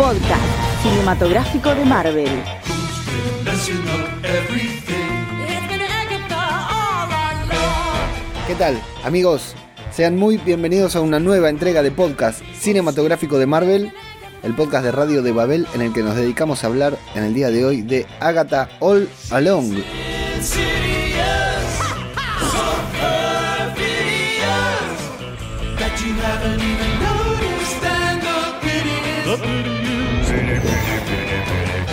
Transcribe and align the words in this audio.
podcast 0.00 0.82
cinematográfico 0.82 1.74
de 1.74 1.84
Marvel. 1.84 2.42
¿Qué 8.46 8.54
tal, 8.54 8.80
amigos? 9.04 9.54
Sean 9.90 10.16
muy 10.16 10.38
bienvenidos 10.38 10.96
a 10.96 11.02
una 11.02 11.20
nueva 11.20 11.50
entrega 11.50 11.82
de 11.82 11.90
podcast 11.90 12.42
cinematográfico 12.58 13.38
de 13.38 13.44
Marvel, 13.44 13.92
el 14.42 14.54
podcast 14.54 14.86
de 14.86 14.92
Radio 14.92 15.22
de 15.22 15.32
Babel 15.32 15.66
en 15.74 15.82
el 15.82 15.92
que 15.92 16.02
nos 16.02 16.16
dedicamos 16.16 16.64
a 16.64 16.68
hablar 16.68 16.96
en 17.14 17.24
el 17.24 17.34
día 17.34 17.50
de 17.50 17.66
hoy 17.66 17.82
de 17.82 18.06
Agatha 18.20 18.70
All 18.80 19.06
Along. 19.30 19.82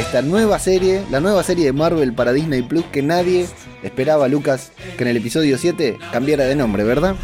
Esta 0.07 0.21
nueva 0.21 0.57
serie, 0.57 1.03
la 1.11 1.19
nueva 1.19 1.43
serie 1.43 1.65
de 1.65 1.73
Marvel 1.73 2.13
para 2.13 2.31
Disney 2.31 2.61
Plus 2.61 2.85
que 2.85 3.01
nadie 3.01 3.45
esperaba, 3.83 4.29
Lucas, 4.29 4.71
que 4.95 5.03
en 5.03 5.09
el 5.09 5.17
episodio 5.17 5.57
7 5.57 5.99
cambiara 6.13 6.45
de 6.45 6.55
nombre, 6.55 6.85
¿verdad? 6.85 7.17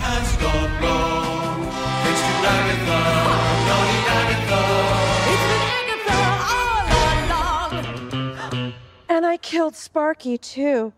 And 9.08 9.26
I 9.26 9.38
killed 9.38 9.76
Sparky 9.76 10.38
too. 10.38 10.92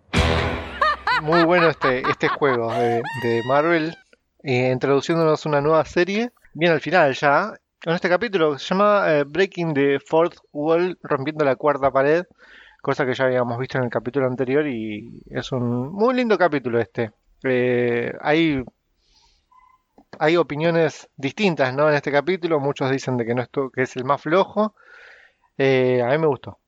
Muy 1.21 1.43
bueno 1.43 1.69
este, 1.69 2.01
este 2.09 2.27
juego 2.29 2.73
de, 2.73 3.03
de 3.21 3.43
Marvel, 3.47 3.95
eh, 4.41 4.71
introduciéndonos 4.73 5.45
una 5.45 5.61
nueva 5.61 5.85
serie, 5.85 6.31
bien 6.55 6.71
al 6.71 6.81
final 6.81 7.13
ya, 7.13 7.53
con 7.83 7.93
este 7.93 8.09
capítulo 8.09 8.57
se 8.57 8.73
llama 8.73 9.05
eh, 9.07 9.23
Breaking 9.23 9.73
the 9.73 9.99
Fourth 9.99 10.37
Wall, 10.51 10.97
rompiendo 11.03 11.45
la 11.45 11.55
cuarta 11.55 11.91
pared, 11.91 12.25
cosa 12.81 13.05
que 13.05 13.13
ya 13.13 13.25
habíamos 13.25 13.57
visto 13.59 13.77
en 13.77 13.85
el 13.85 13.89
capítulo 13.89 14.27
anterior 14.27 14.67
y 14.67 15.21
es 15.29 15.51
un 15.51 15.91
muy 15.91 16.15
lindo 16.15 16.37
capítulo 16.37 16.79
este. 16.79 17.11
Eh, 17.43 18.11
hay, 18.21 18.63
hay 20.19 20.37
opiniones 20.37 21.09
distintas 21.15 21.73
¿no? 21.73 21.89
en 21.89 21.95
este 21.95 22.11
capítulo, 22.11 22.59
muchos 22.59 22.89
dicen 22.89 23.17
de 23.17 23.25
que, 23.25 23.35
no 23.35 23.41
es, 23.41 23.49
que 23.73 23.81
es 23.83 23.95
el 23.95 24.05
más 24.05 24.21
flojo, 24.21 24.75
Eh, 25.57 26.01
a 26.01 26.09
mí 26.09 26.17
me 26.17 26.27
gustó. 26.27 26.59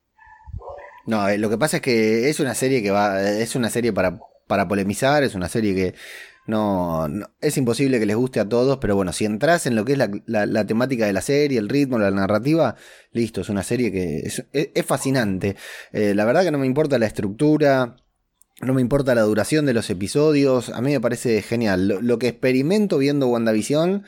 No, 1.06 1.28
lo 1.38 1.50
que 1.50 1.58
pasa 1.58 1.78
es 1.78 1.82
que 1.82 2.30
es 2.30 2.40
una 2.40 2.54
serie 2.54 2.82
que 2.82 2.92
va, 2.92 3.22
es 3.22 3.56
una 3.56 3.70
serie 3.70 3.92
para, 3.94 4.20
para 4.48 4.68
polemizar, 4.68 5.24
es 5.24 5.36
una 5.36 5.50
serie 5.50 5.76
que 5.76 5.96
no, 6.48 7.08
es 7.42 7.58
imposible 7.58 8.00
que 8.00 8.06
les 8.06 8.16
guste 8.16 8.40
a 8.40 8.48
todos, 8.48 8.78
pero 8.78 8.96
bueno, 8.96 9.12
si 9.12 9.26
entras 9.26 9.66
en 9.66 9.76
lo 9.76 9.84
que 9.84 9.92
es 9.92 9.98
la, 9.98 10.10
la- 10.26 10.46
la 10.46 10.66
temática 10.66 11.06
de 11.06 11.14
la 11.14 11.22
serie, 11.22 11.60
el 11.60 11.68
ritmo, 11.70 12.00
la 12.00 12.10
narrativa, 12.10 12.76
listo, 13.12 13.42
es 13.42 13.50
una 13.50 13.64
serie 13.64 13.92
que 13.92 14.20
es, 14.26 14.86
fascinante. 14.86 15.58
Eh, 15.92 16.16
la 16.16 16.24
verdad 16.26 16.44
que 16.44 16.52
no 16.52 16.58
me 16.58 16.66
importa 16.66 16.98
la 17.00 17.06
estructura, 17.06 17.98
no 18.62 18.74
me 18.74 18.82
importa 18.82 19.14
la 19.14 19.22
duración 19.22 19.66
de 19.66 19.74
los 19.74 19.90
episodios, 19.90 20.70
a 20.70 20.82
mí 20.82 20.92
me 20.92 21.02
parece 21.02 21.42
genial. 21.42 21.88
Lo, 21.88 22.18
que 22.18 22.30
experimento 22.30 22.98
viendo 22.98 23.28
WandaVision 23.28 24.06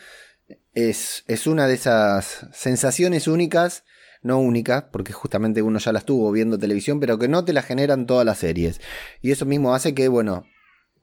es, 0.73 1.25
es 1.27 1.45
una 1.45 1.67
de 1.67 1.73
esas 1.75 2.47
sensaciones 2.53 3.27
únicas 3.27 3.83
no 4.21 4.39
únicas, 4.39 4.83
porque 4.91 5.13
justamente 5.13 5.61
uno 5.61 5.79
ya 5.79 5.93
las 5.93 6.05
tuvo 6.05 6.31
viendo 6.31 6.57
televisión, 6.57 6.99
pero 6.99 7.17
que 7.17 7.27
no 7.29 7.45
te 7.45 7.53
las 7.53 7.65
generan 7.65 8.05
todas 8.05 8.25
las 8.25 8.39
series. 8.39 8.81
Y 9.21 9.31
eso 9.31 9.45
mismo 9.45 9.73
hace 9.73 9.93
que, 9.93 10.07
bueno, 10.09 10.43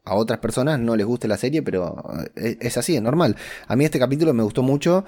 a 0.07 0.15
otras 0.15 0.39
personas 0.39 0.79
no 0.79 0.97
les 0.97 1.05
guste 1.05 1.29
la 1.29 1.37
serie, 1.37 1.63
pero 1.63 1.97
es, 2.37 2.57
es 2.61 2.77
así, 2.79 2.97
es 2.97 3.03
normal. 3.03 3.37
A 3.67 3.77
mí 3.77 3.85
este 3.85 3.99
capítulo 3.99 4.33
me 4.33 4.43
gustó 4.43 4.63
mucho 4.63 5.05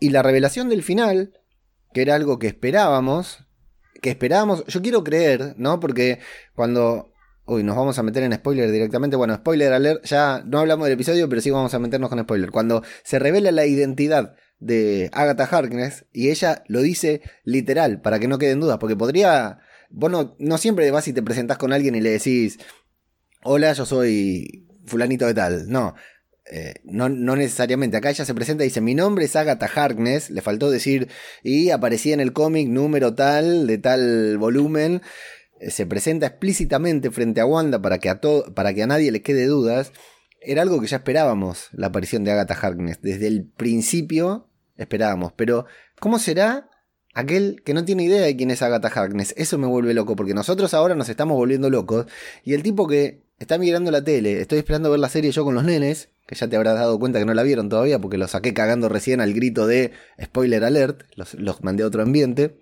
y 0.00 0.10
la 0.10 0.22
revelación 0.22 0.68
del 0.68 0.82
final, 0.82 1.34
que 1.92 2.02
era 2.02 2.14
algo 2.14 2.38
que 2.38 2.46
esperábamos, 2.46 3.44
que 4.00 4.10
esperábamos, 4.10 4.64
yo 4.66 4.80
quiero 4.80 5.04
creer, 5.04 5.54
¿no? 5.58 5.80
Porque 5.80 6.20
cuando... 6.54 7.12
Uy, 7.48 7.62
nos 7.62 7.76
vamos 7.76 7.96
a 7.96 8.02
meter 8.02 8.24
en 8.24 8.32
spoiler 8.32 8.72
directamente. 8.72 9.14
Bueno, 9.14 9.36
spoiler 9.36 9.72
alert, 9.72 10.04
ya 10.04 10.42
no 10.44 10.58
hablamos 10.58 10.86
del 10.86 10.94
episodio, 10.94 11.28
pero 11.28 11.40
sí 11.40 11.50
vamos 11.52 11.72
a 11.74 11.78
meternos 11.78 12.10
con 12.10 12.18
spoiler. 12.18 12.50
Cuando 12.50 12.82
se 13.04 13.20
revela 13.20 13.52
la 13.52 13.66
identidad 13.66 14.34
de 14.58 15.10
Agatha 15.12 15.44
Harkness 15.44 16.06
y 16.12 16.30
ella 16.30 16.64
lo 16.66 16.80
dice 16.82 17.22
literal 17.44 18.00
para 18.00 18.18
que 18.18 18.26
no 18.26 18.38
queden 18.38 18.58
dudas, 18.58 18.78
porque 18.78 18.96
podría, 18.96 19.60
vos 19.90 20.10
no, 20.10 20.34
no 20.40 20.58
siempre 20.58 20.90
vas 20.90 21.06
y 21.06 21.12
te 21.12 21.22
presentás 21.22 21.56
con 21.56 21.72
alguien 21.72 21.94
y 21.94 22.00
le 22.00 22.10
decís, 22.10 22.58
hola, 23.46 23.72
yo 23.72 23.86
soy 23.86 24.66
fulanito 24.86 25.26
de 25.26 25.34
tal, 25.34 25.68
no. 25.68 25.94
eh, 26.50 26.74
no, 26.84 27.08
no 27.08 27.36
necesariamente, 27.36 27.96
acá 27.96 28.10
ella 28.10 28.24
se 28.24 28.34
presenta 28.34 28.64
y 28.64 28.68
dice, 28.68 28.80
mi 28.80 28.94
nombre 28.94 29.24
es 29.24 29.36
Agatha 29.36 29.70
Harkness, 29.72 30.30
le 30.30 30.42
faltó 30.42 30.70
decir, 30.70 31.08
y 31.42 31.70
aparecía 31.70 32.14
en 32.14 32.20
el 32.20 32.32
cómic 32.32 32.68
número 32.68 33.14
tal, 33.14 33.66
de 33.66 33.78
tal 33.78 34.36
volumen, 34.38 35.00
eh, 35.60 35.70
se 35.70 35.86
presenta 35.86 36.26
explícitamente 36.26 37.10
frente 37.10 37.40
a 37.40 37.46
Wanda 37.46 37.80
para 37.80 37.98
que 37.98 38.08
a, 38.10 38.20
para 38.54 38.74
que 38.74 38.82
a 38.82 38.86
nadie 38.86 39.12
le 39.12 39.22
quede 39.22 39.46
dudas, 39.46 39.92
era 40.40 40.62
algo 40.62 40.80
que 40.80 40.86
ya 40.86 40.98
esperábamos, 40.98 41.68
la 41.72 41.88
aparición 41.88 42.24
de 42.24 42.32
Agatha 42.32 42.54
Harkness. 42.54 43.00
Desde 43.00 43.26
el 43.26 43.44
principio 43.44 44.48
esperábamos. 44.76 45.32
Pero, 45.32 45.66
¿cómo 45.98 46.18
será 46.20 46.70
aquel 47.14 47.62
que 47.64 47.74
no 47.74 47.84
tiene 47.84 48.04
idea 48.04 48.22
de 48.22 48.36
quién 48.36 48.52
es 48.52 48.62
Agatha 48.62 48.88
Harkness? 48.88 49.34
Eso 49.36 49.58
me 49.58 49.66
vuelve 49.66 49.94
loco, 49.94 50.14
porque 50.14 50.34
nosotros 50.34 50.72
ahora 50.74 50.94
nos 50.94 51.08
estamos 51.08 51.36
volviendo 51.36 51.68
locos. 51.68 52.06
Y 52.44 52.54
el 52.54 52.62
tipo 52.62 52.86
que 52.86 53.25
está 53.38 53.58
mirando 53.58 53.90
la 53.90 54.02
tele, 54.02 54.40
estoy 54.40 54.58
esperando 54.58 54.90
ver 54.90 55.00
la 55.00 55.08
serie 55.08 55.30
yo 55.30 55.44
con 55.44 55.54
los 55.54 55.64
nenes, 55.64 56.10
que 56.26 56.34
ya 56.34 56.48
te 56.48 56.56
habrás 56.56 56.74
dado 56.74 56.98
cuenta 56.98 57.18
que 57.18 57.24
no 57.24 57.34
la 57.34 57.42
vieron 57.42 57.68
todavía, 57.68 57.98
porque 57.98 58.18
los 58.18 58.32
saqué 58.32 58.54
cagando 58.54 58.88
recién 58.88 59.20
al 59.20 59.32
grito 59.34 59.66
de 59.66 59.92
spoiler 60.22 60.64
alert, 60.64 61.02
los, 61.14 61.34
los 61.34 61.62
mandé 61.62 61.82
a 61.82 61.86
otro 61.86 62.02
ambiente. 62.02 62.58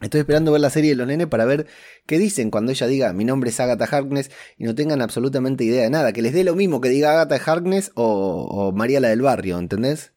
Estoy 0.00 0.20
esperando 0.20 0.50
ver 0.52 0.62
la 0.62 0.70
serie 0.70 0.90
de 0.90 0.96
los 0.96 1.06
nenes 1.06 1.26
para 1.26 1.44
ver 1.44 1.66
qué 2.06 2.18
dicen 2.18 2.50
cuando 2.50 2.72
ella 2.72 2.86
diga 2.86 3.12
mi 3.12 3.26
nombre 3.26 3.50
es 3.50 3.60
Agatha 3.60 3.84
Harkness 3.84 4.30
y 4.56 4.64
no 4.64 4.74
tengan 4.74 5.02
absolutamente 5.02 5.64
idea 5.64 5.82
de 5.82 5.90
nada. 5.90 6.14
Que 6.14 6.22
les 6.22 6.32
dé 6.32 6.42
lo 6.42 6.54
mismo 6.54 6.80
que 6.80 6.88
diga 6.88 7.12
Agatha 7.12 7.36
Harkness 7.36 7.92
o, 7.96 8.46
o 8.50 8.72
María 8.72 9.00
la 9.00 9.08
del 9.08 9.20
barrio, 9.20 9.58
¿entendés? 9.58 10.14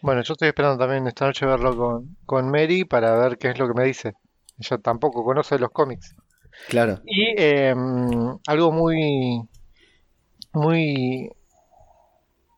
Bueno, 0.00 0.22
yo 0.22 0.32
estoy 0.32 0.48
esperando 0.48 0.78
también 0.78 1.06
esta 1.06 1.26
noche 1.26 1.44
verlo 1.44 1.76
con, 1.76 2.16
con 2.24 2.50
Mary 2.50 2.84
para 2.84 3.18
ver 3.18 3.36
qué 3.36 3.50
es 3.50 3.58
lo 3.58 3.68
que 3.68 3.74
me 3.74 3.84
dice. 3.84 4.14
Ella 4.58 4.78
tampoco 4.78 5.22
conoce 5.22 5.58
los 5.58 5.70
cómics. 5.70 6.14
Claro. 6.68 7.00
Y 7.04 7.34
eh, 7.36 7.74
algo 8.46 8.72
muy, 8.72 9.40
muy 10.52 11.30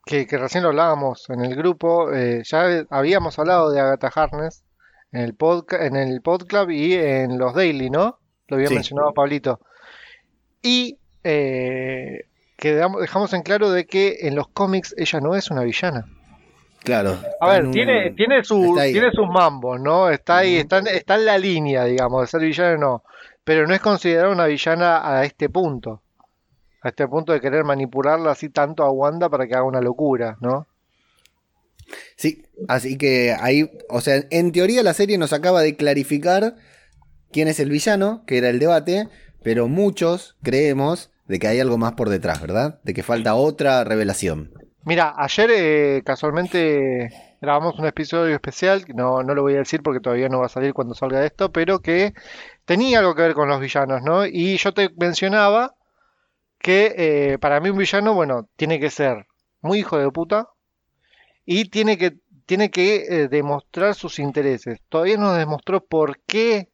que, 0.06 0.26
que 0.26 0.38
recién 0.38 0.62
lo 0.62 0.70
hablábamos 0.70 1.28
en 1.31 1.44
el 1.44 1.54
grupo, 1.54 2.12
eh, 2.12 2.42
ya 2.44 2.84
habíamos 2.91 3.38
hablado 3.38 3.70
de 3.70 3.81
Agatha 3.81 4.10
Harkness 4.14 4.64
en 5.12 5.20
el 5.22 5.34
podcast, 5.34 5.82
en 5.82 5.97
el 5.97 6.20
podclub 6.22 6.70
y 6.70 6.94
en 6.94 7.38
los 7.38 7.54
daily, 7.54 7.91
¿no? 7.91 8.19
Lo 8.48 8.56
había 8.56 8.69
Sí. 8.69 8.75
mencionado 8.75 9.12
Pablito. 9.12 9.60
Y 10.62 10.98
eh, 11.25 12.25
quedamos, 12.56 13.00
dejamos 13.03 13.32
en 13.34 13.42
claro 13.42 13.70
de 13.70 13.86
que 13.86 14.19
en 14.22 14.34
los 14.34 14.48
cómics 14.48 14.94
ella 14.97 15.20
no 15.20 15.34
es 15.34 15.50
una 15.50 15.62
villana. 15.62 16.06
Claro. 16.84 17.19
A 17.41 17.50
ver, 17.50 17.66
un- 17.66 17.72
tiene, 17.72 18.12
tiene, 18.12 18.42
su, 18.44 18.78
tiene 18.80 19.10
sus 19.12 19.28
mambos, 19.28 19.78
¿no? 19.80 20.09
Está 20.09 20.38
ahí, 20.38 20.56
está, 20.56 20.78
en- 20.78 20.86
está 20.86 21.16
en 21.16 21.26
la 21.26 21.36
línea, 21.36 21.84
digamos, 21.84 22.22
de 22.22 22.26
ser 22.28 22.41
villana 22.41 22.75
o 22.75 22.78
no. 22.78 23.04
Pero 23.48 23.66
no 23.66 23.72
es 23.72 23.81
considerada 23.81 24.28
una 24.28 24.44
villana 24.44 25.00
a 25.10 25.25
este 25.25 25.48
punto. 25.48 26.03
A 26.82 26.91
este 26.91 27.09
punto 27.09 27.32
de 27.32 27.41
querer 27.41 27.64
manipularla 27.64 28.32
así 28.32 28.50
tanto 28.50 28.82
a 28.82 28.91
Wanda 28.91 29.31
para 29.31 29.47
que 29.47 29.54
haga 29.54 29.64
una 29.64 29.81
locura, 29.81 30.36
¿no? 30.42 30.66
Sí, 32.16 32.44
así 32.69 32.98
que 32.98 33.34
ahí, 33.41 33.70
o 33.88 34.03
sea, 34.03 34.22
en 34.28 34.53
teoría 34.53 34.82
la 34.82 34.92
serie 34.92 35.16
nos 35.16 35.32
acaba 35.32 35.62
de 35.62 35.76
clarificar 35.76 36.56
quién 37.32 37.48
es 37.48 37.59
el 37.59 37.70
villano, 37.70 38.22
que 38.26 38.36
era 38.36 38.50
el 38.50 38.59
debate, 38.59 39.09
pero 39.42 39.66
muchos 39.66 40.36
creemos 40.42 41.10
de 41.26 41.38
que 41.38 41.48
hay 41.48 41.59
algo 41.59 41.78
más 41.78 41.92
por 41.92 42.10
detrás, 42.10 42.42
¿verdad? 42.42 42.80
De 42.84 42.92
que 42.92 43.03
falta 43.03 43.34
otra 43.34 43.82
revelación. 43.82 44.53
Mira, 44.84 45.15
ayer 45.16 45.51
eh, 45.54 46.03
casualmente 46.04 47.09
grabamos 47.41 47.78
un 47.78 47.86
episodio 47.86 48.34
especial, 48.34 48.84
no, 48.94 49.22
no 49.22 49.34
lo 49.34 49.41
voy 49.41 49.54
a 49.54 49.59
decir 49.59 49.83
porque 49.83 50.01
todavía 50.01 50.28
no 50.28 50.41
va 50.41 50.47
a 50.47 50.51
salir 50.51 50.74
cuando 50.74 50.94
salga 50.94 51.24
esto, 51.24 51.51
pero 51.51 51.78
que 51.78 52.12
tenía 52.68 52.98
algo 52.98 53.15
que 53.15 53.22
ver 53.22 53.32
con 53.32 53.48
los 53.48 53.60
villanos, 53.60 54.03
¿no? 54.03 54.26
Y 54.26 54.59
yo 54.59 54.74
te 54.74 54.91
mencionaba 54.98 55.74
que 56.59 56.94
eh, 56.98 57.38
para 57.38 57.60
mí 57.60 57.70
un 57.70 57.78
villano, 57.78 58.12
bueno, 58.12 58.47
tiene 58.56 58.78
que 58.78 58.91
ser 58.91 59.26
muy 59.62 59.78
hijo 59.78 59.97
de 59.97 60.10
puta 60.10 60.50
y 61.47 61.70
tiene 61.70 61.97
que, 61.97 62.18
tiene 62.44 62.70
que 62.70 63.06
eh, 63.09 63.28
demostrar 63.28 63.94
sus 63.94 64.18
intereses. 64.18 64.80
Todavía 64.91 65.16
no 65.16 65.32
demostró 65.32 65.82
por 65.82 66.20
qué 66.26 66.68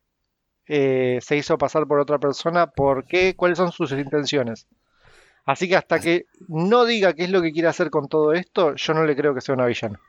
eh, 0.66 1.20
se 1.22 1.36
hizo 1.36 1.58
pasar 1.58 1.86
por 1.86 2.00
otra 2.00 2.18
persona, 2.18 2.72
por 2.72 3.06
qué, 3.06 3.36
cuáles 3.36 3.58
son 3.58 3.70
sus 3.70 3.92
intenciones. 3.92 4.66
Así 5.44 5.68
que 5.68 5.76
hasta 5.76 6.00
que 6.00 6.26
no 6.48 6.86
diga 6.86 7.12
qué 7.12 7.22
es 7.22 7.30
lo 7.30 7.40
que 7.40 7.52
quiere 7.52 7.68
hacer 7.68 7.90
con 7.90 8.08
todo 8.08 8.32
esto, 8.32 8.74
yo 8.74 8.94
no 8.94 9.04
le 9.04 9.14
creo 9.14 9.32
que 9.32 9.40
sea 9.40 9.54
una 9.54 9.66
villana. 9.66 10.00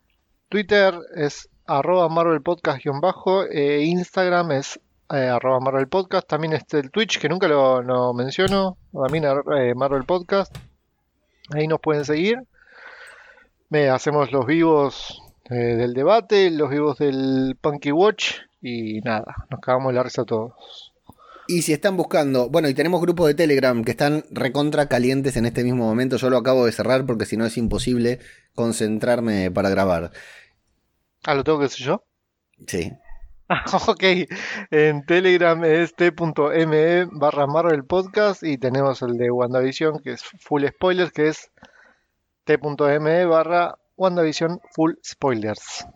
Twitter 0.48 0.94
es 1.16 1.48
arroba 1.66 2.08
Marvel 2.08 2.42
Podcast-bajo, 2.42 3.44
e 3.46 3.84
Instagram 3.84 4.52
es 4.52 4.78
eh, 5.10 5.28
arroba 5.28 5.60
Marvel 5.60 5.88
Podcast. 5.88 6.28
También 6.28 6.52
está 6.52 6.78
el 6.78 6.90
Twitch, 6.90 7.18
que 7.18 7.28
nunca 7.28 7.48
lo, 7.48 8.14
menciono, 8.14 8.76
también 8.92 9.24
eh, 9.24 9.74
Marvel 9.74 10.04
Podcast. 10.04 10.56
Ahí 11.50 11.66
nos 11.66 11.80
pueden 11.80 12.04
seguir. 12.04 12.38
Me 13.70 13.88
hacemos 13.88 14.32
los 14.32 14.46
vivos 14.46 15.22
eh, 15.50 15.54
del 15.54 15.94
debate, 15.94 16.50
los 16.50 16.70
vivos 16.70 16.98
del 16.98 17.56
Punky 17.60 17.92
Watch 17.92 18.36
y 18.60 19.00
nada, 19.00 19.46
nos 19.50 19.60
cagamos 19.60 19.92
la 19.92 20.02
risa 20.02 20.24
todos. 20.24 20.92
Y 21.46 21.62
si 21.62 21.74
están 21.74 21.96
buscando, 21.96 22.48
bueno, 22.48 22.68
y 22.68 22.74
tenemos 22.74 23.02
grupos 23.02 23.26
de 23.26 23.34
Telegram 23.34 23.84
que 23.84 23.90
están 23.90 24.24
recontra 24.30 24.88
calientes 24.88 25.36
en 25.36 25.44
este 25.44 25.62
mismo 25.62 25.84
momento. 25.84 26.16
Yo 26.16 26.30
lo 26.30 26.38
acabo 26.38 26.64
de 26.64 26.72
cerrar 26.72 27.04
porque 27.04 27.26
si 27.26 27.36
no 27.36 27.44
es 27.44 27.58
imposible 27.58 28.18
concentrarme 28.54 29.50
para 29.50 29.68
grabar. 29.68 30.12
Ah, 31.24 31.34
¿lo 31.34 31.44
tengo 31.44 31.58
que 31.58 31.64
decir 31.64 31.86
yo? 31.86 32.04
Sí. 32.66 32.92
ok, 33.88 34.02
en 34.70 35.04
Telegram 35.04 35.62
es 35.64 35.94
t.me 35.94 37.04
barra 37.12 37.46
Marvel 37.46 37.84
Podcast 37.84 38.42
y 38.42 38.56
tenemos 38.56 39.02
el 39.02 39.18
de 39.18 39.30
WandaVision 39.30 39.98
que 39.98 40.12
es 40.12 40.22
full 40.22 40.64
spoilers, 40.66 41.12
que 41.12 41.28
es 41.28 41.50
t.me 42.44 43.24
barra 43.26 43.78
WandaVision 43.96 44.60
full 44.74 44.92
spoilers. 45.04 45.86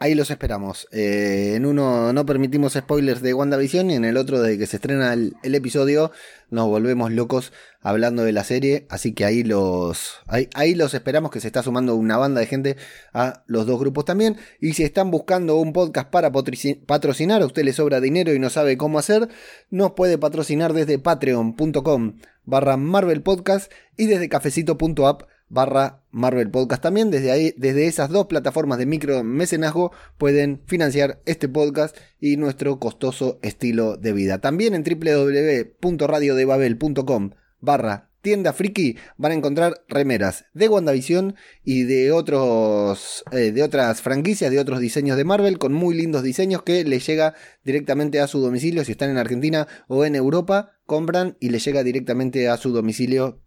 Ahí 0.00 0.14
los 0.14 0.30
esperamos. 0.30 0.86
Eh, 0.92 1.54
en 1.56 1.66
uno 1.66 2.12
no 2.12 2.24
permitimos 2.24 2.74
spoilers 2.74 3.20
de 3.20 3.34
WandaVision 3.34 3.90
y 3.90 3.96
en 3.96 4.04
el 4.04 4.16
otro 4.16 4.40
de 4.40 4.56
que 4.56 4.66
se 4.66 4.76
estrena 4.76 5.12
el, 5.12 5.34
episodio 5.42 6.12
nos 6.50 6.68
volvemos 6.68 7.10
locos 7.10 7.52
hablando 7.80 8.22
de 8.22 8.30
la 8.30 8.44
serie. 8.44 8.86
Así 8.90 9.12
que 9.12 9.24
ahí 9.24 9.42
los, 9.42 10.20
ahí, 10.28 10.48
ahí, 10.54 10.76
los 10.76 10.94
esperamos 10.94 11.32
que 11.32 11.40
se 11.40 11.48
está 11.48 11.64
sumando 11.64 11.96
una 11.96 12.16
banda 12.16 12.38
de 12.38 12.46
gente 12.46 12.76
a 13.12 13.42
los 13.48 13.66
dos 13.66 13.80
grupos 13.80 14.04
también. 14.04 14.36
Y 14.60 14.74
si 14.74 14.84
están 14.84 15.10
buscando 15.10 15.56
un 15.56 15.72
podcast 15.72 16.10
para 16.10 16.30
patrocinar, 16.30 17.42
a 17.42 17.46
usted 17.46 17.64
le 17.64 17.72
sobra 17.72 18.00
dinero 18.00 18.32
y 18.32 18.38
no 18.38 18.50
sabe 18.50 18.76
cómo 18.76 19.00
hacer, 19.00 19.28
nos 19.68 19.92
puede 19.92 20.16
patrocinar 20.16 20.74
desde 20.74 21.00
patreon.com 21.00 22.18
barra 22.44 22.76
Marvel 22.76 23.22
Podcast 23.22 23.72
y 23.96 24.06
desde 24.06 24.28
cafecito.app 24.28 25.22
barra 25.48 26.02
Marvel 26.10 26.50
Podcast 26.50 26.82
también. 26.82 27.10
Desde 27.10 27.30
ahí, 27.30 27.54
desde 27.56 27.86
esas 27.86 28.10
dos 28.10 28.26
plataformas 28.26 28.78
de 28.78 28.84
micro 28.86 29.22
mecenazgo 29.24 29.92
pueden 30.16 30.62
financiar 30.66 31.20
este 31.26 31.48
podcast 31.48 31.96
y 32.20 32.36
nuestro 32.36 32.78
costoso 32.78 33.38
estilo 33.42 33.96
de 33.96 34.12
vida. 34.12 34.40
También 34.40 34.74
en 34.74 34.84
www.radiodebabel.com 34.84 37.30
barra 37.60 38.08
tienda 38.20 38.52
friki 38.52 38.96
van 39.16 39.32
a 39.32 39.36
encontrar 39.36 39.84
remeras 39.88 40.44
de 40.52 40.68
WandaVision 40.68 41.36
y 41.64 41.84
de 41.84 42.12
otros 42.12 43.24
eh, 43.32 43.52
de 43.52 43.62
otras 43.62 44.02
franquicias, 44.02 44.50
de 44.50 44.58
otros 44.58 44.80
diseños 44.80 45.16
de 45.16 45.24
Marvel 45.24 45.58
con 45.58 45.72
muy 45.72 45.94
lindos 45.94 46.22
diseños 46.22 46.62
que 46.62 46.84
les 46.84 47.06
llega 47.06 47.34
directamente 47.64 48.20
a 48.20 48.26
su 48.26 48.40
domicilio 48.40 48.84
si 48.84 48.92
están 48.92 49.10
en 49.10 49.18
Argentina 49.18 49.68
o 49.86 50.04
en 50.04 50.16
Europa, 50.16 50.72
compran 50.84 51.36
y 51.40 51.50
les 51.50 51.64
llega 51.64 51.82
directamente 51.82 52.48
a 52.48 52.56
su 52.56 52.72
domicilio 52.72 53.40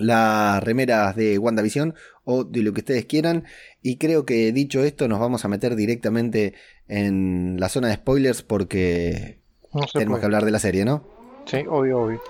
las 0.00 0.62
remeras 0.62 1.14
de 1.16 1.38
WandaVision 1.38 1.94
o 2.24 2.44
de 2.44 2.62
lo 2.62 2.72
que 2.72 2.80
ustedes 2.80 3.06
quieran. 3.06 3.44
Y 3.82 3.96
creo 3.96 4.24
que 4.24 4.52
dicho 4.52 4.82
esto, 4.82 5.08
nos 5.08 5.20
vamos 5.20 5.44
a 5.44 5.48
meter 5.48 5.76
directamente 5.76 6.54
en 6.88 7.56
la 7.58 7.68
zona 7.68 7.88
de 7.88 7.94
spoilers 7.94 8.42
porque 8.42 9.38
tenemos 9.92 10.18
que 10.18 10.26
hablar 10.26 10.44
de 10.44 10.50
la 10.50 10.58
serie, 10.58 10.84
¿no? 10.84 11.06
Sí, 11.46 11.64
obvio, 11.68 12.02
obvio. 12.02 12.22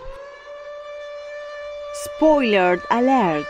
Spoiler 2.05 2.81
alert. 2.88 3.46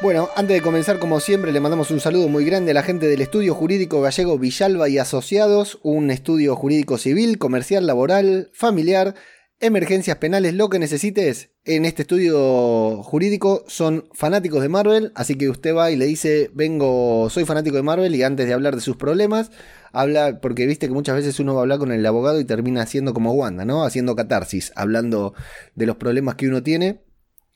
Bueno, 0.00 0.30
antes 0.36 0.54
de 0.54 0.62
comenzar, 0.62 1.00
como 1.00 1.18
siempre, 1.18 1.50
le 1.50 1.58
mandamos 1.58 1.90
un 1.90 1.98
saludo 1.98 2.28
muy 2.28 2.44
grande 2.44 2.70
a 2.70 2.74
la 2.74 2.84
gente 2.84 3.08
del 3.08 3.20
Estudio 3.20 3.52
Jurídico 3.54 4.00
Gallego 4.00 4.38
Villalba 4.38 4.88
y 4.88 4.96
Asociados, 4.98 5.80
un 5.82 6.12
estudio 6.12 6.54
jurídico 6.54 6.98
civil, 6.98 7.38
comercial, 7.38 7.84
laboral, 7.84 8.48
familiar, 8.52 9.16
emergencias 9.60 10.18
penales, 10.18 10.54
lo 10.54 10.68
que 10.68 10.78
necesites 10.78 11.50
en 11.64 11.84
este 11.84 12.02
estudio 12.02 13.02
jurídico 13.02 13.64
son 13.66 14.08
fanáticos 14.12 14.62
de 14.62 14.68
Marvel, 14.68 15.12
así 15.14 15.36
que 15.36 15.48
usted 15.48 15.74
va 15.74 15.90
y 15.90 15.96
le 15.96 16.06
dice, 16.06 16.50
vengo, 16.54 17.28
soy 17.30 17.44
fanático 17.44 17.76
de 17.76 17.82
Marvel 17.82 18.14
y 18.14 18.22
antes 18.22 18.46
de 18.46 18.54
hablar 18.54 18.76
de 18.76 18.80
sus 18.80 18.96
problemas, 18.96 19.50
habla, 19.92 20.40
porque 20.40 20.66
viste 20.66 20.86
que 20.86 20.94
muchas 20.94 21.16
veces 21.16 21.40
uno 21.40 21.54
va 21.54 21.60
a 21.60 21.62
hablar 21.62 21.78
con 21.78 21.90
el 21.90 22.06
abogado 22.06 22.38
y 22.40 22.44
termina 22.44 22.82
haciendo 22.82 23.12
como 23.14 23.32
Wanda, 23.32 23.64
¿no? 23.64 23.84
Haciendo 23.84 24.14
catarsis, 24.14 24.72
hablando 24.76 25.34
de 25.74 25.86
los 25.86 25.96
problemas 25.96 26.36
que 26.36 26.48
uno 26.48 26.62
tiene. 26.62 27.00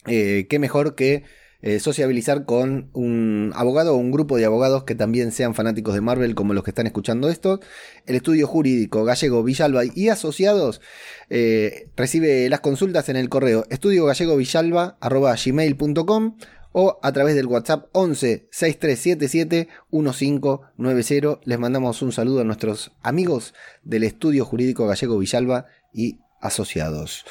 Eh, 0.07 0.47
qué 0.51 0.59
mejor 0.59 0.97
que 0.97 1.23
eh, 1.63 1.79
sociabilizar 1.79 2.45
con 2.45 2.91
un 2.93 3.53
abogado 3.55 3.95
o 3.95 3.97
un 3.97 4.11
grupo 4.11 4.37
de 4.37 4.45
abogados 4.45 4.83
que 4.83 4.97
también 4.97 5.31
sean 5.31 5.55
fanáticos 5.55 5.95
de 5.95 6.01
Marvel 6.01 6.35
como 6.35 6.55
los 6.55 6.65
que 6.65 6.73
están 6.73 6.87
escuchando 6.87 7.29
esto. 7.31 7.61
El 8.05 8.17
estudio 8.17 8.49
jurídico 8.49 9.05
Gallego 9.05 9.45
Villalba 9.45 9.83
y 9.95 10.09
asociados 10.09 10.81
eh, 11.31 11.89
recibe 11.97 12.49
las 12.49 12.61
consultas 12.61 13.09
en 13.09 13.17
el 13.17 13.29
correo 13.29 13.65
estudio 13.71 14.05
gallego 14.07 14.37
o 16.73 16.99
a 17.03 17.13
través 17.13 17.35
del 17.35 17.47
WhatsApp 17.47 17.89
11 17.93 18.49
6377 18.51 19.69
1590. 19.91 21.41
Les 21.45 21.59
mandamos 21.59 22.03
un 22.03 22.13
saludo 22.13 22.41
a 22.41 22.45
nuestros 22.45 22.93
amigos 23.03 23.55
del 23.85 24.05
estudio 24.05 24.45
jurídico 24.45 24.87
Gallego 24.87 25.19
Villalba 25.19 25.67
y 25.93 26.19
asociados. 26.41 27.25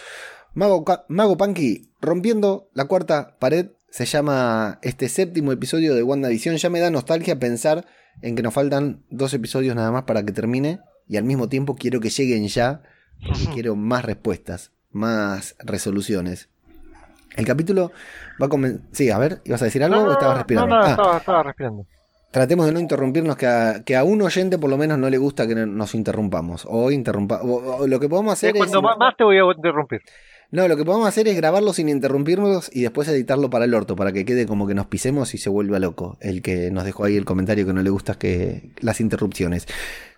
Mago, 0.53 0.85
Mago 1.07 1.37
Punky 1.37 1.91
rompiendo 2.01 2.69
la 2.73 2.85
cuarta 2.85 3.37
pared 3.39 3.71
se 3.91 4.05
llama 4.05 4.79
este 4.81 5.09
séptimo 5.09 5.51
episodio 5.51 5.93
de 5.93 6.01
WandaVision. 6.01 6.55
Ya 6.55 6.69
me 6.69 6.79
da 6.79 6.89
nostalgia 6.89 7.37
pensar 7.37 7.85
en 8.21 8.35
que 8.35 8.41
nos 8.41 8.53
faltan 8.53 9.03
dos 9.09 9.33
episodios 9.33 9.75
nada 9.75 9.91
más 9.91 10.03
para 10.03 10.23
que 10.23 10.31
termine. 10.31 10.79
Y 11.07 11.17
al 11.17 11.25
mismo 11.25 11.49
tiempo 11.49 11.75
quiero 11.75 11.99
que 11.99 12.09
lleguen 12.09 12.47
ya. 12.47 12.81
Porque 13.27 13.53
quiero 13.53 13.75
más 13.75 14.05
respuestas, 14.05 14.71
más 14.91 15.55
resoluciones. 15.59 16.49
El 17.35 17.45
capítulo 17.45 17.91
va 18.41 18.45
a 18.45 18.49
comenzar. 18.49 18.81
Sí, 18.93 19.09
a 19.09 19.17
ver, 19.17 19.41
¿ibas 19.43 19.61
a 19.61 19.65
decir 19.65 19.83
algo 19.83 20.03
o 20.03 20.11
estabas 20.11 20.37
respirando? 20.37 20.67
No, 20.67 20.95
no, 20.95 21.11
ah. 21.11 21.17
estaba, 21.17 21.43
respirando. 21.43 21.85
Tratemos 22.31 22.65
de 22.65 22.71
no 22.71 22.79
interrumpirnos, 22.79 23.35
que 23.35 23.45
a, 23.45 23.83
que 23.85 23.97
a, 23.97 24.05
un 24.05 24.21
oyente 24.21 24.57
por 24.57 24.69
lo 24.69 24.77
menos 24.77 24.97
no 24.97 25.09
le 25.09 25.17
gusta 25.17 25.45
que 25.47 25.53
nos 25.53 25.93
interrumpamos. 25.95 26.65
O 26.67 26.91
interrumpa. 26.91 27.41
lo 27.85 27.99
que 27.99 28.07
podemos 28.07 28.33
hacer 28.33 28.55
es. 28.55 28.57
Cuando 28.57 28.81
más 28.81 29.15
te 29.17 29.25
voy 29.25 29.37
a 29.37 29.43
interrumpir. 29.53 30.01
No, 30.51 30.67
lo 30.67 30.75
que 30.75 30.83
podemos 30.83 31.07
hacer 31.07 31.29
es 31.29 31.37
grabarlo 31.37 31.71
sin 31.71 31.87
interrumpirnos 31.87 32.69
y 32.73 32.81
después 32.81 33.07
editarlo 33.07 33.49
para 33.49 33.63
el 33.63 33.73
orto, 33.73 33.95
para 33.95 34.11
que 34.11 34.25
quede 34.25 34.45
como 34.45 34.67
que 34.67 34.73
nos 34.73 34.87
pisemos 34.87 35.33
y 35.33 35.37
se 35.37 35.49
vuelva 35.49 35.79
loco. 35.79 36.17
El 36.19 36.41
que 36.41 36.71
nos 36.71 36.83
dejó 36.83 37.05
ahí 37.05 37.15
el 37.15 37.23
comentario 37.23 37.65
que 37.65 37.71
no 37.71 37.81
le 37.81 37.89
gusta 37.89 38.15
que 38.15 38.71
las 38.81 38.99
interrupciones. 38.99 39.65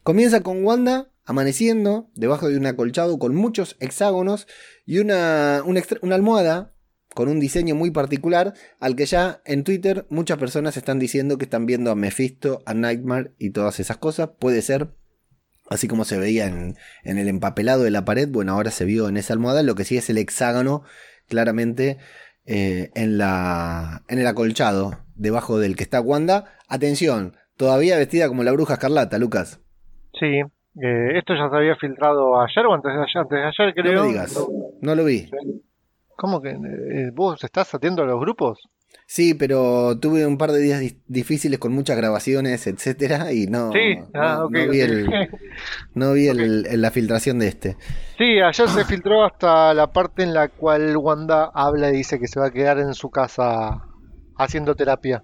Comienza 0.01 0.41
con 0.41 0.65
Wanda 0.65 1.11
amaneciendo 1.23 2.09
debajo 2.15 2.49
de 2.49 2.57
un 2.57 2.65
acolchado 2.65 3.19
con 3.19 3.35
muchos 3.35 3.77
hexágonos 3.79 4.47
y 4.87 4.97
una, 4.97 5.61
una, 5.65 6.15
almohada 6.15 6.73
con 7.13 7.29
un 7.29 7.39
diseño 7.39 7.75
muy 7.75 7.91
particular 7.91 8.55
al 8.79 8.95
que 8.95 9.05
ya 9.05 9.43
en 9.45 9.63
Twitter 9.63 10.07
muchas 10.09 10.39
personas 10.39 10.77
están 10.77 10.97
diciendo 10.97 11.37
que 11.37 11.45
están 11.45 11.67
viendo 11.67 11.91
a 11.91 11.95
Mephisto, 11.95 12.63
a 12.65 12.73
Nightmare 12.73 13.33
y 13.37 13.51
todas 13.51 13.79
esas 13.79 13.97
cosas. 13.97 14.31
Puede 14.39 14.63
ser 14.63 14.95
así 15.73 15.87
como 15.87 16.05
se 16.05 16.17
veía 16.17 16.47
en, 16.47 16.75
el 17.03 17.27
empapelado 17.27 17.83
de 17.83 17.91
la 17.91 18.05
pared, 18.05 18.29
bueno, 18.29 18.53
ahora 18.53 18.71
se 18.71 18.85
vio 18.85 19.09
en 19.09 19.17
esa 19.17 19.33
almohada, 19.33 19.63
lo 19.63 19.75
que 19.75 19.85
sí 19.85 19.97
es 19.97 20.09
el 20.09 20.17
hexágono, 20.17 20.83
claramente, 21.27 21.97
eh, 22.45 22.91
en, 22.95 23.17
la, 23.17 24.03
en 24.07 24.19
el 24.19 24.27
acolchado, 24.27 24.99
debajo 25.15 25.59
del 25.59 25.75
que 25.75 25.83
está 25.83 26.01
Wanda. 26.01 26.45
Atención, 26.67 27.35
todavía 27.57 27.97
vestida 27.97 28.27
como 28.27 28.43
la 28.43 28.51
bruja 28.51 28.75
escarlata, 28.75 29.17
Lucas. 29.17 29.61
Sí, 30.19 30.41
eh, 30.81 31.17
esto 31.17 31.35
ya 31.35 31.49
se 31.49 31.55
había 31.55 31.75
filtrado 31.75 32.41
ayer 32.41 32.65
o 32.65 32.73
antes 32.73 32.93
de 32.93 32.99
ayer, 32.99 33.17
antes 33.17 33.37
de 33.37 33.45
ayer 33.45 33.73
creo. 33.73 33.93
No 33.93 34.01
me 34.03 34.07
digas, 34.07 34.47
no 34.81 34.95
lo 34.95 35.05
vi. 35.05 35.29
¿Cómo 36.15 36.41
que 36.41 36.49
eh, 36.49 37.11
vos 37.13 37.43
estás 37.43 37.73
atiendo 37.73 38.03
a 38.03 38.05
los 38.05 38.19
grupos? 38.19 38.59
Sí, 39.13 39.35
pero 39.35 39.99
tuve 39.99 40.25
un 40.25 40.39
par 40.39 40.51
de 40.51 40.59
días 40.59 40.81
difíciles 41.05 41.59
con 41.59 41.71
muchas 41.71 41.95
grabaciones, 41.95 42.65
etcétera, 42.65 43.31
y 43.31 43.45
no, 43.45 43.71
no, 45.93 46.13
vi, 46.13 46.29
la 46.33 46.89
filtración 46.89 47.37
de 47.37 47.47
este. 47.47 47.77
Sí, 48.17 48.41
ayer 48.41 48.67
se 48.67 48.85
filtró 48.85 49.23
hasta 49.23 49.75
la 49.75 49.91
parte 49.91 50.23
en 50.23 50.33
la 50.33 50.47
cual 50.47 50.97
Wanda 50.97 51.51
habla 51.53 51.89
y 51.89 51.97
dice 51.97 52.19
que 52.19 52.27
se 52.27 52.39
va 52.39 52.47
a 52.47 52.51
quedar 52.51 52.79
en 52.79 52.95
su 52.95 53.11
casa 53.11 53.83
haciendo 54.35 54.73
terapia. 54.73 55.21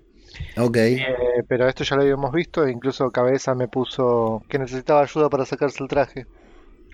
Ok. 0.55 0.77
Eh, 0.77 1.08
pero 1.48 1.67
esto 1.67 1.84
ya 1.84 1.96
lo 1.96 2.03
habíamos 2.03 2.31
visto, 2.31 2.67
incluso 2.67 3.10
Cabeza 3.10 3.55
me 3.55 3.69
puso 3.69 4.43
que 4.48 4.60
necesitaba 4.60 5.01
ayuda 5.01 5.31
para 5.31 5.46
sacarse 5.46 5.81
el 5.81 5.89
traje. 5.89 6.27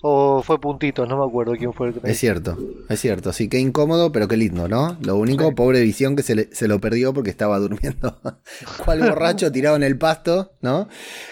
O 0.07 0.43
fue 0.43 0.61
puntito, 0.61 1.07
no 1.07 1.17
me 1.17 1.25
acuerdo 1.25 1.53
quién 1.57 1.73
fue 1.73 1.87
el 1.87 1.95
que 1.95 2.11
Es 2.11 2.19
cierto, 2.19 2.55
es 2.89 3.01
cierto. 3.01 3.33
Sí, 3.33 3.49
qué 3.49 3.57
incómodo, 3.57 4.11
pero 4.11 4.27
qué 4.27 4.37
lindo, 4.37 4.67
¿no? 4.67 4.99
Lo 5.01 5.15
único, 5.15 5.55
pobre 5.55 5.81
visión 5.81 6.15
que 6.15 6.21
se, 6.21 6.67
lo 6.67 6.79
perdió 6.79 7.11
porque 7.11 7.31
estaba 7.31 7.57
durmiendo 7.57 8.15
cual 8.85 8.99
borracho 8.99 9.51
tirado 9.51 9.75
en 9.75 9.81
el 9.81 9.97
pasto, 9.97 10.53
¿no? 10.61 10.89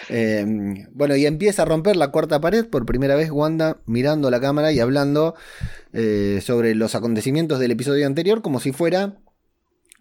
Eh, 0.10 0.88
bueno, 0.92 1.16
y 1.16 1.28
empieza 1.28 1.62
a 1.62 1.66
romper 1.66 1.98
la 1.98 2.08
cuarta 2.08 2.42
pared 2.42 2.66
por 2.66 2.88
primera 2.88 3.14
vez 3.14 3.30
Wanda 3.30 3.78
mirando 3.86 4.32
la 4.32 4.42
cámara 4.42 4.72
y 4.72 4.80
hablando 4.80 5.36
eh, 5.94 6.40
sobre 6.42 6.74
los 6.74 6.96
acontecimientos 6.96 7.60
del 7.60 7.70
episodio 7.70 8.08
anterior 8.08 8.42
como 8.42 8.60
si 8.60 8.72
fuera 8.72 9.20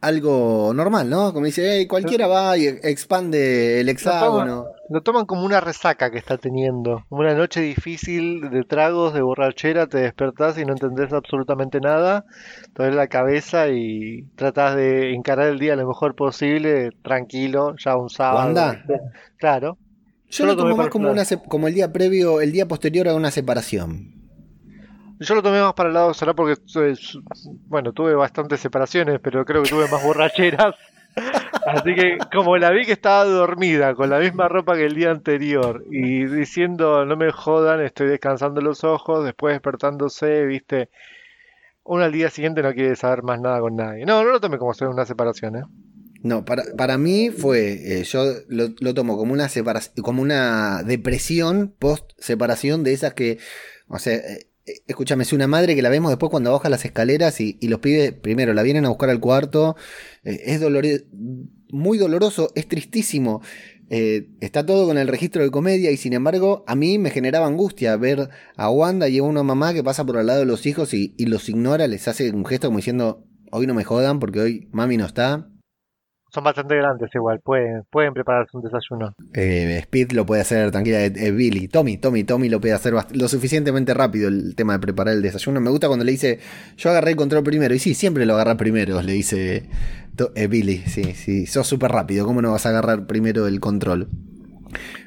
algo 0.03 0.73
normal, 0.75 1.09
¿no? 1.09 1.33
Como 1.33 1.47
dice, 1.47 1.63
hey, 1.65 1.87
cualquiera 1.87 2.27
va 2.27 2.59
y 2.59 2.67
expande 2.67 3.81
el 3.81 3.89
hexágono. 3.89 4.67
Lo 4.91 5.01
toman 5.01 5.27
como 5.27 5.45
una 5.45 5.61
resaca 5.61 6.11
que 6.11 6.19
está 6.19 6.37
teniendo. 6.37 7.05
Una 7.09 7.35
noche 7.35 7.61
difícil 7.61 8.51
de 8.51 8.65
tragos, 8.65 9.15
de 9.15 9.23
borrachera, 9.23 9.87
te 9.87 9.99
despertás 9.99 10.59
y 10.59 10.65
no 10.65 10.73
entendés 10.73 11.13
absolutamente 11.13 11.81
nada. 11.81 12.25
Te 12.75 12.91
la 12.91 13.07
cabeza 13.07 13.69
y 13.69 14.25
tratás 14.35 14.75
de 14.75 15.15
encarar 15.15 15.49
el 15.49 15.61
día 15.61 15.77
lo 15.77 15.87
mejor 15.87 16.17
posible, 16.17 16.91
tranquilo, 17.03 17.77
ya 17.79 17.97
un 17.97 18.11
sábado. 18.11 18.47
¿Wanda? 18.47 18.85
Claro. 19.39 19.79
Yo 20.29 20.39
Yo 20.39 20.47
lo 20.47 20.55
lo 20.55 20.63
tomo 20.63 20.77
más 20.77 20.89
como, 20.89 21.11
una, 21.11 21.23
como 21.47 21.69
el 21.69 21.75
día 21.75 21.93
previo, 21.93 22.41
el 22.41 22.51
día 22.51 22.67
posterior 22.67 23.09
a 23.09 23.15
una 23.15 23.31
separación. 23.31 24.22
Yo 25.23 25.35
lo 25.35 25.43
tomé 25.43 25.61
más 25.61 25.75
para 25.75 25.89
el 25.89 25.95
lado, 25.95 26.15
será 26.15 26.35
porque, 26.35 26.61
bueno, 27.69 27.93
tuve 27.93 28.15
bastantes 28.15 28.61
separaciones, 28.61 29.21
pero 29.23 29.45
creo 29.45 29.63
que 29.63 29.71
tuve 29.71 29.89
más 29.89 30.03
borracheras. 30.03 30.75
Así 31.67 31.95
que 31.95 32.19
como 32.33 32.57
la 32.57 32.71
vi 32.71 32.85
que 32.85 32.93
estaba 32.93 33.25
dormida, 33.25 33.95
con 33.95 34.11
la 34.11 34.19
misma 34.19 34.49
ropa 34.49 34.75
que 34.75 34.87
el 34.87 34.95
día 34.95 35.11
anterior, 35.11 35.85
y 35.91 36.25
diciendo, 36.25 37.05
no 37.05 37.17
me 37.17 37.31
jodan, 37.31 37.81
estoy 37.81 38.09
descansando 38.09 38.61
los 38.61 38.83
ojos, 38.85 39.25
después 39.25 39.55
despertándose, 39.55 40.45
viste, 40.45 40.89
uno 41.85 42.05
al 42.05 42.13
día 42.13 42.31
siguiente 42.31 42.63
no 42.63 42.73
quiere 42.73 42.97
saber 42.97 43.23
más 43.23 43.41
nada 43.41 43.61
con 43.61 43.77
nadie. 43.77 44.05
No, 44.07 44.25
no 44.25 44.31
lo 44.31 44.41
tomé 44.41 44.59
como 44.59 44.73
fuera 44.73 44.93
una 44.93 45.05
separación, 45.05 45.57
¿eh? 45.57 45.63
No, 46.23 46.45
para, 46.45 46.63
para 46.77 46.99
mí 46.99 47.31
fue, 47.31 48.01
eh, 48.01 48.05
yo 48.05 48.25
lo, 48.49 48.69
lo 48.79 48.95
tomo 48.95 49.17
como 49.17 49.33
una 49.33 49.49
separación, 49.49 49.97
como 50.03 50.23
una 50.23 50.85
depresión 50.85 51.75
post 51.79 52.13
separación 52.19 52.85
de 52.85 52.93
esas 52.93 53.15
que, 53.15 53.39
o 53.89 53.99
sea, 53.99 54.15
eh, 54.15 54.52
escúchame, 54.87 55.23
es 55.25 55.33
una 55.33 55.47
madre 55.47 55.75
que 55.75 55.83
la 55.83 55.89
vemos 55.89 56.11
después 56.11 56.31
cuando 56.31 56.53
baja 56.53 56.69
las 56.69 56.85
escaleras 56.85 57.41
y, 57.41 57.59
los 57.63 57.81
pibes 57.81 58.13
primero 58.13 58.55
la 58.55 58.63
vienen 58.63 58.85
a 58.85 58.89
buscar 58.89 59.11
al 59.11 59.21
cuarto, 59.21 59.77
eh, 60.25 60.41
es 60.47 60.61
dolor- 60.61 61.05
muy 61.71 61.99
doloroso, 61.99 62.51
es 62.55 62.69
tristísimo. 62.69 63.43
eh, 63.95 64.29
está 64.41 64.65
todo 64.65 64.87
con 64.87 64.97
el 64.97 65.07
registro 65.07 65.43
de 65.43 65.51
comedia 65.51 65.91
y 65.91 65.99
sin 65.99 66.15
embargo 66.15 66.65
a 66.67 66.75
mí 66.75 66.99
me 66.99 67.11
generaba 67.11 67.47
angustia 67.47 67.95
ver 67.97 68.31
a 68.57 68.71
Wanda 68.71 69.09
y 69.11 69.19
a 69.19 69.23
una 69.23 69.43
mamá 69.43 69.75
que 69.75 69.85
pasa 69.85 70.07
por 70.07 70.17
al 70.17 70.27
lado 70.29 70.41
de 70.41 70.47
los 70.47 70.65
hijos 70.65 70.95
y 70.95 71.15
los 71.27 71.49
ignora, 71.51 71.87
les 71.89 72.09
hace 72.09 72.31
un 72.31 72.47
gesto 72.47 72.69
como 72.69 72.79
diciendo, 72.79 73.27
hoy 73.51 73.67
no 73.67 73.75
me 73.75 73.85
jodan 73.85 74.19
porque 74.19 74.41
hoy 74.41 74.69
mami 74.73 74.97
no 74.97 75.05
está. 75.05 75.52
Son 76.33 76.43
bastante 76.43 76.77
grandes 76.77 77.11
igual, 77.15 77.41
pueden, 77.41 77.85
pueden 77.91 78.15
prepararse 78.15 78.57
un 78.57 78.63
desayuno. 78.63 79.15
Eh, 79.35 79.81
Speed 79.83 80.13
lo 80.13 80.25
puede 80.25 80.41
hacer 80.41 80.71
tranquila, 80.71 81.05
eh, 81.05 81.13
eh, 81.15 81.31
Billy, 81.31 81.69
Tommy, 81.69 81.99
Tommy, 81.99 82.25
Tommy 82.25 82.49
lo 82.49 82.59
puede 82.59 82.73
hacer 82.73 82.95
lo 82.95 83.29
suficientemente 83.29 83.93
rápido 83.93 84.29
el 84.29 84.55
tema 84.55 84.73
de 84.73 84.79
preparar 84.79 85.15
el 85.15 85.21
desayuno. 85.21 85.61
Me 85.61 85.69
gusta 85.69 85.89
cuando 85.89 86.07
le 86.07 86.13
dice, 86.13 86.41
yo 86.79 86.89
agarré 86.89 87.11
el 87.11 87.17
control 87.17 87.45
primero. 87.45 87.75
Y 87.75 87.79
sí, 87.79 87.93
siempre 87.93 88.25
lo 88.25 88.33
agarra 88.33 88.57
primero, 88.57 89.03
le 89.03 89.13
dice 89.13 89.69
eh, 90.35 90.47
Billy. 90.47 90.79
Sí, 90.87 91.13
sí, 91.13 91.45
sos 91.45 91.67
súper 91.67 91.93
rápido, 91.93 92.25
¿cómo 92.25 92.41
no 92.41 92.53
vas 92.53 92.65
a 92.65 92.71
agarrar 92.71 93.07
primero 93.07 93.47
el 93.47 93.61
control? 93.61 94.09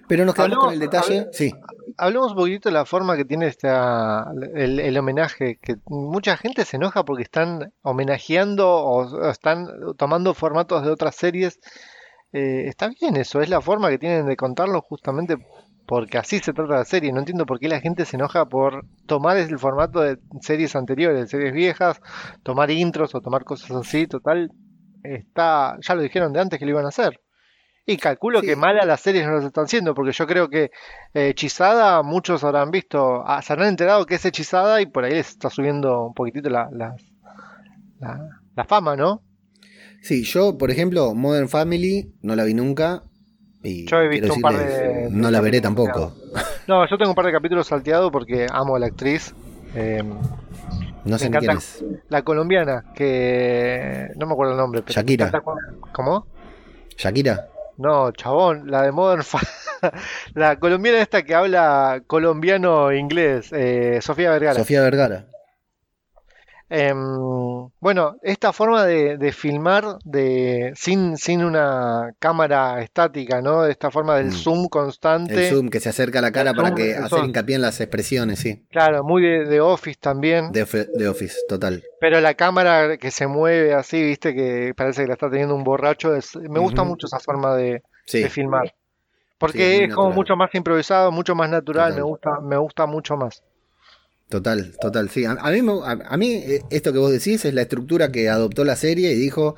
Pero 0.08 0.26
nos 0.26 0.36
quedamos 0.36 0.58
con 0.66 0.74
el 0.74 0.80
detalle. 0.80 1.20
hable- 1.22 1.30
Sí, 1.34 1.54
Hablemos 1.98 2.32
un 2.32 2.38
poquito 2.38 2.70
de 2.70 2.74
la 2.74 2.86
forma 2.86 3.16
que 3.16 3.24
tiene 3.26 3.48
esta, 3.48 4.28
el, 4.56 4.80
el 4.80 4.98
homenaje, 4.98 5.58
que 5.62 5.76
mucha 5.88 6.36
gente 6.38 6.66
se 6.66 6.76
enoja 6.78 7.06
porque 7.06 7.24
están 7.24 7.72
homenajeando 7.84 8.70
o, 8.70 9.06
o 9.06 9.30
están 9.30 9.68
tomando 9.98 10.34
formatos 10.34 10.84
de 10.84 10.92
otras 10.92 11.16
series. 11.16 11.60
Eh, 12.34 12.66
está 12.68 12.90
bien 12.90 13.16
eso, 13.16 13.40
es 13.42 13.48
la 13.50 13.62
forma 13.62 13.90
que 13.90 13.98
tienen 13.98 14.26
de 14.26 14.36
contarlo 14.36 14.82
justamente 14.82 15.38
porque 15.86 16.18
así 16.18 16.40
se 16.40 16.52
trata 16.52 16.74
la 16.76 16.84
serie. 16.86 17.14
No 17.14 17.20
entiendo 17.20 17.46
por 17.46 17.60
qué 17.60 17.70
la 17.70 17.80
gente 17.80 18.04
se 18.04 18.18
enoja 18.18 18.46
por 18.46 18.84
tomar 19.06 19.38
el 19.38 19.58
formato 19.58 20.02
de 20.02 20.18
series 20.42 20.76
anteriores, 20.76 21.30
series 21.30 21.54
viejas, 21.54 22.02
tomar 22.44 22.72
intros 22.72 23.16
o 23.16 23.22
tomar 23.22 23.46
cosas 23.46 23.72
así, 23.72 24.06
total. 24.06 24.52
Está, 25.04 25.78
ya 25.88 25.96
lo 25.96 26.02
dijeron 26.02 26.34
de 26.34 26.42
antes 26.42 26.60
que 26.60 26.66
lo 26.66 26.72
iban 26.72 26.86
a 26.86 26.90
hacer. 26.90 27.22
Y 27.86 27.98
calculo 27.98 28.42
Sí. 28.42 28.48
que 28.48 28.56
malas 28.56 28.86
las 28.88 29.00
series 29.02 29.26
no 29.28 29.34
las 29.34 29.44
están 29.46 29.66
haciendo, 29.66 29.94
porque 29.94 30.12
yo 30.12 30.26
creo 30.26 30.50
que 30.50 30.72
eh, 31.14 31.30
Hechizada, 31.30 32.02
muchos 32.02 32.44
habrán 32.44 32.72
visto, 32.72 33.24
ah, 33.26 33.42
se 33.44 33.54
habrán 33.54 33.70
enterado 33.70 34.06
que 34.08 34.16
es 34.16 34.26
hechizada 34.26 34.82
y 34.82 34.88
por 34.88 35.04
ahí 35.04 35.14
les 35.14 35.30
está 35.30 35.50
subiendo 35.52 36.08
un 36.08 36.14
poquitito 36.16 36.50
la, 36.50 36.68
la, 36.72 36.96
la, 38.00 38.20
la 38.56 38.64
fama, 38.66 38.96
¿no? 38.96 39.22
sí, 40.02 40.24
yo, 40.24 40.58
por 40.58 40.70
ejemplo, 40.72 41.14
Modern 41.16 41.50
Family 41.50 42.12
no 42.22 42.36
la 42.36 42.44
vi 42.44 42.54
nunca. 42.54 43.04
Y 43.64 43.88
Yo 43.88 43.98
he 43.98 44.08
visto 44.08 44.34
un 44.36 44.42
par 44.42 44.56
de- 44.56 45.08
no 45.10 45.32
la 45.32 45.42
veré 45.42 45.60
tampoco. 45.62 46.14
No, 46.68 46.88
yo 46.88 46.98
tengo 46.98 47.10
un 47.12 47.16
par 47.16 47.26
de 47.26 47.32
capítulos 47.32 47.66
salteados 47.68 48.12
porque 48.12 48.46
amo 48.52 48.76
a 48.76 48.80
la 48.80 48.86
actriz. 48.88 49.34
eh, 49.74 50.04
No 51.06 51.18
sé 51.18 51.30
quién 51.32 51.52
es. 51.58 51.84
la 52.10 52.22
colombiana, 52.24 52.84
que 52.94 54.10
no 54.18 54.28
me 54.28 54.34
acuerdo 54.34 54.52
el 54.54 54.58
nombre. 54.60 54.82
Pero 54.84 54.94
Shakira. 54.94 55.32
¿Cómo? 55.92 56.28
Shakira. 56.98 57.48
No, 57.78 58.12
chabón, 58.12 58.72
la 58.72 58.84
de 58.84 58.92
Modern 58.92 59.24
La 60.34 60.60
colombiana 60.60 61.00
esta 61.00 61.24
que 61.24 61.36
habla 61.36 62.02
colombiano-inglés, 62.08 63.52
eh, 63.52 64.00
Sofía 64.02 64.32
Vergara. 64.32 64.60
Sofía 64.60 64.82
Vergara. 64.82 65.26
Em, 66.68 66.98
bueno, 67.80 68.16
esta 68.24 68.52
forma 68.52 68.86
de, 68.86 69.18
de 69.18 69.32
filmar 69.32 70.00
de, 70.04 70.74
sin, 70.76 71.16
sin 71.16 71.44
una 71.44 72.12
cámara 72.18 72.82
estática, 72.82 73.40
¿no? 73.42 73.66
Esta 73.66 73.92
forma 73.92 74.16
del 74.18 74.28
Mm. 74.28 74.32
zoom 74.32 74.68
constante. 74.68 75.48
El 75.48 75.54
zoom 75.54 75.70
que 75.70 75.80
se 75.80 75.90
acerca 75.90 76.20
a 76.20 76.22
la 76.24 76.32
cara 76.32 76.50
El 76.52 76.56
para 76.56 76.70
zoom, 76.70 76.78
que 76.78 76.96
hacer 76.96 77.10
zoom. 77.10 77.26
hincapié 77.26 77.56
en 77.58 77.62
las 77.62 77.80
expresiones, 77.80 78.40
sí. 78.40 78.66
Claro, 78.72 79.04
muy 79.04 79.22
de, 79.22 79.46
de 79.46 79.62
Office 79.62 80.00
también. 80.02 80.52
De, 80.52 80.64
Office, 81.08 81.38
total. 81.48 81.84
Pero 82.00 82.20
la 82.20 82.34
cámara 82.34 82.98
que 82.98 83.12
se 83.12 83.28
mueve 83.28 83.74
así, 83.76 84.02
viste, 84.02 84.34
que 84.34 84.74
parece 84.76 85.04
que 85.04 85.08
la 85.10 85.14
está 85.14 85.30
teniendo 85.30 85.54
un 85.56 85.64
borracho. 85.64 86.16
es- 86.16 86.36
me 86.36 86.60
gusta 86.60 86.84
mucho 86.84 87.06
esa 87.06 87.20
forma 87.20 87.56
de, 87.56 87.84
Sí. 88.08 88.24
de 88.24 88.30
filmar. 88.30 88.68
Sí, 88.70 88.74
Porque 89.38 89.84
es 89.84 89.94
como 89.94 90.12
mucho 90.12 90.36
más 90.36 90.50
improvisado, 90.56 91.12
mucho 91.12 91.36
más 91.36 91.50
natural. 91.50 91.94
Me 91.94 92.02
gusta, 92.02 92.40
me 92.42 92.58
gusta 92.58 92.86
mucho 92.88 93.18
más. 93.18 93.44
Total, 94.30 94.74
total, 94.82 95.10
sí. 95.10 95.24
A, 95.26 95.36
mí, 95.52 95.62
a, 95.84 95.92
a 95.92 96.18
mí 96.18 96.32
eh, 96.34 96.62
esto 96.72 96.92
que 96.92 96.98
vos 97.00 97.12
decís 97.12 97.46
es 97.46 97.54
la 97.54 97.62
estructura 97.62 98.12
que 98.12 98.28
adoptó 98.28 98.66
la 98.66 98.76
serie 98.76 99.12
y 99.14 99.16
dijo, 99.16 99.56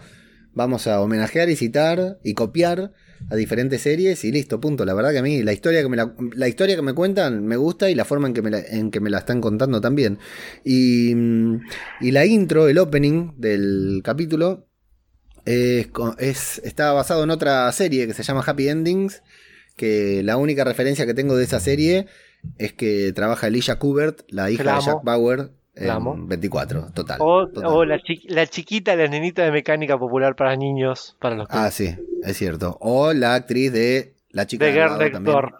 vamos 0.53 0.87
a 0.87 0.99
homenajear 1.01 1.49
y 1.49 1.55
citar 1.55 2.19
y 2.21 2.33
copiar 2.33 2.91
a 3.29 3.35
diferentes 3.35 3.81
series 3.81 4.25
y 4.25 4.31
listo, 4.31 4.59
punto. 4.59 4.83
La 4.83 4.93
verdad 4.93 5.11
que 5.11 5.19
a 5.19 5.23
mí 5.23 5.41
la 5.41 5.53
historia 5.53 5.81
que 5.81 5.87
me, 5.89 5.95
la, 5.95 6.13
la 6.35 6.47
historia 6.49 6.75
que 6.75 6.81
me 6.81 6.93
cuentan 6.93 7.45
me 7.45 7.55
gusta 7.55 7.89
y 7.89 7.95
la 7.95 8.03
forma 8.03 8.27
en 8.27 8.33
que 8.33 8.41
me 8.41 8.51
la, 8.51 8.59
en 8.59 8.91
que 8.91 8.99
me 8.99 9.09
la 9.09 9.19
están 9.19 9.39
contando 9.39 9.79
también. 9.79 10.19
Y, 10.65 11.15
mm, 11.15 11.61
la 12.01 12.25
intro, 12.25 12.67
el 12.67 12.77
opening 12.77 13.31
del 13.37 14.01
capítulo, 14.03 14.67
es, 15.45 15.87
es- 16.19 16.61
está 16.63 16.91
basado 16.93 17.23
en 17.23 17.29
otra 17.29 17.71
serie 17.71 18.07
que 18.07 18.13
se 18.13 18.23
llama 18.23 18.43
Happy 18.45 18.67
Endings, 18.69 19.23
que 19.75 20.23
la 20.23 20.37
única 20.37 20.63
referencia 20.63 21.05
que 21.05 21.13
tengo 21.13 21.35
de 21.37 21.43
esa 21.45 21.59
serie 21.59 22.07
es 22.57 22.73
que 22.73 23.11
trabaja 23.13 23.47
Elisha 23.47 23.77
Kubert, 23.79 24.21
la 24.29 24.49
hija 24.51 24.63
de. 24.75 24.81
Jack 24.81 25.03
Bauer, 25.03 25.49
La 25.75 25.95
amo. 25.95 26.13
en 26.15 26.27
24, 26.27 26.87
total. 26.93 27.17
O, 27.21 27.47
total. 27.47 27.71
o 27.71 27.85
la, 27.85 27.99
chi- 27.99 28.25
la 28.29 28.45
chiquita, 28.47 28.95
la 28.95 29.07
nenita 29.07 29.43
de 29.43 29.51
mecánica 29.51 29.97
popular 29.97 30.35
para 30.35 30.55
niños, 30.55 31.15
para 31.19 31.35
los 31.35 31.47
que 31.47 31.55
Ah, 31.57 31.69
sí, 31.71 31.95
es 32.23 32.37
cierto. 32.37 32.77
O 32.81 33.13
la 33.13 33.35
actriz 33.35 33.71
de 33.71 34.13
La 34.31 34.45
chica 34.47 34.65
de 34.65 34.71
del 34.71 34.89
Girl 35.23 35.53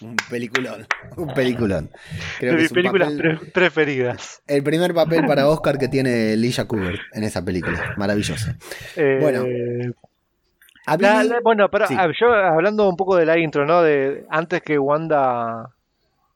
Un 0.00 0.16
peliculón, 0.30 0.86
un 1.16 1.34
peliculón. 1.34 1.90
Creo 2.38 2.54
de 2.54 2.62
mis 2.62 2.72
películas 2.72 3.12
papel- 3.12 3.38
pre- 3.38 3.50
preferidas. 3.50 4.42
el 4.46 4.62
primer 4.62 4.94
papel 4.94 5.26
para 5.26 5.48
Oscar 5.48 5.76
que 5.78 5.88
tiene 5.88 6.32
Elisha 6.34 6.66
Kubert 6.66 7.00
en 7.12 7.24
esa 7.24 7.44
película. 7.44 7.94
Maravilloso. 7.96 8.50
Eh, 8.96 9.18
Bueno, 9.20 9.44
la- 10.98 11.40
bueno, 11.42 11.68
pero 11.70 11.86
sí. 11.86 11.94
ah, 11.98 12.08
yo 12.18 12.32
hablando 12.32 12.88
un 12.88 12.96
poco 12.96 13.16
de 13.16 13.26
la 13.26 13.38
intro, 13.38 13.66
¿no? 13.66 13.82
De 13.82 14.24
antes 14.30 14.62
que 14.62 14.78
Wanda, 14.78 15.74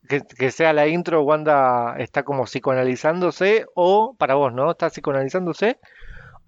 que, 0.09 0.21
que 0.23 0.51
sea 0.51 0.73
la 0.73 0.87
intro, 0.89 1.23
Wanda 1.23 1.97
está 1.99 2.23
como 2.25 2.45
psicoanalizándose, 2.45 3.67
o 3.75 4.15
para 4.19 4.35
vos, 4.35 4.53
¿no? 4.53 4.71
Está 4.71 4.89
psicoanalizándose, 4.91 5.79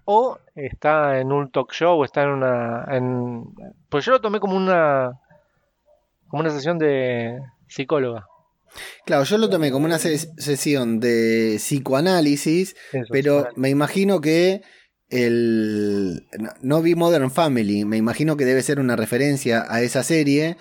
o 0.05 0.37
está 0.55 1.19
en 1.19 1.31
un 1.31 1.49
talk 1.51 1.71
show, 1.73 2.03
está 2.03 2.23
en 2.23 2.29
una, 2.29 2.85
en, 2.91 3.43
pues 3.89 4.05
yo 4.05 4.11
lo 4.11 4.21
tomé 4.21 4.39
como 4.39 4.55
una, 4.55 5.19
como 6.27 6.41
una 6.41 6.51
sesión 6.51 6.77
de 6.77 7.39
psicóloga. 7.67 8.25
Claro, 9.05 9.23
yo 9.23 9.37
lo 9.37 9.49
tomé 9.49 9.71
como 9.71 9.85
una 9.85 9.97
ses- 9.97 10.33
sesión 10.37 10.99
de 10.99 11.55
psicoanálisis, 11.57 12.75
Eso, 12.91 13.05
pero 13.09 13.31
psicoanálisis. 13.35 13.57
me 13.61 13.69
imagino 13.69 14.21
que 14.21 14.61
el 15.09 16.27
no, 16.39 16.49
no 16.61 16.81
vi 16.81 16.95
Modern 16.95 17.31
Family, 17.31 17.85
me 17.85 17.97
imagino 17.97 18.35
que 18.37 18.45
debe 18.45 18.63
ser 18.63 18.79
una 18.79 18.95
referencia 18.95 19.65
a 19.69 19.81
esa 19.81 20.03
serie 20.03 20.57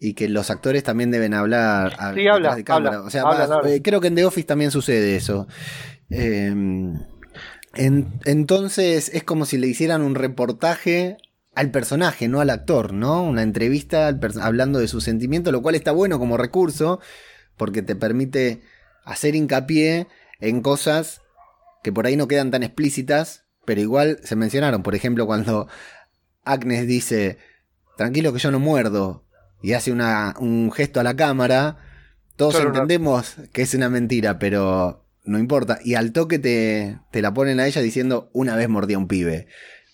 y 0.00 0.14
que 0.14 0.28
los 0.28 0.50
actores 0.50 0.82
también 0.82 1.10
deben 1.10 1.34
hablar 1.34 1.94
a- 1.98 2.14
Sí, 2.14 2.26
habla, 2.28 2.54
de 2.54 2.64
cámara. 2.64 2.96
habla, 2.96 3.06
o 3.06 3.10
sea, 3.10 3.24
eh, 3.70 3.80
creo 3.82 4.00
que 4.00 4.08
en 4.08 4.14
The 4.14 4.24
Office 4.24 4.46
también 4.46 4.70
sucede 4.70 5.16
eso. 5.16 5.46
Eh, 6.10 6.46
en- 7.74 8.20
entonces 8.24 9.10
es 9.12 9.22
como 9.24 9.44
si 9.44 9.58
le 9.58 9.66
hicieran 9.66 10.02
un 10.02 10.14
reportaje 10.14 11.16
al 11.54 11.70
personaje, 11.70 12.28
no 12.28 12.40
al 12.40 12.50
actor, 12.50 12.92
¿no? 12.92 13.22
Una 13.22 13.42
entrevista 13.42 14.08
al 14.08 14.20
hablando 14.40 14.78
de 14.78 14.88
sus 14.88 15.04
sentimientos, 15.04 15.52
lo 15.52 15.62
cual 15.62 15.74
está 15.74 15.90
bueno 15.92 16.18
como 16.18 16.36
recurso 16.36 17.00
porque 17.56 17.82
te 17.82 17.96
permite 17.96 18.60
hacer 19.04 19.34
hincapié 19.34 20.06
en 20.40 20.60
cosas 20.60 21.22
que 21.82 21.92
por 21.92 22.06
ahí 22.06 22.16
no 22.16 22.28
quedan 22.28 22.50
tan 22.50 22.62
explícitas, 22.62 23.44
pero 23.64 23.80
igual 23.80 24.18
se 24.22 24.36
mencionaron. 24.36 24.82
Por 24.82 24.94
ejemplo, 24.94 25.26
cuando 25.26 25.68
Agnes 26.44 26.86
dice, 26.86 27.38
tranquilo 27.96 28.32
que 28.32 28.38
yo 28.38 28.50
no 28.50 28.58
muerdo, 28.58 29.24
y 29.66 29.72
hace 29.72 29.90
una, 29.90 30.36
un 30.38 30.70
gesto 30.70 31.00
a 31.00 31.02
la 31.02 31.16
cámara, 31.16 31.78
todos 32.36 32.52
Solo 32.54 32.70
una- 32.70 32.78
entendemos 32.82 33.34
que 33.52 33.62
es 33.62 33.74
una 33.74 33.88
mentira, 33.88 34.38
pero 34.38 35.04
no 35.24 35.40
importa. 35.40 35.80
Y 35.84 35.94
al 35.94 36.12
toque 36.12 36.38
te, 36.38 37.00
te 37.10 37.20
la 37.20 37.34
ponen 37.34 37.58
a 37.58 37.66
ella 37.66 37.80
diciendo, 37.82 38.30
una 38.32 38.54
vez 38.54 38.68
mordí 38.68 38.94
a 38.94 38.98
un 38.98 39.08
pibe. 39.08 39.48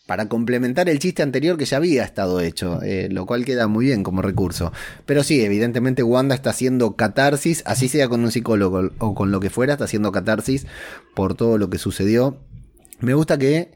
Para 0.07 0.29
complementar 0.29 0.91
el 0.91 0.99
chiste 0.99 1.23
anterior 1.23 1.57
que 1.57 1.65
ya 1.65 1.79
había 1.79 2.05
estado 2.05 2.41
hecho, 2.41 2.83
eh, 2.83 3.09
lo 3.11 3.25
cual 3.25 3.47
queda 3.47 3.67
muy 3.67 3.87
bien 3.87 4.03
como 4.03 4.21
recurso. 4.21 4.73
Pero 5.07 5.23
sí, 5.23 5.43
evidentemente 5.43 6.03
Wanda 6.03 6.35
está 6.35 6.51
haciendo 6.51 6.97
catarsis, 6.97 7.63
así 7.65 7.89
sea 7.89 8.09
con 8.11 8.23
un 8.23 8.31
psicólogo 8.31 8.91
o 8.99 9.15
con 9.15 9.31
lo 9.31 9.41
que 9.41 9.49
fuera, 9.49 9.73
está 9.75 9.85
haciendo 9.87 10.13
catarsis 10.13 10.67
por 11.15 11.35
todo 11.35 11.57
lo 11.57 11.71
que 11.71 11.79
sucedió. 11.79 12.45
Me 13.01 13.15
gusta 13.15 13.39
que 13.39 13.71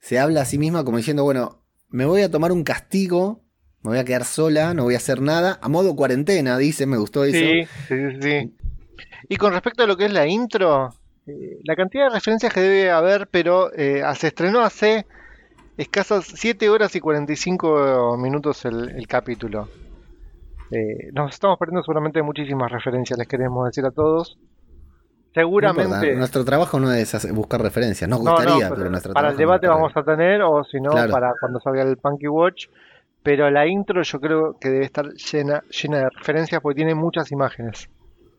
se 0.00 0.18
habla 0.18 0.42
a 0.42 0.44
sí 0.44 0.58
misma 0.58 0.84
como 0.84 0.98
diciendo, 0.98 1.24
bueno, 1.24 1.64
me 1.88 2.04
voy 2.04 2.20
a 2.22 2.30
tomar 2.30 2.52
un 2.52 2.62
castigo, 2.64 3.46
me 3.82 3.90
voy 3.90 3.98
a 3.98 4.04
quedar 4.04 4.24
sola, 4.24 4.74
no 4.74 4.84
voy 4.84 4.94
a 4.94 4.98
hacer 4.98 5.20
nada, 5.20 5.58
a 5.62 5.68
modo 5.68 5.96
cuarentena, 5.96 6.58
dice, 6.58 6.86
me 6.86 6.98
gustó 6.98 7.24
eso. 7.24 7.38
Sí, 7.38 7.64
sí, 7.88 8.20
sí. 8.20 8.54
Y 9.28 9.36
con 9.36 9.52
respecto 9.52 9.82
a 9.82 9.86
lo 9.86 9.96
que 9.96 10.06
es 10.06 10.12
la 10.12 10.26
intro, 10.26 10.92
eh, 11.26 11.58
la 11.64 11.76
cantidad 11.76 12.04
de 12.08 12.14
referencias 12.14 12.52
que 12.52 12.60
debe 12.60 12.90
haber, 12.90 13.28
pero 13.28 13.72
eh, 13.74 14.02
se 14.16 14.28
estrenó 14.28 14.60
hace 14.60 15.06
escasas 15.76 16.26
7 16.34 16.68
horas 16.68 16.94
y 16.96 17.00
45 17.00 18.16
minutos 18.18 18.64
el, 18.64 18.90
el 18.90 19.06
capítulo. 19.06 19.68
Eh, 20.70 21.10
nos 21.12 21.32
estamos 21.32 21.58
perdiendo 21.58 21.82
seguramente 21.82 22.22
muchísimas 22.22 22.70
referencias, 22.70 23.18
les 23.18 23.26
queremos 23.26 23.66
decir 23.66 23.84
a 23.86 23.90
todos. 23.90 24.36
No 24.38 25.42
Seguramente, 25.42 26.16
nuestro 26.16 26.44
trabajo 26.44 26.80
no 26.80 26.92
es 26.92 27.32
buscar 27.32 27.62
referencias, 27.62 28.10
nos 28.10 28.18
No, 28.20 28.30
no, 28.30 28.36
gustaría, 28.36 28.68
pero 28.68 28.76
pero, 28.76 28.90
nuestro 28.90 29.12
para 29.14 29.28
el 29.30 29.36
trabajo 29.36 29.52
no 29.52 29.60
debate 29.60 29.68
vamos 29.68 29.96
a 29.96 30.02
tener, 30.02 30.42
o 30.42 30.64
si 30.64 30.80
no, 30.80 30.90
Claro. 30.90 31.12
para 31.12 31.32
cuando 31.40 31.60
salga 31.60 31.82
el 31.82 31.96
Punky 31.96 32.26
Watch. 32.26 32.66
Pero 33.22 33.50
la 33.50 33.66
intro 33.66 34.02
yo 34.02 34.20
creo 34.20 34.56
que 34.60 34.70
debe 34.70 34.84
estar 34.84 35.06
llena, 35.12 35.62
llena 35.82 35.98
de 35.98 36.10
referencias 36.10 36.60
porque 36.62 36.76
tiene 36.76 36.94
muchas 36.94 37.30
imágenes. 37.32 37.88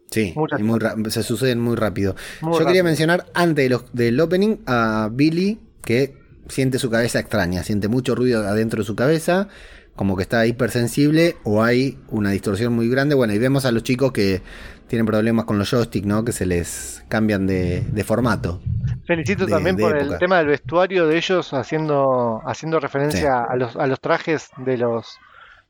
Sí, 0.09 0.33
Muchas 0.35 0.59
y 0.59 0.63
muy 0.63 0.79
se 1.09 1.23
suceden 1.23 1.59
muy 1.59 1.75
rápido. 1.75 2.15
Muy 2.41 2.51
Yo 2.53 2.59
rápido. 2.59 2.67
quería 2.67 2.83
mencionar 2.83 3.25
antes 3.33 3.63
de 3.65 3.69
los- 3.69 3.93
del 3.93 4.19
opening 4.19 4.57
a 4.65 5.09
Billy, 5.11 5.59
que 5.83 6.15
siente 6.49 6.79
su 6.79 6.89
cabeza 6.89 7.19
extraña, 7.19 7.63
siente 7.63 7.87
mucho 7.87 8.13
ruido 8.15 8.45
adentro 8.45 8.81
de 8.81 8.85
su 8.85 8.95
cabeza, 8.95 9.47
como 9.95 10.17
que 10.17 10.23
está 10.23 10.45
hipersensible 10.47 11.35
o 11.43 11.63
hay 11.63 11.97
una 12.09 12.31
distorsión 12.31 12.73
muy 12.73 12.89
grande. 12.89 13.15
Bueno, 13.15 13.33
y 13.33 13.37
vemos 13.37 13.63
a 13.65 13.71
los 13.71 13.83
chicos 13.83 14.11
que 14.11 14.41
tienen 14.87 15.05
problemas 15.05 15.45
con 15.45 15.57
los 15.57 15.69
joysticks, 15.69 16.05
¿no? 16.07 16.25
Que 16.25 16.33
se 16.33 16.45
les 16.45 17.03
cambian 17.07 17.47
de, 17.47 17.81
de 17.93 18.03
formato. 18.03 18.61
Felicito 19.05 19.45
de- 19.45 19.51
también 19.51 19.75
de 19.75 19.83
por 19.83 19.97
el 19.97 20.17
tema 20.19 20.37
del 20.37 20.47
vestuario 20.47 21.07
de 21.07 21.17
ellos 21.17 21.53
haciendo, 21.53 22.41
haciendo 22.45 22.79
referencia 22.79 23.43
a, 23.43 23.55
los, 23.55 23.75
a 23.75 23.87
los 23.87 23.99
trajes 23.99 24.49
de 24.57 24.77
los 24.77 25.17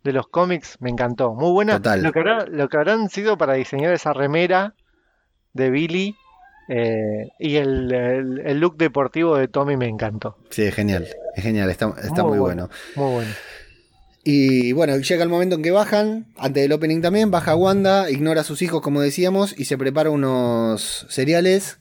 de 0.04 0.14
los 0.14 0.28
cómics, 0.28 0.78
me 0.80 0.90
encantó. 0.90 1.34
Muy 1.36 1.52
buena. 1.52 1.78
Total. 1.78 2.02
Lo 2.02 2.12
que, 2.12 2.20
habrá- 2.20 2.46
lo 2.48 2.70
que 2.70 2.78
habrán 2.78 3.10
sido 3.10 3.38
para 3.38 3.54
diseñar 3.54 3.94
esa 3.94 4.14
remera 4.14 4.74
de 5.54 5.70
Billy 5.70 6.16
eh, 6.70 7.30
y 7.38 7.58
el, 7.58 7.94
el- 7.94 8.42
el 8.44 8.60
look 8.60 8.78
deportivo 8.78 9.36
de 9.38 9.48
Tommy 9.48 9.78
me 9.78 9.88
encantó. 9.88 10.38
Sí, 10.50 10.64
es 10.64 10.74
genial, 10.74 11.08
es 11.36 11.44
genial, 11.44 11.70
está, 11.70 11.94
está 12.02 12.24
muy, 12.24 12.40
bueno. 12.40 12.70
Muy 12.96 13.12
bueno. 13.12 13.30
Y 14.24 14.72
bueno, 14.74 14.98
llega 14.98 15.24
el 15.24 15.30
momento 15.30 15.56
en 15.56 15.64
que 15.64 15.72
bajan, 15.72 16.28
antes 16.38 16.64
del 16.64 16.72
opening 16.74 17.02
también, 17.02 17.30
baja 17.32 17.56
Wanda, 17.56 18.10
ignora 18.10 18.42
a 18.42 18.44
sus 18.44 18.62
hijos 18.62 18.82
como 18.82 19.02
decíamos 19.02 19.54
y 19.60 19.66
se 19.66 19.78
prepara 19.78 20.10
unos 20.12 21.08
cereales 21.10 21.80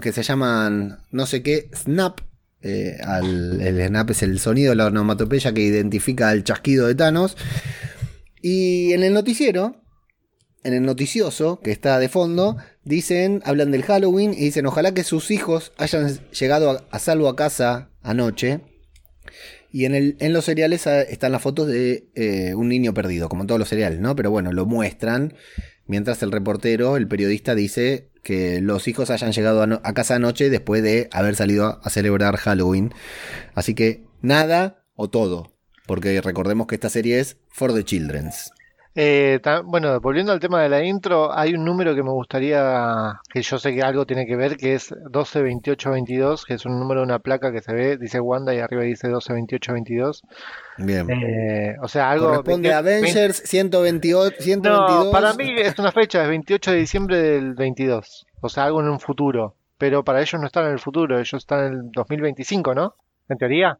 que 0.00 0.12
se 0.12 0.22
llaman 0.22 0.98
no 1.10 1.26
sé 1.26 1.42
qué, 1.42 1.70
Snap. 1.74 2.20
Eh, 2.62 2.98
el 3.22 3.86
Snap 3.88 4.10
es 4.10 4.22
el 4.22 4.38
sonido, 4.38 4.74
la 4.74 4.86
onomatopeya 4.86 5.52
que 5.52 5.62
identifica 5.62 6.32
el 6.32 6.44
chasquido 6.44 6.86
de 6.86 6.94
Thanos. 6.94 7.36
Y 8.42 8.92
en 8.92 9.02
el 9.02 9.12
noticiero, 9.12 9.82
en 10.62 10.74
el 10.74 10.82
noticioso 10.82 11.60
que 11.60 11.70
está 11.70 11.98
de 11.98 12.08
fondo, 12.08 12.56
dicen, 12.84 13.42
hablan 13.44 13.70
del 13.70 13.82
Halloween 13.82 14.32
y 14.32 14.44
dicen, 14.44 14.66
ojalá 14.66 14.92
que 14.92 15.04
sus 15.04 15.30
hijos 15.30 15.72
hayan 15.78 16.18
llegado 16.30 16.86
a, 16.90 16.98
salvo 16.98 17.28
a 17.28 17.36
casa 17.36 17.90
anoche. 18.02 18.60
Y 19.72 19.84
en, 19.84 19.94
el, 19.94 20.16
en 20.18 20.32
los 20.32 20.46
cereales 20.46 20.86
ah, 20.86 21.02
están 21.02 21.32
las 21.32 21.42
fotos 21.42 21.68
de 21.68 22.08
eh, 22.14 22.54
un 22.54 22.68
niño 22.68 22.92
perdido, 22.92 23.28
como 23.28 23.46
todos 23.46 23.58
los 23.58 23.68
cereales, 23.68 24.00
¿no? 24.00 24.16
Pero 24.16 24.30
bueno, 24.30 24.52
lo 24.52 24.66
muestran. 24.66 25.34
Mientras 25.90 26.22
el 26.22 26.30
reportero, 26.30 26.96
el 26.96 27.08
periodista, 27.08 27.56
dice 27.56 28.12
que 28.22 28.60
los 28.60 28.86
hijos 28.86 29.10
hayan 29.10 29.32
llegado 29.32 29.60
a, 29.60 29.92
casa 29.92 30.14
anoche 30.14 30.48
después 30.48 30.84
de 30.84 31.08
haber 31.10 31.34
salido 31.34 31.80
a 31.82 31.90
celebrar 31.90 32.36
Halloween. 32.36 32.94
Así 33.56 33.74
que 33.74 34.04
nada 34.22 34.84
o 34.94 35.10
todo. 35.10 35.52
Porque 35.88 36.20
recordemos 36.20 36.68
que 36.68 36.76
esta 36.76 36.90
serie 36.90 37.18
es 37.18 37.38
For 37.48 37.74
the 37.74 37.82
Children's. 37.82 38.52
Eh, 38.96 39.40
bueno, 39.64 40.00
volviendo 40.00 40.32
al 40.32 40.40
tema 40.40 40.62
de 40.62 40.68
la 40.68 40.84
intro, 40.84 41.32
hay 41.32 41.54
un 41.54 41.64
número 41.64 41.94
que 41.94 42.02
me 42.02 42.10
gustaría, 42.10 43.20
que 43.32 43.40
yo 43.40 43.58
sé 43.58 43.72
que 43.72 43.82
algo 43.82 44.04
tiene 44.04 44.26
que 44.26 44.34
ver, 44.34 44.56
que 44.56 44.74
es 44.74 44.90
122822, 44.90 46.44
que 46.44 46.54
es 46.54 46.66
un 46.66 46.78
número 46.78 47.00
de 47.00 47.06
una 47.06 47.20
placa 47.20 47.52
que 47.52 47.62
se 47.62 47.72
ve, 47.72 47.96
dice 47.98 48.18
Wanda 48.18 48.52
y 48.52 48.58
arriba 48.58 48.82
dice 48.82 49.06
122822. 49.06 50.22
Bien. 50.78 51.08
Eh, 51.08 51.76
o 51.80 51.86
sea, 51.86 52.10
algo... 52.10 52.30
Corresponde 52.30 52.72
a 52.72 52.82
20 52.82 53.10
Avengers 53.10 53.42
128, 53.44 54.36
122. 54.42 55.04
No, 55.04 55.12
para 55.12 55.34
mí 55.34 55.54
es 55.56 55.78
una 55.78 55.92
fecha, 55.92 56.22
es 56.22 56.28
28 56.28 56.72
de 56.72 56.76
diciembre 56.76 57.22
del 57.22 57.54
22. 57.54 58.26
O 58.40 58.48
sea, 58.48 58.64
algo 58.64 58.80
en 58.80 58.88
un 58.88 58.98
futuro. 58.98 59.54
Pero 59.78 60.04
para 60.04 60.20
ellos 60.20 60.38
no 60.40 60.46
están 60.46 60.66
en 60.66 60.72
el 60.72 60.78
futuro, 60.80 61.16
ellos 61.16 61.32
están 61.34 61.66
en 61.66 61.72
el 61.72 61.90
2025, 61.92 62.74
¿no? 62.74 62.96
En 63.28 63.38
teoría. 63.38 63.78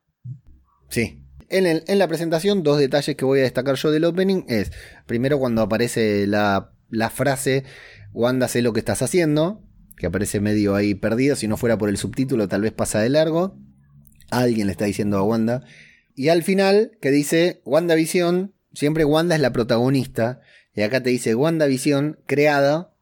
Sí. 0.88 1.20
En, 1.50 1.98
la 1.98 2.08
presentación, 2.08 2.62
dos 2.62 2.78
detalles 2.78 3.16
que 3.16 3.24
voy 3.24 3.40
a 3.40 3.42
destacar 3.42 3.74
yo 3.74 3.90
del 3.90 4.04
opening 4.04 4.44
es, 4.48 4.70
primero 5.06 5.38
cuando 5.38 5.62
aparece 5.62 6.26
la, 6.28 6.72
la 6.90 7.10
frase, 7.10 7.64
Wanda 8.12 8.46
sé 8.46 8.62
lo 8.62 8.72
que 8.72 8.78
estás 8.78 9.02
haciendo, 9.02 9.60
que 9.96 10.06
aparece 10.06 10.40
medio 10.40 10.76
ahí 10.76 10.94
perdido, 10.94 11.34
si 11.34 11.48
no 11.48 11.56
fuera 11.56 11.76
por 11.76 11.88
el 11.88 11.96
subtítulo 11.96 12.46
tal 12.46 12.62
vez 12.62 12.72
pasa 12.72 13.00
de 13.00 13.08
largo, 13.08 13.58
alguien 14.30 14.68
le 14.68 14.72
está 14.72 14.84
diciendo 14.84 15.18
a 15.18 15.24
Wanda, 15.24 15.64
y 16.14 16.28
al 16.28 16.44
final 16.44 16.92
que 17.00 17.10
dice, 17.10 17.62
WandaVision, 17.64 18.54
siempre 18.72 19.04
Wanda 19.04 19.34
es 19.34 19.40
la 19.40 19.52
protagonista, 19.52 20.40
y 20.72 20.82
acá 20.82 21.02
te 21.02 21.10
dice 21.10 21.34
WandaVision 21.34 22.20
creada 22.26 22.94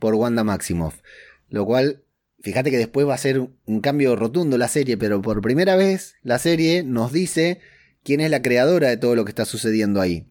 por 0.00 0.16
Wanda 0.16 0.42
Maximoff, 0.42 1.02
lo 1.48 1.64
cual 1.64 2.02
Fíjate 2.42 2.72
que 2.72 2.78
después 2.78 3.06
va 3.06 3.14
a 3.14 3.18
ser 3.18 3.38
un 3.38 3.80
cambio 3.80 4.16
rotundo 4.16 4.58
la 4.58 4.66
serie, 4.66 4.96
pero 4.96 5.22
por 5.22 5.40
primera 5.42 5.76
vez 5.76 6.16
la 6.22 6.40
serie 6.40 6.82
nos 6.82 7.12
dice 7.12 7.60
quién 8.04 8.20
es 8.20 8.30
la 8.30 8.42
creadora 8.42 8.88
de 8.88 8.96
todo 8.96 9.14
lo 9.14 9.24
que 9.24 9.30
está 9.30 9.44
sucediendo 9.44 10.00
ahí. 10.00 10.26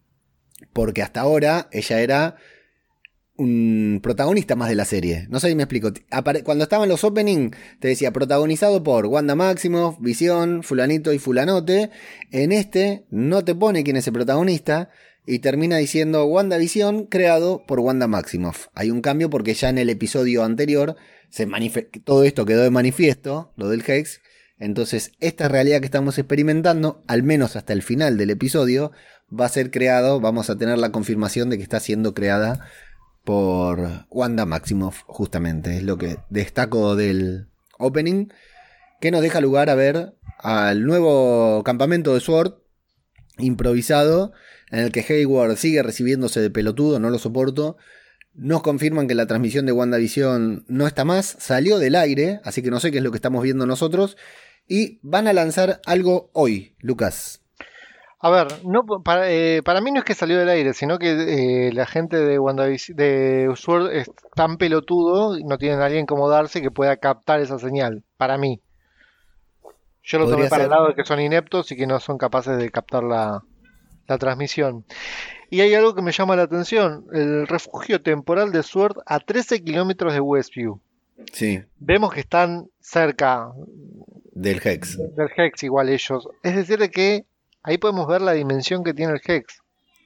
Porque 0.74 1.02
hasta 1.02 1.22
ahora 1.22 1.68
ella 1.72 2.02
era 2.02 2.36
un 3.38 4.00
protagonista 4.04 4.56
más 4.56 4.70
de 4.70 4.76
la 4.76 4.86
serie. 4.86 5.28
No 5.30 5.40
sé 5.40 5.50
si 5.50 5.56
me 5.56 5.64
explico. 5.64 5.92
Cuando 6.44 6.64
estaban 6.64 6.90
los 6.90 7.04
opening, 7.04 7.52
te 7.80 7.88
decía 7.88 8.12
protagonizado 8.12 8.84
por 8.84 9.08
Wanda 9.08 9.36
Maximoff, 9.36 10.00
Visión, 10.00 10.62
Fulanito 10.64 11.12
y 11.12 11.20
Fulanote. 11.20 11.90
En 12.32 12.52
este 12.52 13.06
no 13.10 13.44
te 13.44 13.56
pone 13.56 13.84
quién 13.84 13.98
es 13.98 14.06
el 14.08 14.14
protagonista 14.14 14.90
y 15.26 15.40
termina 15.40 15.78
diciendo 15.78 16.26
WandaVision 16.26 17.06
creado 17.06 17.66
por 17.66 17.80
Wanda 17.80 18.08
Maximoff. 18.08 18.68
Hay 18.76 18.92
un 18.92 19.02
cambio 19.02 19.30
porque 19.30 19.54
ya 19.54 19.70
en 19.70 19.78
el 19.78 19.90
episodio 19.90 20.44
anterior 20.44 20.96
todo 22.04 22.24
esto 22.24 22.46
quedó 22.46 22.62
de 22.64 22.70
manifiesto, 22.70 23.54
lo 23.56 23.70
del 23.70 23.84
Hex. 23.86 24.21
Entonces, 24.62 25.14
esta 25.20 25.48
realidad 25.48 25.80
que 25.80 25.86
estamos 25.86 26.20
experimentando, 26.20 27.04
al 27.08 27.24
menos 27.24 27.56
hasta 27.56 27.74
el 27.74 27.82
final 27.82 28.16
del 28.16 28.30
episodio, 28.30 28.92
va 29.28 29.46
a 29.46 29.50
ser 29.50 29.72
creado, 29.72 30.22
vamos 30.22 30.52
a 30.52 30.58
tener 30.58 30.78
la 30.78 30.92
confirmación 30.92 31.50
de 31.50 31.58
que 31.58 31.64
está 31.64 31.80
siendo 31.80 32.14
creada 32.14 32.68
por 33.24 34.06
Wanda 34.12 34.46
Maximoff, 34.46 35.02
justamente. 35.08 35.78
Es 35.78 35.84
lo 35.84 35.98
que 35.98 36.18
destaco 36.30 36.96
del 36.96 37.48
opening, 37.80 38.28
que 39.00 39.10
nos 39.10 39.24
deja 39.24 39.42
lugar 39.42 39.72
a 39.72 39.76
ver 39.76 40.14
al 40.38 40.86
nuevo 40.86 41.64
campamento 41.64 42.14
de 42.14 42.20
Sword 42.20 42.54
improvisado, 43.40 44.32
en 44.70 44.78
el 44.78 44.92
que 44.92 45.04
Hayward 45.10 45.58
sigue 45.58 45.82
recibiéndose 45.82 46.40
de 46.40 46.52
pelotudo, 46.52 47.00
no 47.00 47.10
lo 47.10 47.18
soporto. 47.18 47.78
Nos 48.36 48.62
confirman 48.62 49.08
que 49.08 49.16
la 49.16 49.26
transmisión 49.26 49.66
de 49.66 49.72
WandaVision 49.72 50.66
no 50.68 50.86
está 50.86 51.04
más, 51.04 51.36
salió 51.40 51.80
del 51.80 51.96
aire, 51.96 52.42
así 52.44 52.62
que 52.62 52.70
no 52.70 52.80
sé 52.80 52.92
qué 52.92 53.00
es 53.00 53.04
lo 53.04 53.10
que 53.10 53.18
estamos 53.18 53.42
viendo 53.42 53.66
nosotros. 53.66 54.18
Y 54.74 55.00
van 55.02 55.28
a 55.28 55.34
lanzar 55.34 55.82
algo 55.86 56.30
hoy, 56.32 56.78
Lucas. 56.80 57.42
A 58.20 58.30
ver, 58.30 58.48
no, 58.64 58.86
para, 59.04 59.30
eh, 59.30 59.62
para 59.66 59.82
mí 59.82 59.92
no 59.92 60.00
es 60.00 60.06
que 60.06 60.16
salió 60.16 60.40
del 60.40 60.48
aire, 60.48 60.74
sino 60.74 60.98
que 60.98 61.10
eh, 61.68 61.74
la 61.74 61.86
gente 61.86 62.16
de 62.16 62.40
WandaVision, 62.40 62.96
de 62.96 63.52
Sword 63.58 63.92
es 63.92 64.10
tan 64.34 64.56
pelotudo 64.56 65.38
y 65.38 65.44
no 65.44 65.58
tienen 65.58 65.82
a 65.82 65.88
alguien 65.88 66.06
como 66.06 66.30
darse 66.30 66.62
que 66.62 66.72
pueda 66.72 66.96
captar 66.96 67.42
esa 67.42 67.60
señal. 67.60 68.06
Para 68.16 68.38
mí. 68.38 68.62
Yo 70.04 70.20
lo 70.20 70.30
tomé 70.30 70.48
para 70.48 70.64
el 70.64 70.70
lado 70.70 70.88
de 70.88 70.96
que 70.96 71.04
son 71.04 71.20
ineptos 71.20 71.70
y 71.74 71.76
que 71.76 71.86
no 71.86 72.00
son 72.00 72.18
capaces 72.18 72.58
de 72.58 72.72
captar 72.72 73.04
la, 73.04 73.44
la 74.08 74.18
transmisión. 74.20 74.86
Y 75.50 75.60
hay 75.60 75.74
algo 75.74 75.96
que 75.96 76.02
me 76.02 76.14
llama 76.14 76.38
la 76.38 76.44
atención: 76.44 77.08
el 77.12 77.46
refugio 77.46 78.02
temporal 78.02 78.54
de 78.54 78.64
Sword 78.64 79.00
a 79.06 79.20
13 79.20 79.66
kilómetros 79.66 80.14
de 80.14 80.22
Westview. 80.22 80.80
Sí. 81.34 81.62
Vemos 81.78 82.14
que 82.14 82.22
están 82.22 82.70
cerca, 82.80 83.52
Del 84.42 84.60
Hex. 84.64 84.98
del 84.98 85.30
Hex 85.38 85.64
igual 85.64 85.90
ellos. 85.90 86.28
Es 86.42 86.56
decir, 86.56 86.80
de 86.80 86.90
que 86.90 87.26
ahí 87.64 87.78
podemos 87.78 88.08
ver 88.08 88.22
la 88.22 88.34
dimensión 88.34 88.84
que 88.84 88.94
tiene 88.94 89.14
el 89.14 89.22
Hex. 89.24 89.62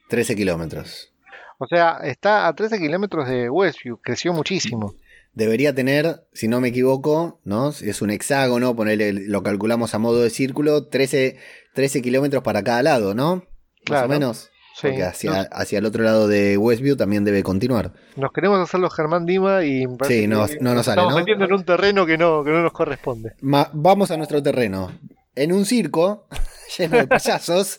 13 0.08 0.36
kilómetros. 0.36 1.12
O 1.58 1.66
sea, 1.66 1.98
está 2.04 2.46
a 2.46 2.54
13 2.54 2.78
kilómetros 2.78 3.28
de 3.28 3.48
Westview, 3.48 3.98
creció 4.02 4.34
muchísimo. 4.34 4.94
Debería 5.32 5.74
tener, 5.74 6.24
si 6.32 6.48
no 6.48 6.60
me 6.60 6.68
equivoco, 6.68 7.40
¿no? 7.44 7.72
Si 7.72 7.88
Es 7.88 8.02
un 8.02 8.10
hexágono, 8.10 8.76
ponerle, 8.76 9.12
lo 9.12 9.42
calculamos 9.42 9.94
a 9.94 9.98
modo 9.98 10.22
de 10.22 10.30
círculo, 10.30 10.86
13, 10.86 11.38
13 11.74 12.02
kilómetros 12.02 12.42
para 12.42 12.62
cada 12.62 12.82
lado, 12.82 13.14
¿no? 13.14 13.44
Claro. 13.84 14.08
Más 14.08 14.16
o 14.16 14.20
menos. 14.20 14.50
Sí. 14.78 14.88
Porque 14.88 15.04
hacia, 15.04 15.30
Nos, 15.30 15.46
hacia 15.52 15.78
el 15.78 15.86
otro 15.86 16.02
lado 16.04 16.28
de 16.28 16.58
Westview 16.58 16.96
también 16.96 17.24
debe 17.24 17.42
continuar. 17.42 17.92
nos 18.16 18.30
queremos 18.30 18.60
hacer 18.60 18.78
los 18.78 18.94
Germán 18.94 19.24
Dima 19.24 19.64
y 19.64 19.86
Sí, 20.06 20.26
no- 20.26 20.46
no 20.60 20.74
nos 20.74 20.84
sale, 20.84 21.00
estamos 21.00 21.12
¿no? 21.14 21.18
metiendo 21.20 21.46
en 21.46 21.52
un 21.54 21.64
terreno 21.64 22.04
que 22.04 22.18
no, 22.18 22.44
que 22.44 22.50
no 22.50 22.62
nos 22.62 22.72
corresponde. 22.72 23.32
Ma- 23.40 23.70
vamos 23.72 24.10
a 24.10 24.18
nuestro 24.18 24.42
terreno. 24.42 24.92
En 25.36 25.52
un 25.52 25.66
circo 25.66 26.26
lleno 26.78 26.96
de 26.96 27.06
payasos, 27.06 27.78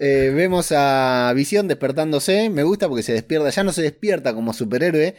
eh, 0.00 0.32
vemos 0.34 0.72
a 0.72 1.32
Visión 1.34 1.68
despertándose. 1.68 2.50
Me 2.50 2.64
gusta 2.64 2.88
porque 2.88 3.04
se 3.04 3.12
despierta, 3.12 3.50
ya 3.50 3.62
no 3.62 3.72
se 3.72 3.82
despierta 3.82 4.34
como 4.34 4.52
superhéroe. 4.52 5.14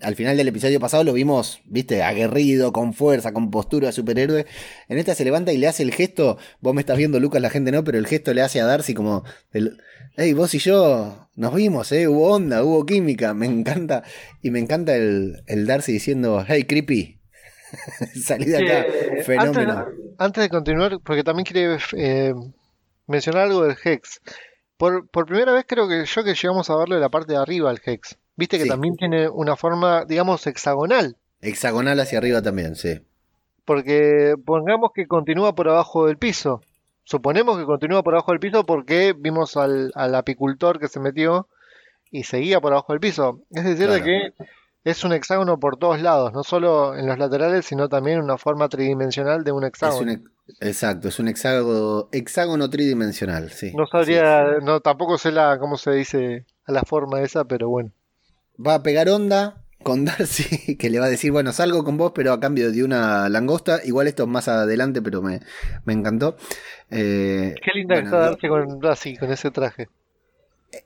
Al 0.00 0.16
final 0.16 0.36
del 0.36 0.48
episodio 0.48 0.80
pasado 0.80 1.04
lo 1.04 1.12
vimos, 1.12 1.60
viste, 1.66 2.02
aguerrido, 2.02 2.72
con 2.72 2.94
fuerza, 2.94 3.32
con 3.32 3.52
postura 3.52 3.86
de 3.86 3.92
superhéroe. 3.92 4.46
En 4.88 4.98
esta 4.98 5.14
se 5.14 5.24
levanta 5.24 5.52
y 5.52 5.58
le 5.58 5.68
hace 5.68 5.84
el 5.84 5.94
gesto. 5.94 6.36
Vos 6.60 6.74
me 6.74 6.80
estás 6.80 6.98
viendo, 6.98 7.20
Lucas, 7.20 7.40
la 7.40 7.50
gente 7.50 7.70
no, 7.70 7.84
pero 7.84 7.98
el 7.98 8.08
gesto 8.08 8.34
le 8.34 8.42
hace 8.42 8.60
a 8.60 8.66
Darcy 8.66 8.92
como. 8.92 9.22
Hey, 10.16 10.32
vos 10.32 10.52
y 10.54 10.58
yo 10.58 11.30
nos 11.36 11.54
vimos, 11.54 11.90
eh, 11.92 12.08
hubo 12.08 12.32
onda, 12.32 12.62
hubo 12.64 12.84
química, 12.84 13.34
me 13.34 13.46
encanta. 13.46 14.02
Y 14.42 14.50
me 14.50 14.58
encanta 14.58 14.96
el, 14.96 15.44
el 15.46 15.66
Darcy 15.66 15.92
diciendo, 15.92 16.44
hey, 16.46 16.64
creepy. 16.64 17.21
Salí 18.22 18.44
de 18.46 18.56
acá, 18.56 18.92
fenómeno. 19.24 19.72
Antes, 19.72 19.94
antes 20.18 20.42
de 20.44 20.48
continuar, 20.50 20.98
porque 21.04 21.24
también 21.24 21.44
quiere 21.46 21.78
eh, 21.96 22.34
mencionar 23.06 23.44
algo 23.44 23.64
del 23.64 23.76
Hex. 23.82 24.20
Por, 24.76 25.08
por 25.08 25.26
primera 25.26 25.52
vez 25.52 25.64
creo 25.66 25.88
que 25.88 26.04
yo 26.04 26.24
que 26.24 26.34
llegamos 26.34 26.68
a 26.70 26.76
verlo 26.76 26.94
de 26.96 27.00
la 27.00 27.08
parte 27.08 27.32
de 27.32 27.38
arriba 27.38 27.70
al 27.70 27.80
Hex. 27.84 28.18
Viste 28.36 28.56
que 28.58 28.64
Sí. 28.64 28.68
también 28.68 28.96
tiene 28.96 29.28
una 29.28 29.56
forma, 29.56 30.04
digamos, 30.04 30.46
hexagonal. 30.46 31.16
Hexagonal 31.40 32.00
hacia 32.00 32.18
arriba 32.18 32.42
también, 32.42 32.74
sí. 32.76 33.00
Porque 33.64 34.34
pongamos 34.44 34.90
que 34.94 35.06
continúa 35.06 35.54
por 35.54 35.68
abajo 35.68 36.06
del 36.06 36.18
piso. 36.18 36.60
Suponemos 37.04 37.58
que 37.58 37.64
continúa 37.64 38.02
por 38.02 38.14
abajo 38.14 38.32
del 38.32 38.40
piso 38.40 38.64
porque 38.64 39.14
vimos 39.16 39.56
al, 39.56 39.92
al 39.94 40.14
apicultor 40.14 40.78
que 40.80 40.88
se 40.88 41.00
metió 41.00 41.48
y 42.10 42.24
seguía 42.24 42.60
por 42.60 42.72
abajo 42.72 42.92
del 42.92 43.00
piso. 43.00 43.40
Es 43.50 43.64
decir, 43.64 43.88
de 43.88 44.02
que 44.02 44.34
es 44.84 45.04
un 45.04 45.12
hexágono 45.12 45.58
por 45.60 45.76
todos 45.76 46.00
lados, 46.00 46.32
no 46.32 46.42
solo 46.42 46.96
en 46.96 47.06
los 47.06 47.18
laterales, 47.18 47.64
sino 47.66 47.88
también 47.88 48.20
una 48.20 48.36
forma 48.38 48.68
tridimensional 48.68 49.44
de 49.44 49.52
un 49.52 49.64
Es 49.64 49.68
hexágono. 49.68 50.12
un 50.12 50.30
exacto, 50.60 51.08
es 51.08 51.18
un 51.18 51.28
hexágono, 51.28 52.08
hexágono 52.12 52.68
tridimensional, 52.68 53.50
sí. 53.50 53.72
No 53.74 53.86
sabría, 53.86 54.58
no, 54.62 54.80
tampoco 54.80 55.18
sé 55.18 55.30
la, 55.32 55.58
cómo 55.58 55.76
se 55.76 55.92
dice 55.92 56.46
a 56.64 56.72
la 56.72 56.82
forma 56.82 57.20
esa, 57.22 57.44
pero 57.44 57.68
bueno. 57.68 57.92
Va 58.64 58.74
a 58.74 58.82
pegar 58.82 59.08
onda 59.08 59.64
con 59.82 60.04
Darcy, 60.04 60.76
que 60.76 60.90
le 60.90 60.98
va 61.00 61.06
a 61.06 61.10
decir, 61.10 61.32
bueno, 61.32 61.52
salgo 61.52 61.84
con 61.84 61.96
vos, 61.96 62.12
pero 62.14 62.32
a 62.32 62.40
cambio 62.40 62.70
de 62.72 62.84
una 62.84 63.28
langosta. 63.28 63.80
Igual 63.84 64.06
esto 64.08 64.24
es 64.24 64.28
más 64.28 64.48
adelante, 64.48 65.00
pero 65.02 65.22
me, 65.22 65.40
me 65.84 65.92
encantó. 65.92 66.36
Eh, 66.90 67.54
Qué 67.64 67.70
linda 67.74 67.94
bueno, 67.96 68.10
que 68.10 68.16
está 68.16 68.30
Darcy 68.30 68.48
con, 68.48 68.86
así, 68.86 69.16
con 69.16 69.30
ese 69.32 69.50
traje. 69.50 69.88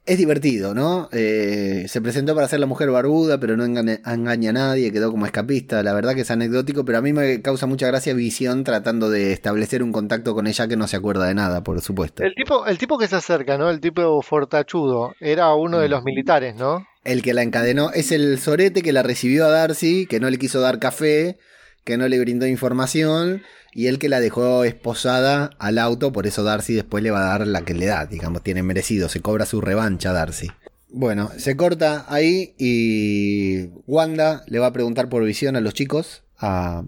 Es 0.04 0.18
divertido, 0.18 0.74
¿no? 0.74 1.08
Eh, 1.12 1.84
se 1.88 2.00
presentó 2.00 2.34
para 2.34 2.48
ser 2.48 2.58
la 2.58 2.66
mujer 2.66 2.90
barbuda, 2.90 3.38
pero 3.38 3.56
no 3.56 3.64
engaña, 3.64 4.00
engaña 4.04 4.50
a 4.50 4.52
nadie, 4.52 4.90
quedó 4.92 5.12
como 5.12 5.26
escapista. 5.26 5.82
La 5.84 5.92
verdad 5.94 6.14
que 6.16 6.22
es 6.22 6.30
anecdótico, 6.30 6.84
pero 6.84 6.98
a 6.98 7.02
mí 7.02 7.12
me 7.12 7.40
causa 7.40 7.66
mucha 7.66 7.86
gracia 7.86 8.12
Visión 8.12 8.64
tratando 8.64 9.10
de 9.10 9.32
establecer 9.32 9.84
un 9.84 9.92
contacto 9.92 10.34
con 10.34 10.48
ella 10.48 10.66
que 10.66 10.76
no 10.76 10.88
se 10.88 10.96
acuerda 10.96 11.26
de 11.26 11.34
nada, 11.34 11.62
por 11.62 11.80
supuesto. 11.82 12.24
El 12.24 12.34
tipo, 12.34 12.66
el 12.66 12.78
tipo 12.78 12.98
que 12.98 13.06
se 13.06 13.14
acerca, 13.16 13.58
¿no? 13.58 13.70
El 13.70 13.80
tipo 13.80 14.20
fortachudo, 14.22 15.14
era 15.20 15.54
uno 15.54 15.78
de 15.78 15.86
Mm. 15.86 15.90
los 15.92 16.02
militares, 16.04 16.56
¿no? 16.56 16.84
El 17.04 17.22
que 17.22 17.32
la 17.34 17.42
encadenó 17.42 17.90
es 17.92 18.10
el 18.10 18.40
sorete 18.40 18.82
que 18.82 18.92
la 18.92 19.04
recibió 19.04 19.44
a 19.46 19.50
Darcy, 19.50 20.06
que 20.06 20.18
no 20.18 20.28
le 20.30 20.38
quiso 20.38 20.60
dar 20.60 20.80
café, 20.80 21.38
que 21.86 21.96
no 21.96 22.08
le 22.08 22.18
brindó 22.18 22.48
información, 22.48 23.42
y 23.72 23.86
el 23.86 24.00
que 24.00 24.08
la 24.08 24.18
dejó 24.18 24.64
esposada 24.64 25.50
al 25.60 25.78
auto, 25.78 26.12
por 26.12 26.26
eso 26.26 26.42
Darcy 26.42 26.74
después 26.74 27.04
le 27.04 27.12
va 27.12 27.20
a 27.20 27.38
dar 27.38 27.46
la 27.46 27.64
que 27.64 27.74
le 27.74 27.86
da, 27.86 28.06
digamos, 28.06 28.42
tiene 28.42 28.64
merecido, 28.64 29.08
se 29.08 29.20
cobra 29.20 29.46
su 29.46 29.60
revancha 29.60 30.12
Darcy. 30.12 30.50
Bueno, 30.88 31.30
se 31.38 31.56
corta 31.56 32.04
ahí 32.08 32.54
y 32.58 33.66
Wanda 33.86 34.42
le 34.48 34.58
va 34.58 34.66
a 34.66 34.72
preguntar 34.72 35.08
por 35.08 35.24
visión 35.24 35.54
a 35.54 35.60
los 35.60 35.74
chicos, 35.74 36.24
a 36.38 36.84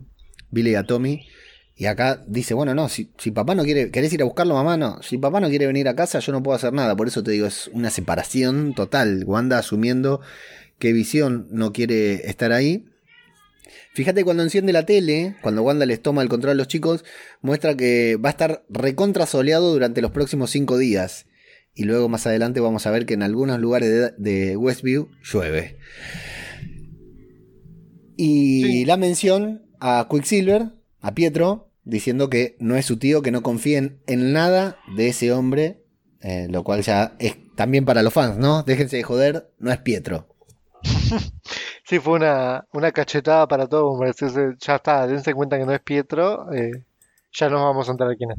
Billy 0.50 0.72
y 0.72 0.74
a 0.74 0.82
Tommy. 0.82 1.26
Y 1.76 1.86
acá 1.86 2.24
dice, 2.26 2.54
bueno, 2.54 2.74
no, 2.74 2.88
si, 2.88 3.12
si 3.18 3.30
papá 3.30 3.54
no 3.54 3.62
quiere, 3.62 3.92
¿querés 3.92 4.12
ir 4.12 4.22
a 4.22 4.24
buscarlo, 4.24 4.54
mamá? 4.54 4.76
No, 4.76 5.00
si 5.00 5.16
papá 5.16 5.38
no 5.38 5.48
quiere 5.48 5.68
venir 5.68 5.86
a 5.86 5.94
casa, 5.94 6.18
yo 6.18 6.32
no 6.32 6.42
puedo 6.42 6.56
hacer 6.56 6.72
nada. 6.72 6.96
Por 6.96 7.06
eso 7.06 7.22
te 7.22 7.30
digo, 7.30 7.46
es 7.46 7.70
una 7.72 7.90
separación 7.90 8.74
total. 8.74 9.22
Wanda 9.26 9.58
asumiendo 9.58 10.20
que 10.80 10.92
Visión 10.92 11.46
no 11.52 11.72
quiere 11.72 12.28
estar 12.28 12.50
ahí. 12.50 12.84
Fíjate 13.98 14.22
cuando 14.22 14.44
enciende 14.44 14.72
la 14.72 14.86
tele, 14.86 15.34
cuando 15.42 15.64
Wanda 15.64 15.84
les 15.84 16.00
toma 16.00 16.22
el 16.22 16.28
control 16.28 16.52
a 16.52 16.54
los 16.54 16.68
chicos, 16.68 17.04
muestra 17.42 17.76
que 17.76 18.14
va 18.14 18.28
a 18.28 18.30
estar 18.30 18.64
recontra 18.68 19.26
soleado 19.26 19.72
durante 19.72 20.00
los 20.00 20.12
próximos 20.12 20.52
cinco 20.52 20.78
días. 20.78 21.26
Y 21.74 21.82
luego 21.82 22.08
más 22.08 22.24
adelante 22.24 22.60
vamos 22.60 22.86
a 22.86 22.92
ver 22.92 23.06
que 23.06 23.14
en 23.14 23.24
algunos 23.24 23.58
lugares 23.58 23.90
de, 23.90 24.12
de 24.50 24.56
Westview 24.56 25.08
llueve. 25.24 25.78
Y 28.16 28.62
Sí. 28.62 28.84
la 28.84 28.96
mención 28.96 29.62
a 29.80 30.06
Quicksilver, 30.08 30.68
a 31.00 31.14
Pietro, 31.16 31.72
diciendo 31.82 32.30
que 32.30 32.54
no 32.60 32.76
es 32.76 32.86
su 32.86 32.98
tío, 32.98 33.20
que 33.20 33.32
no 33.32 33.42
confíen 33.42 33.98
en 34.06 34.32
nada 34.32 34.78
de 34.96 35.08
ese 35.08 35.32
hombre, 35.32 35.82
eh, 36.20 36.46
lo 36.48 36.62
cual 36.62 36.82
ya 36.82 37.16
es 37.18 37.34
también 37.56 37.84
para 37.84 38.04
los 38.04 38.12
fans, 38.12 38.38
¿no? 38.38 38.62
Déjense 38.62 38.96
de 38.98 39.02
joder, 39.02 39.50
no 39.58 39.72
es 39.72 39.78
Pietro. 39.78 40.28
Sí, 41.88 42.00
fue 42.00 42.14
una, 42.14 42.66
una 42.74 42.92
cachetada 42.92 43.48
para 43.48 43.66
todos, 43.66 43.98
ya 44.60 44.74
está, 44.76 45.06
dense 45.06 45.32
cuenta 45.32 45.56
que 45.56 45.64
no 45.64 45.72
es 45.72 45.80
Pietro, 45.80 46.52
eh, 46.52 46.84
ya 47.32 47.48
nos 47.48 47.62
vamos 47.62 47.88
a 47.88 47.92
enterar 47.92 48.14
quién 48.18 48.32
es. 48.32 48.38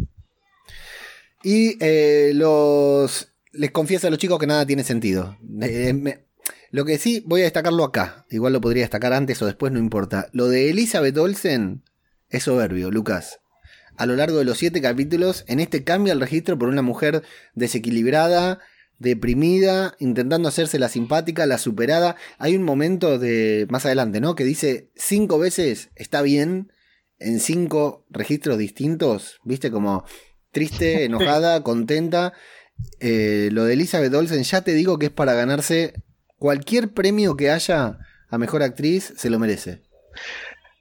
Y 1.41 1.77
eh, 1.83 2.31
los 2.35 3.33
les 3.51 3.71
confiesa 3.71 4.07
a 4.07 4.11
los 4.11 4.19
chicos 4.19 4.37
que 4.37 4.45
nada 4.45 4.67
tiene 4.67 4.83
sentido. 4.83 5.35
Eh, 5.63 6.23
lo 6.69 6.85
que 6.85 6.99
sí, 6.99 7.23
voy 7.25 7.41
a 7.41 7.45
destacarlo 7.45 7.83
acá. 7.83 8.25
Igual 8.29 8.53
lo 8.53 8.61
podría 8.61 8.83
destacar 8.83 9.13
antes 9.13 9.41
o 9.41 9.47
después, 9.47 9.71
no 9.71 9.79
importa. 9.79 10.29
Lo 10.31 10.47
de 10.47 10.69
Elizabeth 10.69 11.17
Olsen 11.17 11.81
es 12.29 12.43
soberbio, 12.43 12.91
Lucas. 12.91 13.39
A 13.97 14.05
lo 14.05 14.15
largo 14.15 14.37
de 14.37 14.45
los 14.45 14.59
siete 14.59 14.79
capítulos, 14.79 15.43
en 15.47 15.59
este 15.59 15.83
cambia 15.83 16.13
el 16.13 16.21
registro 16.21 16.59
por 16.59 16.69
una 16.69 16.83
mujer 16.83 17.23
desequilibrada, 17.55 18.59
deprimida, 18.99 19.95
intentando 19.99 20.47
hacerse 20.49 20.77
la 20.79 20.89
simpática, 20.89 21.45
la 21.45 21.57
superada. 21.57 22.15
Hay 22.37 22.55
un 22.55 22.63
momento 22.63 23.17
de 23.17 23.65
más 23.69 23.85
adelante, 23.85 24.21
¿no? 24.21 24.35
Que 24.35 24.43
dice 24.43 24.91
cinco 24.95 25.39
veces 25.39 25.89
está 25.95 26.21
bien 26.21 26.71
en 27.17 27.39
cinco 27.39 28.05
registros 28.09 28.57
distintos. 28.57 29.39
¿Viste? 29.43 29.71
Como 29.71 30.03
triste, 30.51 31.03
enojada, 31.05 31.63
contenta. 31.63 32.33
Eh, 32.99 33.49
lo 33.51 33.65
de 33.65 33.73
Elizabeth 33.73 34.13
Olsen, 34.13 34.43
ya 34.43 34.61
te 34.61 34.73
digo 34.73 34.99
que 34.99 35.07
es 35.07 35.11
para 35.11 35.33
ganarse 35.33 35.93
cualquier 36.37 36.93
premio 36.93 37.35
que 37.35 37.49
haya 37.51 37.97
a 38.29 38.37
mejor 38.37 38.63
actriz, 38.63 39.13
se 39.17 39.29
lo 39.29 39.39
merece. 39.39 39.81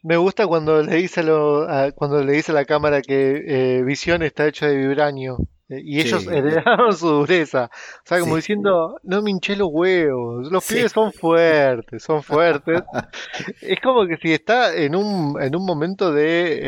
Me 0.03 0.17
gusta 0.17 0.47
cuando 0.47 0.81
le 0.83 0.95
dice, 0.97 1.21
a 1.21 1.23
lo- 1.25 1.69
a- 1.69 1.91
cuando 1.93 2.23
le 2.23 2.33
dice 2.35 2.53
a 2.53 2.55
la 2.55 2.65
cámara 2.65 3.03
que 3.03 3.43
eh, 3.79 3.83
Visión 3.83 4.23
está 4.23 4.47
hecho 4.47 4.67
de 4.67 4.77
vibranio. 4.77 5.39
Eh, 5.69 5.81
Y 5.85 6.01
ellos 6.01 6.23
Sí. 6.23 6.29
heredaron 6.33 6.97
su 6.97 7.09
dureza. 7.09 7.71
O 8.05 8.07
sea, 8.07 8.21
como 8.21 8.35
Sí. 8.35 8.41
diciendo, 8.41 8.99
no 9.03 9.23
me 9.23 9.31
hinché 9.31 9.55
los 9.57 9.69
huevos. 9.71 10.51
Los 10.51 10.65
Sí. 10.65 10.75
pibes 10.77 10.93
son 10.93 11.13
fuertes, 11.13 12.03
son 12.03 12.23
fuertes. 12.23 12.81
es 13.63 13.79
como 13.83 14.07
que 14.07 14.17
si 14.17 14.33
está 14.33 14.75
en 14.75 14.95
un, 14.97 15.41
en 15.43 15.55
un 15.55 15.65
momento 15.67 16.13
de 16.13 16.59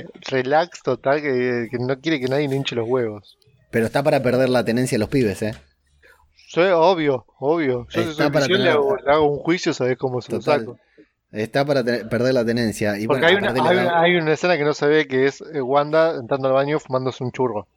eh, 0.00 0.04
relax 0.30 0.82
total, 0.82 1.20
que, 1.22 1.68
que 1.70 1.78
no 1.78 1.98
quiere 2.00 2.20
que 2.20 2.28
nadie 2.28 2.48
le 2.48 2.56
hinche 2.56 2.74
los 2.76 2.88
huevos. 2.88 3.38
Pero 3.70 3.86
está 3.86 4.02
para 4.02 4.22
perder 4.22 4.48
la 4.48 4.64
tenencia 4.64 4.96
de 4.96 5.00
los 5.00 5.08
pibes, 5.08 5.40
¿eh? 5.42 5.54
Yo, 6.52 6.80
obvio, 6.80 7.26
obvio. 7.38 7.86
Yo 7.90 8.00
Está 8.00 8.12
soy 8.24 8.30
para 8.30 8.46
Visión 8.46 8.64
le 8.64 8.70
hago, 8.70 8.96
le 8.96 9.12
hago 9.12 9.30
un 9.30 9.38
juicio, 9.38 9.72
sabés 9.72 9.96
cómo 9.96 10.20
se 10.20 10.32
lo 10.32 10.42
saco. 10.42 10.76
Está 11.30 11.64
para 11.64 11.84
perder 11.84 12.34
la 12.34 12.44
tenencia. 12.44 12.98
Y 12.98 13.06
Porque 13.06 13.22
bueno, 13.22 13.48
hay, 13.50 13.76
una, 13.76 14.00
hay 14.00 14.16
una 14.16 14.32
escena 14.32 14.56
que 14.58 14.64
no 14.64 14.74
se 14.74 14.88
ve 14.88 15.06
que 15.06 15.26
es 15.26 15.40
eh, 15.54 15.62
Wanda 15.62 16.16
entrando 16.16 16.48
al 16.48 16.54
baño 16.54 16.80
fumándose 16.80 17.22
un 17.22 17.30
churro. 17.30 17.68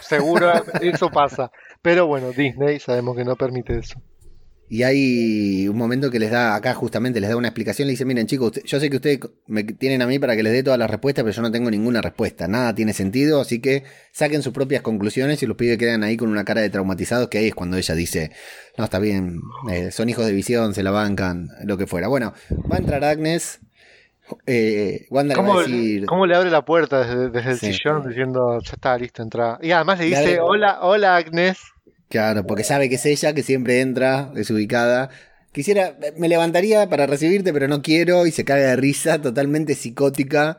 Seguro 0.00 0.52
eso 0.80 1.10
pasa. 1.10 1.50
Pero 1.82 2.06
bueno, 2.06 2.32
Disney 2.32 2.80
sabemos 2.80 3.16
que 3.16 3.24
no 3.24 3.36
permite 3.36 3.78
eso. 3.78 4.00
Y 4.68 4.82
hay 4.82 5.68
un 5.68 5.76
momento 5.76 6.10
que 6.10 6.18
les 6.18 6.32
da, 6.32 6.56
acá 6.56 6.74
justamente 6.74 7.20
les 7.20 7.30
da 7.30 7.36
una 7.36 7.48
explicación, 7.48 7.86
le 7.86 7.92
dice, 7.92 8.04
miren 8.04 8.26
chicos, 8.26 8.60
yo 8.64 8.80
sé 8.80 8.90
que 8.90 8.96
ustedes 8.96 9.20
me 9.46 9.62
tienen 9.62 10.02
a 10.02 10.08
mí 10.08 10.18
para 10.18 10.34
que 10.34 10.42
les 10.42 10.52
dé 10.52 10.64
todas 10.64 10.78
las 10.78 10.90
respuestas, 10.90 11.22
pero 11.22 11.32
yo 11.32 11.42
no 11.42 11.52
tengo 11.52 11.70
ninguna 11.70 12.02
respuesta, 12.02 12.48
nada 12.48 12.74
tiene 12.74 12.92
sentido, 12.92 13.40
así 13.40 13.60
que 13.60 13.84
saquen 14.10 14.42
sus 14.42 14.52
propias 14.52 14.82
conclusiones 14.82 15.40
y 15.44 15.46
los 15.46 15.56
pibes 15.56 15.78
quedan 15.78 16.02
ahí 16.02 16.16
con 16.16 16.30
una 16.30 16.44
cara 16.44 16.62
de 16.62 16.70
traumatizados, 16.70 17.28
que 17.28 17.38
ahí 17.38 17.46
es 17.46 17.54
cuando 17.54 17.76
ella 17.76 17.94
dice, 17.94 18.32
no, 18.76 18.82
está 18.82 18.98
bien, 18.98 19.40
eh, 19.70 19.92
son 19.92 20.08
hijos 20.08 20.26
de 20.26 20.32
visión, 20.32 20.74
se 20.74 20.82
la 20.82 20.90
bancan, 20.90 21.48
lo 21.62 21.78
que 21.78 21.86
fuera. 21.86 22.08
Bueno, 22.08 22.34
va 22.50 22.74
a 22.74 22.80
entrar 22.80 23.04
Agnes, 23.04 23.60
eh, 24.46 25.06
Wanda 25.10 25.34
le 25.34 25.40
va 25.40 25.46
¿Cómo, 25.46 25.58
a 25.60 25.62
decir. 25.62 26.06
cómo 26.06 26.26
le 26.26 26.34
abre 26.36 26.50
la 26.50 26.64
puerta 26.64 27.00
desde, 27.04 27.30
desde 27.30 27.50
el 27.52 27.58
Sí. 27.58 27.72
sillón 27.72 28.08
diciendo, 28.08 28.58
ya 28.60 28.72
está, 28.72 28.96
listo, 28.98 29.22
entra? 29.22 29.58
Y 29.62 29.70
además 29.72 29.98
le 29.98 30.04
Le 30.04 30.10
dice, 30.10 30.38
abre- 30.38 30.40
hola, 30.40 30.78
hola 30.82 31.16
Agnes. 31.16 31.58
Claro, 32.08 32.46
porque 32.46 32.64
sabe 32.64 32.88
que 32.88 32.94
es 32.96 33.06
ella, 33.06 33.32
que 33.34 33.42
siempre 33.42 33.80
entra, 33.80 34.30
desubicada. 34.32 35.10
Quisiera, 35.52 35.94
me 36.18 36.28
levantaría 36.28 36.88
para 36.88 37.06
recibirte, 37.06 37.52
pero 37.52 37.66
no 37.66 37.82
quiero, 37.82 38.26
y 38.26 38.30
se 38.30 38.44
caga 38.44 38.66
de 38.66 38.76
risa, 38.76 39.20
totalmente 39.20 39.74
psicótica. 39.74 40.58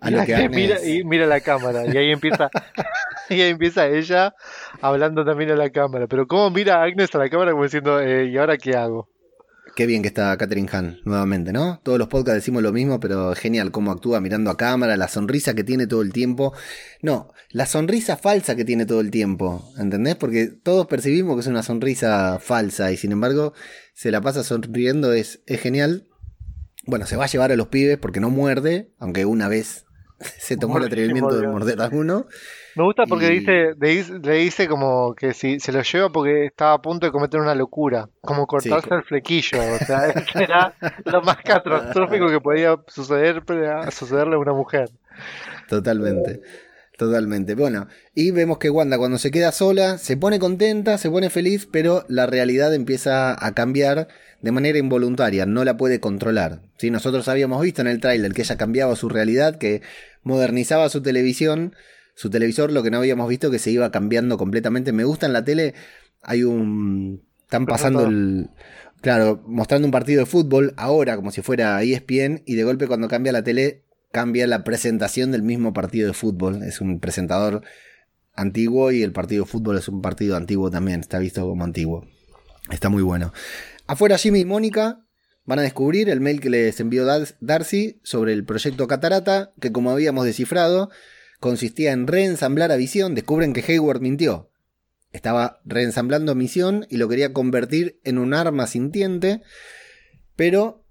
A 0.00 0.10
lo 0.10 0.24
que 0.26 0.48
mira, 0.48 0.82
y 0.84 1.04
mira 1.04 1.26
la 1.26 1.40
cámara. 1.40 1.84
Y 1.86 1.96
ahí 1.96 2.10
empieza, 2.10 2.48
y 3.30 3.40
ahí 3.40 3.50
empieza 3.50 3.86
ella 3.86 4.34
hablando 4.80 5.24
también 5.24 5.50
a 5.50 5.56
la 5.56 5.70
cámara. 5.70 6.06
Pero 6.08 6.26
cómo 6.26 6.50
mira 6.50 6.82
Agnes 6.82 7.14
a 7.14 7.18
la 7.18 7.28
cámara 7.28 7.52
como 7.52 7.64
diciendo, 7.64 8.00
eh, 8.00 8.26
¿y 8.26 8.36
ahora 8.38 8.56
qué 8.56 8.74
hago? 8.76 9.08
Qué 9.74 9.86
bien 9.86 10.02
que 10.02 10.08
está 10.08 10.36
Catherine 10.36 10.68
Hahn 10.70 11.00
nuevamente, 11.04 11.52
¿no? 11.52 11.80
Todos 11.82 11.98
los 11.98 12.06
podcasts 12.06 12.36
decimos 12.36 12.62
lo 12.62 12.72
mismo, 12.72 13.00
pero 13.00 13.34
genial 13.34 13.72
cómo 13.72 13.90
actúa 13.90 14.20
mirando 14.20 14.50
a 14.50 14.56
cámara, 14.56 14.96
la 14.96 15.08
sonrisa 15.08 15.54
que 15.54 15.64
tiene 15.64 15.88
todo 15.88 16.00
el 16.02 16.12
tiempo. 16.12 16.52
No, 17.02 17.32
la 17.50 17.66
sonrisa 17.66 18.16
falsa 18.16 18.54
que 18.54 18.64
tiene 18.64 18.86
todo 18.86 19.00
el 19.00 19.10
tiempo, 19.10 19.68
¿entendés? 19.76 20.14
Porque 20.14 20.46
todos 20.46 20.86
percibimos 20.86 21.34
que 21.34 21.40
es 21.40 21.48
una 21.48 21.64
sonrisa 21.64 22.38
falsa 22.38 22.92
y 22.92 22.96
sin 22.96 23.10
embargo 23.10 23.52
se 23.94 24.12
la 24.12 24.20
pasa 24.20 24.44
sonriendo, 24.44 25.12
es, 25.12 25.40
es 25.46 25.60
genial. 25.60 26.06
Bueno, 26.86 27.06
se 27.06 27.16
va 27.16 27.24
a 27.24 27.28
llevar 27.28 27.50
a 27.50 27.56
los 27.56 27.66
pibes 27.66 27.98
porque 27.98 28.20
no 28.20 28.30
muerde, 28.30 28.92
aunque 28.98 29.24
una 29.24 29.48
vez 29.48 29.86
se 30.38 30.56
tomó 30.56 30.78
el 30.78 30.84
atrevimiento 30.84 31.36
de 31.38 31.46
morder 31.48 31.80
a 31.80 31.88
uno. 31.92 32.26
Me 32.76 32.82
gusta 32.82 33.04
porque 33.06 33.26
Y- 33.32 33.38
dice, 33.38 33.74
le 33.80 33.88
dice, 33.88 34.18
le 34.20 34.32
dice 34.34 34.66
como 34.68 35.14
que 35.14 35.32
si 35.32 35.60
se 35.60 35.70
lo 35.70 35.82
lleva 35.82 36.08
porque 36.10 36.46
estaba 36.46 36.72
a 36.72 36.82
punto 36.82 37.06
de 37.06 37.12
cometer 37.12 37.40
una 37.40 37.54
locura, 37.54 38.08
como 38.20 38.46
cortarse 38.46 38.88
co- 38.88 38.94
el 38.96 39.04
flequillo, 39.04 39.58
o 39.60 39.78
sea, 39.84 40.06
era 40.34 40.74
lo 41.04 41.22
más 41.22 41.36
catastrófico 41.36 42.28
que 42.28 42.40
podía 42.40 42.76
suceder, 42.88 43.42
sucederle 43.92 44.34
a 44.34 44.38
una 44.38 44.52
mujer. 44.52 44.90
Totalmente. 45.68 46.40
Totalmente. 46.96 47.56
Bueno, 47.56 47.88
y 48.14 48.30
vemos 48.30 48.58
que 48.58 48.70
Wanda 48.70 48.98
cuando 48.98 49.18
se 49.18 49.32
queda 49.32 49.50
sola 49.50 49.98
se 49.98 50.16
pone 50.16 50.38
contenta, 50.38 50.96
se 50.96 51.10
pone 51.10 51.28
feliz, 51.28 51.66
pero 51.70 52.04
la 52.08 52.26
realidad 52.26 52.72
empieza 52.72 53.34
a 53.44 53.52
cambiar 53.52 54.06
de 54.42 54.52
manera 54.52 54.78
involuntaria, 54.78 55.44
no 55.44 55.64
la 55.64 55.76
puede 55.76 55.98
controlar. 55.98 56.60
¿sí? 56.78 56.90
Nosotros 56.90 57.26
habíamos 57.28 57.60
visto 57.62 57.80
en 57.80 57.88
el 57.88 58.00
tráiler 58.00 58.32
que 58.32 58.42
ella 58.42 58.56
cambiaba 58.56 58.94
su 58.94 59.08
realidad, 59.08 59.58
que 59.58 59.82
modernizaba 60.22 60.88
su 60.88 61.02
televisión, 61.02 61.74
su 62.14 62.30
televisor, 62.30 62.70
lo 62.70 62.84
que 62.84 62.90
no 62.90 62.98
habíamos 62.98 63.28
visto 63.28 63.50
que 63.50 63.58
se 63.58 63.72
iba 63.72 63.90
cambiando 63.90 64.38
completamente. 64.38 64.92
Me 64.92 65.04
gusta 65.04 65.26
en 65.26 65.32
la 65.32 65.44
tele, 65.44 65.74
hay 66.22 66.44
un... 66.44 67.22
Están 67.42 67.66
pasando 67.66 68.06
el... 68.06 68.50
Claro, 69.00 69.42
mostrando 69.46 69.86
un 69.86 69.92
partido 69.92 70.20
de 70.20 70.26
fútbol 70.26 70.72
ahora 70.76 71.16
como 71.16 71.30
si 71.30 71.42
fuera 71.42 71.82
ESPN 71.82 72.42
y 72.46 72.54
de 72.54 72.64
golpe 72.64 72.86
cuando 72.86 73.08
cambia 73.08 73.32
la 73.32 73.44
tele 73.44 73.83
cambia 74.14 74.46
la 74.46 74.62
presentación 74.62 75.32
del 75.32 75.42
mismo 75.42 75.72
partido 75.72 76.06
de 76.06 76.14
fútbol. 76.14 76.62
Es 76.62 76.80
un 76.80 77.00
presentador 77.00 77.62
antiguo 78.32 78.92
y 78.92 79.02
el 79.02 79.10
partido 79.10 79.44
de 79.44 79.50
fútbol 79.50 79.76
es 79.76 79.88
un 79.88 80.00
partido 80.02 80.36
antiguo 80.36 80.70
también, 80.70 81.00
está 81.00 81.18
visto 81.18 81.42
como 81.42 81.64
antiguo. 81.64 82.06
Está 82.70 82.88
muy 82.88 83.02
bueno. 83.02 83.32
Afuera 83.88 84.16
Jimmy 84.16 84.40
y 84.40 84.44
Mónica 84.44 85.00
van 85.44 85.58
a 85.58 85.62
descubrir 85.62 86.08
el 86.08 86.20
mail 86.20 86.40
que 86.40 86.48
les 86.48 86.78
envió 86.78 87.04
Dar- 87.04 87.34
Darcy 87.40 87.98
sobre 88.04 88.32
el 88.32 88.44
proyecto 88.44 88.86
Catarata, 88.86 89.52
que 89.60 89.72
como 89.72 89.90
habíamos 89.90 90.24
descifrado, 90.24 90.90
consistía 91.40 91.90
en 91.90 92.06
reensamblar 92.06 92.70
a 92.70 92.76
Visión. 92.76 93.16
Descubren 93.16 93.52
que 93.52 93.64
Hayward 93.66 94.00
mintió. 94.00 94.48
Estaba 95.12 95.60
reensamblando 95.64 96.30
a 96.30 96.36
Misión 96.36 96.86
y 96.88 96.98
lo 96.98 97.08
quería 97.08 97.32
convertir 97.32 97.98
en 98.04 98.18
un 98.18 98.32
arma 98.32 98.68
sintiente, 98.68 99.42
pero 100.36 100.83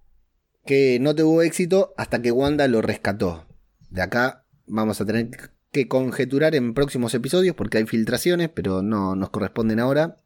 que 0.65 0.99
no 0.99 1.15
tuvo 1.15 1.41
éxito 1.41 1.93
hasta 1.97 2.21
que 2.21 2.31
Wanda 2.31 2.67
lo 2.67 2.81
rescató. 2.81 3.45
De 3.89 4.01
acá 4.01 4.45
vamos 4.65 5.01
a 5.01 5.05
tener 5.05 5.29
que 5.71 5.87
conjeturar 5.87 6.55
en 6.55 6.73
próximos 6.73 7.13
episodios 7.13 7.55
porque 7.55 7.79
hay 7.79 7.85
filtraciones, 7.85 8.49
pero 8.49 8.81
no 8.81 9.15
nos 9.15 9.29
corresponden 9.29 9.79
ahora. 9.79 10.19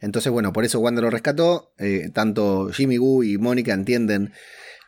Entonces, 0.00 0.32
bueno, 0.32 0.52
por 0.52 0.64
eso 0.64 0.80
Wanda 0.80 1.02
lo 1.02 1.10
rescató. 1.10 1.72
Eh, 1.78 2.10
tanto 2.12 2.70
Jimmy 2.72 2.98
Woo 2.98 3.22
y 3.22 3.38
Mónica 3.38 3.72
entienden 3.72 4.32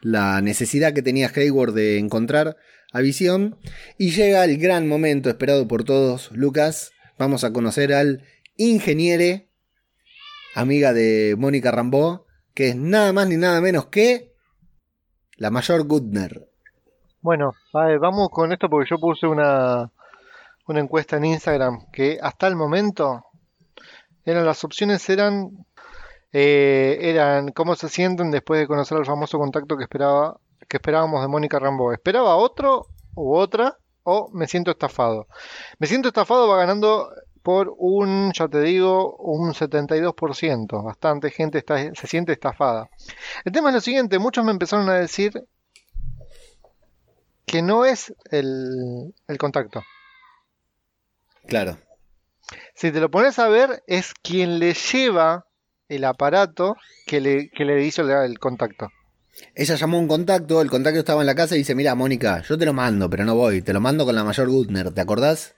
la 0.01 0.41
necesidad 0.41 0.93
que 0.93 1.03
tenía 1.03 1.31
Hayward 1.35 1.75
de 1.75 1.99
encontrar 1.99 2.57
a 2.93 3.01
Visión. 3.01 3.59
Y 3.99 4.11
llega 4.11 4.45
el 4.45 4.59
gran 4.59 4.89
momento 4.89 5.29
esperado 5.29 5.69
por 5.69 5.85
todos, 5.85 6.31
Lucas. 6.33 6.93
Vamos 7.19 7.45
a 7.45 7.53
conocer 7.53 7.93
al 7.93 8.25
ingeniere, 8.57 9.49
amiga 10.55 10.93
de 10.93 11.35
Mónica 11.39 11.71
Rambó, 11.71 12.27
que 12.55 12.69
es 12.69 12.77
nada 12.77 13.13
más 13.13 13.29
ni 13.29 13.37
nada 13.37 13.61
menos 13.61 13.87
que 13.87 14.36
la 15.37 15.51
mayor 15.51 15.87
Goodner. 15.87 16.49
Bueno, 17.21 17.55
ver, 17.73 17.99
vamos 17.99 18.29
con 18.31 18.53
esto 18.53 18.69
porque 18.69 18.89
yo 18.91 18.99
puse 18.99 19.27
una, 19.27 19.91
una 20.67 20.81
encuesta 20.81 21.17
en 21.17 21.25
Instagram 21.25 21.91
que 21.93 22.19
hasta 22.23 22.47
el 22.47 22.57
momento 22.57 23.25
eran 24.25 24.45
las 24.45 24.63
opciones 24.65 25.09
eran 25.09 25.67
eh, 26.33 26.99
eran 27.01 27.53
cómo 27.53 27.75
se 27.77 27.89
sienten 27.89 28.31
después 28.31 28.61
de 28.61 28.67
conocer 28.67 28.99
al 28.99 29.07
famoso 29.07 29.39
contacto 29.39 29.77
que 29.77 29.85
esperaba 29.85 30.39
que 30.69 30.79
esperábamos 30.79 31.23
de 31.23 31.29
Mónica 31.29 31.59
Rambo. 31.59 31.93
¿Esperaba 31.93 32.37
otro 32.37 32.87
u 33.15 33.35
otra 33.37 33.79
o 34.03 34.31
me 34.33 34.47
siento 34.47 34.71
estafado? 34.71 35.29
Me 35.79 35.87
siento 35.87 36.09
estafado 36.09 36.49
va 36.49 36.59
ganando 36.59 37.09
por 37.47 37.73
un, 37.79 38.33
ya 38.33 38.49
te 38.49 38.61
digo, 38.61 39.19
un 39.19 39.55
72%. 39.55 40.83
Bastante 40.83 41.31
gente 41.31 41.59
está, 41.59 41.77
se 41.95 42.07
siente 42.09 42.33
estafada. 42.33 42.91
El 43.45 43.53
tema 43.53 43.69
es 43.69 43.75
lo 43.77 43.81
siguiente, 43.81 44.19
muchos 44.19 44.45
me 44.45 44.51
empezaron 44.51 44.89
a 44.89 44.95
decir 44.95 45.45
que 47.45 47.63
no 47.63 47.85
es 47.85 48.13
el, 48.33 49.15
el 49.29 49.39
contacto. 49.39 49.85
Claro. 51.47 51.79
Si 52.75 52.91
te 52.91 52.99
lo 52.99 53.13
pones 53.13 53.39
a 53.39 53.47
ver, 53.47 53.81
es 53.87 54.13
quien 54.13 54.59
le 54.59 54.75
lleva 54.75 55.47
el 55.89 56.03
aparato 56.03 56.75
que 57.07 57.21
le, 57.21 57.49
que 57.51 57.65
le 57.65 57.85
hizo 57.85 58.03
el, 58.03 58.11
el 58.11 58.41
contacto. 58.41 58.89
Ella 59.55 59.77
llamó 59.77 59.99
a 59.99 60.01
un 60.01 60.09
contacto, 60.09 60.61
el 60.63 60.69
contacto 60.69 60.99
estaba 60.99 61.23
en 61.23 61.27
la 61.27 61.37
casa 61.37 61.55
y 61.55 61.59
dice, 61.59 61.77
mira, 61.77 61.95
Mónica, 61.95 62.43
yo 62.43 62.59
te 62.59 62.67
lo 62.67 62.73
mando, 62.73 63.09
pero 63.09 63.25
no 63.25 63.37
voy, 63.37 63.63
te 63.63 63.73
lo 63.73 63.81
mando 63.81 64.05
con 64.05 64.17
la 64.17 64.25
mayor 64.25 64.49
Goodner, 64.49 64.91
¿te 64.91 65.01
acordás? 65.01 65.56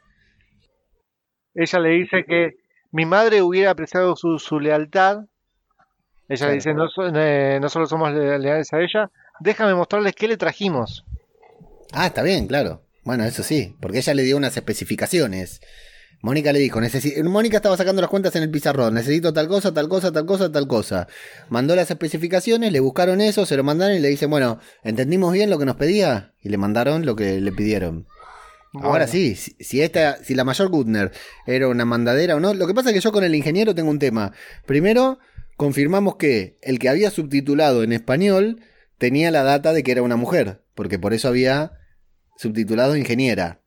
Ella 1.60 1.78
le 1.80 1.88
dice 1.90 2.24
que 2.24 2.56
mi 2.92 3.04
madre 3.04 3.42
hubiera 3.42 3.70
apreciado 3.72 4.14
su, 4.14 4.38
su 4.38 4.60
lealtad. 4.60 5.24
Ella 6.28 6.46
le 6.48 6.54
dice, 6.54 6.72
no, 6.74 6.86
eh, 7.16 7.58
no 7.60 7.68
solo 7.68 7.86
somos 7.86 8.12
le- 8.12 8.38
leales 8.38 8.72
a 8.72 8.80
ella, 8.80 9.10
déjame 9.40 9.74
mostrarles 9.74 10.14
qué 10.14 10.28
le 10.28 10.36
trajimos. 10.36 11.04
Ah, 11.92 12.06
está 12.06 12.22
bien, 12.22 12.46
claro. 12.46 12.82
Bueno, 13.02 13.24
eso 13.24 13.42
sí, 13.42 13.74
porque 13.80 13.98
ella 13.98 14.14
le 14.14 14.22
dio 14.22 14.36
unas 14.36 14.56
especificaciones. 14.56 15.60
Mónica 16.20 16.52
le 16.52 16.58
dijo, 16.58 16.80
Mónica 17.24 17.56
estaba 17.58 17.76
sacando 17.76 18.02
las 18.02 18.10
cuentas 18.10 18.34
en 18.36 18.42
el 18.42 18.50
pizarrón, 18.50 18.94
necesito 18.94 19.32
tal 19.32 19.48
cosa, 19.48 19.72
tal 19.72 19.88
cosa, 19.88 20.12
tal 20.12 20.26
cosa, 20.26 20.50
tal 20.52 20.66
cosa. 20.66 21.06
Mandó 21.48 21.74
las 21.76 21.90
especificaciones, 21.90 22.72
le 22.72 22.80
buscaron 22.80 23.20
eso, 23.20 23.46
se 23.46 23.56
lo 23.56 23.62
mandaron 23.64 23.96
y 23.96 24.00
le 24.00 24.08
dicen, 24.08 24.28
bueno, 24.28 24.58
¿entendimos 24.82 25.32
bien 25.32 25.48
lo 25.48 25.58
que 25.58 25.64
nos 25.64 25.76
pedía? 25.76 26.32
Y 26.42 26.48
le 26.50 26.58
mandaron 26.58 27.06
lo 27.06 27.14
que 27.16 27.40
le 27.40 27.52
pidieron. 27.52 28.06
Ahora 28.74 28.88
Bueno, 28.88 29.06
sí, 29.08 29.34
si, 29.34 29.56
si 29.60 29.80
esta, 29.80 30.22
si 30.22 30.34
la 30.34 30.44
mayor 30.44 30.68
Gutner 30.68 31.10
era 31.46 31.68
una 31.68 31.84
mandadera 31.84 32.36
o 32.36 32.40
no, 32.40 32.52
lo 32.54 32.66
que 32.66 32.74
pasa 32.74 32.90
es 32.90 32.94
que 32.94 33.00
yo 33.00 33.12
con 33.12 33.24
el 33.24 33.34
ingeniero 33.34 33.74
tengo 33.74 33.90
un 33.90 33.98
tema. 33.98 34.32
Primero, 34.66 35.18
confirmamos 35.56 36.16
que 36.16 36.58
el 36.62 36.78
que 36.78 36.88
había 36.88 37.10
subtitulado 37.10 37.82
en 37.82 37.92
español 37.92 38.60
tenía 38.98 39.30
la 39.30 39.42
data 39.42 39.72
de 39.72 39.82
que 39.82 39.92
era 39.92 40.02
una 40.02 40.16
mujer, 40.16 40.62
porque 40.74 40.98
por 40.98 41.14
eso 41.14 41.28
había 41.28 41.72
subtitulado 42.36 42.96
ingeniera. 42.96 43.60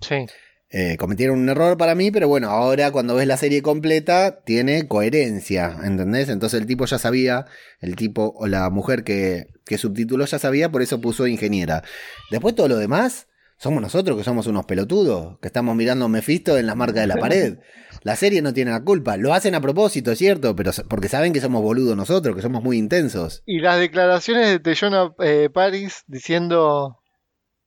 Sí. 0.00 0.26
Eh, 0.74 0.96
cometieron 0.96 1.38
un 1.38 1.48
error 1.50 1.76
para 1.76 1.94
mí, 1.94 2.10
pero 2.10 2.28
bueno, 2.28 2.48
ahora 2.48 2.90
cuando 2.92 3.14
ves 3.14 3.26
la 3.26 3.36
serie 3.36 3.60
completa 3.60 4.42
tiene 4.44 4.88
coherencia, 4.88 5.76
¿entendés? 5.84 6.30
Entonces 6.30 6.60
el 6.60 6.66
tipo 6.66 6.86
ya 6.86 6.98
sabía, 6.98 7.44
el 7.80 7.94
tipo 7.94 8.32
o 8.36 8.46
la 8.46 8.70
mujer 8.70 9.04
que, 9.04 9.48
que 9.66 9.76
subtituló 9.76 10.24
ya 10.24 10.38
sabía, 10.38 10.70
por 10.70 10.80
eso 10.80 10.98
puso 11.00 11.26
ingeniera. 11.26 11.82
Después 12.30 12.54
todo 12.54 12.68
lo 12.68 12.78
demás, 12.78 13.26
somos 13.62 13.80
nosotros 13.80 14.16
que 14.18 14.24
somos 14.24 14.48
unos 14.48 14.66
pelotudos, 14.66 15.38
que 15.38 15.46
estamos 15.46 15.76
mirando 15.76 16.06
a 16.06 16.08
Mephisto 16.08 16.58
en 16.58 16.66
las 16.66 16.74
marcas 16.74 17.02
de 17.02 17.06
la 17.06 17.16
pared. 17.16 17.58
La 18.02 18.16
serie 18.16 18.42
no 18.42 18.52
tiene 18.52 18.72
la 18.72 18.82
culpa, 18.82 19.16
lo 19.16 19.32
hacen 19.32 19.54
a 19.54 19.60
propósito, 19.60 20.10
es 20.10 20.18
cierto, 20.18 20.56
pero 20.56 20.72
porque 20.88 21.08
saben 21.08 21.32
que 21.32 21.40
somos 21.40 21.62
boludos 21.62 21.96
nosotros, 21.96 22.34
que 22.34 22.42
somos 22.42 22.60
muy 22.64 22.76
intensos. 22.76 23.44
Y 23.46 23.60
las 23.60 23.78
declaraciones 23.78 24.48
de 24.48 24.58
Teyona 24.58 25.14
eh, 25.20 25.48
Paris 25.52 26.02
diciendo 26.08 26.98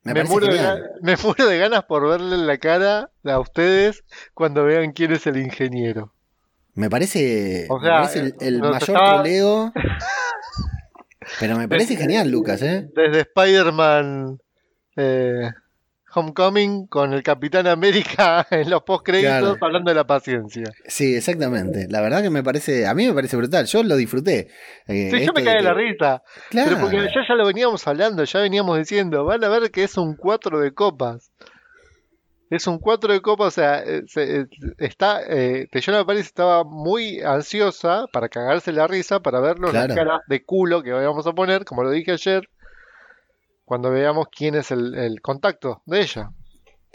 Me, 0.03 0.13
Me 0.13 0.25
muero, 0.25 0.47
de, 0.47 0.59
me 1.01 1.15
muero 1.15 1.47
ganas 1.57 1.85
por 1.85 2.09
verle 2.09 2.37
la 2.45 2.57
cara 2.57 3.09
a 3.23 3.39
ustedes 3.39 4.03
cuando 4.33 4.65
vean 4.65 4.91
quién 4.91 5.13
es 5.13 5.25
el 5.27 5.37
ingeniero. 5.37 6.11
Me 6.73 6.89
parece, 6.89 7.67
O 7.69 7.79
me 7.79 7.85
sea, 7.87 8.01
parece 8.01 8.33
el, 8.41 8.59
mayor 8.59 8.81
estaba- 8.81 9.13
troleo. 9.23 9.71
Pero 11.39 11.57
me 11.57 11.69
parece 11.69 11.95
genial, 11.95 12.29
Lucas, 12.29 12.61
¿eh? 12.61 12.89
Desde 12.93 13.21
Spider-Man 13.21 14.39
eh, 14.97 15.51
Homecoming 16.15 16.87
con 16.87 17.13
el 17.13 17.21
Capitán 17.23 17.67
América 17.67 18.47
en 18.51 18.69
los 18.69 18.83
postcréditos 18.83 19.39
Claro. 19.39 19.57
hablando 19.61 19.91
de 19.91 19.95
la 19.95 20.07
paciencia. 20.07 20.71
Sí, 20.87 21.15
exactamente. 21.15 21.87
La 21.89 22.01
verdad 22.01 22.21
que 22.21 22.29
me 22.29 22.41
parece, 22.43 22.87
a 22.87 22.93
mí 22.93 23.05
me 23.05 23.13
parece 23.13 23.35
brutal. 23.37 23.65
Yo 23.65 23.83
lo 23.83 23.95
disfruté. 23.95 24.47
Eh, 24.87 25.09
Sí, 25.11 25.25
yo 25.25 25.33
me 25.33 25.43
caí 25.43 25.53
de 25.53 25.57
que- 25.59 25.63
la 25.63 25.73
risa. 25.73 26.23
Claro. 26.49 26.69
Pero 26.69 26.81
porque 26.81 26.97
ya, 26.97 27.21
ya 27.27 27.35
lo 27.35 27.45
veníamos 27.45 27.85
hablando, 27.87 28.23
ya 28.23 28.39
veníamos 28.39 28.77
diciendo, 28.77 29.25
van 29.25 29.43
a 29.43 29.49
ver 29.49 29.71
que 29.71 29.83
es 29.83 29.97
un 29.97 30.15
4 30.15 30.59
de 30.59 30.73
copas. 30.73 31.31
Es 32.51 32.67
un 32.67 32.77
4 32.77 33.11
de 33.11 33.21
copas, 33.21 33.47
o 33.47 33.51
sea, 33.51 33.79
eh, 33.79 34.03
se- 34.07 34.41
eh, 34.41 34.45
está, 34.77 35.21
eh, 35.27 35.67
Teyona 35.71 36.05
Paris 36.05 36.27
estaba 36.27 36.63
muy 36.63 37.19
ansiosa 37.21 38.05
para 38.13 38.29
cagarse 38.29 38.71
la 38.71 38.85
risa, 38.85 39.19
para 39.19 39.39
vernos 39.39 39.71
Claro. 39.71 39.87
las 39.87 39.97
caras 39.97 40.21
de 40.27 40.45
culo 40.45 40.83
que 40.83 40.91
vamos 40.91 41.25
a 41.25 41.33
poner, 41.33 41.65
como 41.65 41.81
lo 41.83 41.89
dije 41.89 42.11
ayer, 42.11 42.47
cuando 43.65 43.91
veamos 43.91 44.27
quién 44.35 44.55
es 44.55 44.71
el, 44.71 44.95
el 44.95 45.21
contacto 45.21 45.81
de 45.85 46.01
ella. 46.01 46.31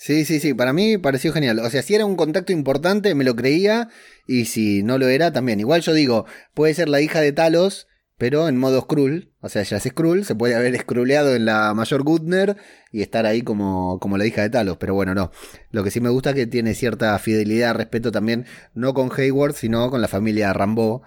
Sí, 0.01 0.25
sí, 0.25 0.41
sí, 0.41 0.55
para 0.55 0.73
mí 0.73 0.97
pareció 0.97 1.31
genial. 1.31 1.59
O 1.59 1.69
sea, 1.69 1.83
si 1.83 1.95
era 1.95 2.07
un 2.07 2.17
contacto 2.17 2.53
importante, 2.53 3.15
me 3.15 3.23
lo 3.23 3.37
creía, 3.37 3.91
y 4.27 4.47
si 4.47 4.83
no 4.83 4.97
lo 4.97 5.09
era, 5.09 5.31
también. 5.31 5.61
Igual 5.61 5.83
yo 5.83 5.93
digo, 5.93 6.25
puede 6.55 6.73
ser 6.73 6.89
la 6.89 7.03
hija 7.03 7.21
de 7.21 7.33
Talos, 7.33 7.87
pero 8.17 8.49
en 8.49 8.57
modo 8.57 8.81
Skrull. 8.81 9.31
O 9.41 9.51
sea, 9.51 9.63
ya 9.63 9.77
es 9.77 9.83
Skrull, 9.83 10.25
se 10.25 10.35
puede 10.35 10.55
haber 10.55 10.75
scrulleado 10.79 11.35
en 11.35 11.45
la 11.45 11.75
mayor 11.75 12.03
Gutner 12.03 12.57
y 12.91 13.03
estar 13.03 13.27
ahí 13.27 13.43
como, 13.43 13.99
como 13.99 14.17
la 14.17 14.25
hija 14.25 14.41
de 14.41 14.49
Talos. 14.49 14.79
Pero 14.79 14.95
bueno, 14.95 15.15
no. 15.15 15.33
Lo 15.71 15.85
que 15.85 15.91
sí 15.91 16.01
me 16.01 16.09
gusta 16.09 16.31
es 16.31 16.37
que 16.37 16.47
tiene 16.47 16.75
cierta 16.75 17.19
fidelidad, 17.19 17.75
respeto 17.75 18.11
también, 18.11 18.47
no 18.73 18.95
con 18.95 19.11
Hayward, 19.15 19.53
sino 19.53 19.91
con 19.91 20.01
la 20.01 20.09
familia 20.09 20.55
Rambo, 20.55 21.03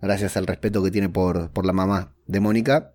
gracias 0.00 0.38
al 0.38 0.46
respeto 0.46 0.82
que 0.82 0.90
tiene 0.90 1.10
por, 1.10 1.50
por 1.52 1.66
la 1.66 1.74
mamá 1.74 2.14
de 2.26 2.40
Mónica. 2.40 2.94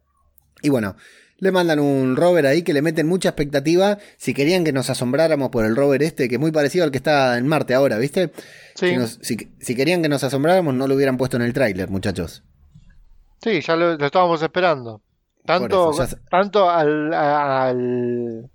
Y 0.63 0.69
bueno, 0.69 0.95
le 1.39 1.51
mandan 1.51 1.79
un 1.79 2.15
rover 2.15 2.45
ahí 2.47 2.61
que 2.63 2.73
le 2.73 2.81
meten 2.81 3.07
mucha 3.07 3.29
expectativa. 3.29 3.97
Si 4.17 4.33
querían 4.33 4.63
que 4.63 4.71
nos 4.71 4.89
asombráramos 4.89 5.49
por 5.49 5.65
el 5.65 5.75
rover 5.75 6.01
este, 6.03 6.29
que 6.29 6.35
es 6.35 6.41
muy 6.41 6.51
parecido 6.51 6.85
al 6.85 6.91
que 6.91 6.97
está 6.97 7.37
en 7.37 7.47
Marte 7.47 7.73
ahora, 7.73 7.97
¿viste? 7.97 8.31
Sí, 8.75 8.89
Si, 8.89 8.95
nos- 8.97 9.19
si- 9.21 9.51
si 9.59 9.75
querían 9.75 10.01
que 10.01 10.09
nos 10.09 10.23
asombráramos, 10.23 10.73
no 10.73 10.87
lo 10.87 10.95
hubieran 10.95 11.17
puesto 11.17 11.35
en 11.37 11.43
el 11.43 11.53
tráiler, 11.53 11.89
muchachos. 11.89 12.43
sí, 13.41 13.59
ya 13.61 13.75
lo, 13.75 13.97
lo 13.97 14.05
estábamos 14.05 14.41
esperando. 14.41 15.01
Tanto, 15.45 15.91
eso, 15.91 15.99
ya 16.03 16.07
se- 16.07 16.17
tanto 16.29 16.69
al, 16.69 17.13
al- 17.13 18.49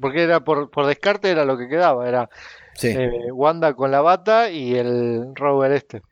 porque 0.00 0.22
era 0.24 0.40
por, 0.40 0.68
por 0.70 0.86
descarte 0.86 1.30
era 1.30 1.44
lo 1.44 1.56
que 1.56 1.68
quedaba, 1.68 2.08
era 2.08 2.28
Sí. 2.74 2.88
eh, 2.88 3.30
Wanda 3.32 3.74
con 3.74 3.90
la 3.92 4.00
bata 4.00 4.50
y 4.50 4.74
el 4.74 5.32
rover 5.36 5.70
este. 5.72 6.02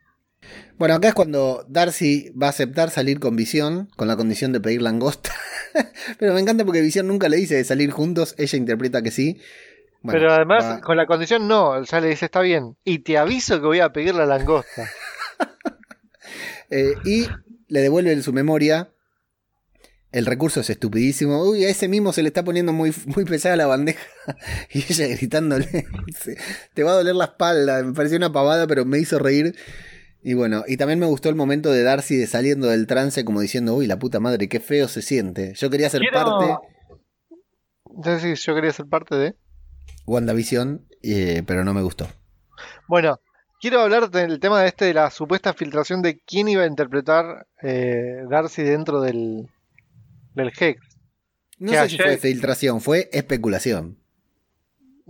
Bueno, 0.77 0.95
acá 0.95 1.09
es 1.09 1.13
cuando 1.13 1.65
Darcy 1.69 2.31
va 2.31 2.47
a 2.47 2.49
aceptar 2.49 2.89
salir 2.89 3.19
con 3.19 3.35
Visión, 3.35 3.89
con 3.95 4.07
la 4.07 4.15
condición 4.17 4.51
de 4.51 4.59
pedir 4.59 4.81
langosta. 4.81 5.31
Pero 6.19 6.33
me 6.33 6.39
encanta 6.41 6.65
porque 6.65 6.81
Visión 6.81 7.07
nunca 7.07 7.29
le 7.29 7.37
dice 7.37 7.55
de 7.55 7.63
salir 7.63 7.91
juntos, 7.91 8.33
ella 8.37 8.57
interpreta 8.57 9.01
que 9.01 9.11
sí. 9.11 9.39
Bueno, 10.01 10.19
Pero 10.19 10.33
además, 10.33 10.63
va- 10.63 10.81
con 10.81 10.97
la 10.97 11.05
condición 11.05 11.47
no, 11.47 11.83
ya 11.83 12.01
le 12.01 12.07
dice 12.09 12.25
está 12.25 12.41
bien. 12.41 12.75
Y 12.83 12.99
te 12.99 13.17
aviso 13.19 13.59
que 13.61 13.67
voy 13.67 13.79
a 13.79 13.93
pedir 13.93 14.15
la 14.15 14.25
langosta. 14.25 14.89
Eh, 16.73 16.93
y 17.03 17.27
le 17.67 17.81
devuelve 17.81 18.21
su 18.21 18.31
memoria. 18.31 18.91
El 20.13 20.25
recurso 20.25 20.61
es 20.61 20.69
estupidísimo. 20.69 21.43
Uy, 21.43 21.65
a 21.65 21.69
ese 21.69 21.89
mismo 21.89 22.13
se 22.13 22.21
le 22.21 22.29
está 22.29 22.43
poniendo 22.45 22.71
muy, 22.71 22.93
muy 23.07 23.25
pesada 23.25 23.57
la 23.57 23.67
bandeja. 23.67 23.99
Y 24.71 24.79
ella 24.79 25.07
gritándole, 25.07 25.85
dice, 26.05 26.37
te 26.73 26.83
va 26.83 26.91
a 26.91 26.95
doler 26.95 27.15
la 27.15 27.25
espalda. 27.25 27.83
Me 27.83 27.93
pareció 27.93 28.17
una 28.17 28.31
pavada, 28.31 28.67
pero 28.67 28.85
me 28.85 28.99
hizo 28.99 29.19
reír. 29.19 29.53
Y 30.23 30.33
bueno, 30.35 30.63
y 30.67 30.77
también 30.77 30.99
me 30.99 31.07
gustó 31.07 31.29
el 31.29 31.35
momento 31.35 31.71
de 31.71 31.81
Darcy 31.83 32.15
de 32.15 32.27
saliendo 32.27 32.67
del 32.67 32.85
trance 32.87 33.25
como 33.25 33.41
diciendo, 33.41 33.75
uy, 33.75 33.87
la 33.87 33.97
puta 33.97 34.19
madre, 34.19 34.47
qué 34.49 34.59
feo 34.59 34.87
se 34.87 35.01
siente. 35.01 35.53
Yo 35.55 35.69
quería 35.69 35.89
ser 35.89 36.01
Quiero- 36.01 36.23
parte, 36.39 36.67
Entonces 37.95 38.39
sí, 38.39 38.45
yo 38.45 38.55
quería 38.55 38.71
ser 38.71 38.85
parte 38.85 39.15
de... 39.15 39.35
WandaVision, 40.05 40.85
eh, 41.03 41.43
pero 41.45 41.63
no 41.63 41.73
me 41.73 41.81
gustó. 41.81 42.07
Bueno, 42.87 43.19
quiero 43.59 43.79
hablar 43.81 44.11
del 44.11 44.39
tema 44.39 44.61
de 44.61 44.67
este 44.67 44.85
de 44.85 44.93
la 44.93 45.09
supuesta 45.09 45.53
filtración 45.53 46.01
de 46.01 46.19
quién 46.19 46.47
iba 46.47 46.63
a 46.63 46.67
interpretar 46.67 47.47
eh, 47.63 48.23
Darcy 48.29 48.63
dentro 48.63 49.01
del, 49.01 49.47
del 50.35 50.51
Hex. 50.59 50.79
No 51.57 51.71
sé 51.71 51.89
si 51.89 51.97
fue 51.97 52.17
filtración, 52.17 52.81
fue 52.81 53.09
especulación. 53.11 53.97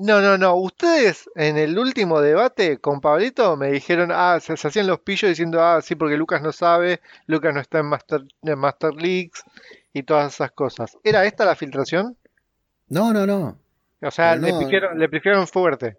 No, 0.03 0.19
no, 0.19 0.37
no. 0.37 0.55
Ustedes 0.55 1.29
en 1.35 1.57
el 1.57 1.77
último 1.77 2.21
debate 2.21 2.79
con 2.79 3.01
Pablito 3.01 3.55
me 3.55 3.71
dijeron, 3.71 4.09
ah, 4.11 4.39
se, 4.41 4.57
se 4.57 4.67
hacían 4.67 4.87
los 4.87 4.99
pillos 5.01 5.29
diciendo, 5.29 5.63
ah, 5.63 5.79
sí, 5.81 5.93
porque 5.95 6.17
Lucas 6.17 6.41
no 6.41 6.51
sabe, 6.51 7.01
Lucas 7.27 7.53
no 7.53 7.59
está 7.59 7.79
en 7.79 7.85
Master, 7.85 8.23
en 8.41 8.57
Master 8.57 8.93
Leagues 8.95 9.43
y 9.93 10.01
todas 10.03 10.33
esas 10.33 10.51
cosas. 10.51 10.97
¿Era 11.03 11.25
esta 11.25 11.45
la 11.45 11.55
filtración? 11.55 12.17
No, 12.89 13.13
no, 13.13 13.27
no. 13.27 13.57
O 14.01 14.11
sea, 14.11 14.35
le, 14.35 14.51
no. 14.51 14.93
le 14.95 15.07
prefirieron 15.09 15.47
fuerte. 15.47 15.97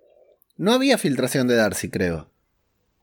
No 0.57 0.73
había 0.73 0.99
filtración 0.99 1.47
de 1.47 1.55
Darcy, 1.57 1.89
creo. 1.89 2.29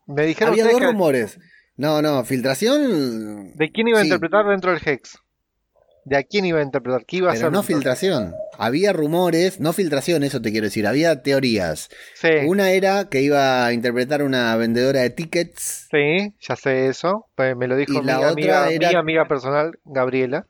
Me 0.06 0.26
dijeron 0.26 0.52
Había 0.54 0.66
dos 0.66 0.80
que- 0.80 0.86
rumores. 0.86 1.40
No, 1.78 2.02
no, 2.02 2.26
filtración. 2.26 3.54
de 3.56 3.72
quién 3.72 3.88
iba 3.88 4.00
a 4.00 4.02
Sí. 4.02 4.08
interpretar 4.08 4.46
dentro 4.48 4.72
del 4.74 4.82
Hex. 4.84 5.18
De 6.10 6.17
a 6.17 6.24
quién 6.24 6.43
iba 6.45 6.60
a 6.60 6.63
interpretar, 6.63 7.06
qué 7.06 7.17
iba 7.17 7.30
a 7.30 7.34
Pero 7.34 7.45
ser. 7.45 7.52
no 7.52 7.62
filtración. 7.62 8.34
Había 8.58 8.93
rumores, 8.93 9.60
no 9.60 9.74
filtración, 9.74 10.24
eso 10.24 10.41
te 10.41 10.52
quiero 10.52 10.65
decir. 10.65 10.88
Había 10.88 11.22
teorías. 11.22 11.89
Sí, 12.15 12.30
Una 12.48 12.72
era 12.72 13.10
que 13.10 13.22
iba 13.22 13.65
a 13.65 13.74
interpretar 13.74 14.24
una 14.24 14.56
vendedora 14.58 15.02
de 15.02 15.12
tickets. 15.12 15.88
sí, 15.91 16.34
ya 16.41 16.56
sé 16.56 16.88
eso. 16.88 17.28
Pues 17.36 17.56
me 17.56 17.67
lo 17.67 17.76
dijo 17.76 17.93
Y 17.93 18.00
mi 18.00 18.06
la 18.06 18.30
amiga, 18.30 18.62
otra 18.63 18.72
era- 18.72 18.89
mi 18.89 18.95
amiga 18.95 19.28
personal, 19.28 19.80
Gabriela. 19.86 20.48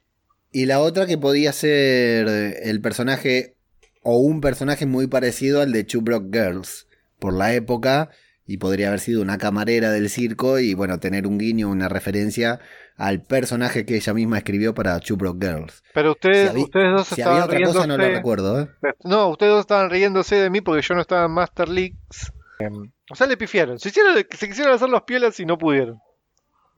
Y 0.52 0.66
la 0.66 0.80
otra 0.80 1.06
que 1.06 1.18
podía 1.18 1.52
ser 1.52 2.28
el 2.64 2.80
personaje 2.82 3.56
o 4.02 4.18
un 4.18 4.40
personaje 4.40 4.86
muy 4.86 5.08
parecido 5.08 5.62
al 5.62 5.74
de 5.74 5.84
Two 5.84 6.04
Girls 6.32 6.88
por 7.20 7.34
la 7.34 7.54
época 7.54 8.10
y 8.52 8.58
podría 8.58 8.88
haber 8.88 9.00
sido 9.00 9.22
una 9.22 9.38
camarera 9.38 9.92
del 9.92 10.10
circo 10.10 10.58
y 10.60 10.74
bueno, 10.74 11.00
tener 11.00 11.28
un 11.28 11.38
guiño, 11.38 11.70
una 11.70 11.88
referencia 11.88 12.60
al 12.98 13.22
personaje 13.22 13.86
que 13.86 13.96
ella 13.96 14.14
misma 14.14 14.40
escribió 14.40 14.74
para 14.74 15.00
Two 15.00 15.18
Broke 15.18 15.46
Girls. 15.46 15.84
Pero 15.94 16.12
ustedes, 16.12 16.52
Si 16.54 16.58
ustedes 16.64 16.92
dos 16.92 17.08
Si 17.08 17.14
estaban 17.22 17.34
había 17.34 17.46
otra 17.46 17.58
riéndose. 17.58 17.78
cosa 17.78 17.88
no 17.88 17.98
lo 17.98 18.10
recuerdo, 18.10 18.62
¿eh? 18.62 18.68
No, 19.04 19.30
ustedes 19.30 19.52
dos 19.52 19.60
estaban 19.62 19.90
riéndose 19.92 20.36
de 20.36 20.50
mí 20.50 20.62
porque 20.62 20.82
yo 20.82 20.96
no 20.96 21.02
estaba 21.02 21.26
en 21.26 21.32
Master 21.32 21.70
Leagues. 21.70 22.34
Em, 22.60 22.92
O 23.12 23.16
sea, 23.16 23.28
le 23.28 23.38
pifiaron. 23.38 23.78
Se, 23.80 23.90
hicieron, 23.90 24.16
se 24.16 24.48
quisieron 24.48 24.74
hacer 24.74 24.90
los 24.90 25.04
piolas 25.04 25.40
y 25.40 25.46
no 25.46 25.58
pudieron. 25.58 26.00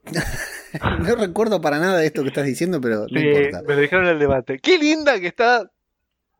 No 1.00 1.14
recuerdo 1.16 1.60
para 1.60 1.78
nada 1.78 1.98
de 1.98 2.06
esto 2.06 2.22
que 2.22 2.28
estás 2.28 2.46
diciendo, 2.46 2.80
pero 2.80 3.00
no 3.02 3.06
Sí, 3.20 3.26
importa. 3.26 3.62
me 3.66 3.74
lo 3.74 3.80
dijeron 3.82 4.04
en 4.06 4.12
el 4.12 4.18
debate. 4.18 4.58
Qué 4.58 4.78
linda 4.78 5.20
que 5.20 5.26
está 5.26 5.70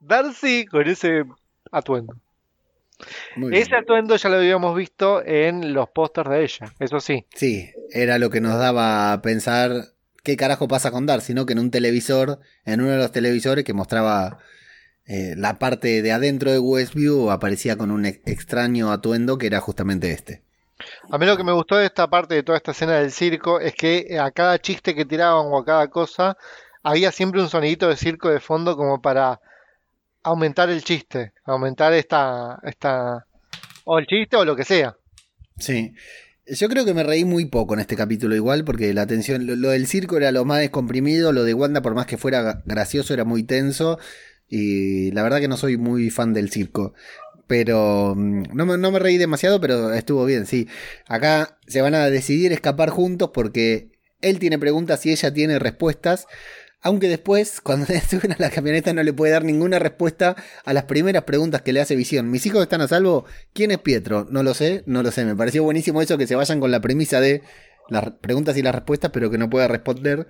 Darcy 0.01 0.64
con 0.66 0.87
ese 0.88 1.25
atuendo. 1.71 2.14
Muy 3.36 3.50
bien. 3.50 3.62
Ese 3.62 3.74
atuendo 3.76 4.16
ya 4.16 4.28
lo 4.28 4.36
habíamos 4.36 4.76
visto 4.76 5.22
en 5.24 5.72
los 5.74 5.88
pósters 5.90 6.30
de 6.30 6.44
ella, 6.44 6.72
eso 6.78 7.00
sí. 7.00 7.26
Sí, 7.34 7.70
era 7.90 8.18
lo 8.18 8.30
que 8.30 8.40
nos 8.40 8.58
daba 8.58 9.12
a 9.12 9.22
pensar 9.22 9.72
qué 10.22 10.36
carajo 10.36 10.68
pasa 10.68 10.90
con 10.90 11.06
Darcy, 11.06 11.34
¿no? 11.34 11.46
Que 11.46 11.52
en 11.54 11.58
un 11.58 11.70
televisor, 11.70 12.38
en 12.64 12.80
uno 12.80 12.90
de 12.90 12.98
los 12.98 13.12
televisores 13.12 13.64
que 13.64 13.72
mostraba 13.72 14.38
eh, 15.06 15.34
la 15.36 15.58
parte 15.58 16.02
de 16.02 16.12
adentro 16.12 16.52
de 16.52 16.58
Westview, 16.58 17.30
aparecía 17.30 17.76
con 17.76 17.90
un 17.90 18.06
ex- 18.06 18.20
extraño 18.26 18.92
atuendo 18.92 19.38
que 19.38 19.48
era 19.48 19.60
justamente 19.60 20.12
este. 20.12 20.42
A 21.10 21.18
mí 21.18 21.26
lo 21.26 21.36
que 21.36 21.44
me 21.44 21.52
gustó 21.52 21.76
de 21.76 21.86
esta 21.86 22.08
parte 22.08 22.34
de 22.34 22.42
toda 22.42 22.58
esta 22.58 22.72
escena 22.72 22.94
del 22.94 23.12
circo 23.12 23.60
es 23.60 23.74
que 23.74 24.18
a 24.18 24.30
cada 24.30 24.58
chiste 24.58 24.94
que 24.94 25.04
tiraban 25.04 25.46
o 25.46 25.58
a 25.58 25.64
cada 25.64 25.88
cosa 25.88 26.36
había 26.82 27.12
siempre 27.12 27.40
un 27.40 27.48
sonidito 27.48 27.88
de 27.88 27.96
circo 27.96 28.28
de 28.30 28.40
fondo 28.40 28.76
como 28.76 29.00
para 29.00 29.40
aumentar 30.22 30.70
el 30.70 30.82
chiste, 30.85 31.32
aumentar 31.44 31.92
esta, 31.92 32.58
esta, 32.64 33.26
o 33.85 33.98
el 33.98 34.06
chiste 34.06 34.37
o 34.37 34.44
lo 34.44 34.56
que 34.56 34.64
sea. 34.64 34.96
Sí. 35.58 35.94
Yo 36.46 36.68
creo 36.68 36.85
que 36.85 36.92
me 36.92 37.04
reí 37.04 37.24
muy 37.24 37.44
poco 37.44 37.74
en 37.74 37.80
este 37.80 37.94
capítulo 37.96 38.35
igual, 38.35 38.64
porque 38.64 38.92
la 38.92 39.06
tensión, 39.06 39.46
lo, 39.46 39.70
del 39.70 39.87
circo 39.87 40.16
era 40.16 40.32
lo 40.32 40.44
más 40.44 40.58
descomprimido, 40.58 41.32
lo 41.32 41.44
de 41.44 41.54
Wanda 41.54 41.82
por 41.82 41.94
más 41.94 42.06
que 42.06 42.18
fuera 42.18 42.42
gra- 42.42 42.62
gracioso 42.66 43.14
era 43.14 43.24
muy 43.24 43.44
tenso, 43.44 43.98
y 44.48 45.12
la 45.12 45.22
verdad 45.22 45.38
que 45.38 45.48
no 45.48 45.56
soy 45.56 45.76
muy 45.76 46.11
fan 46.11 46.32
del 46.35 46.50
circo. 46.50 46.94
Pero 47.46 48.14
mm, 48.16 48.54
no 48.54 48.66
me, 48.66 48.76
no 48.76 48.90
me 48.90 48.98
reí 48.98 49.18
demasiado, 49.18 49.61
pero 49.61 49.92
estuvo 49.92 50.24
bien, 50.24 50.46
sí. 50.46 50.68
Acá 51.06 51.58
se 51.66 51.80
van 51.80 51.94
a 51.94 52.11
decidir 52.11 52.52
escapar 52.52 52.90
juntos 52.90 53.30
porque 53.32 53.92
él 54.20 54.38
tiene 54.40 54.58
preguntas 54.58 55.06
y 55.06 55.12
ella 55.12 55.32
tiene 55.32 55.58
respuestas. 55.61 56.26
Aunque 56.83 57.09
después, 57.09 57.61
cuando 57.61 57.87
se 57.87 58.01
suben 58.01 58.33
a 58.33 58.37
la 58.39 58.51
camioneta, 58.51 58.93
no 58.93 59.03
le 59.03 59.12
puede 59.12 59.33
dar 59.33 59.45
ninguna 59.45 59.78
respuesta 59.78 60.37
a 60.64 60.72
las 60.72 60.85
primeras 60.85 61.22
preguntas 61.24 61.62
que 61.62 61.72
le 61.72 61.80
hace 61.80 61.97
Visión. 61.97 62.30
¿Mis 62.30 62.45
hijos 62.47 62.62
están 62.62 62.80
a 62.80 62.89
salvo? 62.89 63.24
¿Quién 63.53 63.70
es 63.70 63.78
Pietro? 63.78 64.26
No 64.30 64.43
lo 64.43 64.55
sé, 64.55 64.83
no 64.87 65.03
lo 65.03 65.11
sé. 65.11 65.24
Me 65.24 65.37
pareció 65.37 65.62
buenísimo 65.62 66.03
eso 66.03 66.18
que 66.18 66.26
se 66.26 66.35
vayan 66.35 66.61
con 66.61 66.70
la 66.70 66.80
premisa 66.80 67.20
de 67.20 67.43
las 67.89 68.11
preguntas 68.20 68.57
y 68.57 68.62
las 68.62 68.74
respuestas, 68.74 69.11
pero 69.12 69.30
que 69.30 69.39
no 69.39 69.49
pueda 69.49 69.68
responder. 69.68 70.26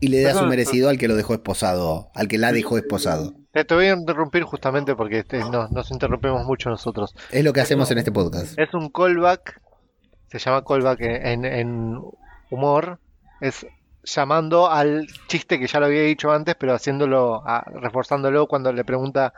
Y 0.00 0.08
le 0.08 0.20
da 0.22 0.34
su 0.34 0.44
merecido 0.46 0.88
al 0.88 0.98
que 0.98 1.06
lo 1.06 1.14
dejó 1.14 1.34
esposado, 1.34 2.10
al 2.14 2.26
que 2.26 2.36
la 2.36 2.52
dejó 2.52 2.76
esposado. 2.76 3.34
Te, 3.52 3.62
voy 3.72 3.86
a 3.86 3.92
interrumpir 3.92 4.42
justamente 4.42 4.96
porque 4.96 5.20
este, 5.20 5.38
no, 5.38 5.68
nos 5.68 5.90
interrumpimos 5.92 6.44
mucho 6.44 6.70
nosotros. 6.70 7.14
Es 7.30 7.44
lo 7.44 7.52
que 7.52 7.60
hacemos 7.60 7.88
en 7.92 7.98
este 7.98 8.10
podcast. 8.10 8.58
Es 8.58 8.74
un 8.74 8.90
callback, 8.90 9.60
se 10.26 10.40
llama 10.40 10.64
callback 10.64 11.00
en, 11.02 11.44
en 11.44 12.00
humor, 12.50 12.98
es 13.40 13.64
llamando 14.04 14.70
al 14.70 15.06
chiste 15.28 15.58
que 15.60 15.66
ya 15.66 15.78
lo 15.80 15.86
había 15.86 16.02
dicho 16.02 16.32
antes, 16.32 16.54
pero 16.56 16.74
haciéndolo, 16.74 17.42
a- 17.46 17.64
reforzándolo 17.80 18.46
cuando 18.48 18.72
le 18.72 18.84
pregunta 18.84 19.32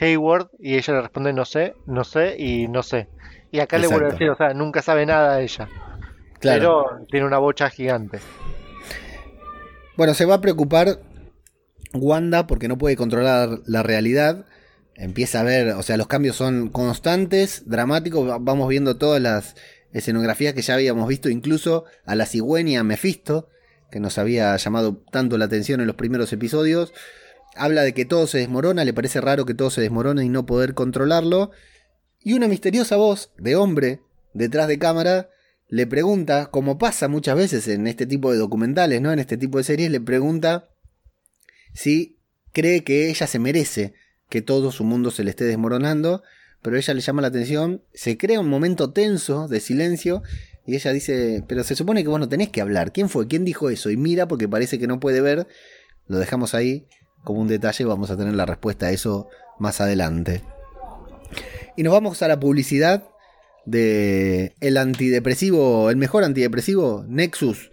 Hayward 0.00 0.50
y 0.58 0.76
ella 0.76 0.94
le 0.94 1.00
responde 1.02 1.32
no 1.32 1.44
sé, 1.44 1.74
no 1.86 2.04
sé 2.04 2.36
y 2.38 2.68
no 2.68 2.82
sé. 2.82 3.08
Y 3.50 3.60
acá 3.60 3.78
le 3.78 3.86
vuelve 3.88 4.08
a 4.08 4.12
decir, 4.12 4.30
o 4.30 4.36
sea, 4.36 4.54
nunca 4.54 4.82
sabe 4.82 5.06
nada 5.06 5.40
ella, 5.40 5.68
Claro. 6.38 6.86
pero 6.94 7.06
tiene 7.10 7.26
una 7.26 7.38
bocha 7.38 7.68
gigante. 7.70 8.20
Bueno, 9.96 10.14
se 10.14 10.24
va 10.24 10.34
a 10.36 10.40
preocupar 10.40 11.00
Wanda 11.92 12.46
porque 12.46 12.68
no 12.68 12.78
puede 12.78 12.96
controlar 12.96 13.58
la 13.66 13.82
realidad. 13.82 14.46
Empieza 14.94 15.40
a 15.40 15.44
ver, 15.44 15.70
o 15.72 15.82
sea, 15.82 15.96
los 15.96 16.06
cambios 16.06 16.36
son 16.36 16.68
constantes, 16.68 17.68
dramáticos. 17.68 18.28
Va- 18.28 18.38
Vamos 18.38 18.68
viendo 18.68 18.96
todas 18.96 19.20
las 19.20 19.56
escenografías 19.92 20.54
que 20.54 20.62
ya 20.62 20.74
habíamos 20.74 21.08
visto, 21.08 21.28
incluso 21.28 21.84
a 22.04 22.14
la 22.14 22.26
cigüeña 22.26 22.84
Mephisto, 22.84 23.48
que 23.90 24.00
nos 24.00 24.18
había 24.18 24.56
llamado 24.56 25.02
tanto 25.10 25.38
la 25.38 25.46
atención 25.46 25.80
en 25.80 25.86
los 25.86 25.96
primeros 25.96 26.32
episodios. 26.32 26.92
Habla 27.56 27.82
de 27.82 27.94
que 27.94 28.04
todo 28.04 28.26
se 28.26 28.38
desmorona, 28.38 28.84
le 28.84 28.92
parece 28.92 29.20
raro 29.20 29.44
que 29.44 29.54
todo 29.54 29.70
se 29.70 29.80
desmorone 29.80 30.24
y 30.24 30.28
no 30.28 30.46
poder 30.46 30.74
controlarlo. 30.74 31.50
Y 32.20 32.34
una 32.34 32.48
misteriosa 32.48 32.96
voz 32.96 33.32
de 33.38 33.56
hombre 33.56 34.00
detrás 34.34 34.68
de 34.68 34.78
cámara 34.78 35.30
le 35.68 35.86
pregunta, 35.86 36.46
como 36.46 36.78
pasa 36.78 37.08
muchas 37.08 37.36
veces 37.36 37.68
en 37.68 37.86
este 37.86 38.06
tipo 38.06 38.32
de 38.32 38.38
documentales, 38.38 39.00
¿no? 39.00 39.12
En 39.12 39.20
este 39.20 39.36
tipo 39.36 39.58
de 39.58 39.64
series, 39.64 39.90
le 39.90 40.00
pregunta 40.00 40.68
si 41.72 42.18
cree 42.52 42.82
que 42.82 43.08
ella 43.08 43.26
se 43.26 43.38
merece 43.38 43.94
que 44.28 44.42
todo 44.42 44.72
su 44.72 44.84
mundo 44.84 45.10
se 45.10 45.24
le 45.24 45.30
esté 45.30 45.44
desmoronando, 45.44 46.22
pero 46.62 46.76
ella 46.76 46.94
le 46.94 47.00
llama 47.00 47.22
la 47.22 47.28
atención, 47.28 47.82
se 47.94 48.18
crea 48.18 48.40
un 48.40 48.48
momento 48.48 48.92
tenso 48.92 49.48
de 49.48 49.60
silencio 49.60 50.22
y 50.70 50.76
ella 50.76 50.92
dice, 50.92 51.42
pero 51.48 51.64
se 51.64 51.74
supone 51.74 52.04
que 52.04 52.08
vos 52.08 52.20
no 52.20 52.28
tenés 52.28 52.50
que 52.50 52.60
hablar, 52.60 52.92
¿quién 52.92 53.08
fue? 53.08 53.26
¿Quién 53.26 53.44
dijo 53.44 53.70
eso? 53.70 53.90
Y 53.90 53.96
mira 53.96 54.28
porque 54.28 54.48
parece 54.48 54.78
que 54.78 54.86
no 54.86 55.00
puede 55.00 55.20
ver, 55.20 55.48
lo 56.06 56.18
dejamos 56.18 56.54
ahí 56.54 56.86
como 57.24 57.40
un 57.40 57.48
detalle, 57.48 57.84
vamos 57.84 58.08
a 58.12 58.16
tener 58.16 58.34
la 58.34 58.46
respuesta 58.46 58.86
a 58.86 58.92
eso 58.92 59.28
más 59.58 59.80
adelante. 59.80 60.44
Y 61.76 61.82
nos 61.82 61.92
vamos 61.92 62.22
a 62.22 62.28
la 62.28 62.38
publicidad 62.38 63.02
de 63.66 64.54
el 64.60 64.76
antidepresivo, 64.76 65.90
el 65.90 65.96
mejor 65.96 66.22
antidepresivo, 66.22 67.04
Nexus, 67.08 67.72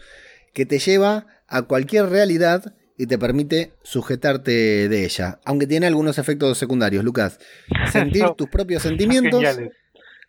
que 0.56 0.66
te 0.66 0.80
lleva 0.80 1.28
a 1.48 1.62
cualquier 1.62 2.10
realidad 2.10 2.74
y 2.98 3.06
te 3.06 3.20
permite 3.20 3.74
sujetarte 3.84 4.90
de 4.90 5.06
ella, 5.06 5.40
aunque 5.46 5.68
tiene 5.68 5.86
algunos 5.86 6.18
efectos 6.18 6.58
secundarios, 6.58 7.06
Lucas. 7.06 7.40
Sentir 7.92 8.26
tus 8.36 8.50
propios 8.50 8.82
sentimientos, 8.82 9.44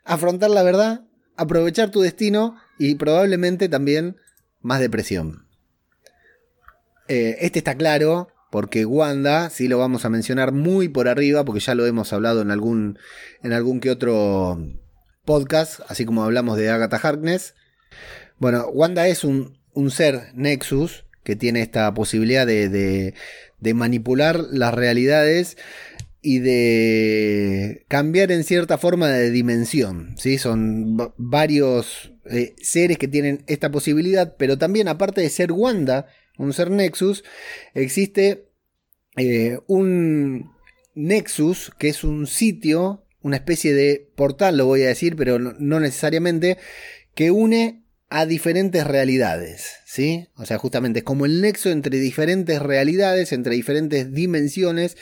afrontar 0.04 0.50
la 0.50 0.62
verdad, 0.62 1.07
aprovechar 1.38 1.90
tu 1.90 2.00
destino 2.02 2.56
y 2.78 2.96
probablemente 2.96 3.68
también 3.68 4.16
más 4.60 4.80
depresión. 4.80 5.46
Eh, 7.08 7.38
este 7.40 7.58
está 7.60 7.74
claro 7.74 8.28
porque 8.50 8.84
Wanda, 8.84 9.50
sí 9.50 9.68
lo 9.68 9.78
vamos 9.78 10.04
a 10.04 10.10
mencionar 10.10 10.52
muy 10.52 10.88
por 10.88 11.08
arriba, 11.08 11.44
porque 11.44 11.60
ya 11.60 11.74
lo 11.74 11.86
hemos 11.86 12.12
hablado 12.12 12.40
en 12.42 12.50
algún, 12.50 12.98
en 13.42 13.52
algún 13.52 13.80
que 13.80 13.90
otro 13.90 14.58
podcast, 15.24 15.80
así 15.88 16.04
como 16.04 16.24
hablamos 16.24 16.56
de 16.56 16.70
Agatha 16.70 16.96
Harkness. 16.96 17.54
Bueno, 18.38 18.66
Wanda 18.68 19.06
es 19.08 19.24
un, 19.24 19.58
un 19.74 19.90
ser 19.90 20.32
Nexus 20.34 21.04
que 21.24 21.36
tiene 21.36 21.60
esta 21.60 21.92
posibilidad 21.92 22.46
de, 22.46 22.68
de- 22.68 23.14
de 23.60 23.74
manipular 23.74 24.38
las 24.52 24.72
realidades 24.72 25.56
y 26.20 26.40
de 26.40 27.84
cambiar 27.88 28.32
en 28.32 28.44
cierta 28.44 28.78
forma 28.78 29.08
de 29.08 29.30
dimensión. 29.30 30.14
¿sí? 30.16 30.38
Son 30.38 30.96
va- 30.98 31.14
varios 31.16 32.12
eh, 32.30 32.54
seres 32.60 32.98
que 32.98 33.08
tienen 33.08 33.44
esta 33.46 33.70
posibilidad, 33.70 34.36
pero 34.36 34.58
también 34.58 34.88
aparte 34.88 35.20
de 35.20 35.30
ser 35.30 35.52
Wanda, 35.52 36.06
un 36.36 36.52
ser 36.52 36.70
Nexus, 36.70 37.24
existe 37.74 38.48
eh, 39.16 39.58
un 39.66 40.50
Nexus 40.94 41.70
que 41.78 41.88
es 41.88 42.04
un 42.04 42.26
sitio, 42.26 43.04
una 43.20 43.36
especie 43.36 43.72
de 43.74 44.10
portal, 44.16 44.56
lo 44.56 44.66
voy 44.66 44.82
a 44.82 44.88
decir, 44.88 45.16
pero 45.16 45.38
no, 45.38 45.54
no 45.58 45.80
necesariamente, 45.80 46.58
que 47.14 47.30
une 47.30 47.84
a 48.10 48.24
diferentes 48.24 48.86
realidades, 48.86 49.76
¿sí? 49.84 50.28
O 50.34 50.46
sea, 50.46 50.56
justamente 50.56 51.00
es 51.00 51.04
como 51.04 51.26
el 51.26 51.42
nexo 51.42 51.68
entre 51.70 51.98
diferentes 51.98 52.60
realidades, 52.62 53.32
entre 53.32 53.54
diferentes 53.54 54.12
dimensiones, 54.14 54.96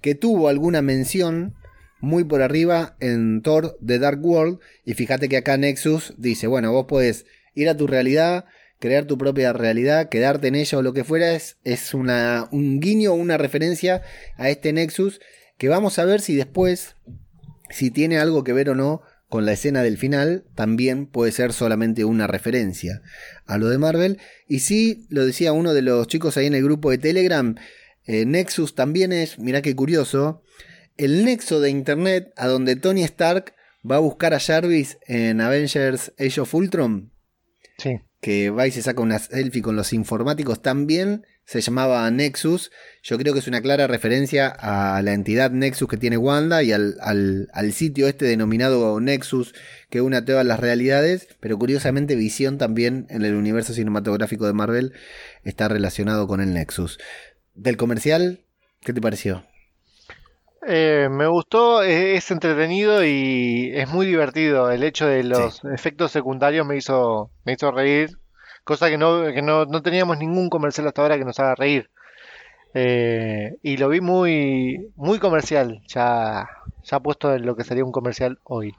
que 0.00 0.14
tuvo 0.14 0.48
alguna 0.48 0.82
mención 0.82 1.54
muy 2.00 2.24
por 2.24 2.42
arriba 2.42 2.96
en 3.00 3.42
Thor 3.42 3.76
The 3.84 3.98
Dark 3.98 4.24
World. 4.24 4.58
Y 4.84 4.94
fíjate 4.94 5.28
que 5.28 5.36
acá 5.36 5.56
Nexus 5.56 6.14
dice, 6.16 6.46
bueno, 6.46 6.72
vos 6.72 6.86
podés 6.86 7.26
ir 7.54 7.68
a 7.68 7.76
tu 7.76 7.86
realidad, 7.86 8.46
crear 8.78 9.04
tu 9.04 9.18
propia 9.18 9.52
realidad, 9.52 10.08
quedarte 10.08 10.48
en 10.48 10.54
ella 10.54 10.78
o 10.78 10.82
lo 10.82 10.92
que 10.92 11.04
fuera, 11.04 11.32
es, 11.32 11.58
es 11.64 11.94
una, 11.94 12.48
un 12.50 12.80
guiño 12.80 13.12
una 13.12 13.36
referencia 13.36 14.02
a 14.36 14.48
este 14.48 14.72
Nexus 14.72 15.20
que 15.58 15.68
vamos 15.68 15.98
a 15.98 16.06
ver 16.06 16.20
si 16.22 16.34
después, 16.34 16.96
si 17.68 17.90
tiene 17.90 18.18
algo 18.18 18.44
que 18.44 18.54
ver 18.54 18.70
o 18.70 18.74
no 18.74 19.02
con 19.28 19.46
la 19.46 19.52
escena 19.52 19.82
del 19.82 19.98
final, 19.98 20.44
también 20.54 21.06
puede 21.06 21.30
ser 21.30 21.52
solamente 21.52 22.04
una 22.04 22.26
referencia 22.26 23.02
a 23.46 23.58
lo 23.58 23.68
de 23.68 23.78
Marvel. 23.78 24.18
Y 24.48 24.60
sí, 24.60 25.06
lo 25.08 25.24
decía 25.24 25.52
uno 25.52 25.72
de 25.72 25.82
los 25.82 26.08
chicos 26.08 26.36
ahí 26.36 26.46
en 26.46 26.54
el 26.54 26.64
grupo 26.64 26.90
de 26.90 26.98
Telegram, 26.98 27.54
eh, 28.06 28.24
Nexus 28.26 28.74
también 28.74 29.12
es, 29.12 29.38
mirá 29.38 29.62
qué 29.62 29.74
curioso, 29.76 30.42
el 30.96 31.24
nexo 31.24 31.60
de 31.60 31.70
Internet 31.70 32.32
a 32.36 32.46
donde 32.46 32.76
Tony 32.76 33.02
Stark 33.04 33.54
va 33.88 33.96
a 33.96 34.00
buscar 34.00 34.34
a 34.34 34.40
Jarvis 34.40 34.98
en 35.06 35.40
Avengers 35.40 36.12
Age 36.18 36.40
of 36.40 36.54
Ultron, 36.54 37.12
Sí. 37.78 38.00
que 38.20 38.50
va 38.50 38.66
y 38.66 38.70
se 38.70 38.82
saca 38.82 39.00
una 39.00 39.18
selfie 39.18 39.62
con 39.62 39.76
los 39.76 39.92
informáticos, 39.94 40.60
también 40.60 41.24
se 41.46 41.62
llamaba 41.62 42.08
Nexus. 42.10 42.70
Yo 43.02 43.16
creo 43.18 43.32
que 43.32 43.38
es 43.40 43.48
una 43.48 43.62
clara 43.62 43.86
referencia 43.86 44.48
a 44.48 45.00
la 45.02 45.14
entidad 45.14 45.50
Nexus 45.50 45.88
que 45.88 45.96
tiene 45.96 46.16
Wanda 46.18 46.62
y 46.62 46.70
al, 46.72 46.96
al- 47.00 47.48
al 47.54 47.72
sitio 47.72 48.06
este 48.06 48.26
denominado 48.26 49.00
Nexus 49.00 49.54
que 49.88 50.00
une 50.02 50.18
a 50.18 50.24
todas 50.24 50.44
las 50.46 50.60
realidades, 50.60 51.26
pero 51.40 51.58
curiosamente 51.58 52.14
Visión 52.14 52.58
también 52.58 53.06
en 53.08 53.24
el 53.24 53.34
universo 53.34 53.72
cinematográfico 53.72 54.46
de 54.46 54.52
Marvel 54.52 54.92
está 55.42 55.66
relacionado 55.68 56.28
con 56.28 56.40
el 56.42 56.52
Nexus. 56.52 56.98
Del 57.60 57.76
comercial, 57.76 58.40
¿qué 58.80 58.94
te 58.94 59.02
pareció? 59.02 59.42
Eh, 60.66 61.08
me 61.10 61.26
gustó, 61.26 61.82
eh, 61.82 62.16
es 62.16 62.30
entretenido 62.30 63.04
y 63.04 63.70
es 63.74 63.86
muy 63.86 64.06
divertido. 64.06 64.70
El 64.70 64.82
hecho 64.82 65.06
de 65.06 65.24
los 65.24 65.62
efectos 65.66 66.10
secundarios 66.10 66.66
me 66.66 66.78
hizo, 66.78 67.30
me 67.44 67.52
hizo 67.52 67.70
reír, 67.70 68.16
cosa 68.64 68.88
que 68.88 68.96
no, 68.96 69.24
que 69.24 69.42
no, 69.42 69.66
no 69.66 69.82
teníamos 69.82 70.16
ningún 70.16 70.48
comercial 70.48 70.86
hasta 70.86 71.02
ahora 71.02 71.18
que 71.18 71.26
nos 71.26 71.38
haga 71.38 71.54
reír. 71.54 71.90
Eh, 72.72 73.58
y 73.62 73.76
lo 73.76 73.90
vi 73.90 74.00
muy, 74.00 74.90
muy 74.96 75.18
comercial, 75.18 75.82
ya, 75.86 76.48
ya 76.82 77.00
puesto 77.00 77.34
en 77.34 77.44
lo 77.44 77.56
que 77.56 77.64
sería 77.64 77.84
un 77.84 77.92
comercial 77.92 78.38
hoy. 78.44 78.74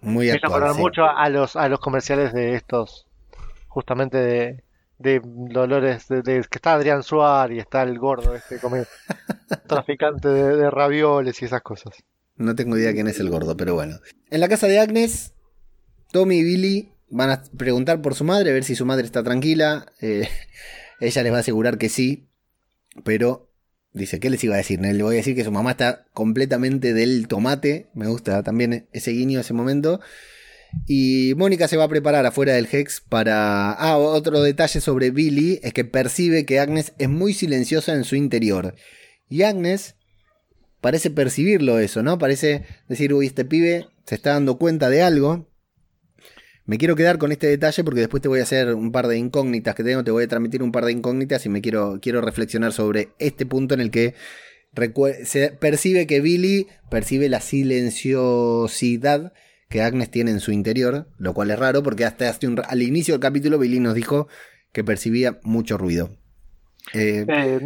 Muy 0.00 0.26
Me 0.26 0.34
hizo 0.34 0.48
acordar 0.48 0.74
sí. 0.74 0.80
mucho 0.80 1.04
a 1.04 1.28
los, 1.28 1.54
a 1.54 1.68
los 1.68 1.78
comerciales 1.78 2.32
de 2.32 2.56
estos, 2.56 3.06
justamente 3.68 4.18
de, 4.18 4.64
de 4.98 5.20
Dolores, 5.24 6.08
de, 6.08 6.22
de- 6.22 6.40
que 6.50 6.56
está 6.58 6.74
Adrián 6.74 7.02
Suárez 7.02 7.56
y 7.56 7.60
está 7.60 7.82
el 7.82 7.98
gordo 7.98 8.34
este 8.34 8.58
come- 8.58 8.84
traficante 9.66 10.28
de, 10.28 10.56
de 10.56 10.70
ravioles 10.70 11.40
y 11.42 11.44
esas 11.44 11.62
cosas. 11.62 11.94
No 12.36 12.54
tengo 12.54 12.76
idea 12.76 12.92
quién 12.92 13.08
es 13.08 13.18
el 13.20 13.30
gordo, 13.30 13.56
pero 13.56 13.74
bueno. 13.74 13.98
En 14.30 14.40
la 14.40 14.48
casa 14.48 14.66
de 14.66 14.78
Agnes, 14.78 15.32
Tommy 16.12 16.36
y 16.38 16.44
Billy 16.44 16.92
van 17.08 17.30
a 17.30 17.42
preguntar 17.56 18.02
por 18.02 18.14
su 18.14 18.24
madre, 18.24 18.50
a 18.50 18.52
ver 18.54 18.64
si 18.64 18.74
su 18.74 18.84
madre 18.84 19.04
está 19.04 19.22
tranquila. 19.22 19.86
Eh, 20.00 20.28
ella 21.00 21.22
les 21.22 21.32
va 21.32 21.36
a 21.38 21.40
asegurar 21.40 21.78
que 21.78 21.88
sí, 21.88 22.28
pero 23.04 23.50
dice, 23.92 24.20
¿qué 24.20 24.28
les 24.30 24.42
iba 24.44 24.54
a 24.54 24.58
decir? 24.58 24.80
Le 24.80 25.02
voy 25.02 25.14
a 25.14 25.18
decir 25.18 25.34
que 25.34 25.44
su 25.44 25.52
mamá 25.52 25.72
está 25.72 26.06
completamente 26.12 26.92
del 26.92 27.28
tomate. 27.28 27.88
Me 27.94 28.06
gusta 28.08 28.42
también 28.42 28.88
ese 28.92 29.12
guiño, 29.12 29.40
ese 29.40 29.54
momento. 29.54 30.00
Y 30.86 31.34
Mónica 31.36 31.68
se 31.68 31.76
va 31.76 31.84
a 31.84 31.88
preparar 31.88 32.26
afuera 32.26 32.54
del 32.54 32.68
Hex 32.70 33.00
para... 33.00 33.72
Ah, 33.72 33.96
otro 33.96 34.42
detalle 34.42 34.80
sobre 34.80 35.10
Billy 35.10 35.60
es 35.62 35.72
que 35.72 35.84
percibe 35.84 36.44
que 36.44 36.60
Agnes 36.60 36.92
es 36.98 37.08
muy 37.08 37.32
silenciosa 37.34 37.94
en 37.94 38.04
su 38.04 38.16
interior. 38.16 38.74
Y 39.28 39.42
Agnes 39.42 39.96
parece 40.80 41.10
percibirlo 41.10 41.78
eso, 41.78 42.02
¿no? 42.02 42.18
Parece 42.18 42.64
decir, 42.88 43.12
uy, 43.12 43.26
este 43.26 43.44
pibe 43.44 43.86
se 44.04 44.14
está 44.14 44.30
dando 44.34 44.58
cuenta 44.58 44.88
de 44.88 45.02
algo. 45.02 45.48
Me 46.64 46.78
quiero 46.78 46.96
quedar 46.96 47.18
con 47.18 47.32
este 47.32 47.46
detalle 47.46 47.84
porque 47.84 48.00
después 48.00 48.22
te 48.22 48.28
voy 48.28 48.40
a 48.40 48.44
hacer 48.44 48.74
un 48.74 48.92
par 48.92 49.06
de 49.06 49.18
incógnitas 49.18 49.74
que 49.74 49.84
tengo, 49.84 50.02
te 50.04 50.10
voy 50.10 50.24
a 50.24 50.28
transmitir 50.28 50.62
un 50.62 50.72
par 50.72 50.84
de 50.84 50.92
incógnitas 50.92 51.46
y 51.46 51.48
me 51.48 51.60
quiero, 51.62 51.98
quiero 52.02 52.20
reflexionar 52.20 52.72
sobre 52.72 53.10
este 53.18 53.46
punto 53.46 53.74
en 53.74 53.80
el 53.80 53.90
que 53.90 54.14
se 55.24 55.50
percibe 55.52 56.06
que 56.06 56.20
Billy 56.20 56.66
percibe 56.90 57.28
la 57.28 57.40
silenciosidad 57.40 59.32
que 59.68 59.82
Agnes 59.82 60.10
tiene 60.10 60.30
en 60.30 60.40
su 60.40 60.52
interior, 60.52 61.08
lo 61.18 61.34
cual 61.34 61.50
es 61.50 61.58
raro 61.58 61.82
porque 61.82 62.04
hasta 62.04 62.28
hace 62.28 62.46
un- 62.46 62.62
al 62.66 62.82
inicio 62.82 63.14
del 63.14 63.20
capítulo 63.20 63.58
Billy 63.58 63.80
nos 63.80 63.94
dijo 63.94 64.28
que 64.72 64.84
percibía 64.84 65.38
mucho 65.42 65.76
ruido. 65.78 66.10
Eh, 66.92 67.26
Eh, 67.28 67.60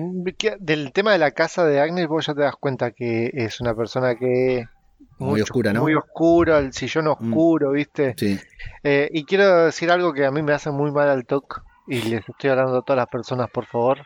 del 0.60 0.92
tema 0.92 1.12
de 1.12 1.18
la 1.18 1.32
casa 1.32 1.64
de 1.66 1.78
Agnes, 1.80 2.08
vos 2.08 2.26
ya 2.26 2.34
te 2.34 2.40
das 2.40 2.54
cuenta 2.58 2.92
que 2.92 3.30
es 3.34 3.60
una 3.60 3.74
persona 3.74 4.14
que... 4.14 4.64
Muy 5.18 5.42
oscura, 5.42 5.72
¿no? 5.74 5.82
Muy 5.82 5.94
oscura, 5.94 6.58
el 6.58 6.72
sillón 6.72 7.04
Mm. 7.04 7.08
oscuro, 7.08 7.72
¿viste? 7.72 8.14
sí. 8.16 8.38
Eh, 8.82 9.10
y 9.12 9.24
quiero 9.24 9.66
decir 9.66 9.90
algo 9.90 10.14
que 10.14 10.24
a 10.24 10.30
mí 10.30 10.42
me 10.42 10.52
hace 10.54 10.70
muy 10.70 10.90
mal 10.92 11.10
al 11.10 11.26
toque 11.26 11.56
y 11.86 12.00
les 12.02 12.26
estoy 12.26 12.48
hablando 12.50 12.78
a 12.78 12.82
todas 12.82 12.96
las 12.96 13.08
personas, 13.08 13.50
por 13.50 13.66
favor, 13.66 13.98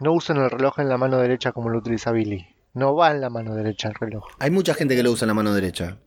no 0.00 0.12
usen 0.14 0.38
el 0.38 0.50
reloj 0.50 0.80
en 0.80 0.88
la 0.88 0.98
mano 0.98 1.18
derecha 1.18 1.52
como 1.52 1.68
lo 1.68 1.78
utiliza 1.78 2.10
Billy. 2.10 2.44
No 2.74 2.96
va 2.96 3.12
en 3.12 3.20
la 3.20 3.30
mano 3.30 3.54
derecha 3.54 3.88
el 3.88 3.94
reloj. 3.94 4.24
Hay 4.40 4.50
mucha 4.50 4.74
gente 4.74 4.96
que 4.96 5.02
lo 5.04 5.12
usa 5.12 5.26
en 5.26 5.28
la 5.28 5.34
mano 5.34 5.54
derecha. 5.54 5.98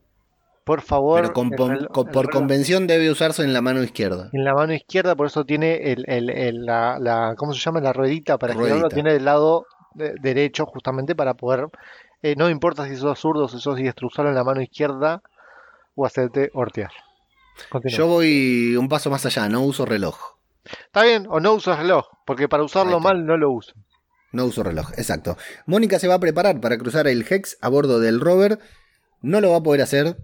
Por 0.66 0.82
favor, 0.82 1.22
Pero 1.22 1.34
con- 1.34 1.52
reloj- 1.52 1.88
con- 1.92 2.08
por 2.08 2.30
convención 2.32 2.88
debe 2.88 3.10
usarse 3.12 3.44
en 3.44 3.54
la 3.54 3.62
mano 3.62 3.82
izquierda. 3.84 4.30
en 4.34 4.44
la 4.44 4.54
mano 4.54 4.74
izquierda, 4.74 5.16
por 5.16 5.28
eso 5.28 5.46
tiene 5.46 5.92
el, 5.94 6.04
el- 6.08 6.30
el- 6.30 6.66
la, 6.66 6.98
la- 7.00 7.36
¿cómo 7.38 7.54
se 7.54 7.60
llama? 7.60 7.80
La 7.82 7.94
ruedita 7.94 8.38
para 8.40 8.54
girarlo, 8.54 8.76
Ruedita. 8.76 8.94
tiene 8.96 9.14
del 9.14 9.26
lado 9.26 9.68
de- 9.94 10.16
derecho 10.22 10.66
justamente 10.66 11.16
para 11.16 11.36
poder, 11.36 11.68
eh, 12.24 12.36
no 12.36 12.50
importa 12.50 12.88
si 12.88 12.96
sos 12.98 13.20
zurdo, 13.20 13.48
si 13.48 13.60
sos 13.60 13.76
diestro, 13.78 14.08
usarlo 14.08 14.30
en 14.32 14.36
la 14.36 14.44
mano 14.44 14.60
izquierda 14.62 15.22
o 15.94 16.06
hacerte 16.06 16.50
hortear. 16.54 16.92
Continúa. 17.70 17.98
Yo 17.98 18.08
voy 18.08 18.76
un 18.76 18.90
paso 18.90 19.10
más 19.12 19.26
allá, 19.26 19.48
no 19.48 19.62
uso 19.62 19.86
reloj. 19.86 20.18
Está 20.66 21.04
bien, 21.04 21.28
o 21.30 21.40
no 21.40 21.54
usas 21.54 21.78
reloj, 21.78 22.08
porque 22.26 22.50
para 22.50 22.64
usarlo 22.64 23.00
mal 23.00 23.24
no 23.26 23.38
lo 23.38 23.52
uso. 23.52 23.74
No 24.32 24.46
uso 24.46 24.64
reloj, 24.64 24.90
exacto. 24.98 25.38
Mónica 25.68 26.00
se 26.00 26.08
va 26.08 26.16
a 26.16 26.20
preparar 26.20 26.60
para 26.60 26.78
cruzar 26.80 27.08
el 27.08 27.24
Hex 27.30 27.58
a 27.62 27.70
bordo 27.70 28.00
del 28.00 28.20
rover. 28.20 28.58
No 29.22 29.40
lo 29.42 29.52
va 29.52 29.58
a 29.58 29.64
poder 29.64 29.82
hacer. 29.84 30.18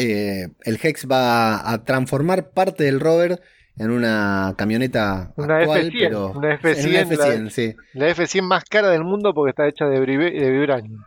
Eh, 0.00 0.48
el 0.64 0.78
Hex 0.82 1.06
va 1.10 1.70
a 1.72 1.84
transformar 1.84 2.50
parte 2.50 2.84
del 2.84 3.00
rover 3.00 3.40
en 3.76 3.90
una 3.90 4.54
camioneta 4.58 5.32
Una 5.36 5.58
actual, 5.58 5.90
F100, 5.90 5.98
pero 6.00 6.30
una 6.32 6.52
en 6.54 6.58
F100, 6.60 6.86
una 6.88 7.16
F100, 7.26 7.50
sí. 7.50 7.74
La 7.94 8.08
F100 8.10 8.42
más 8.42 8.64
cara 8.64 8.90
del 8.90 9.04
mundo 9.04 9.32
porque 9.34 9.50
está 9.50 9.66
hecha 9.68 9.86
de, 9.86 10.00
de 10.00 10.50
vibranio. 10.50 10.98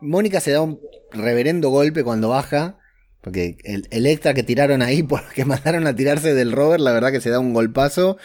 Mónica 0.00 0.40
se 0.40 0.50
da 0.52 0.60
un 0.60 0.80
reverendo 1.12 1.68
golpe 1.70 2.04
cuando 2.04 2.28
baja. 2.30 2.78
Porque 3.20 3.56
el, 3.64 3.88
el 3.90 4.04
extra 4.06 4.34
que 4.34 4.42
tiraron 4.42 4.82
ahí, 4.82 5.02
porque 5.14 5.46
mandaron 5.46 5.86
a 5.86 5.96
tirarse 5.96 6.34
del 6.34 6.52
rover, 6.52 6.80
la 6.80 6.92
verdad 6.92 7.10
que 7.10 7.22
se 7.22 7.30
da 7.30 7.38
un 7.40 7.54
golpazo. 7.54 8.18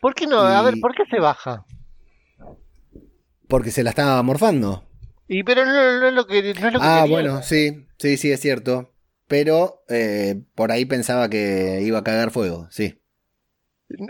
¿Por 0.00 0.14
qué 0.14 0.26
no? 0.28 0.38
A 0.38 0.62
ver, 0.62 0.74
¿por 0.80 0.94
qué 0.94 1.02
se 1.10 1.18
baja? 1.18 1.64
Porque 3.48 3.70
se 3.70 3.82
la 3.82 3.90
estaba 3.90 4.22
morfando. 4.22 4.84
Y 5.28 5.42
pero 5.42 5.64
no, 5.64 5.72
no 6.00 6.06
es 6.08 6.14
lo 6.14 6.26
que, 6.26 6.42
no 6.60 6.68
es 6.68 6.74
lo 6.74 6.80
que 6.80 6.86
Ah, 6.86 7.00
quería. 7.02 7.12
bueno, 7.16 7.42
sí, 7.42 7.86
sí, 7.98 8.16
sí, 8.16 8.30
es 8.30 8.40
cierto. 8.40 8.92
Pero 9.28 9.82
eh, 9.88 10.40
por 10.54 10.70
ahí 10.70 10.84
pensaba 10.84 11.28
que 11.28 11.80
iba 11.82 11.98
a 11.98 12.04
cagar 12.04 12.30
fuego, 12.30 12.68
sí. 12.70 13.00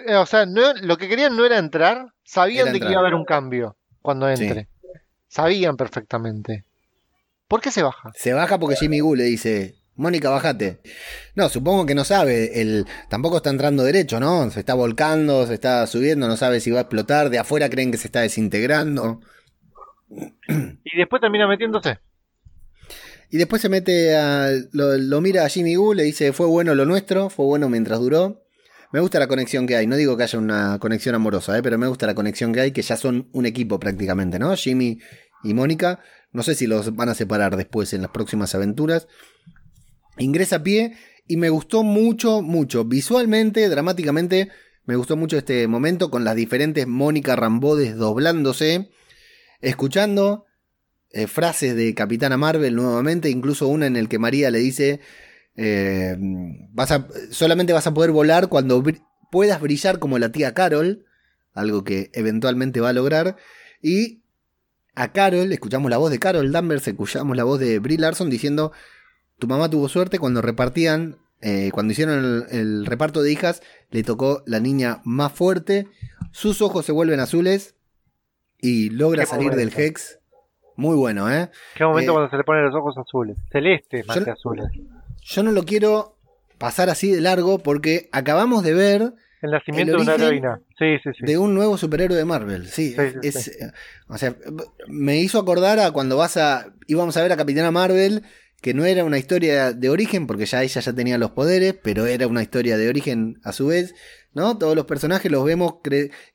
Eh, 0.06 0.16
O 0.16 0.26
sea, 0.26 0.46
no, 0.46 0.74
lo 0.74 0.96
que 0.96 1.08
querían 1.08 1.36
no 1.36 1.44
era 1.44 1.58
entrar, 1.58 2.12
sabían 2.24 2.68
Era 2.68 2.72
de 2.72 2.80
que 2.80 2.90
iba 2.90 2.96
a 2.96 3.00
haber 3.00 3.14
un 3.14 3.24
cambio 3.24 3.76
cuando 4.02 4.28
entre. 4.28 4.68
Sabían 5.28 5.76
perfectamente. 5.76 6.64
¿Por 7.48 7.60
qué 7.60 7.70
se 7.70 7.82
baja? 7.82 8.10
Se 8.14 8.32
baja 8.32 8.58
porque 8.58 8.76
Jimmy 8.76 9.00
Gu 9.00 9.14
le 9.16 9.24
dice, 9.24 9.76
Mónica, 9.96 10.30
bájate. 10.30 10.80
No, 11.34 11.48
supongo 11.48 11.86
que 11.86 11.94
no 11.94 12.04
sabe, 12.04 12.60
el, 12.60 12.86
tampoco 13.08 13.38
está 13.38 13.50
entrando 13.50 13.82
derecho, 13.82 14.20
¿no? 14.20 14.50
Se 14.50 14.60
está 14.60 14.74
volcando, 14.74 15.46
se 15.46 15.54
está 15.54 15.86
subiendo, 15.86 16.28
no 16.28 16.36
sabe 16.36 16.60
si 16.60 16.70
va 16.70 16.78
a 16.78 16.82
explotar, 16.82 17.30
de 17.30 17.38
afuera 17.38 17.70
creen 17.70 17.90
que 17.90 17.98
se 17.98 18.08
está 18.08 18.20
desintegrando. 18.20 19.20
Y 20.48 20.96
después 20.96 21.20
termina 21.20 21.48
metiéndose. 21.48 21.98
Y 23.36 23.38
después 23.38 23.60
se 23.60 23.68
mete 23.68 24.16
a. 24.16 24.48
Lo, 24.72 25.20
mira 25.20 25.44
a 25.44 25.50
Jimmy 25.50 25.74
Gu, 25.74 25.92
le 25.92 26.04
dice: 26.04 26.32
Fue 26.32 26.46
bueno 26.46 26.74
lo 26.74 26.86
nuestro, 26.86 27.28
fue 27.28 27.44
bueno 27.44 27.68
mientras 27.68 28.00
duró. 28.00 28.46
Me 28.92 29.00
gusta 29.00 29.18
la 29.18 29.28
conexión 29.28 29.66
que 29.66 29.76
hay. 29.76 29.86
No 29.86 29.96
digo 29.96 30.16
que 30.16 30.22
haya 30.22 30.38
una 30.38 30.78
conexión 30.78 31.14
amorosa, 31.14 31.58
¿eh? 31.58 31.62
pero 31.62 31.76
me 31.76 31.86
gusta 31.86 32.06
la 32.06 32.14
conexión 32.14 32.54
que 32.54 32.60
hay, 32.62 32.72
que 32.72 32.80
ya 32.80 32.96
son 32.96 33.28
un 33.32 33.44
equipo 33.44 33.78
prácticamente, 33.78 34.38
¿no? 34.38 34.56
Jimmy 34.56 35.00
y 35.44 35.52
Mónica. 35.52 36.00
No 36.32 36.42
sé 36.42 36.54
si 36.54 36.66
los 36.66 36.96
van 36.96 37.10
a 37.10 37.14
separar 37.14 37.58
después 37.58 37.92
en 37.92 38.00
las 38.00 38.10
próximas 38.10 38.54
aventuras. 38.54 39.06
Ingresa 40.16 40.56
a 40.56 40.62
pie 40.62 40.96
y 41.28 41.36
me 41.36 41.50
gustó 41.50 41.82
mucho, 41.82 42.40
mucho. 42.40 42.86
Visualmente, 42.86 43.68
dramáticamente, 43.68 44.48
me 44.86 44.96
gustó 44.96 45.18
mucho 45.18 45.36
este 45.36 45.68
momento 45.68 46.10
con 46.10 46.24
las 46.24 46.36
diferentes 46.36 46.86
Mónica 46.86 47.36
Rambó 47.36 47.76
desdoblándose, 47.76 48.88
escuchando 49.60 50.45
eh, 51.16 51.26
frases 51.26 51.74
de 51.74 51.94
Capitana 51.94 52.36
Marvel 52.36 52.74
nuevamente, 52.74 53.30
incluso 53.30 53.68
una 53.68 53.86
en 53.86 53.96
el 53.96 54.08
que 54.08 54.18
María 54.18 54.50
le 54.50 54.58
dice, 54.58 55.00
eh, 55.56 56.16
vas 56.72 56.90
a, 56.92 57.08
solamente 57.30 57.72
vas 57.72 57.86
a 57.86 57.94
poder 57.94 58.10
volar 58.10 58.48
cuando 58.48 58.82
br- 58.82 59.02
puedas 59.30 59.60
brillar 59.60 59.98
como 59.98 60.18
la 60.18 60.30
tía 60.30 60.52
Carol, 60.54 61.04
algo 61.54 61.84
que 61.84 62.10
eventualmente 62.12 62.80
va 62.80 62.90
a 62.90 62.92
lograr, 62.92 63.36
y 63.80 64.22
a 64.94 65.12
Carol, 65.12 65.52
escuchamos 65.52 65.90
la 65.90 65.98
voz 65.98 66.10
de 66.10 66.18
Carol 66.18 66.52
Danvers, 66.52 66.86
escuchamos 66.88 67.36
la 67.36 67.44
voz 67.44 67.60
de 67.60 67.78
Brie 67.78 67.98
Larson 67.98 68.30
diciendo, 68.30 68.72
tu 69.38 69.46
mamá 69.46 69.68
tuvo 69.70 69.88
suerte 69.88 70.18
cuando 70.18 70.42
repartían, 70.42 71.18
eh, 71.42 71.70
cuando 71.72 71.92
hicieron 71.92 72.46
el, 72.50 72.58
el 72.58 72.86
reparto 72.86 73.22
de 73.22 73.30
hijas, 73.32 73.62
le 73.90 74.02
tocó 74.02 74.42
la 74.46 74.60
niña 74.60 75.00
más 75.04 75.32
fuerte, 75.32 75.86
sus 76.32 76.60
ojos 76.62 76.84
se 76.86 76.92
vuelven 76.92 77.20
azules 77.20 77.74
y 78.58 78.90
logra 78.90 79.24
Qué 79.24 79.30
salir 79.30 79.52
del. 79.52 79.72
Hex. 79.76 80.18
Muy 80.76 80.96
bueno, 80.96 81.30
¿eh? 81.32 81.50
¿Qué 81.74 81.84
momento 81.84 82.10
Eh, 82.10 82.14
cuando 82.14 82.30
se 82.30 82.36
le 82.36 82.44
ponen 82.44 82.64
los 82.64 82.74
ojos 82.74 82.96
azules? 82.98 83.36
Celestes 83.50 84.06
más 84.06 84.16
yo- 84.18 84.24
que 84.24 84.30
azules. 84.30 84.66
Yo 85.22 85.42
no 85.42 85.52
lo 85.52 85.64
quiero 85.64 86.16
pasar 86.58 86.88
así 86.90 87.10
de 87.10 87.20
largo 87.20 87.58
porque 87.58 88.08
acabamos 88.12 88.62
de 88.62 88.74
ver 88.74 89.12
El 89.42 89.50
nacimiento 89.50 89.92
el 89.92 89.98
de 89.98 90.02
una 90.04 90.14
heroína. 90.14 90.60
Sí, 90.78 90.96
sí, 91.02 91.10
sí. 91.18 91.26
de 91.26 91.38
un 91.38 91.54
nuevo 91.54 91.76
superhéroe 91.76 92.16
de 92.16 92.24
Marvel. 92.24 92.66
Sí, 92.66 92.94
Sí, 92.94 93.10
sí, 93.12 93.18
es, 93.22 93.48
eh, 93.48 93.72
o 94.08 94.16
sea, 94.18 94.34
me 94.88 95.18
hizo 95.20 95.38
acordar 95.38 95.78
a 95.80 95.90
cuando 95.90 96.16
vas 96.16 96.36
a 96.36 96.72
íbamos 96.86 97.16
a 97.16 97.22
ver 97.22 97.32
a 97.32 97.36
Capitana 97.36 97.70
Marvel 97.70 98.22
que 98.62 98.72
no 98.74 98.84
era 98.84 99.04
una 99.04 99.18
historia 99.18 99.72
de 99.72 99.90
origen 99.90 100.26
porque 100.26 100.46
ya 100.46 100.62
ella 100.62 100.80
ya 100.80 100.92
tenía 100.92 101.18
los 101.18 101.30
poderes, 101.32 101.74
pero 101.82 102.06
era 102.06 102.26
una 102.26 102.42
historia 102.42 102.76
de 102.78 102.88
origen 102.88 103.38
a 103.44 103.52
su 103.52 103.66
vez, 103.68 103.94
¿no? 104.32 104.56
Todos 104.58 104.74
los 104.74 104.86
personajes 104.86 105.30
los 105.30 105.44
vemos 105.44 105.74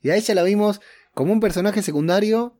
y 0.02 0.10
a 0.10 0.16
ella 0.16 0.34
la 0.34 0.42
vimos 0.44 0.80
como 1.14 1.32
un 1.32 1.40
personaje 1.40 1.82
secundario 1.82 2.54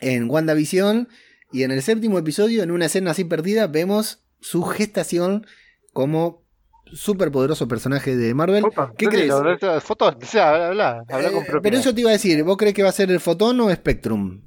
en 0.00 0.30
WandaVision 0.30 1.08
y 1.52 1.62
en 1.64 1.70
el 1.72 1.82
séptimo 1.82 2.18
episodio 2.18 2.62
en 2.62 2.70
una 2.70 2.86
escena 2.86 3.10
así 3.12 3.24
perdida 3.24 3.66
vemos 3.66 4.22
su 4.40 4.62
gestación 4.64 5.46
como 5.92 6.42
superpoderoso 6.86 7.68
personaje 7.68 8.16
de 8.16 8.34
Marvel. 8.34 8.64
¿Qué 8.96 9.06
crees? 9.06 9.32
Fotón, 9.82 10.16
o 10.20 10.26
sea, 10.26 10.68
habla, 10.68 11.04
habla, 11.08 11.30
con 11.30 11.42
Eh, 11.42 11.46
propiedad. 11.46 11.62
pero 11.62 11.76
eso 11.76 11.94
te 11.94 12.00
iba 12.00 12.10
a 12.10 12.14
decir, 12.14 12.42
¿vos 12.42 12.56
crees 12.56 12.74
que 12.74 12.82
va 12.82 12.88
a 12.88 12.92
ser 12.92 13.10
el 13.10 13.20
Fotón 13.20 13.60
o 13.60 13.70
Spectrum? 13.72 14.40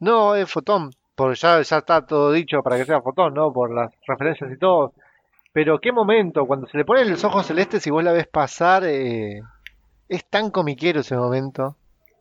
No, 0.00 0.34
es 0.34 0.50
fotón, 0.50 0.90
porque 1.14 1.38
ya, 1.40 1.62
ya 1.62 1.78
está 1.78 2.04
todo 2.04 2.32
dicho 2.32 2.62
para 2.62 2.76
que 2.76 2.84
sea 2.84 3.00
fotón, 3.00 3.32
¿no? 3.32 3.50
Por 3.52 3.74
las 3.74 3.90
referencias 4.06 4.52
y 4.52 4.58
todo. 4.58 4.92
Pero 5.54 5.80
qué 5.80 5.90
momento, 5.90 6.44
cuando 6.46 6.66
se 6.66 6.76
le 6.76 6.84
ponen 6.84 7.08
los 7.10 7.24
ojos 7.24 7.46
celestes 7.46 7.86
y 7.86 7.90
vos 7.90 8.04
la 8.04 8.12
ves 8.12 8.26
pasar, 8.26 8.84
eh, 8.84 9.40
es 10.06 10.24
tan 10.28 10.50
comiquero 10.50 11.00
ese 11.00 11.16
momento. 11.16 11.76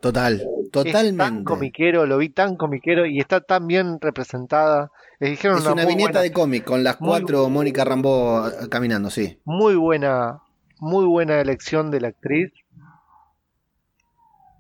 Total, 0.06 0.34
Es 0.36 0.72
tan 0.72 0.84
totalmente. 0.84 1.44
comiquero, 1.46 2.06
lo 2.06 2.20
vi 2.20 2.30
tan 2.30 2.58
comiquero 2.58 3.08
y 3.08 3.20
está 3.20 3.42
tan 3.42 3.66
bien 3.66 3.98
representada. 4.00 4.92
Les 5.20 5.32
dijeron 5.32 5.58
Es 5.58 5.66
una, 5.66 5.84
viñeta 5.84 6.12
buena, 6.12 6.22
de 6.22 6.32
cómic 6.32 6.64
con 6.64 6.84
las 6.84 7.02
muy 7.02 7.10
cuatro. 7.10 7.50
Mónica 7.50 7.84
Rambó 7.84 8.48
eh, 8.48 8.70
caminando, 8.70 9.10
sí. 9.10 9.40
muy 9.46 9.74
buena, 9.74 10.42
muy 10.80 11.06
buena 11.06 11.42
elección 11.42 11.90
de 11.90 12.02
la 12.02 12.10
actriz. 12.10 12.54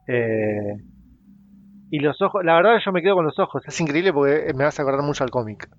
Eh, 0.07 0.81
y 1.91 1.99
los 1.99 2.19
ojos, 2.23 2.43
la 2.43 2.55
verdad 2.55 2.79
yo 2.83 2.91
me 2.91 3.03
quedo 3.03 3.13
con 3.13 3.25
los 3.25 3.37
ojos, 3.37 3.61
es 3.67 3.79
increíble 3.79 4.13
porque 4.13 4.51
me 4.55 4.63
hace 4.63 4.81
acordar 4.81 5.03
mucho 5.03 5.23
al 5.23 5.29
cómic. 5.29 5.69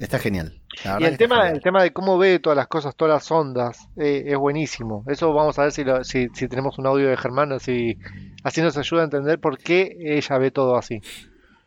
Está 0.00 0.18
genial. 0.18 0.60
Y 0.98 1.04
el 1.04 1.16
tema, 1.18 1.36
genial. 1.36 1.54
el 1.56 1.62
tema 1.62 1.82
de 1.82 1.92
cómo 1.92 2.16
ve 2.18 2.38
todas 2.38 2.56
las 2.56 2.66
cosas, 2.68 2.96
todas 2.96 3.14
las 3.14 3.30
ondas, 3.30 3.78
eh, 3.96 4.24
es 4.26 4.36
buenísimo. 4.38 5.04
Eso 5.08 5.32
vamos 5.32 5.58
a 5.58 5.62
ver 5.64 5.72
si, 5.72 5.84
lo- 5.84 6.02
si, 6.04 6.28
si 6.34 6.48
tenemos 6.48 6.78
un 6.78 6.86
audio 6.86 7.08
de 7.08 7.16
Germán, 7.16 7.52
así, 7.52 7.98
así 8.42 8.62
nos 8.62 8.76
ayuda 8.78 9.02
a 9.02 9.04
entender 9.04 9.38
por 9.38 9.58
qué 9.58 9.96
ella 10.00 10.38
ve 10.38 10.50
todo 10.50 10.76
así. 10.76 11.00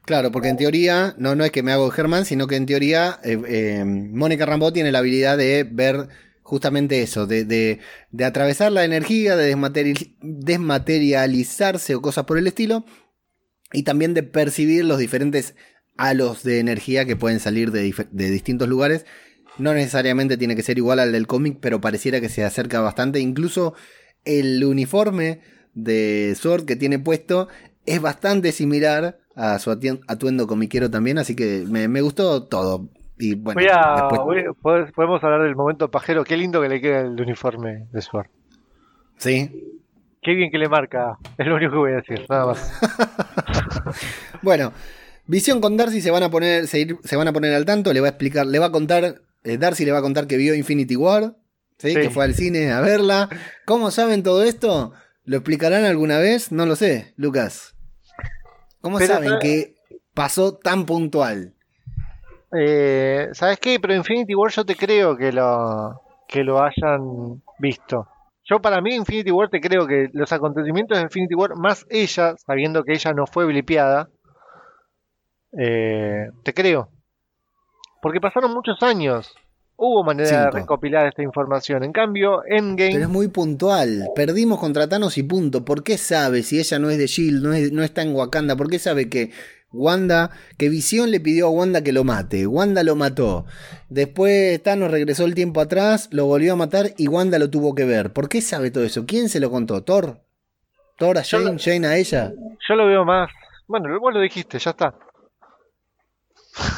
Claro, 0.06 0.32
porque 0.32 0.50
en 0.50 0.58
teoría, 0.58 1.14
no, 1.18 1.36
no 1.36 1.46
es 1.46 1.52
que 1.52 1.64
me 1.64 1.72
hago 1.72 1.90
Germán, 1.92 2.26
sino 2.26 2.48
que 2.48 2.56
en 2.58 2.66
teoría 2.66 3.20
eh, 3.24 3.40
eh, 3.48 3.86
Mónica 3.86 4.46
Rambó 4.46 4.74
tiene 4.74 4.92
la 4.92 5.00
habilidad 5.00 5.38
de 5.38 5.64
ver 5.64 6.10
justamente 6.42 7.02
eso, 7.04 7.26
de, 7.28 7.46
de- 7.46 7.80
de 8.12 8.26
atravesar 8.26 8.72
la 8.72 8.84
energía, 8.84 9.36
de 9.38 9.56
desmateri- 9.56 10.16
desmaterializarse 10.22 11.96
o 11.96 12.02
cosas 12.02 12.26
por 12.26 12.38
el 12.38 12.48
estilo, 12.48 12.84
y 13.72 13.84
también 13.84 14.14
de 14.14 14.24
percibir 14.24 14.86
los 14.86 14.98
diferentes 14.98 15.56
halos 15.98 16.44
de 16.44 16.60
energía 16.60 17.06
que 17.06 17.16
pueden 17.16 17.40
salir 17.40 17.72
de, 17.72 17.94
de 18.12 18.30
distintos 18.32 18.68
lugares. 18.68 19.06
No 19.58 19.74
necesariamente 19.74 20.38
tiene 20.38 20.56
que 20.56 20.64
ser 20.64 20.78
igual 20.78 21.00
al 21.00 21.12
del 21.12 21.28
cómic, 21.28 21.58
pero 21.62 21.80
pareciera 21.82 22.20
que 22.20 22.30
se 22.30 22.44
acerca 22.44 22.82
bastante. 22.82 23.20
Incluso 23.20 23.76
el 24.26 24.64
uniforme 24.64 25.42
de 25.76 26.34
Sword 26.36 26.66
que 26.66 26.76
tiene 26.76 26.98
puesto 27.00 27.48
es 27.86 28.02
bastante 28.02 28.52
similar 28.52 29.20
a 29.36 29.60
su 29.60 29.72
atuendo 29.72 30.48
comiquero 30.48 30.90
también, 30.90 31.18
así 31.18 31.36
que 31.36 31.66
me, 31.68 31.88
me 31.88 32.02
gustó 32.02 32.44
todo. 32.48 32.90
Y 33.20 33.36
bueno, 33.36 33.60
Voy 33.62 33.70
a- 33.72 34.08
después- 34.10 34.22
voy- 34.22 34.44
pod- 34.62 34.92
podemos 34.94 35.24
hablar 35.24 35.44
del 35.44 35.56
momento 35.56 35.90
pajero. 35.92 36.24
Qué 36.24 36.36
lindo 36.38 36.62
que 36.62 36.70
le 36.70 36.82
queda 36.82 37.02
el 37.02 37.20
uniforme 37.22 37.88
de 37.92 38.02
Sword. 38.02 38.28
sí. 39.18 39.70
Qué 40.26 40.36
bien 40.36 40.50
que 40.50 40.58
le 40.58 40.70
marca. 40.70 41.18
Es 41.38 41.46
lo 41.46 41.56
único 41.56 41.72
que 41.74 41.78
voy 41.78 41.92
a 41.92 41.96
decir, 41.98 42.26
nada 42.30 42.46
más. 42.46 42.72
Bueno, 44.42 44.72
Visión 45.26 45.62
con 45.62 45.78
Darcy 45.78 46.02
se 46.02 46.12
van 46.12 46.24
a 46.24 46.30
poner, 46.30 46.68
se, 46.68 46.80
ir- 46.86 47.00
se 47.04 47.16
van 47.16 47.28
a 47.28 47.34
poner 47.34 47.54
al 47.54 47.66
tanto, 47.66 47.94
le 47.94 48.02
va 48.02 48.08
a 48.08 48.10
explicar, 48.10 48.46
le 48.46 48.60
va 48.60 48.68
a 48.68 48.72
contar, 48.72 49.22
eh, 49.44 49.58
Darcy 49.58 49.86
le 49.86 49.92
va 49.92 50.00
a 50.00 50.02
contar 50.02 50.28
que 50.28 50.38
vio 50.38 50.54
Infinity 50.54 50.96
War 50.96 51.36
¿sí? 51.78 51.90
Sí. 51.94 51.96
que 51.96 52.10
fue 52.10 52.26
al 52.26 52.34
cine 52.36 52.72
a 52.72 52.82
verla. 52.82 53.30
¿Cómo 53.66 53.90
saben 53.92 54.22
todo 54.24 54.44
esto? 54.44 54.94
¿Lo 55.26 55.38
explicarán 55.38 55.86
alguna 55.86 56.18
vez? 56.20 56.52
No 56.52 56.66
lo 56.66 56.76
sé, 56.76 57.14
Lucas. 57.16 57.76
¿Cómo 58.82 58.98
Pero, 58.98 59.14
saben 59.14 59.40
que 59.42 59.76
pasó 60.14 60.56
tan 60.56 60.86
puntual? 60.86 61.54
Eh, 62.58 63.30
¿Sabes 63.34 63.60
qué? 63.60 63.80
Pero 63.80 63.96
Infinity 63.96 64.36
War 64.36 64.52
yo 64.52 64.66
te 64.66 64.76
creo 64.76 65.18
que 65.18 65.32
lo, 65.32 66.02
que 66.28 66.44
lo 66.44 66.62
hayan 66.62 67.42
visto. 67.60 68.08
Yo 68.44 68.62
para 68.62 68.82
mí 68.82 68.94
Infinity 68.96 69.32
War 69.32 69.50
te 69.50 69.62
creo 69.62 69.88
que 69.88 70.10
los 70.12 70.32
acontecimientos 70.34 70.98
de 70.98 71.04
Infinity 71.06 71.34
War, 71.34 71.56
más 71.56 71.86
ella, 71.90 72.36
sabiendo 72.46 72.84
que 72.84 72.92
ella 72.94 73.14
no 73.14 73.26
fue 73.26 73.46
blipeada, 73.46 74.10
eh, 75.58 76.30
te 76.44 76.54
creo. 76.54 76.90
Porque 78.02 78.20
pasaron 78.20 78.54
muchos 78.54 78.82
años. 78.82 79.34
Hubo 79.76 80.04
manera 80.04 80.30
de 80.46 80.52
recopilar 80.52 81.08
esta 81.08 81.24
información. 81.24 81.84
En 81.84 81.92
cambio, 81.92 82.44
Endgame... 82.46 82.92
Pero 82.92 83.04
es 83.06 83.10
muy 83.10 83.28
puntual. 83.28 84.10
Perdimos 84.16 84.60
contra 84.60 84.88
Thanos 84.88 85.18
y 85.18 85.24
punto. 85.24 85.66
¿Por 85.66 85.84
qué 85.84 85.98
sabe 85.98 86.44
si 86.44 86.60
ella 86.60 86.78
no 86.80 86.90
es 86.90 86.98
de 86.98 87.08
Shield, 87.08 87.44
no, 87.44 87.54
es- 87.54 87.72
no 87.72 87.82
está 87.84 88.02
en 88.04 88.14
Wakanda? 88.14 88.56
¿Por 88.56 88.70
qué 88.70 88.78
sabe 88.78 89.10
que 89.10 89.32
Wanda, 89.72 90.30
que 90.60 90.70
Visión 90.70 91.10
le 91.10 91.20
pidió 91.20 91.48
a 91.48 91.50
Wanda 91.50 91.82
que 91.84 91.92
lo 91.92 92.04
mate? 92.04 92.46
Wanda 92.46 92.84
lo 92.84 92.96
mató. 92.96 93.46
Después 93.90 94.62
Thanos 94.62 94.92
regresó 94.92 95.26
el 95.26 95.34
tiempo 95.34 95.60
atrás, 95.60 96.08
lo 96.12 96.28
volvió 96.28 96.54
a 96.54 96.58
matar 96.58 96.92
y 96.98 97.08
Wanda 97.08 97.40
lo 97.40 97.50
tuvo 97.50 97.74
que 97.74 97.86
ver. 97.86 98.14
¿Por 98.14 98.30
qué 98.30 98.42
sabe 98.42 98.70
todo 98.70 98.84
eso? 98.84 99.06
¿Quién 99.08 99.28
se 99.28 99.40
lo 99.40 99.50
contó? 99.50 99.84
¿Thor? 99.84 100.20
¿Thor 101.00 101.18
a 101.18 101.24
Yo 101.24 101.40
lo- 101.40 101.46
Jane? 101.46 101.60
¿Jane 101.60 101.88
a 101.88 101.98
ella? 101.98 102.32
Yo 102.70 102.76
lo 102.76 102.86
veo 102.86 103.04
más... 103.06 103.30
Bueno, 103.68 104.00
vos 104.00 104.14
lo 104.14 104.20
dijiste, 104.20 104.60
ya 104.60 104.70
está. 104.72 104.94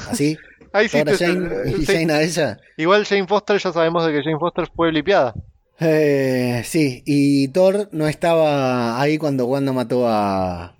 ¿Así? 0.09 0.38
Ahí 0.73 0.89
sí 0.89 0.97
¿Thor 0.97 1.09
a 1.13 1.17
te- 1.17 1.26
Jane 1.26 1.49
y 1.71 1.86
sí. 1.86 1.86
Jane 1.86 2.13
a 2.13 2.21
ella? 2.21 2.57
Igual 2.78 3.05
Jane 3.05 3.28
Foster, 3.28 3.57
ya 3.57 3.71
sabemos 3.71 4.05
de 4.05 4.11
que 4.11 4.23
Jane 4.23 4.38
Foster 4.39 4.67
fue 4.76 4.89
blipeada. 4.89 5.34
Eh, 5.80 6.61
sí, 6.65 7.01
y 7.05 7.47
Thor 7.49 7.89
no 7.93 8.07
estaba 8.07 8.99
ahí 9.01 9.17
cuando 9.17 9.45
Wanda 9.45 9.71
mató 9.73 10.07
a, 10.07 10.78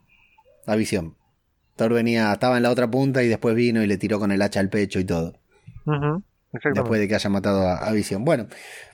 a 0.66 0.76
Visión. 0.76 1.16
Thor 1.78 1.94
venía, 1.94 2.32
estaba 2.34 2.58
en 2.58 2.64
la 2.64 2.72
otra 2.72 2.90
punta 2.90 3.24
y 3.24 3.28
después 3.28 3.56
vino 3.56 3.84
y 3.84 3.88
le 3.88 3.98
tiró 3.98 4.20
con 4.20 4.32
el 4.32 4.42
hacha 4.42 4.60
al 4.60 4.70
pecho 4.70 5.00
y 5.00 5.06
todo. 5.06 5.40
Exactamente. 5.86 6.24
Después 6.82 7.00
de 7.02 7.08
que 7.08 7.16
haya 7.16 7.30
matado 7.30 7.62
a, 7.68 7.78
a 7.78 7.92
Visión. 7.92 8.24
Bueno, 8.26 8.48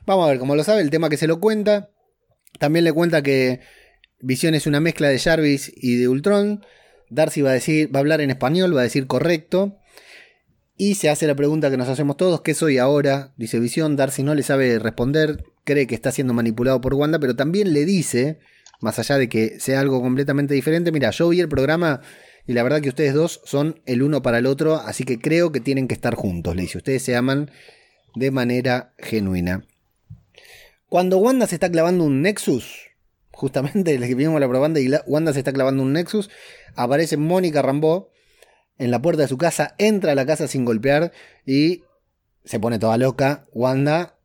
vamos 0.06 0.26
a 0.26 0.30
ver, 0.30 0.40
como 0.40 0.56
lo 0.56 0.64
sabe, 0.64 0.82
el 0.82 0.90
tema 0.90 1.10
que 1.10 1.18
se 1.18 1.28
lo 1.28 1.40
cuenta. 1.40 1.90
También 2.60 2.84
le 2.86 2.94
cuenta 2.94 3.22
que 3.22 3.60
Visión 4.20 4.54
es 4.56 4.68
una 4.68 4.80
mezcla 4.80 5.08
de 5.10 5.20
Jarvis 5.20 5.72
y 5.76 5.98
de 5.98 6.08
Ultron. 6.08 6.66
Darcy 7.10 7.42
va 7.42 7.52
a 7.52 7.54
decir, 7.54 7.94
va 7.94 8.00
a 8.00 8.02
hablar 8.02 8.22
en 8.22 8.30
español, 8.32 8.76
va 8.76 8.82
a 8.82 8.84
decir 8.84 9.06
correcto. 9.08 9.78
Y 10.78 10.96
se 10.96 11.10
hace 11.10 11.28
la 11.28 11.36
pregunta 11.36 11.70
que 11.70 11.78
nos 11.78 11.90
hacemos 11.90 12.18
todos, 12.18 12.42
¿qué 12.42 12.54
soy 12.54 12.78
ahora? 12.78 13.34
Dice 13.38 13.60
Visión, 13.60 13.96
Darcy 13.96 14.24
no 14.24 14.34
le 14.34 14.44
sabe 14.44 14.80
responder, 14.80 15.44
cree 15.64 15.86
que 15.88 15.96
está 15.96 16.12
siendo 16.12 16.34
manipulado 16.34 16.82
por 16.82 16.94
Wanda, 16.94 17.20
pero 17.20 17.36
también 17.36 17.74
le 17.74 17.86
dice, 17.86 18.40
más 18.80 18.98
allá 18.98 19.18
de 19.18 19.30
que 19.30 19.60
sea 19.60 19.80
algo 19.80 20.02
completamente 20.02 20.54
diferente, 20.54 20.92
mira, 20.92 21.12
yo 21.12 21.30
vi 21.30 21.40
el 21.40 21.50
programa 21.50 22.02
y 22.48 22.54
la 22.54 22.64
verdad 22.64 22.82
que 22.82 22.90
ustedes 22.90 23.14
dos 23.14 23.42
son 23.46 23.82
el 23.86 24.02
uno 24.02 24.22
para 24.22 24.40
el 24.40 24.48
otro, 24.48 24.76
así 24.76 25.04
que 25.04 25.20
creo 25.20 25.52
que 25.52 25.60
tienen 25.60 25.88
que 25.88 25.94
estar 25.94 26.16
juntos, 26.16 26.56
le 26.56 26.64
dice, 26.64 26.80
ustedes 26.80 27.04
se 27.04 27.16
aman 27.16 27.52
de 28.16 28.32
manera 28.32 28.94
genuina. 28.98 29.66
Cuando 30.88 31.20
Wanda 31.20 31.48
se 31.48 31.56
está 31.56 31.70
clavando 31.70 32.04
un 32.04 32.22
Nexus, 32.22 32.90
justamente 33.32 33.98
les 34.00 34.10
que 34.10 34.16
vimos 34.16 34.40
la 34.40 34.48
propaganda 34.48 34.80
y 34.80 34.90
Wanda 35.06 35.34
se 35.34 35.40
está 35.40 35.54
clavando 35.54 35.84
un 35.84 35.94
Nexus, 35.94 36.30
aparece 36.76 37.18
Mónica 37.18 37.62
Rambeau 37.62 38.11
en 38.78 38.92
la 38.92 39.02
puerta 39.02 39.24
de 39.24 39.28
su 39.28 39.38
casa, 39.38 39.76
entra 39.78 40.12
a 40.12 40.16
la 40.16 40.26
casa 40.26 40.48
sin 40.48 40.66
golpear 40.66 41.12
y 41.46 41.84
se 42.44 42.60
pone 42.60 42.80
toda 42.80 42.98
loca. 42.98 43.46
Wanda, 43.54 44.18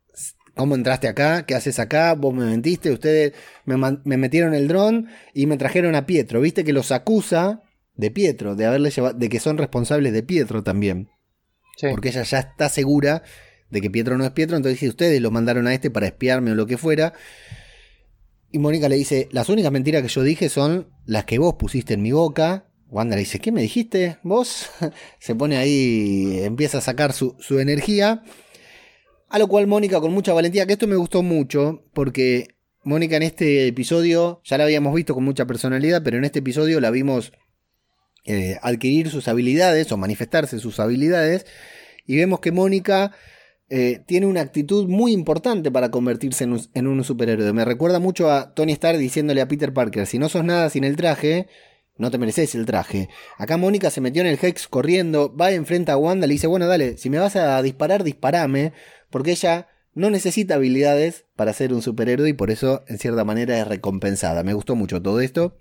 ¿cómo 0.55 0.74
entraste 0.74 1.09
acá? 1.09 1.44
¿Qué 1.44 1.55
haces 1.55 1.78
acá? 1.78 2.14
¿Vos 2.14 2.34
me 2.34 2.47
mentiste? 2.47 2.90
Ustedes 2.90 3.34
me, 3.64 4.16
metieron 4.16 4.55
el 4.55 4.68
dron 4.68 5.09
y 5.34 5.47
me 5.47 5.59
trajeron 5.59 5.94
a 5.94 6.07
Pietro. 6.07 6.40
Viste 6.40 6.64
que 6.64 6.72
los 6.72 6.92
acusa 6.92 7.62
de 7.94 8.11
Pietro, 8.11 8.57
de 8.57 8.66
haberle 8.66 8.90
llevado, 8.90 9.18
de 9.18 9.28
que 9.28 9.40
son 9.40 9.59
responsables 9.59 10.12
de 10.12 10.22
Pietro 10.22 10.62
también. 10.62 11.11
Sí. 11.76 11.88
Porque 11.90 12.09
ella 12.09 12.22
ya 12.22 12.38
está 12.38 12.68
segura 12.68 13.22
de 13.70 13.80
que 13.80 13.90
Pietro 13.90 14.16
no 14.16 14.24
es 14.24 14.30
Pietro, 14.30 14.57
entonces 14.57 14.80
dice, 14.80 14.90
ustedes 14.90 15.20
lo 15.20 15.30
mandaron 15.30 15.66
a 15.66 15.74
este 15.74 15.90
para 15.90 16.07
espiarme 16.07 16.53
o 16.53 16.55
lo 16.55 16.66
que 16.66 16.78
fuera. 16.78 17.12
Y 18.51 18.59
Mónica 18.59 18.88
le 18.88 18.97
dice, 18.97 19.28
las 19.32 19.49
únicas 19.49 19.72
mentiras 19.72 20.03
que 20.03 20.09
yo 20.09 20.22
dije 20.22 20.49
son 20.49 20.88
las 21.05 21.24
que 21.24 21.38
vos 21.38 21.57
pusiste 21.59 21.94
en 21.94 22.03
mi 22.03 22.12
boca. 22.12 22.70
Wanda 22.89 23.16
le 23.16 23.20
dice, 23.20 23.41
¿qué 23.41 23.53
me 23.53 23.62
dijiste 23.62 24.18
vos? 24.22 24.68
Se 25.18 25.34
pone 25.34 25.57
ahí, 25.57 26.41
empieza 26.43 26.78
a 26.78 26.80
sacar 26.80 27.12
su, 27.12 27.37
su 27.39 27.59
energía. 27.59 28.22
A 29.28 29.39
lo 29.39 29.49
cual 29.49 29.66
Mónica 29.66 30.01
con 30.01 30.12
mucha 30.12 30.32
valentía, 30.32 30.66
que 30.66 30.74
esto 30.74 30.87
me 30.87 30.97
gustó 30.97 31.22
mucho, 31.22 31.84
porque 31.93 32.57
Mónica 32.84 33.16
en 33.16 33.24
este 33.24 33.66
episodio, 33.66 34.41
ya 34.45 34.59
la 34.59 34.64
habíamos 34.64 34.95
visto 34.95 35.14
con 35.14 35.24
mucha 35.24 35.47
personalidad, 35.47 36.03
pero 36.05 36.18
en 36.18 36.24
este 36.24 36.39
episodio 36.39 36.80
la 36.80 36.93
vimos 36.93 37.32
eh, 38.24 38.59
adquirir 38.62 39.11
sus 39.11 39.26
habilidades 39.26 39.91
o 39.91 39.97
manifestarse 39.97 40.61
sus 40.61 40.78
habilidades. 40.78 41.47
Y 42.07 42.16
vemos 42.16 42.39
que 42.39 42.53
Mónica 42.53 43.12
eh, 43.68 44.03
tiene 44.07 44.26
una 44.26 44.43
actitud 44.43 44.87
muy 44.87 45.12
importante 45.12 45.72
para 45.72 45.91
convertirse 45.91 46.45
en 46.45 46.53
un, 46.53 46.61
en 46.74 46.87
un 46.87 47.03
superhéroe. 47.03 47.53
Me 47.53 47.64
recuerda 47.64 47.99
mucho 47.99 48.30
a 48.30 48.55
Tony 48.55 48.72
Stark 48.72 48.99
diciéndole 48.99 49.41
a 49.41 49.49
Peter 49.49 49.72
Parker, 49.72 50.07
si 50.07 50.20
no 50.20 50.28
sos 50.28 50.45
nada 50.45 50.70
sin 50.70 50.84
el 50.84 50.95
traje, 50.95 51.49
no 51.99 52.11
te 52.11 52.18
mereces 52.18 52.55
el 52.55 52.66
traje. 52.66 53.09
Acá 53.38 53.57
Mónica 53.57 53.90
se 53.90 54.01
metió 54.01 54.22
en 54.22 54.28
el 54.28 54.38
Hex 54.40 54.68
corriendo, 54.68 55.34
va 55.34 55.53
enfrente 55.53 55.92
a 55.92 55.97
Wanda, 55.97 56.26
le 56.26 56.34
dice, 56.34 56.47
bueno, 56.47 56.66
dale, 56.66 56.97
si 56.99 57.11
me 57.11 57.18
vas 57.18 57.36
a 57.36 57.62
disparar, 57.62 58.05
disparame, 58.05 58.72
porque 59.11 59.32
ella 59.32 59.68
no 59.94 60.11
necesita 60.11 60.57
habilidades 60.57 61.24
para 61.36 61.55
ser 61.55 61.72
un 61.72 61.80
superhéroe 61.80 62.28
y 62.28 62.34
por 62.34 62.51
eso, 62.51 62.84
en 62.86 62.99
cierta 62.99 63.24
manera, 63.24 63.59
es 63.59 63.66
recompensada. 63.66 64.42
Me 64.42 64.53
gustó 64.53 64.76
mucho 64.76 65.01
todo 65.01 65.20
esto. 65.20 65.57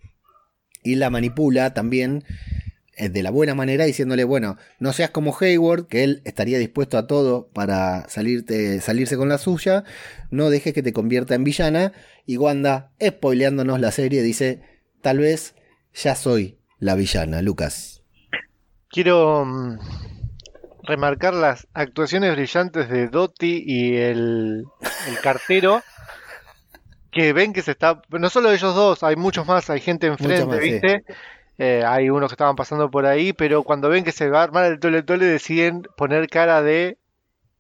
Y 0.84 0.96
la 0.96 1.10
manipula 1.10 1.74
también 1.74 2.26
eh, 2.98 3.10
de 3.10 3.24
la 3.24 3.32
buena 3.32 3.56
manera, 3.56 3.86
diciéndole, 3.86 4.24
bueno, 4.24 4.58
no 4.80 4.94
seas 4.94 5.10
como 5.10 5.36
Hayward, 5.40 5.88
que 5.88 6.04
él 6.04 6.22
estaría 6.26 6.60
dispuesto 6.60 6.98
a 6.98 7.08
todo 7.08 7.50
para 7.54 8.08
salirte, 8.10 8.80
salirse 8.82 9.18
con 9.18 9.30
la 9.30 9.38
suya, 9.38 9.84
no 10.32 10.50
dejes 10.50 10.74
que 10.74 10.84
te 10.84 10.94
convierta 10.94 11.34
en 11.36 11.44
villana. 11.44 11.94
Y 12.26 12.38
Wanda, 12.38 12.92
spoileándonos 13.02 13.80
la 13.80 13.92
serie, 13.92 14.22
dice, 14.22 14.62
tal 15.02 15.20
vez 15.20 15.56
ya 15.96 16.16
soy 16.16 16.60
la 16.80 16.96
villana, 16.96 17.42
Lucas. 17.42 18.04
Quiero 18.90 19.46
mm, 19.46 19.80
remarcar 20.84 21.34
las 21.34 21.68
actuaciones 21.74 22.34
brillantes 22.36 22.90
de 22.90 23.08
Doty 23.08 23.64
y 23.66 23.98
el, 23.98 24.66
el 25.08 25.20
cartero. 25.22 25.82
Que 27.12 27.32
ven 27.32 27.54
que 27.54 27.62
se 27.62 27.72
está. 27.72 28.02
No 28.10 28.30
solo 28.30 28.52
ellos 28.52 28.76
dos, 28.76 29.02
hay 29.04 29.16
muchos 29.16 29.48
más, 29.48 29.70
hay 29.70 29.80
gente 29.80 30.08
enfrente, 30.08 30.46
más, 30.46 30.60
sí. 30.60 30.72
¿viste? 30.72 31.06
Eh, 31.58 31.84
hay 31.88 32.10
unos 32.10 32.30
que 32.30 32.34
estaban 32.34 32.58
pasando 32.58 32.92
por 32.92 33.06
ahí, 33.06 33.32
pero 33.32 33.64
cuando 33.64 33.88
ven 33.88 34.04
que 34.04 34.12
se 34.12 34.30
va 34.30 34.42
a 34.42 34.44
armar 34.44 34.66
el 34.66 34.80
tole 34.80 35.02
tole, 35.04 35.26
deciden 35.26 35.84
poner 35.96 36.28
cara 36.28 36.62
de. 36.62 36.98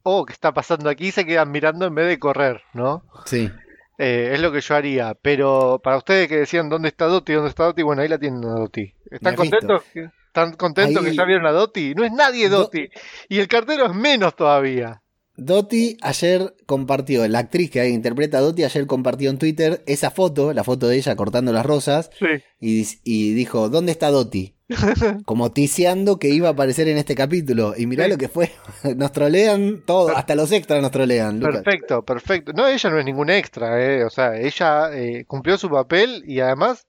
Oh, 0.03 0.25
¿qué 0.25 0.33
está 0.33 0.53
pasando 0.53 0.89
aquí? 0.89 1.11
Se 1.11 1.25
quedan 1.25 1.51
mirando 1.51 1.85
en 1.85 1.95
vez 1.95 2.07
de 2.07 2.19
correr, 2.19 2.63
¿no? 2.73 3.05
Sí. 3.25 3.49
Eh, 3.97 4.31
es 4.33 4.39
lo 4.41 4.51
que 4.51 4.61
yo 4.61 4.75
haría. 4.75 5.13
Pero 5.21 5.79
para 5.83 5.97
ustedes 5.97 6.27
que 6.27 6.37
decían 6.37 6.69
dónde 6.69 6.89
está 6.89 7.05
Doti, 7.05 7.33
dónde 7.33 7.49
está 7.49 7.65
Doti, 7.65 7.81
bueno, 7.83 8.01
ahí 8.01 8.07
la 8.07 8.19
tienen 8.19 8.43
a 8.45 8.53
Doti. 8.53 8.93
¿Están 9.09 9.35
contentos? 9.35 9.83
¿Están 10.27 10.53
contentos 10.53 11.03
Ahí- 11.03 11.11
que 11.11 11.15
ya 11.17 11.23
vieron 11.25 11.45
a 11.45 11.51
Doti? 11.51 11.93
No 11.95 12.03
es 12.03 12.11
nadie 12.11 12.49
Do- 12.49 12.59
Doti. 12.63 12.89
Y 13.29 13.39
el 13.39 13.47
cartero 13.47 13.85
es 13.85 13.93
menos 13.95 14.35
todavía. 14.35 15.01
Doti 15.37 15.97
ayer 16.01 16.53
compartió, 16.65 17.27
la 17.27 17.39
actriz 17.39 17.69
que 17.69 17.87
interpreta 17.89 18.37
a 18.37 18.41
Doti 18.41 18.63
ayer 18.63 18.87
compartió 18.87 19.29
en 19.29 19.37
Twitter 19.37 19.83
esa 19.85 20.09
foto, 20.09 20.53
la 20.53 20.63
foto 20.63 20.87
de 20.87 20.95
ella 20.97 21.15
cortando 21.17 21.51
las 21.51 21.65
rosas, 21.65 22.09
Sí. 22.17 22.25
y, 22.59 22.85
y 23.03 23.33
dijo, 23.33 23.67
¿dónde 23.69 23.91
está 23.91 24.09
Doti? 24.11 24.54
Como 25.25 25.51
ticiando 25.51 26.17
que 26.17 26.29
iba 26.29 26.47
a 26.49 26.51
aparecer 26.51 26.87
en 26.87 26.97
este 26.97 27.15
capítulo. 27.15 27.73
Y 27.77 27.85
mirá 27.87 28.05
Sí. 28.05 28.11
lo 28.11 28.17
que 28.17 28.27
fue. 28.29 28.51
Nos 28.95 29.11
trolean 29.11 29.83
todo, 29.85 30.15
hasta 30.15 30.35
los 30.35 30.51
extras 30.51 30.81
nos 30.81 30.91
trolean. 30.91 31.39
Lucas. 31.39 31.61
Perfecto, 31.63 32.03
perfecto. 32.03 32.53
No, 32.53 32.67
ella 32.67 32.89
no 32.89 32.99
es 32.99 33.05
ningún 33.05 33.29
extra, 33.29 33.81
¿eh? 33.83 34.03
O 34.03 34.09
sea, 34.09 34.35
ella 34.37 34.89
eh, 34.93 35.25
cumplió 35.25 35.57
su 35.57 35.69
papel 35.69 36.23
y 36.25 36.39
además 36.39 36.87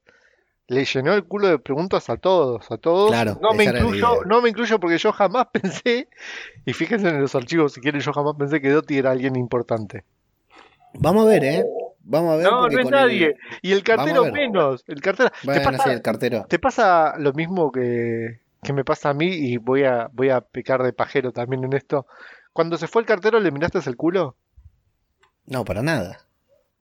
le 0.68 0.84
llenó 0.84 1.14
el 1.14 1.24
culo 1.24 1.46
de 1.48 1.58
preguntas 1.58 2.10
a 2.10 2.16
todos, 2.16 2.70
a 2.70 2.76
todos. 2.78 3.10
Claro, 3.10 3.38
no 3.40 3.52
me 3.52 3.64
incluyo, 3.64 4.24
no 4.24 4.40
me 4.42 4.48
incluyo 4.48 4.80
porque 4.80 4.98
yo 4.98 5.12
jamás 5.12 5.46
pensé, 5.52 6.08
y 6.64 6.72
fíjense 6.72 7.08
en 7.08 7.20
los 7.20 7.34
archivos 7.34 7.72
si 7.74 7.80
quieren, 7.80 8.00
yo 8.00 8.12
jamás 8.12 8.34
pensé 8.36 8.60
que 8.60 8.70
Doti 8.70 8.98
era 8.98 9.12
alguien 9.12 9.36
importante. 9.36 10.02
Vamos 10.94 11.26
a 11.26 11.28
ver, 11.28 11.44
¿eh? 11.44 11.64
Vamos 12.08 12.34
a 12.34 12.36
ver. 12.36 12.46
No, 12.46 12.68
no 12.68 12.78
es 12.78 12.86
el- 12.86 12.90
nadie. 12.90 13.36
Y 13.62 13.72
el 13.72 13.82
cartero 13.82 14.32
menos. 14.32 14.84
El 14.86 15.00
cartero. 15.00 15.30
¿Te 15.42 15.60
pasa, 15.60 15.82
sí, 15.84 15.90
el 15.90 16.02
cartero. 16.02 16.46
te 16.48 16.58
pasa 16.58 17.14
lo 17.18 17.32
mismo 17.32 17.72
que, 17.72 18.40
que 18.62 18.72
me 18.72 18.84
pasa 18.84 19.10
a 19.10 19.14
mí 19.14 19.26
y 19.26 19.56
voy 19.56 19.84
a, 19.84 20.08
voy 20.12 20.30
a 20.30 20.40
pecar 20.40 20.82
de 20.82 20.92
pajero 20.92 21.32
también 21.32 21.64
en 21.64 21.72
esto. 21.72 22.06
Cuando 22.52 22.78
se 22.78 22.86
fue 22.86 23.02
el 23.02 23.06
cartero, 23.06 23.40
¿le 23.40 23.50
miraste 23.50 23.80
el 23.84 23.96
culo? 23.96 24.36
No, 25.46 25.64
para 25.64 25.82
nada. 25.82 26.20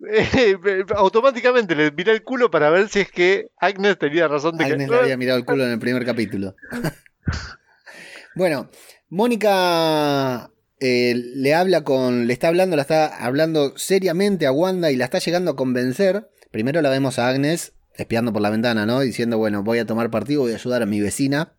Eh, 0.08 0.56
automáticamente 0.96 1.76
le 1.76 1.92
miré 1.92 2.12
el 2.12 2.24
culo 2.24 2.52
para 2.52 2.70
ver 2.70 2.88
si 2.90 3.00
es 3.00 3.12
que 3.12 3.50
Agnes 3.58 3.98
tenía 3.98 4.28
razón 4.28 4.58
de 4.58 4.66
Agnes 4.66 4.90
que... 4.90 4.96
le 4.96 5.02
había 5.02 5.18
mirado 5.18 5.40
el 5.40 5.46
culo 5.46 5.64
en 5.64 5.72
el 5.72 5.80
primer 5.80 6.06
capítulo. 6.06 6.56
bueno, 8.36 8.70
Mónica 9.10 10.52
eh, 10.80 11.14
le 11.16 11.54
habla 11.54 11.84
con. 11.84 12.28
Le 12.28 12.34
está 12.34 12.50
hablando, 12.50 12.76
la 12.76 12.82
está 12.82 13.08
hablando 13.26 13.78
seriamente 13.78 14.46
a 14.46 14.52
Wanda 14.52 14.92
y 14.92 14.96
la 14.96 15.06
está 15.06 15.20
llegando 15.20 15.52
a 15.52 15.56
convencer. 15.56 16.30
Primero 16.52 16.82
la 16.82 16.90
vemos 16.90 17.20
a 17.20 17.30
Agnes 17.30 17.74
espiando 17.96 18.34
por 18.34 18.42
la 18.42 18.50
ventana, 18.50 18.86
¿no? 18.86 19.00
Diciendo, 19.00 19.38
bueno, 19.38 19.64
voy 19.64 19.80
a 19.80 19.86
tomar 19.86 20.12
partido, 20.12 20.42
voy 20.42 20.52
a 20.52 20.56
ayudar 20.56 20.82
a 20.82 20.86
mi 20.86 21.00
vecina. 21.00 21.54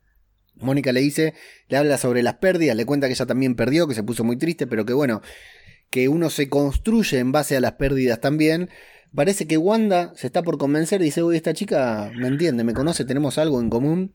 Mónica 0.57 0.93
le 0.93 1.01
dice, 1.01 1.35
le 1.69 1.77
habla 1.77 1.99
sobre 1.99 2.23
las 2.23 2.35
pérdidas, 2.35 2.77
le 2.77 2.87
cuenta 2.87 3.07
que 3.07 3.13
ella 3.13 3.27
también 3.27 3.57
perdió, 3.57 3.87
que 3.87 3.95
se 3.95 4.03
puso 4.03 4.25
muy 4.25 4.37
triste, 4.37 4.67
pero 4.67 4.87
que 4.87 4.95
bueno, 4.95 5.21
que 5.91 6.09
uno 6.09 6.31
se 6.31 6.49
construye 6.49 7.19
en 7.19 7.33
base 7.33 7.57
a 7.57 7.61
las 7.61 7.73
pérdidas 7.73 8.21
también. 8.21 8.71
Parece 9.15 9.47
que 9.47 9.57
Wanda 9.57 10.13
se 10.17 10.27
está 10.27 10.43
por 10.43 10.59
convencer, 10.59 11.01
dice, 11.01 11.23
uy, 11.23 11.37
esta 11.37 11.55
chica 11.55 12.11
me 12.17 12.29
entiende, 12.29 12.65
me 12.65 12.75
conoce, 12.75 13.05
tenemos 13.05 13.39
algo 13.39 13.61
en 13.61 13.71
común. 13.71 14.15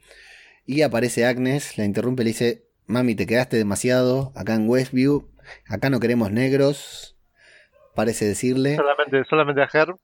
Y 0.65 0.81
aparece 0.83 1.25
Agnes, 1.25 1.77
la 1.77 1.85
interrumpe, 1.85 2.23
le 2.23 2.29
dice, 2.29 2.65
mami, 2.91 3.15
te 3.15 3.25
quedaste 3.25 3.57
demasiado 3.57 4.31
acá 4.35 4.53
en 4.55 4.69
Westview, 4.69 5.29
acá 5.67 5.89
no 5.89 5.99
queremos 5.99 6.31
negros, 6.31 7.17
parece 7.95 8.25
decirle. 8.25 8.75
Solamente, 8.75 9.23
solamente 9.29 9.61
a 9.61 9.69
Herb. 9.73 9.97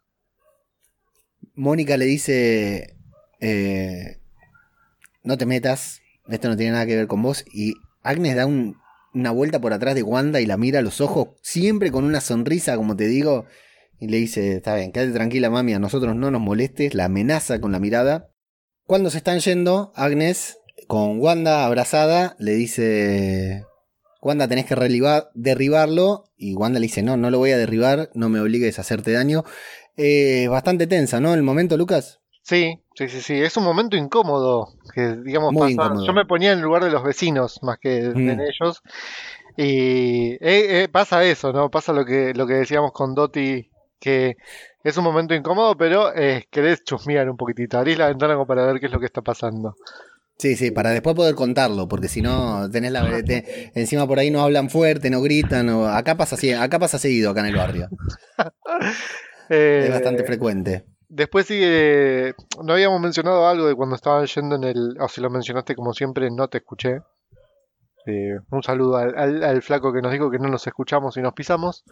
Mónica 1.54 1.98
le 1.98 2.06
dice, 2.06 2.96
eh, 3.40 4.20
no 5.24 5.38
te 5.38 5.46
metas, 5.46 6.02
esto 6.28 6.50
no 6.50 6.58
tiene 6.58 6.74
nada 6.74 6.86
que 6.86 6.96
ver 6.96 7.08
con 7.08 7.22
vos. 7.22 7.46
Y 7.52 7.74
Agnes 8.04 8.36
da 8.36 8.46
un- 8.46 8.78
una 9.14 9.32
vuelta 9.32 9.60
por 9.60 9.74
atrás 9.74 9.96
de 9.96 10.04
Wanda 10.04 10.40
y 10.42 10.46
la 10.46 10.58
mira 10.58 10.80
a 10.80 10.84
los 10.84 11.02
ojos, 11.02 11.30
siempre 11.42 11.92
con 11.92 12.04
una 12.04 12.22
sonrisa, 12.22 12.76
como 12.76 12.96
te 12.96 13.08
digo, 13.08 13.46
y 14.00 14.08
le 14.08 14.18
dice, 14.18 14.58
está 14.58 14.76
bien, 14.76 14.92
quédate 14.92 15.14
tranquila 15.14 15.50
mami, 15.50 15.74
a 15.74 15.80
nosotros 15.80 16.16
no 16.16 16.30
nos 16.30 16.42
molestes, 16.42 16.94
la 16.94 17.06
amenaza 17.06 17.60
con 17.60 17.72
la 17.72 17.80
mirada. 17.80 18.30
Cuando 18.86 19.10
se 19.10 19.18
están 19.18 19.40
yendo, 19.40 19.92
Agnes, 19.96 20.60
con 20.88 21.20
Wanda 21.20 21.66
abrazada, 21.66 22.36
le 22.40 22.52
dice, 22.54 23.66
Wanda 24.22 24.48
tenés 24.48 24.66
que 24.66 24.76
relivar- 24.76 25.30
derribarlo, 25.34 26.26
y 26.38 26.56
Wanda 26.56 26.80
le 26.80 26.86
dice, 26.88 27.04
no, 27.04 27.18
no 27.18 27.30
lo 27.30 27.38
voy 27.40 27.52
a 27.52 27.58
derribar, 27.58 28.10
no 28.14 28.30
me 28.30 28.40
obligues 28.40 28.78
a 28.78 28.82
hacerte 28.82 29.12
daño. 29.12 29.44
Eh, 29.98 30.48
bastante 30.50 30.88
tensa, 30.88 31.20
¿no? 31.20 31.34
El 31.34 31.44
momento, 31.44 31.76
Lucas. 31.78 32.20
Sí, 32.44 32.80
sí, 32.96 33.10
sí, 33.10 33.22
sí. 33.22 33.34
Es 33.42 33.58
un 33.58 33.64
momento 33.66 33.98
incómodo. 33.98 34.70
Que, 34.94 35.18
digamos, 35.18 35.52
Muy 35.52 35.76
pasa- 35.76 35.88
incómodo. 35.88 36.06
Yo 36.08 36.14
me 36.14 36.26
ponía 36.26 36.52
en 36.54 36.60
el 36.60 36.64
lugar 36.64 36.84
de 36.84 36.92
los 36.92 37.04
vecinos 37.04 37.60
más 37.64 37.78
que 37.80 38.02
Mm. 38.16 38.30
en 38.30 38.40
ellos. 38.42 38.82
Y 39.58 40.34
eh, 40.34 40.84
eh, 40.84 40.88
pasa 40.92 41.24
eso, 41.24 41.52
¿no? 41.52 41.70
Pasa 41.72 41.92
lo 41.94 42.06
que, 42.06 42.34
lo 42.36 42.46
que 42.48 42.54
decíamos 42.54 42.92
con 42.94 43.16
Doti, 43.16 43.70
que 44.00 44.38
es 44.84 44.96
un 44.98 45.04
momento 45.04 45.34
incómodo, 45.34 45.76
pero 45.76 46.16
eh, 46.16 46.48
querés 46.52 46.84
chusmear 46.84 47.30
un 47.30 47.38
poquitito. 47.38 47.78
Abrís 47.80 47.98
la 47.98 48.08
ventana 48.08 48.36
como 48.36 48.46
para 48.46 48.66
ver 48.66 48.80
qué 48.80 48.86
es 48.86 48.92
lo 48.92 49.00
que 49.00 49.08
está 49.08 49.22
pasando. 49.22 49.76
Sí, 50.40 50.56
sí, 50.56 50.70
para 50.72 50.92
después 50.92 51.16
poder 51.16 51.34
contarlo, 51.34 51.88
porque 51.88 52.08
si 52.08 52.22
no, 52.22 52.70
tenés 52.70 52.92
la 52.92 53.02
te- 53.24 53.72
encima 53.74 54.06
por 54.08 54.20
ahí 54.20 54.30
no 54.30 54.42
hablan 54.42 54.70
fuerte, 54.70 55.10
no 55.10 55.22
gritan, 55.22 55.68
o- 55.70 55.88
acá 55.88 56.16
pasa 56.16 56.36
acá 56.62 56.78
pasa 56.78 57.00
seguido 57.00 57.32
acá 57.32 57.40
en 57.42 57.46
el 57.48 57.56
barrio. 57.56 57.90
Eh, 59.50 59.84
Es 59.86 59.92
bastante 59.92 60.26
frecuente. 60.26 60.86
Después 61.08 61.46
sigue. 61.46 62.34
No 62.62 62.74
habíamos 62.74 63.00
mencionado 63.00 63.48
algo 63.48 63.66
de 63.66 63.76
cuando 63.76 63.96
estaban 63.96 64.26
yendo 64.26 64.58
en 64.58 64.66
el. 64.66 64.98
O 65.00 65.08
si 65.08 65.22
lo 65.22 65.30
mencionaste 65.30 65.74
como 65.74 65.94
siempre, 65.94 66.30
no 66.30 66.50
te 66.50 66.58
escuché. 66.58 67.00
Eh, 68.06 68.38
un 68.52 68.62
saludo 68.64 68.98
al, 68.98 69.18
al- 69.18 69.44
al 69.46 69.62
flaco 69.62 69.94
que 69.94 70.02
nos 70.02 70.12
dijo 70.12 70.30
que 70.30 70.38
no 70.38 70.50
nos 70.50 70.68
escuchamos 70.68 71.16
y 71.16 71.22
nos 71.22 71.32
pisamos. 71.34 71.86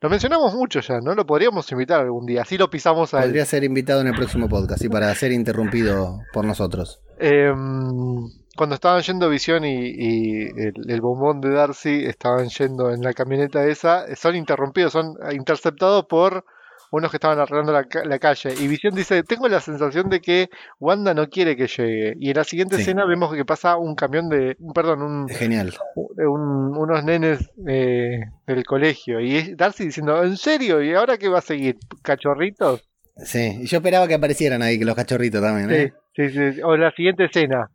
Lo 0.00 0.10
mencionamos 0.10 0.54
mucho 0.54 0.80
ya, 0.80 1.00
¿no? 1.00 1.14
Lo 1.14 1.24
podríamos 1.24 1.70
invitar 1.72 2.02
algún 2.02 2.26
día. 2.26 2.42
Así 2.42 2.58
lo 2.58 2.68
pisamos 2.68 3.14
a 3.14 3.20
él. 3.20 3.24
Podría 3.24 3.46
ser 3.46 3.64
invitado 3.64 4.02
en 4.02 4.08
el 4.08 4.14
próximo 4.14 4.48
podcast, 4.48 4.84
y 4.84 4.88
para 4.90 5.14
ser 5.14 5.32
interrumpido 5.32 6.20
por 6.34 6.44
nosotros. 6.44 7.00
Em, 7.18 8.28
cuando 8.56 8.74
estaban 8.74 9.00
yendo 9.02 9.30
Visión 9.30 9.64
y, 9.64 9.74
y 9.74 10.42
el, 10.48 10.74
el 10.86 11.00
bombón 11.00 11.40
de 11.40 11.50
Darcy 11.50 12.04
estaban 12.04 12.48
yendo 12.48 12.90
en 12.90 13.00
la 13.00 13.14
camioneta 13.14 13.66
esa, 13.66 14.14
son 14.16 14.36
interrumpidos, 14.36 14.92
son 14.92 15.16
interceptados 15.32 16.04
por 16.04 16.44
unos 16.90 17.10
que 17.10 17.16
estaban 17.16 17.38
arreglando 17.38 17.72
la, 17.72 17.84
ca- 17.84 18.04
la 18.04 18.18
calle. 18.18 18.54
Y 18.60 18.68
Visión 18.68 18.94
dice, 18.94 19.22
tengo 19.22 19.48
la 19.48 19.60
sensación 19.60 20.08
de 20.08 20.20
que 20.20 20.48
Wanda 20.80 21.14
no 21.14 21.28
quiere 21.28 21.56
que 21.56 21.66
llegue. 21.66 22.14
Y 22.20 22.30
en 22.30 22.36
la 22.36 22.44
siguiente 22.44 22.76
Sí. 22.76 22.82
escena 22.82 23.04
vemos 23.06 23.34
que 23.34 23.44
pasa 23.44 23.76
un 23.76 23.94
camión 23.94 24.28
de, 24.28 24.56
perdón, 24.74 25.02
un, 25.02 25.28
Genial. 25.28 25.74
un- 25.96 26.76
unos 26.76 27.04
nenes 27.04 27.50
eh, 27.68 28.20
del 28.46 28.64
colegio. 28.64 29.20
Y 29.20 29.54
Darcy 29.54 29.86
diciendo, 29.86 30.22
¿en 30.22 30.36
serio? 30.36 30.82
¿Y 30.82 30.94
ahora 30.94 31.16
qué 31.18 31.28
va 31.28 31.38
a 31.38 31.42
seguir? 31.42 31.76
¿Cachorritos? 32.02 32.82
Sí, 33.16 33.60
y 33.62 33.66
yo 33.66 33.78
esperaba 33.78 34.06
que 34.06 34.14
aparecieran 34.14 34.60
ahí, 34.62 34.78
que 34.78 34.84
los 34.84 34.94
cachorritos 34.94 35.40
también, 35.40 35.70
¿eh? 35.70 35.92
Sí, 36.14 36.28
sí, 36.30 36.52
sí. 36.52 36.60
O 36.62 36.76
la 36.76 36.90
siguiente 36.92 37.24
escena. 37.24 37.70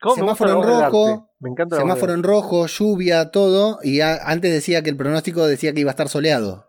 ¿Cómo 0.00 0.16
me 0.16 0.22
gusta 0.22 0.46
Semáforo 0.46 0.72
en 0.72 0.80
rojo? 0.84 1.30
Me 1.40 1.50
encanta 1.50 1.76
Semáforo 1.76 2.12
en 2.14 2.22
rojo, 2.22 2.66
lluvia, 2.66 3.30
todo, 3.30 3.78
y 3.82 4.00
a- 4.00 4.16
antes 4.24 4.52
decía 4.52 4.82
que 4.82 4.90
el 4.90 4.96
pronóstico 4.96 5.46
decía 5.46 5.72
que 5.72 5.80
iba 5.80 5.90
a 5.90 5.92
estar 5.92 6.08
soleado. 6.08 6.66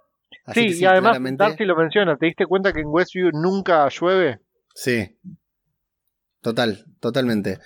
Así 0.50 0.68
que 0.68 0.74
Sí, 0.74 0.82
y 0.82 0.86
además 0.86 1.12
claramente- 1.12 1.44
Darcy 1.44 1.66
lo 1.66 1.76
menciona. 1.76 2.18
¿Te 2.18 2.26
diste 2.28 2.46
cuenta 2.46 2.74
que 2.74 2.80
en 2.82 2.88
Westview 2.88 3.30
nunca 3.32 3.88
llueve? 3.90 4.40
Sí. 4.76 5.18
Total, 6.42 6.86
totalmente. 7.00 7.60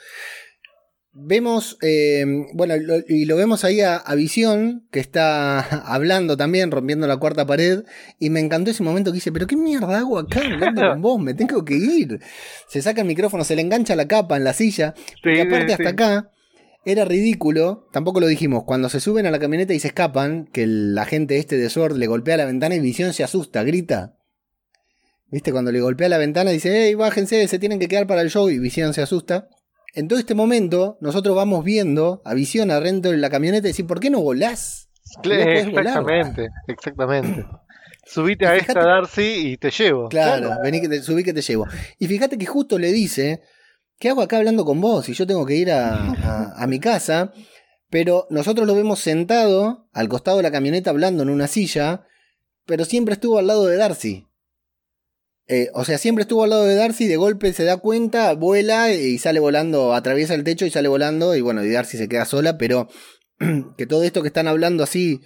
Vemos, 1.16 1.78
eh, 1.84 2.26
bueno, 2.56 2.74
lo- 2.76 3.04
y 3.08 3.26
lo 3.26 3.36
vemos 3.36 3.64
ahí 3.64 3.82
a, 3.82 3.98
a 3.98 4.16
Visión, 4.16 4.88
que 4.92 5.00
está 5.00 5.60
hablando 5.94 6.38
también, 6.38 6.72
rompiendo 6.72 7.06
la 7.06 7.18
cuarta 7.18 7.46
pared, 7.46 7.84
y 8.18 8.32
me 8.32 8.40
encantó 8.40 8.72
ese 8.72 8.82
momento 8.82 9.12
que 9.12 9.16
dice, 9.18 9.32
pero 9.32 9.46
qué 9.46 9.56
mierda 9.56 10.00
hago 10.00 10.18
acá 10.18 10.40
hablando 10.44 10.82
con 10.82 11.02
vos, 11.04 11.20
me 11.22 11.36
tengo 11.36 11.64
que 11.64 11.76
ir. 11.76 12.20
Se 12.68 12.82
saca 12.82 13.02
el 13.02 13.08
micrófono, 13.08 13.44
se 13.44 13.56
le 13.56 13.62
engancha 13.62 13.96
la 13.96 14.08
capa 14.08 14.38
en 14.38 14.44
la 14.44 14.54
silla, 14.54 14.96
y 15.24 15.36
Sí, 15.36 15.40
aparte 15.40 15.68
sí, 15.68 15.74
hasta 15.74 15.90
acá 15.90 16.32
era 16.86 17.06
ridículo, 17.06 17.88
tampoco 17.92 18.20
lo 18.20 18.28
dijimos, 18.28 18.64
cuando 18.66 18.90
se 18.90 19.00
suben 19.00 19.26
a 19.26 19.32
la 19.32 19.40
camioneta 19.40 19.74
y 19.74 19.80
se 19.80 19.88
escapan, 19.88 20.46
que 20.52 20.64
el 20.64 20.98
agente 20.98 21.38
este 21.38 21.58
de 21.58 21.70
Sword 21.70 21.96
le 21.98 22.08
golpea 22.08 22.38
la 22.38 22.46
ventana 22.46 22.76
y 22.76 22.80
Visión 22.80 23.14
se 23.14 23.24
asusta, 23.24 23.64
grita. 23.64 24.18
¿Viste? 25.28 25.52
Cuando 25.52 25.72
le 25.72 25.80
golpea 25.82 26.10
la 26.10 26.18
ventana 26.18 26.52
dice, 26.52 26.86
hey, 26.86 26.94
bájense, 26.96 27.48
se 27.48 27.58
tienen 27.60 27.80
que 27.80 27.88
quedar 27.88 28.06
para 28.06 28.22
el 28.22 28.30
show 28.30 28.50
y 28.50 28.60
Visión 28.60 28.94
se 28.94 29.02
asusta. 29.02 29.48
En 29.96 30.08
todo 30.08 30.20
este 30.20 30.36
momento, 30.36 30.98
nosotros 31.02 31.36
vamos 31.36 31.64
viendo 31.64 32.22
a 32.26 32.34
Visión 32.34 32.70
adentro 32.72 33.12
de 33.12 33.18
la 33.18 33.30
camioneta 33.30 33.68
y 33.68 33.72
decir, 33.72 33.88
¿por 33.88 34.00
qué 34.00 34.10
no 34.10 34.22
volás? 34.22 34.90
No 35.24 35.30
volar. 35.30 35.50
exactamente, 35.50 36.48
exactamente. 36.68 37.46
Subite 38.06 38.46
a 38.46 38.54
fíjate- 38.56 38.72
esta 38.80 38.84
Darcy 38.86 39.52
y 39.54 39.58
te 39.58 39.72
llevo. 39.72 40.10
Claro, 40.10 40.58
vení 40.62 40.82
que 40.82 40.90
te 40.90 41.02
subí 41.02 41.24
que 41.24 41.34
te 41.34 41.42
llevo. 41.42 41.66
Y 42.00 42.08
fíjate 42.08 42.38
que 42.38 42.46
justo 42.46 42.78
le 42.78 42.92
dice, 42.92 43.42
¿qué 44.00 44.10
hago 44.10 44.22
acá 44.22 44.38
hablando 44.38 44.66
con 44.66 44.82
vos? 44.82 45.08
Y 45.10 45.14
yo 45.14 45.26
tengo 45.28 45.46
que 45.46 45.56
ir 45.56 45.72
a, 45.72 45.96
a- 46.56 46.64
a 46.64 46.68
mi 46.68 46.80
casa. 46.80 47.32
Pero 47.90 48.26
nosotros 48.32 48.66
lo 48.66 48.74
vemos 48.76 49.00
sentado 49.00 49.88
al 49.94 50.10
costado 50.10 50.38
de 50.38 50.44
la 50.44 50.52
camioneta 50.52 50.90
hablando 50.90 51.22
en 51.24 51.30
una 51.30 51.48
silla, 51.48 52.06
pero 52.66 52.86
siempre 52.86 53.14
estuvo 53.14 53.38
al 53.38 53.46
lado 53.48 53.66
de 53.68 53.78
Darcy. 53.78 54.28
Eh, 55.48 55.70
o 55.74 55.84
sea, 55.84 55.98
siempre 55.98 56.24
estuvo 56.24 56.44
al 56.44 56.50
lado 56.52 56.64
de 56.64 56.74
Darcy, 56.76 57.06
de 57.08 57.18
golpe 57.18 57.52
se 57.54 57.66
da 57.66 57.78
cuenta, 57.78 58.34
vuela 58.34 58.92
y 58.94 59.18
sale 59.20 59.40
volando, 59.40 59.94
atraviesa 59.94 60.34
el 60.36 60.44
techo 60.46 60.66
y 60.66 60.70
sale 60.72 60.88
volando, 60.88 61.36
y 61.36 61.42
bueno, 61.42 61.64
y 61.64 61.70
Darcy 61.70 61.98
se 61.98 62.08
queda 62.08 62.26
sola, 62.26 62.58
pero 62.58 62.88
que 63.78 63.86
todo 63.86 64.04
esto 64.04 64.22
que 64.22 64.30
están 64.30 64.48
hablando 64.48 64.84
así, 64.84 65.20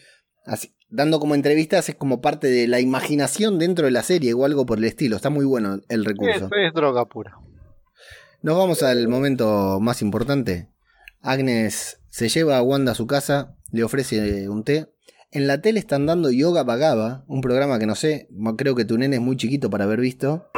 así, 0.44 0.76
dando 0.90 1.20
como 1.20 1.36
entrevistas, 1.36 1.88
es 1.88 1.96
como 1.96 2.20
parte 2.20 2.48
de 2.48 2.68
la 2.68 2.80
imaginación 2.82 3.60
dentro 3.60 3.86
de 3.86 3.92
la 3.92 4.04
serie 4.04 4.34
o 4.34 4.44
algo 4.44 4.66
por 4.66 4.80
el 4.80 4.86
estilo. 4.86 5.16
Está 5.16 5.30
muy 5.30 5.46
bueno 5.46 5.80
el 5.88 6.02
Es, 6.02 6.06
recurso. 6.06 6.50
es 6.54 6.74
droga 6.74 7.06
pura. 7.06 7.38
Nos 8.42 8.58
vamos 8.58 8.84
al 8.84 9.08
momento 9.08 9.80
más 9.80 10.02
importante. 10.02 10.70
Agnes 11.22 12.00
se 12.10 12.30
lleva 12.30 12.58
a 12.58 12.62
Wanda 12.62 12.92
a 12.92 12.96
su 12.96 13.08
casa, 13.08 13.56
le 13.72 13.84
ofrece 13.84 14.48
un 14.50 14.64
té. 14.64 14.88
En 15.32 15.48
la 15.48 15.62
tele 15.62 15.80
están 15.80 16.06
dando 16.06 16.32
Yoga 16.32 16.64
Vagaba, 16.64 17.24
un 17.28 17.42
programa 17.42 17.80
que 17.80 17.86
no 17.86 17.96
sé, 17.96 18.30
creo 18.58 18.76
que 18.76 18.86
tu 18.86 18.98
nene 18.98 19.18
es 19.18 19.22
muy 19.22 19.36
chiquito 19.36 19.70
para 19.70 19.84
haber 19.84 20.00
visto. 20.00 20.50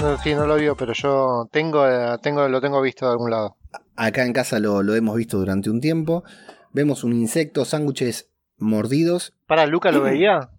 No, 0.00 0.18
sí, 0.22 0.34
no 0.34 0.46
lo 0.46 0.56
vio, 0.56 0.76
pero 0.76 0.92
yo 0.94 1.48
tengo, 1.52 1.86
eh, 1.88 2.18
tengo, 2.22 2.48
lo 2.48 2.60
tengo 2.60 2.80
visto 2.82 3.06
de 3.06 3.12
algún 3.12 3.30
lado. 3.30 3.56
Acá 3.94 4.24
en 4.26 4.32
casa 4.32 4.58
lo, 4.58 4.82
lo 4.82 4.94
hemos 4.96 5.16
visto 5.16 5.38
durante 5.38 5.70
un 5.70 5.80
tiempo. 5.80 6.24
Vemos 6.72 7.04
un 7.04 7.12
insecto, 7.12 7.64
sándwiches 7.64 8.28
mordidos. 8.58 9.32
¿Para 9.46 9.66
Luca 9.66 9.92
lo 9.92 10.02
veía? 10.02 10.50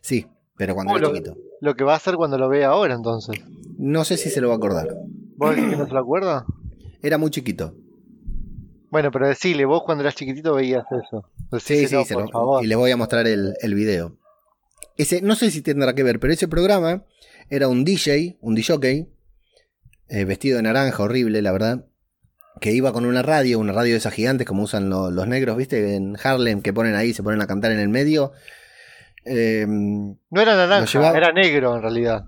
Sí, 0.00 0.26
pero 0.56 0.74
cuando 0.74 0.94
Oh, 0.94 0.96
era 0.96 1.08
lo- 1.08 1.14
chiquito. 1.14 1.36
Lo 1.62 1.76
que 1.76 1.84
va 1.84 1.92
a 1.92 1.96
hacer 1.96 2.16
cuando 2.16 2.38
lo 2.38 2.48
vea 2.48 2.68
ahora, 2.70 2.94
entonces. 2.94 3.36
No 3.78 4.04
sé 4.04 4.16
si 4.16 4.30
se 4.30 4.40
lo 4.40 4.48
va 4.48 4.54
a 4.54 4.56
acordar. 4.56 4.88
¿Vos 5.36 5.54
decís 5.54 5.70
que 5.70 5.76
no 5.76 5.86
se 5.86 5.92
lo 5.92 6.00
acuerda? 6.00 6.44
Era 7.02 7.18
muy 7.18 7.30
chiquito. 7.30 7.74
Bueno, 8.90 9.10
pero 9.12 9.28
decile, 9.28 9.64
vos 9.64 9.82
cuando 9.86 10.02
eras 10.02 10.16
chiquitito 10.16 10.54
veías 10.54 10.84
eso. 10.90 11.24
Sí, 11.60 11.74
Decíselo, 11.74 12.02
sí, 12.02 12.08
se 12.08 12.14
lo- 12.14 12.28
favor. 12.28 12.64
y 12.64 12.66
les 12.66 12.76
voy 12.76 12.90
a 12.90 12.96
mostrar 12.96 13.26
el, 13.28 13.54
el 13.60 13.74
video. 13.74 14.16
Ese, 14.96 15.22
no 15.22 15.34
sé 15.36 15.50
si 15.52 15.62
tendrá 15.62 15.94
que 15.94 16.02
ver, 16.02 16.18
pero 16.20 16.32
ese 16.32 16.48
programa 16.48 17.04
era 17.48 17.68
un 17.68 17.84
DJ, 17.84 18.38
un 18.40 18.54
DJ, 18.56 19.08
eh, 20.08 20.24
vestido 20.24 20.56
de 20.56 20.62
naranja, 20.64 21.02
horrible, 21.02 21.40
la 21.42 21.52
verdad, 21.52 21.86
que 22.60 22.72
iba 22.72 22.92
con 22.92 23.06
una 23.06 23.22
radio, 23.22 23.58
una 23.60 23.72
radio 23.72 23.92
de 23.92 23.98
esas 23.98 24.12
gigantes 24.12 24.46
como 24.46 24.64
usan 24.64 24.90
lo- 24.90 25.10
los 25.10 25.26
negros, 25.28 25.56
¿viste? 25.56 25.94
En 25.94 26.16
Harlem, 26.22 26.60
que 26.60 26.72
ponen 26.72 26.94
ahí, 26.94 27.14
se 27.14 27.22
ponen 27.22 27.40
a 27.40 27.46
cantar 27.46 27.70
en 27.72 27.78
el 27.78 27.88
medio. 27.88 28.32
Eh, 29.24 29.66
No 29.68 30.40
era 30.40 30.56
naranja, 30.56 30.86
llevaba- 30.86 31.16
era 31.16 31.32
negro 31.32 31.76
en 31.76 31.82
realidad. 31.82 32.24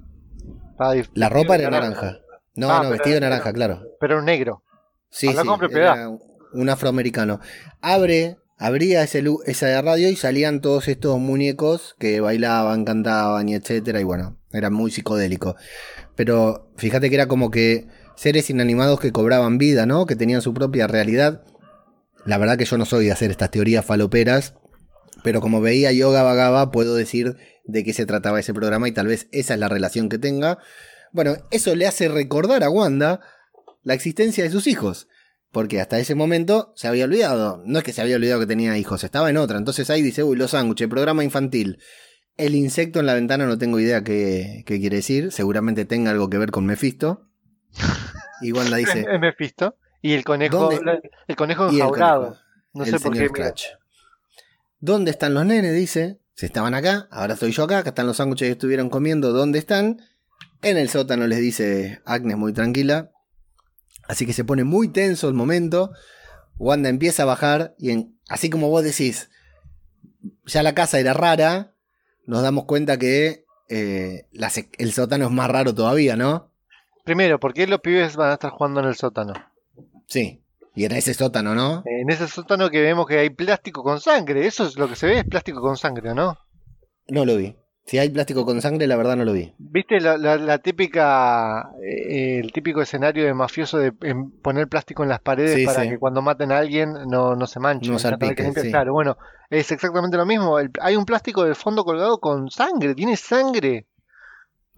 La 1.14 1.28
ropa 1.28 1.56
de 1.56 1.64
era 1.64 1.70
naranja. 1.70 2.18
No, 2.56 2.70
Ah, 2.70 2.82
no, 2.82 2.90
vestido 2.90 3.12
de 3.14 3.16
era 3.18 3.28
naranja, 3.30 3.52
claro. 3.52 3.82
Pero 4.00 4.14
era 4.14 4.20
un 4.20 4.26
negro. 4.26 4.62
Sí, 5.10 5.28
sí, 5.28 5.34
con 5.34 5.70
era 5.76 6.08
un 6.52 6.68
afroamericano. 6.68 7.40
Abre, 7.80 8.36
abría 8.58 9.02
ese, 9.02 9.24
esa 9.46 9.80
radio 9.82 10.08
y 10.08 10.16
salían 10.16 10.60
todos 10.60 10.88
estos 10.88 11.18
muñecos 11.18 11.94
que 11.98 12.20
bailaban, 12.20 12.84
cantaban 12.84 13.48
y 13.48 13.54
etcétera. 13.54 14.00
Y 14.00 14.04
bueno, 14.04 14.36
era 14.52 14.70
muy 14.70 14.90
psicodélico. 14.90 15.56
Pero 16.16 16.70
fíjate 16.76 17.08
que 17.08 17.16
era 17.16 17.26
como 17.28 17.50
que 17.50 17.86
seres 18.16 18.50
inanimados 18.50 19.00
que 19.00 19.12
cobraban 19.12 19.58
vida, 19.58 19.86
¿no? 19.86 20.06
Que 20.06 20.16
tenían 20.16 20.42
su 20.42 20.54
propia 20.54 20.86
realidad. 20.86 21.42
La 22.24 22.38
verdad 22.38 22.56
que 22.56 22.64
yo 22.64 22.78
no 22.78 22.84
soy 22.84 23.06
de 23.06 23.12
hacer 23.12 23.30
estas 23.30 23.50
teorías 23.50 23.84
faloperas, 23.84 24.54
pero 25.24 25.40
como 25.40 25.62
veía 25.62 25.90
Yoga 25.90 26.22
Vagaba, 26.22 26.70
puedo 26.70 26.94
decir 26.94 27.36
de 27.64 27.82
qué 27.82 27.94
se 27.94 28.04
trataba 28.04 28.38
ese 28.38 28.52
programa 28.52 28.86
y 28.88 28.92
tal 28.92 29.06
vez 29.06 29.26
esa 29.32 29.54
es 29.54 29.60
la 29.60 29.70
relación 29.70 30.10
que 30.10 30.18
tenga. 30.18 30.58
Bueno, 31.12 31.36
eso 31.50 31.74
le 31.74 31.86
hace 31.86 32.08
recordar 32.08 32.62
a 32.62 32.68
Wanda 32.68 33.20
la 33.82 33.94
existencia 33.94 34.44
de 34.44 34.50
sus 34.50 34.66
hijos. 34.66 35.08
Porque 35.50 35.80
hasta 35.80 35.98
ese 35.98 36.14
momento 36.14 36.72
se 36.76 36.88
había 36.88 37.04
olvidado. 37.06 37.62
No 37.64 37.78
es 37.78 37.84
que 37.84 37.92
se 37.92 38.02
había 38.02 38.16
olvidado 38.16 38.40
que 38.40 38.46
tenía 38.46 38.76
hijos, 38.76 39.02
estaba 39.02 39.30
en 39.30 39.36
otra. 39.38 39.56
Entonces 39.56 39.88
ahí 39.88 40.02
dice, 40.02 40.22
uy, 40.24 40.36
los 40.36 40.50
sándwiches, 40.50 40.88
programa 40.88 41.24
infantil. 41.24 41.78
El 42.36 42.54
insecto 42.54 43.00
en 43.00 43.06
la 43.06 43.14
ventana 43.14 43.46
no 43.46 43.56
tengo 43.56 43.80
idea 43.80 44.04
qué, 44.04 44.64
qué 44.66 44.78
quiere 44.78 44.96
decir. 44.96 45.32
Seguramente 45.32 45.86
tenga 45.86 46.10
algo 46.10 46.28
que 46.28 46.36
ver 46.38 46.50
con 46.50 46.66
Mephisto. 46.66 47.28
Y 48.42 48.52
Wanda 48.52 48.76
dice, 48.78 49.06
Es 49.10 49.20
Mephisto. 49.20 49.76
Y 50.02 50.12
el 50.12 50.24
conejo, 50.24 50.70
¿Dónde? 50.70 51.00
el 51.28 51.36
conejo 51.36 51.68
el 51.68 51.76
enjaulado. 51.76 52.22
conejo, 52.22 52.42
No 52.74 52.84
el 52.84 52.90
sé 52.90 53.00
por 53.00 53.12
qué. 53.16 53.28
¿Dónde 54.84 55.12
están 55.12 55.32
los 55.32 55.46
nenes? 55.46 55.72
Dice. 55.74 56.18
Si 56.34 56.44
estaban 56.44 56.74
acá, 56.74 57.08
ahora 57.10 57.32
estoy 57.34 57.52
yo 57.52 57.62
acá, 57.64 57.78
acá 57.78 57.88
están 57.88 58.06
los 58.06 58.18
sándwiches 58.18 58.48
que 58.48 58.52
estuvieron 58.52 58.90
comiendo, 58.90 59.32
¿dónde 59.32 59.58
están? 59.58 60.02
En 60.60 60.76
el 60.76 60.90
sótano 60.90 61.26
les 61.26 61.38
dice 61.38 62.02
Agnes 62.04 62.36
muy 62.36 62.52
tranquila. 62.52 63.10
Así 64.08 64.26
que 64.26 64.34
se 64.34 64.44
pone 64.44 64.62
muy 64.64 64.88
tenso 64.88 65.26
el 65.28 65.34
momento. 65.34 65.92
Wanda 66.58 66.90
empieza 66.90 67.22
a 67.22 67.26
bajar 67.26 67.74
y 67.78 67.92
en- 67.92 68.18
así 68.28 68.50
como 68.50 68.68
vos 68.68 68.84
decís, 68.84 69.30
ya 70.44 70.62
la 70.62 70.74
casa 70.74 70.98
era 71.00 71.14
rara, 71.14 71.72
nos 72.26 72.42
damos 72.42 72.66
cuenta 72.66 72.98
que 72.98 73.46
eh, 73.70 74.26
sec- 74.34 74.74
el 74.76 74.92
sótano 74.92 75.24
es 75.24 75.30
más 75.30 75.48
raro 75.50 75.74
todavía, 75.74 76.14
¿no? 76.16 76.50
Primero, 77.04 77.40
¿por 77.40 77.54
qué 77.54 77.66
los 77.66 77.80
pibes 77.80 78.16
van 78.16 78.30
a 78.32 78.34
estar 78.34 78.50
jugando 78.50 78.80
en 78.80 78.86
el 78.88 78.96
sótano? 78.96 79.32
Sí. 80.08 80.43
Y 80.74 80.84
en 80.84 80.92
ese 80.92 81.14
sótano, 81.14 81.54
¿no? 81.54 81.82
En 81.86 82.10
ese 82.10 82.26
sótano 82.26 82.68
que 82.70 82.80
vemos 82.80 83.06
que 83.06 83.18
hay 83.18 83.30
plástico 83.30 83.82
con 83.82 84.00
sangre. 84.00 84.46
Eso 84.46 84.66
es 84.66 84.76
lo 84.76 84.88
que 84.88 84.96
se 84.96 85.06
ve, 85.06 85.18
es 85.20 85.24
plástico 85.24 85.60
con 85.60 85.76
sangre, 85.76 86.14
¿no? 86.14 86.36
No 87.08 87.24
lo 87.24 87.36
vi. 87.36 87.54
Si 87.86 87.98
hay 87.98 88.08
plástico 88.08 88.46
con 88.46 88.62
sangre, 88.62 88.86
la 88.86 88.96
verdad 88.96 89.14
no 89.14 89.26
lo 89.26 89.34
vi. 89.34 89.52
¿Viste 89.58 90.00
la, 90.00 90.16
la- 90.16 90.38
la 90.38 90.58
típica, 90.58 91.68
eh, 91.82 92.38
el 92.42 92.50
típico 92.50 92.80
escenario 92.80 93.24
de 93.26 93.34
mafioso 93.34 93.76
de 93.78 93.92
poner 94.42 94.68
plástico 94.68 95.02
en 95.02 95.10
las 95.10 95.20
paredes 95.20 95.54
Sí, 95.56 95.66
para 95.66 95.82
sí. 95.82 95.90
que 95.90 95.98
cuando 95.98 96.22
maten 96.22 96.50
a 96.50 96.58
alguien 96.58 96.94
no, 97.08 97.36
no 97.36 97.46
se 97.46 97.60
manche? 97.60 97.90
No 97.90 97.98
salpique, 97.98 98.42
sí. 98.54 98.70
Claro, 98.70 98.94
bueno, 98.94 99.18
es 99.50 99.70
exactamente 99.70 100.16
lo 100.16 100.24
mismo. 100.24 100.58
El- 100.58 100.70
hay 100.80 100.96
un 100.96 101.04
plástico 101.04 101.44
de 101.44 101.54
fondo 101.54 101.84
colgado 101.84 102.18
con 102.20 102.50
sangre, 102.50 102.94
tiene 102.94 103.16
sangre. 103.18 103.86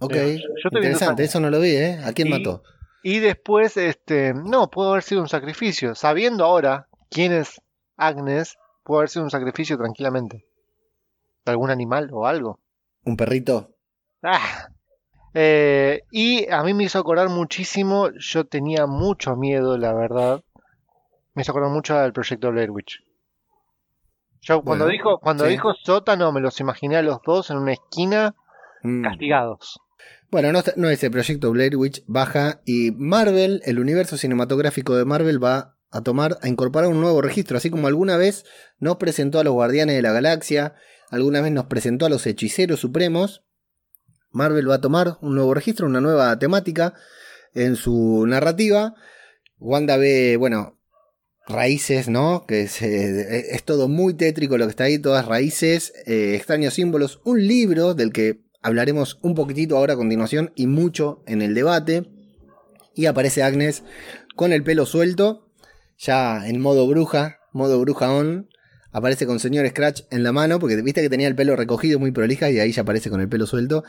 Ok, 0.00 0.14
Eh, 0.14 0.38
yo 0.38 0.68
interesante, 0.72 1.04
sangre. 1.06 1.24
eso 1.26 1.40
no 1.40 1.48
lo 1.48 1.60
vi, 1.60 1.70
¿eh? 1.70 2.00
¿A 2.04 2.12
quién 2.12 2.28
mató? 2.28 2.64
Y 3.08 3.20
después, 3.20 3.76
este, 3.76 4.34
no, 4.34 4.68
pudo 4.68 4.90
haber 4.90 5.04
sido 5.04 5.20
un 5.20 5.28
sacrificio. 5.28 5.94
Sabiendo 5.94 6.44
ahora 6.44 6.88
quién 7.08 7.30
es 7.32 7.62
Agnes, 7.96 8.56
pudo 8.82 8.98
haber 8.98 9.10
sido 9.10 9.24
un 9.24 9.30
sacrificio 9.30 9.78
tranquilamente. 9.78 10.44
De 11.44 11.52
algún 11.52 11.70
animal 11.70 12.10
o 12.12 12.26
algo. 12.26 12.58
¿Un 13.04 13.16
perrito? 13.16 13.70
Ah. 14.24 14.66
Eh, 15.34 16.02
y 16.10 16.50
a 16.50 16.64
mí 16.64 16.74
me 16.74 16.82
hizo 16.82 16.98
acordar 16.98 17.28
muchísimo, 17.28 18.10
yo 18.18 18.44
tenía 18.44 18.86
mucho 18.86 19.36
miedo, 19.36 19.78
la 19.78 19.92
verdad. 19.92 20.42
Me 21.34 21.42
hizo 21.42 21.52
acordar 21.52 21.70
mucho 21.70 21.96
al 21.96 22.12
proyecto 22.12 22.50
Blair 22.50 22.72
Witch. 22.72 23.04
Yo 24.40 24.62
cuando 24.62 24.86
Bueno, 24.86 24.92
dijo, 24.98 25.18
cuando 25.20 25.44
sí. 25.44 25.50
dijo 25.50 25.74
sótano, 25.74 26.32
me 26.32 26.40
los 26.40 26.58
imaginé 26.58 26.96
a 26.96 27.02
los 27.02 27.18
dos 27.24 27.50
en 27.50 27.58
una 27.58 27.72
esquina 27.74 28.34
Mm. 28.82 29.04
castigados. 29.04 29.80
Bueno, 30.30 30.52
no, 30.76 30.90
es 30.90 31.02
el 31.04 31.10
proyecto 31.10 31.52
Blair 31.52 31.76
Witch, 31.76 32.02
baja 32.06 32.60
y 32.64 32.90
Marvel, 32.90 33.62
el 33.64 33.78
universo 33.78 34.16
cinematográfico 34.16 34.96
de 34.96 35.04
Marvel 35.04 35.42
va 35.42 35.76
a 35.90 36.02
tomar, 36.02 36.38
a 36.42 36.48
incorporar 36.48 36.90
un 36.90 37.00
nuevo 37.00 37.22
registro, 37.22 37.56
así 37.56 37.70
como 37.70 37.86
alguna 37.86 38.16
vez 38.16 38.44
nos 38.78 38.96
presentó 38.96 39.38
a 39.38 39.44
los 39.44 39.54
Guardianes 39.54 39.94
de 39.94 40.02
la 40.02 40.12
Galaxia, 40.12 40.74
alguna 41.10 41.40
vez 41.40 41.52
nos 41.52 41.66
presentó 41.66 42.06
a 42.06 42.08
los 42.08 42.26
Hechiceros 42.26 42.80
Supremos, 42.80 43.44
Marvel 44.36 44.68
va 44.68 44.74
a 44.74 44.80
tomar 44.80 45.16
un 45.22 45.34
nuevo 45.34 45.54
registro, 45.54 45.86
una 45.86 46.00
nueva 46.00 46.38
temática 46.38 46.94
en 47.54 47.76
su 47.76 48.26
narrativa. 48.26 48.94
Wanda 49.58 49.96
ve, 49.96 50.36
bueno, 50.36 50.78
raíces, 51.46 52.08
¿no? 52.08 52.44
Que 52.46 52.62
es, 52.62 52.82
eh, 52.82 53.58
todo 53.64 53.88
muy 53.88 54.12
tétrico 54.14 54.58
lo 54.58 54.66
que 54.66 54.70
está 54.70 54.84
ahí, 54.84 54.98
todas 54.98 55.26
raíces, 55.26 55.94
eh, 56.04 56.34
extraños 56.36 56.74
símbolos, 56.74 57.20
un 57.24 57.46
libro 57.46 57.94
del 57.94 58.12
que 58.12 58.42
hablaremos 58.62 59.18
un 59.22 59.34
poquitito 59.34 59.76
ahora 59.76 59.94
a 59.94 59.96
continuación 59.96 60.52
y 60.54 60.66
mucho 60.66 61.22
en 61.26 61.42
el 61.42 61.54
debate. 61.54 62.10
Y 62.94 63.06
aparece 63.06 63.42
Agnes 63.42 63.82
con 64.34 64.52
el 64.52 64.62
pelo 64.62 64.86
suelto, 64.86 65.48
ya 65.98 66.46
en 66.46 66.60
modo 66.60 66.86
bruja, 66.86 67.40
modo 67.52 67.80
bruja 67.80 68.10
on. 68.10 68.48
Aparece 68.92 69.26
con 69.26 69.40
señor 69.40 69.68
Scratch 69.68 70.02
en 70.10 70.22
la 70.22 70.32
mano, 70.32 70.58
porque 70.58 70.80
viste 70.80 71.02
que 71.02 71.10
tenía 71.10 71.28
el 71.28 71.34
pelo 71.34 71.54
recogido 71.54 71.98
muy 71.98 72.12
prolija 72.12 72.50
y 72.50 72.58
ahí 72.58 72.72
ya 72.72 72.82
aparece 72.82 73.10
con 73.10 73.20
el 73.20 73.28
pelo 73.28 73.46
suelto. 73.46 73.84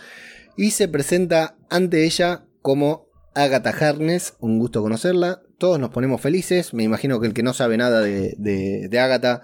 Y 0.58 0.72
se 0.72 0.88
presenta 0.90 1.56
ante 1.70 2.04
ella 2.04 2.46
como 2.62 3.08
Agatha 3.34 3.70
Harkness, 3.70 4.34
un 4.40 4.60
gusto 4.60 4.82
conocerla. 4.82 5.42
Todos 5.58 5.80
nos 5.80 5.92
ponemos 5.92 6.20
felices. 6.20 6.74
Me 6.74 6.84
imagino 6.84 7.22
que 7.22 7.28
el 7.28 7.34
que 7.34 7.44
no 7.44 7.54
sabe 7.54 7.78
nada 7.78 8.02
de, 8.02 8.36
de, 8.38 8.88
de 8.90 9.00
Agatha 9.00 9.44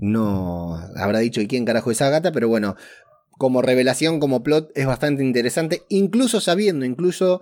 no 0.00 0.78
habrá 0.96 1.18
dicho 1.18 1.40
¿y 1.40 1.48
quién 1.48 1.64
carajo 1.64 1.90
es 1.90 2.00
Agatha? 2.00 2.32
Pero 2.32 2.48
bueno, 2.48 2.76
como 3.42 3.60
revelación, 3.60 4.20
como 4.20 4.44
plot, 4.44 4.70
es 4.76 4.86
bastante 4.86 5.24
interesante. 5.24 5.82
Incluso 5.88 6.40
sabiendo, 6.40 6.84
incluso 6.84 7.40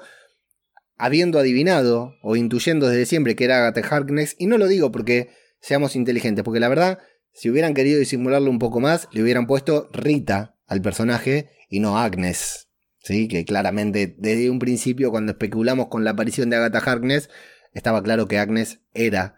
habiendo 0.97 1.39
adivinado 1.39 2.15
o 2.23 2.37
intuyendo 2.37 2.89
desde 2.89 3.05
siempre 3.05 3.37
que 3.37 3.45
era 3.45 3.59
Agatha 3.59 3.87
Harkness. 3.87 4.35
Y 4.39 4.47
no 4.47 4.57
lo 4.57 4.67
digo 4.67 4.91
porque 4.91 5.29
seamos 5.61 5.97
inteligentes, 5.97 6.43
porque 6.43 6.59
la 6.59 6.71
verdad, 6.71 7.01
si 7.35 7.51
hubieran 7.51 7.75
querido 7.75 7.99
disimularlo 7.99 8.51
un 8.51 8.59
poco 8.59 8.81
más, 8.81 9.09
le 9.13 9.23
hubieran 9.23 9.47
puesto 9.47 9.91
Rita 9.93 10.57
al 10.67 10.81
personaje 10.81 11.51
y 11.69 11.81
no 11.81 11.99
Agnes. 11.99 12.69
¿sí? 13.05 13.29
Que 13.29 13.45
claramente 13.45 14.15
desde 14.17 14.49
un 14.49 14.59
principio 14.59 15.11
cuando 15.11 15.33
especulamos 15.33 15.89
con 15.89 16.03
la 16.03 16.13
aparición 16.13 16.49
de 16.49 16.57
Agatha 16.57 16.79
Harkness, 16.79 17.29
estaba 17.75 18.03
claro 18.03 18.27
que 18.27 18.39
Agnes 18.39 18.81
era 18.95 19.37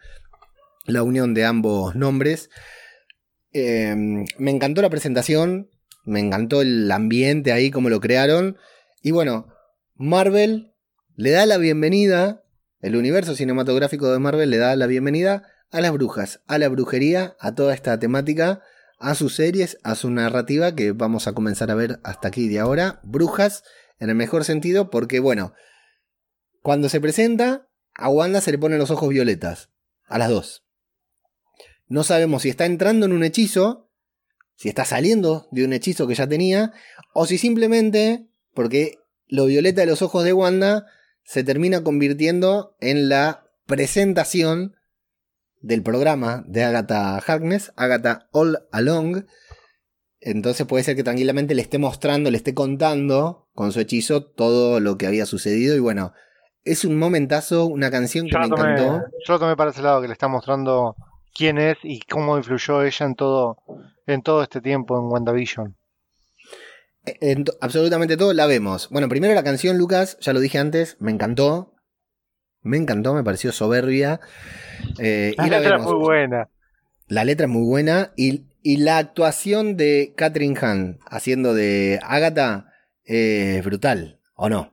la 0.87 1.03
unión 1.03 1.35
de 1.35 1.45
ambos 1.45 1.97
nombres. 1.97 2.51
Eh, 3.53 3.97
me 4.39 4.51
encantó 4.53 4.81
la 4.81 4.91
presentación, 4.91 5.72
me 6.05 6.21
encantó 6.21 6.63
el 6.63 6.91
ambiente 6.91 7.53
ahí, 7.53 7.71
como 7.71 7.91
lo 7.91 8.01
crearon. 8.01 8.57
Y 9.03 9.11
bueno, 9.11 9.49
Marvel 9.95 10.73
le 11.17 11.31
da 11.31 11.47
la 11.47 11.59
bienvenida, 11.59 12.45
el 12.81 12.97
universo 12.97 13.35
cinematográfico 13.35 14.11
de 14.11 14.19
Marvel 14.19 14.51
le 14.51 14.59
da 14.59 14.75
la 14.77 14.87
bienvenida 14.87 15.45
a 15.71 15.81
las 15.81 15.93
brujas, 15.93 16.41
a 16.47 16.59
la 16.59 16.69
brujería, 16.69 17.37
a 17.41 17.55
toda 17.55 17.75
esta 17.75 17.99
temática 17.99 18.63
a 19.03 19.17
sus 19.17 19.35
series, 19.35 19.79
a 19.83 19.97
su 19.97 20.11
narrativa 20.11 20.75
que 20.77 20.93
vamos 20.93 21.27
a 21.27 21.33
comenzar 21.33 21.71
a 21.71 21.75
ver 21.75 21.99
hasta 22.05 22.29
aquí 22.29 22.49
de 22.49 22.61
ahora. 22.61 23.01
Brujas, 23.03 23.65
en 23.99 24.11
el 24.11 24.15
mejor 24.15 24.45
sentido, 24.45 24.91
porque 24.91 25.19
bueno, 25.19 25.55
cuando 26.63 26.89
se 26.89 27.01
presenta, 27.01 27.69
a 27.95 28.09
Wanda 28.09 28.41
se 28.41 28.53
le 28.53 28.59
ponen 28.59 28.79
los 28.79 28.93
ojos 28.93 29.09
violetas, 29.09 29.71
a 30.07 30.19
las 30.19 30.31
dos. 30.31 30.65
No 31.89 32.05
sabemos 32.05 32.43
si 32.43 32.49
está 32.49 32.65
entrando 32.65 33.07
en 33.07 33.13
un 33.13 33.25
hechizo, 33.25 33.91
si 34.57 34.69
está 34.69 34.85
saliendo 34.85 35.49
de 35.51 35.65
un 35.65 35.73
hechizo 35.73 36.07
que 36.07 36.15
ya 36.15 36.27
tenía, 36.27 36.73
o 37.15 37.27
si 37.27 37.39
simplemente, 37.39 38.27
porque 38.55 38.99
lo 39.27 39.47
violeta 39.47 39.81
de 39.81 39.87
los 39.87 40.03
ojos 40.03 40.25
de 40.25 40.33
Wanda 40.33 40.87
se 41.25 41.45
termina 41.45 41.83
convirtiendo 41.83 42.77
en 42.81 43.09
la 43.09 43.47
presentación 43.67 44.77
del 45.61 45.83
programa 45.83 46.45
de 46.47 46.65
Agatha 46.65 47.17
Harkness, 47.19 47.73
Agatha 47.77 48.29
All 48.33 48.59
Along. 48.73 49.25
Entonces 50.21 50.67
puede 50.67 50.85
ser 50.85 50.97
que 50.97 51.05
tranquilamente 51.05 51.55
le 51.55 51.63
esté 51.63 51.79
mostrando, 51.79 52.31
le 52.31 52.37
esté 52.37 52.55
contando 52.55 53.49
con 53.55 53.73
su 53.73 53.81
hechizo 53.81 54.25
todo 54.25 54.81
lo 54.81 54.99
que 54.99 55.07
había 55.07 55.27
sucedido. 55.27 55.75
Y 55.77 55.81
bueno, 55.81 56.13
es 56.65 56.85
un 56.85 56.99
momentazo, 56.99 57.67
una 57.67 57.91
canción 57.91 58.27
que 58.27 58.33
Yo 58.33 58.39
me 58.41 58.49
tomé, 58.49 58.73
encantó. 58.73 59.07
yo 59.27 59.33
lo 59.33 59.39
tomé 59.39 59.57
para 59.57 59.71
ese 59.71 59.83
lado 59.83 60.01
que 60.01 60.09
le 60.09 60.13
está 60.13 60.29
mostrando 60.29 60.97
quién 61.35 61.59
es 61.59 61.77
y 61.83 62.01
cómo 62.01 62.37
influyó 62.37 62.83
ella 62.83 63.07
en 63.07 63.15
todo, 63.15 63.59
en 64.07 64.23
todo 64.23 64.43
este 64.43 64.61
tiempo 64.61 64.99
en 64.99 65.11
WandaVision. 65.11 65.77
En 67.05 67.45
absolutamente 67.61 68.17
todo 68.17 68.33
la 68.33 68.47
vemos. 68.47 68.89
Bueno, 68.91 69.09
primero 69.09 69.35
la 69.35 69.43
canción, 69.43 69.77
Lucas, 69.79 70.17
ya 70.21 70.33
lo 70.33 70.41
dije 70.41 70.59
antes, 70.59 70.97
me 71.01 71.11
encantó. 71.11 71.75
Me 72.61 72.77
encantó, 72.77 73.13
me 73.13 73.25
pareció 73.25 73.51
soberbia. 73.51 74.21
Eh, 75.01 75.35
La 75.37 75.47
y 75.47 75.51
la 75.51 75.61
letra 75.61 75.77
es 75.79 75.83
muy 75.83 75.95
buena. 75.95 76.49
La 77.09 77.25
letra 77.25 77.47
es 77.47 77.53
muy 77.53 77.67
buena 77.67 78.13
y, 78.17 78.47
y 78.63 78.77
la 78.77 78.99
actuación 78.99 79.77
de 79.77 80.15
Catherine 80.17 80.57
Hahn 80.61 81.01
haciendo 81.07 81.55
de 81.55 81.99
Agatha 82.03 82.73
es 83.05 83.65
brutal, 83.65 84.21
¿o 84.35 84.49
no? 84.49 84.72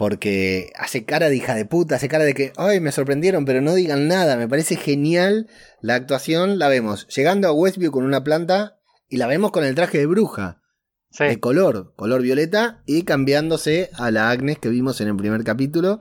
Porque 0.00 0.72
hace 0.76 1.04
cara 1.04 1.28
de 1.28 1.36
hija 1.36 1.54
de 1.54 1.66
puta, 1.66 1.96
hace 1.96 2.08
cara 2.08 2.24
de 2.24 2.32
que, 2.32 2.54
ay, 2.56 2.80
me 2.80 2.90
sorprendieron, 2.90 3.44
pero 3.44 3.60
no 3.60 3.74
digan 3.74 4.08
nada. 4.08 4.38
Me 4.38 4.48
parece 4.48 4.76
genial 4.76 5.46
la 5.82 5.94
actuación. 5.94 6.58
La 6.58 6.68
vemos 6.68 7.06
llegando 7.14 7.46
a 7.46 7.52
Westview 7.52 7.92
con 7.92 8.04
una 8.04 8.24
planta 8.24 8.80
y 9.10 9.18
la 9.18 9.26
vemos 9.26 9.50
con 9.50 9.62
el 9.62 9.74
traje 9.74 9.98
de 9.98 10.06
bruja. 10.06 10.62
Sí. 11.10 11.24
De 11.24 11.38
color, 11.38 11.92
color 11.96 12.22
violeta, 12.22 12.82
y 12.86 13.02
cambiándose 13.02 13.90
a 13.92 14.10
la 14.10 14.30
Agnes 14.30 14.58
que 14.58 14.70
vimos 14.70 15.02
en 15.02 15.08
el 15.08 15.16
primer 15.16 15.44
capítulo. 15.44 16.00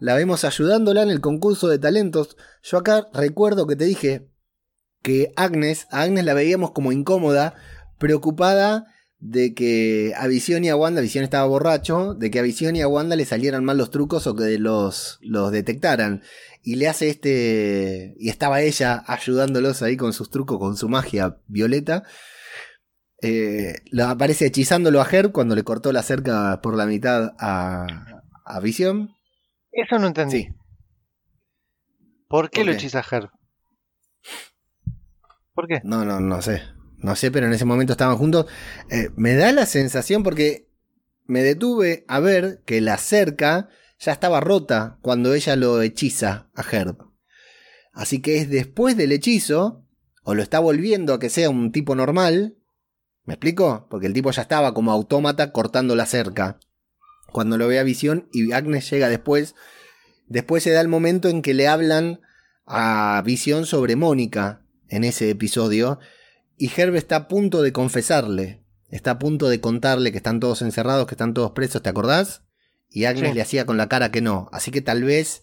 La 0.00 0.14
vemos 0.14 0.44
ayudándola 0.46 1.02
en 1.02 1.10
el 1.10 1.20
concurso 1.20 1.68
de 1.68 1.78
talentos. 1.78 2.38
Yo 2.62 2.78
acá 2.78 3.08
recuerdo 3.12 3.66
que 3.66 3.76
te 3.76 3.84
dije 3.84 4.30
que 5.02 5.34
Agnes, 5.36 5.86
a 5.90 6.00
Agnes 6.00 6.24
la 6.24 6.32
veíamos 6.32 6.70
como 6.70 6.92
incómoda, 6.92 7.56
preocupada 7.98 8.86
de 9.22 9.54
que 9.54 10.14
a 10.16 10.26
Visión 10.26 10.64
y 10.64 10.68
a 10.68 10.74
Wanda, 10.74 11.00
Visión 11.00 11.22
estaba 11.22 11.46
borracho, 11.46 12.14
de 12.14 12.28
que 12.32 12.40
a 12.40 12.42
Visión 12.42 12.74
y 12.74 12.80
a 12.80 12.88
Wanda 12.88 13.14
le 13.14 13.24
salieran 13.24 13.64
mal 13.64 13.78
los 13.78 13.90
trucos 13.90 14.26
o 14.26 14.34
que 14.34 14.58
los, 14.58 15.18
los 15.22 15.52
detectaran. 15.52 16.22
Y 16.64 16.74
le 16.74 16.88
hace 16.88 17.08
este. 17.08 18.14
Y 18.18 18.30
estaba 18.30 18.62
ella 18.62 19.04
ayudándolos 19.06 19.82
ahí 19.82 19.96
con 19.96 20.12
sus 20.12 20.28
trucos, 20.28 20.58
con 20.58 20.76
su 20.76 20.88
magia 20.88 21.38
violeta. 21.46 22.02
Eh, 23.22 23.76
lo 23.92 24.06
aparece 24.06 24.46
hechizándolo 24.46 25.00
a 25.00 25.08
Herb 25.08 25.30
cuando 25.30 25.54
le 25.54 25.62
cortó 25.62 25.92
la 25.92 26.02
cerca 26.02 26.60
por 26.60 26.76
la 26.76 26.86
mitad 26.86 27.34
a, 27.38 27.86
a 28.44 28.60
Visión. 28.60 29.14
Eso 29.70 30.00
no 30.00 30.08
entendí. 30.08 30.42
Sí. 30.42 30.48
¿Por 32.26 32.50
qué 32.50 32.60
¿Por 32.60 32.66
lo 32.66 32.72
hechiza 32.72 33.04
Her? 33.08 33.30
¿Por 35.54 35.68
qué? 35.68 35.80
No, 35.84 36.04
no, 36.04 36.18
no 36.18 36.42
sé. 36.42 36.62
No 37.02 37.16
sé, 37.16 37.30
pero 37.30 37.46
en 37.46 37.52
ese 37.52 37.64
momento 37.64 37.92
estaban 37.92 38.16
juntos. 38.16 38.46
Eh, 38.90 39.10
me 39.16 39.34
da 39.34 39.52
la 39.52 39.66
sensación 39.66 40.22
porque 40.22 40.68
me 41.26 41.42
detuve 41.42 42.04
a 42.08 42.20
ver 42.20 42.62
que 42.64 42.80
la 42.80 42.96
cerca 42.96 43.68
ya 43.98 44.12
estaba 44.12 44.40
rota 44.40 44.98
cuando 45.02 45.34
ella 45.34 45.56
lo 45.56 45.82
hechiza 45.82 46.48
a 46.54 46.62
Herb. 46.62 47.12
Así 47.92 48.20
que 48.20 48.38
es 48.38 48.48
después 48.48 48.96
del 48.96 49.12
hechizo, 49.12 49.84
o 50.24 50.34
lo 50.34 50.42
está 50.42 50.60
volviendo 50.60 51.14
a 51.14 51.18
que 51.18 51.28
sea 51.28 51.50
un 51.50 51.72
tipo 51.72 51.94
normal. 51.94 52.56
¿Me 53.24 53.34
explico? 53.34 53.86
Porque 53.90 54.06
el 54.06 54.12
tipo 54.12 54.30
ya 54.30 54.42
estaba 54.42 54.74
como 54.74 54.92
autómata 54.92 55.52
cortando 55.52 55.94
la 55.94 56.06
cerca. 56.06 56.58
Cuando 57.32 57.58
lo 57.58 57.68
ve 57.68 57.78
a 57.78 57.84
Visión 57.84 58.28
y 58.32 58.52
Agnes 58.52 58.88
llega 58.90 59.08
después. 59.08 59.54
Después 60.26 60.62
se 60.62 60.70
da 60.70 60.80
el 60.80 60.88
momento 60.88 61.28
en 61.28 61.42
que 61.42 61.54
le 61.54 61.68
hablan 61.68 62.20
a 62.66 63.22
Visión 63.24 63.66
sobre 63.66 63.96
Mónica 63.96 64.62
en 64.88 65.04
ese 65.04 65.30
episodio. 65.30 65.98
Y 66.62 66.70
Herb 66.76 66.94
está 66.94 67.16
a 67.16 67.26
punto 67.28 67.60
de 67.60 67.72
confesarle. 67.72 68.62
Está 68.88 69.12
a 69.12 69.18
punto 69.18 69.48
de 69.48 69.60
contarle 69.60 70.12
que 70.12 70.18
están 70.18 70.38
todos 70.38 70.62
encerrados, 70.62 71.06
que 71.08 71.14
están 71.14 71.34
todos 71.34 71.50
presos, 71.50 71.82
¿te 71.82 71.88
acordás? 71.88 72.44
Y 72.88 73.06
Agnes 73.06 73.30
Sí. 73.30 73.34
le 73.34 73.42
hacía 73.42 73.66
con 73.66 73.76
la 73.76 73.88
cara 73.88 74.12
que 74.12 74.20
no. 74.20 74.48
Así 74.52 74.70
que 74.70 74.80
tal 74.80 75.02
vez 75.02 75.42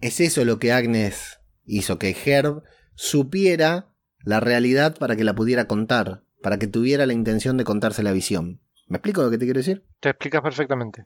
es 0.00 0.18
eso 0.18 0.44
lo 0.44 0.58
que 0.58 0.72
Agnes 0.72 1.38
hizo, 1.64 2.00
que 2.00 2.16
Herb 2.24 2.64
supiera 2.96 3.86
la 4.24 4.40
realidad 4.40 4.96
para 4.98 5.14
que 5.14 5.22
la 5.22 5.36
pudiera 5.36 5.68
contar, 5.68 6.24
para 6.42 6.58
que 6.58 6.66
tuviera 6.66 7.06
la 7.06 7.12
intención 7.12 7.56
de 7.56 7.62
contarse 7.62 8.02
la 8.02 8.10
visión. 8.10 8.60
¿Me 8.88 8.96
explico 8.96 9.22
lo 9.22 9.30
que 9.30 9.38
te 9.38 9.44
quiero 9.44 9.58
decir? 9.60 9.84
Te 10.00 10.08
explicas 10.08 10.42
perfectamente. 10.42 11.04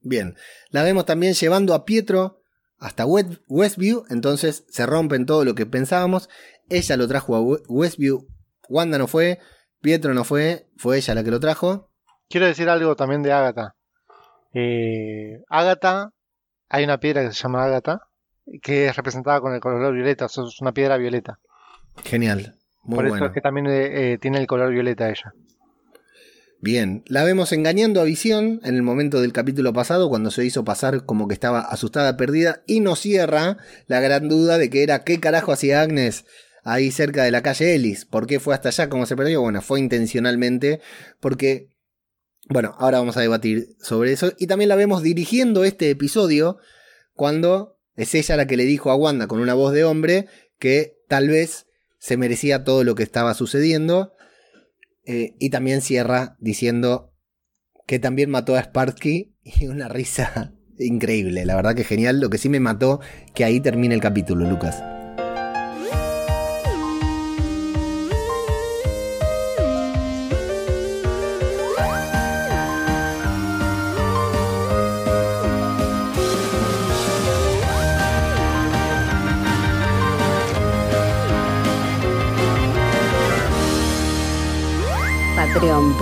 Bien, 0.00 0.36
la 0.70 0.84
vemos 0.84 1.06
también 1.06 1.34
llevando 1.34 1.74
a 1.74 1.84
Pietro 1.84 2.40
hasta 2.78 3.04
West- 3.04 3.40
Westview, 3.48 4.04
entonces 4.10 4.64
se 4.68 4.86
rompen 4.86 5.26
todo 5.26 5.44
lo 5.44 5.56
que 5.56 5.66
pensábamos. 5.66 6.28
Ella 6.68 6.96
lo 6.96 7.08
trajo 7.08 7.34
a 7.34 7.40
We- 7.40 7.62
Westview, 7.66 8.28
Wanda 8.68 8.98
no 8.98 9.06
fue, 9.06 9.38
Pietro 9.80 10.14
no 10.14 10.24
fue, 10.24 10.66
fue 10.76 10.96
ella 10.98 11.14
la 11.14 11.24
que 11.24 11.30
lo 11.30 11.40
trajo. 11.40 11.90
Quiero 12.28 12.46
decir 12.46 12.68
algo 12.68 12.96
también 12.96 13.22
de 13.22 13.32
Ágata. 13.32 13.74
Eh, 14.54 15.42
Ágata, 15.48 16.12
hay 16.68 16.84
una 16.84 16.98
piedra 16.98 17.22
que 17.22 17.32
se 17.34 17.42
llama 17.42 17.64
Ágata, 17.64 18.00
que 18.62 18.86
es 18.86 18.96
representada 18.96 19.40
con 19.40 19.54
el 19.54 19.60
color 19.60 19.92
violeta, 19.94 20.26
o 20.26 20.28
sea, 20.28 20.44
es 20.44 20.60
una 20.60 20.72
piedra 20.72 20.96
violeta. 20.96 21.38
Genial, 22.04 22.54
muy 22.82 22.96
Por 22.96 23.06
eso 23.06 23.12
bueno. 23.14 23.26
es 23.26 23.32
que 23.32 23.40
también 23.40 23.66
eh, 23.66 24.12
eh, 24.12 24.18
tiene 24.18 24.38
el 24.38 24.46
color 24.46 24.70
violeta 24.70 25.10
ella. 25.10 25.32
Bien, 26.60 27.02
la 27.08 27.24
vemos 27.24 27.50
engañando 27.50 28.00
a 28.00 28.04
Visión 28.04 28.60
en 28.62 28.76
el 28.76 28.82
momento 28.82 29.20
del 29.20 29.32
capítulo 29.32 29.72
pasado 29.72 30.08
cuando 30.08 30.30
se 30.30 30.44
hizo 30.44 30.64
pasar 30.64 31.04
como 31.04 31.26
que 31.26 31.34
estaba 31.34 31.60
asustada, 31.60 32.16
perdida 32.16 32.62
y 32.68 32.78
nos 32.78 33.00
cierra 33.00 33.56
la 33.88 34.00
gran 34.00 34.28
duda 34.28 34.58
de 34.58 34.70
que 34.70 34.84
era 34.84 35.02
qué 35.02 35.18
carajo 35.18 35.50
hacía 35.50 35.80
Agnes 35.82 36.24
ahí 36.62 36.90
cerca 36.90 37.24
de 37.24 37.30
la 37.30 37.42
calle 37.42 37.74
Ellis. 37.74 38.04
¿Por 38.04 38.26
qué 38.26 38.40
fue 38.40 38.54
hasta 38.54 38.68
allá? 38.68 38.88
¿Cómo 38.88 39.06
se 39.06 39.16
perdió? 39.16 39.40
Bueno, 39.40 39.62
fue 39.62 39.80
intencionalmente 39.80 40.80
porque, 41.20 41.68
bueno, 42.48 42.74
ahora 42.78 42.98
vamos 42.98 43.16
a 43.16 43.20
debatir 43.20 43.76
sobre 43.80 44.12
eso. 44.12 44.32
Y 44.38 44.46
también 44.46 44.68
la 44.68 44.76
vemos 44.76 45.02
dirigiendo 45.02 45.64
este 45.64 45.90
episodio 45.90 46.58
cuando 47.14 47.78
es 47.96 48.14
ella 48.14 48.36
la 48.36 48.46
que 48.46 48.56
le 48.56 48.64
dijo 48.64 48.90
a 48.90 48.96
Wanda 48.96 49.26
con 49.26 49.40
una 49.40 49.54
voz 49.54 49.72
de 49.72 49.84
hombre 49.84 50.26
que 50.58 50.98
tal 51.08 51.28
vez 51.28 51.66
se 51.98 52.16
merecía 52.16 52.64
todo 52.64 52.84
lo 52.84 52.94
que 52.94 53.02
estaba 53.02 53.34
sucediendo. 53.34 54.12
Eh, 55.04 55.34
y 55.40 55.50
también 55.50 55.80
cierra 55.80 56.36
diciendo 56.38 57.12
que 57.86 57.98
también 57.98 58.30
mató 58.30 58.54
a 58.54 58.60
Sparky 58.60 59.34
y 59.42 59.66
una 59.66 59.88
risa 59.88 60.54
increíble, 60.78 61.44
la 61.44 61.56
verdad 61.56 61.74
que 61.74 61.84
genial. 61.84 62.20
Lo 62.20 62.30
que 62.30 62.38
sí 62.38 62.48
me 62.48 62.60
mató 62.60 63.00
que 63.34 63.44
ahí 63.44 63.60
termine 63.60 63.94
el 63.94 64.00
capítulo, 64.00 64.48
Lucas. 64.48 64.82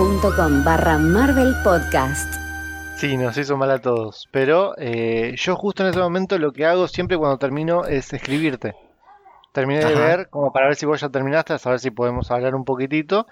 Patreon.com 0.01 0.63
barra 0.63 0.97
Marvel 0.97 1.53
Podcast. 1.63 2.33
Sí, 2.95 3.17
nos 3.17 3.37
hizo 3.37 3.55
mal 3.55 3.69
a 3.69 3.77
todos. 3.77 4.27
Pero 4.31 4.73
eh, 4.79 5.35
yo 5.37 5.55
justo 5.55 5.83
en 5.83 5.89
ese 5.91 5.99
momento 5.99 6.39
lo 6.39 6.51
que 6.53 6.65
hago 6.65 6.87
siempre 6.87 7.19
cuando 7.19 7.37
termino 7.37 7.85
es 7.85 8.11
escribirte. 8.11 8.73
Terminé 9.51 9.85
de 9.85 9.93
ver, 9.93 10.27
como 10.31 10.51
para 10.51 10.65
ver 10.65 10.75
si 10.75 10.87
vos 10.87 10.99
ya 10.99 11.09
terminaste, 11.09 11.53
a 11.53 11.59
saber 11.59 11.79
si 11.79 11.91
podemos 11.91 12.31
hablar 12.31 12.55
un 12.55 12.65
poquitito. 12.65 13.27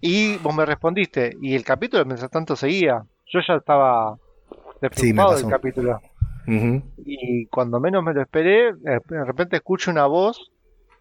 Y 0.00 0.38
vos 0.38 0.54
me 0.56 0.64
respondiste. 0.64 1.36
Y 1.42 1.56
el 1.56 1.62
capítulo, 1.64 2.06
mientras 2.06 2.30
tanto, 2.30 2.56
seguía. 2.56 3.04
Yo 3.26 3.40
ya 3.46 3.56
estaba 3.56 4.16
Sí, 4.16 4.56
despreocupado 4.80 5.34
del 5.34 5.44
pasó. 5.44 5.48
capítulo. 5.50 6.00
Y 7.04 7.46
cuando 7.48 7.80
menos 7.80 8.02
me 8.02 8.14
lo 8.14 8.22
esperé, 8.22 8.72
de 8.72 9.24
repente 9.26 9.56
escucho 9.56 9.90
una 9.90 10.06
voz. 10.06 10.50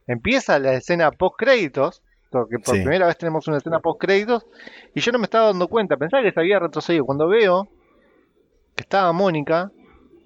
Empieza 0.05 0.59
la 0.59 0.73
escena 0.73 1.11
post 1.11 1.35
créditos. 1.37 2.03
Que 2.49 2.59
por 2.59 2.75
Sí. 2.75 2.81
primera 2.81 3.07
vez 3.07 3.17
tenemos 3.17 3.47
una 3.47 3.57
escena 3.57 3.79
post 3.79 3.99
créditos. 4.01 4.45
Y 4.93 4.99
yo 5.01 5.11
no 5.11 5.19
me 5.19 5.25
estaba 5.25 5.47
dando 5.47 5.67
cuenta. 5.67 5.97
Pensaba 5.97 6.23
que 6.23 6.31
se 6.31 6.39
había 6.39 6.59
retrocedido. 6.59 7.05
Cuando 7.05 7.27
veo 7.27 7.67
que 8.75 8.81
estaba 8.83 9.11
Mónica, 9.13 9.71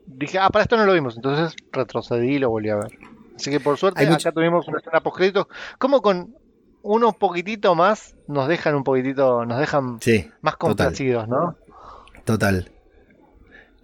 dije, 0.06 0.40
ah, 0.40 0.50
para 0.50 0.64
esto 0.64 0.78
no 0.78 0.86
lo 0.86 0.94
vimos. 0.94 1.16
Entonces 1.16 1.56
retrocedí 1.72 2.36
y 2.36 2.40
lo 2.40 2.50
volví 2.50 2.70
a 2.70 2.76
ver. 2.78 2.98
Así 3.36 3.52
que 3.52 3.60
por 3.60 3.78
suerte 3.78 4.00
Hay 4.00 4.06
acá 4.08 4.16
mucho- 4.16 4.32
tuvimos 4.32 4.68
una 4.68 4.78
escena 4.80 5.02
post 5.02 5.18
créditos. 5.18 5.48
Como 5.78 6.02
con 6.02 6.34
unos 6.82 7.16
poquitito 7.18 7.76
más 7.76 8.16
nos 8.28 8.48
dejan 8.48 8.74
un 8.76 8.84
poquitito, 8.84 9.46
nos 9.46 9.60
dejan 9.60 9.98
Sí, 10.02 10.26
más 10.42 10.54
total. 10.54 10.58
complacidos, 10.58 11.28
¿no? 11.28 11.56
total. 12.26 12.72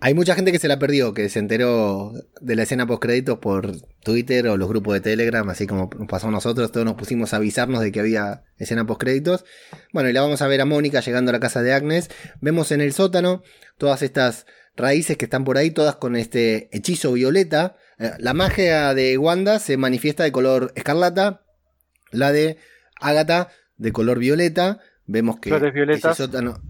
Hay 0.05 0.13
mucha 0.15 0.35
gente 0.35 0.51
que 0.51 0.59
se 0.59 0.67
la 0.67 0.79
perdió, 0.79 1.13
que 1.13 1.29
se 1.29 1.39
enteró 1.39 2.11
de 2.41 2.57
la 2.57 2.63
escena 2.63 2.85
post 2.85 3.01
créditos 3.01 3.39
por 3.39 3.71
Twitter 4.03 4.49
o 4.49 4.57
los 4.57 4.67
grupos 4.67 4.95
de 4.95 4.99
Telegram, 4.99 5.47
así 5.47 5.65
como 5.65 5.89
nos 5.97 6.09
pasó 6.09 6.27
a 6.27 6.31
nosotros, 6.31 6.73
todos 6.73 6.85
nos 6.85 6.95
pusimos 6.95 7.33
a 7.33 7.37
avisarnos 7.37 7.79
de 7.79 7.93
que 7.93 8.01
había 8.01 8.43
escena 8.57 8.85
post 8.85 8.99
créditos. 8.99 9.45
Bueno, 9.93 10.09
y 10.09 10.13
la 10.13 10.19
vamos 10.19 10.41
a 10.41 10.47
ver 10.47 10.59
a 10.59 10.65
Mónica 10.65 10.99
llegando 10.99 11.29
a 11.29 11.31
la 11.31 11.39
casa 11.39 11.61
de 11.61 11.71
Agnes. 11.71 12.09
Vemos 12.41 12.73
en 12.73 12.81
el 12.81 12.91
sótano 12.91 13.43
todas 13.77 14.01
estas 14.01 14.45
raíces 14.75 15.15
que 15.15 15.23
están 15.23 15.45
por 15.45 15.57
ahí, 15.57 15.71
todas 15.71 15.95
con 15.95 16.17
este 16.17 16.67
hechizo 16.73 17.13
violeta. 17.13 17.77
Eh, 17.97 18.11
La 18.19 18.33
magia 18.33 18.93
de 18.93 19.17
Wanda 19.17 19.57
se 19.59 19.77
manifiesta 19.77 20.25
de 20.25 20.33
color 20.33 20.73
escarlata, 20.75 21.43
la 22.11 22.33
de 22.33 22.57
Agatha 22.99 23.51
de 23.77 23.93
color 23.93 24.19
violeta. 24.19 24.81
Vemos 25.05 25.39
que 25.39 25.47
Flores 25.47 25.73
violetas. 25.73 26.11
ese 26.11 26.23
sótano, 26.23 26.61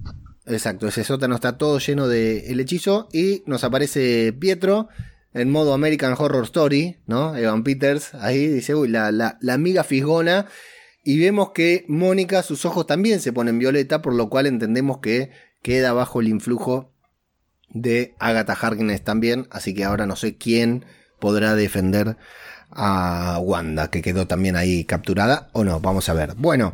exacto, 0.45 0.87
ese 0.87 1.03
sótano 1.03 1.35
está 1.35 1.57
todo 1.57 1.79
lleno 1.79 2.07
de 2.07 2.51
el 2.51 2.59
hechizo 2.59 3.07
y 3.11 3.43
nos 3.45 3.63
aparece 3.63 4.33
Pietro 4.33 4.89
en 5.33 5.51
modo 5.51 5.73
American 5.73 6.15
Horror 6.17 6.43
Story, 6.45 6.97
¿no? 7.07 7.35
Evan 7.35 7.63
Peters 7.63 8.13
ahí 8.15 8.47
dice, 8.47 8.75
uy, 8.75 8.87
la, 8.87 9.11
la, 9.11 9.37
la 9.41 9.53
amiga 9.53 9.83
fisgona. 9.83 10.45
Y 11.03 11.19
vemos 11.19 11.51
que 11.51 11.85
Mónica, 11.89 12.43
sus 12.43 12.65
ojos 12.65 12.87
también 12.87 13.19
se 13.19 13.33
ponen 13.33 13.59
violeta, 13.59 14.01
por 14.01 14.13
lo 14.13 14.29
cual 14.29 14.45
entendemos 14.45 14.99
que 14.99 15.31
queda 15.61 15.91
bajo 15.91 16.21
el 16.21 16.27
influjo 16.29 16.93
de 17.69 18.15
Agatha 18.19 18.53
Harkness 18.53 19.03
también. 19.03 19.47
Así 19.49 19.73
que 19.73 19.83
ahora 19.83 20.05
no 20.05 20.15
sé 20.15 20.37
quién 20.37 20.85
podrá 21.19 21.55
defender 21.55 22.15
a 22.69 23.39
Wanda, 23.41 23.89
que 23.89 24.01
quedó 24.01 24.27
también 24.27 24.55
ahí 24.55 24.85
capturada 24.85 25.49
o 25.53 25.63
no. 25.63 25.79
Vamos 25.79 26.07
a 26.09 26.13
ver. 26.13 26.35
Bueno, 26.35 26.73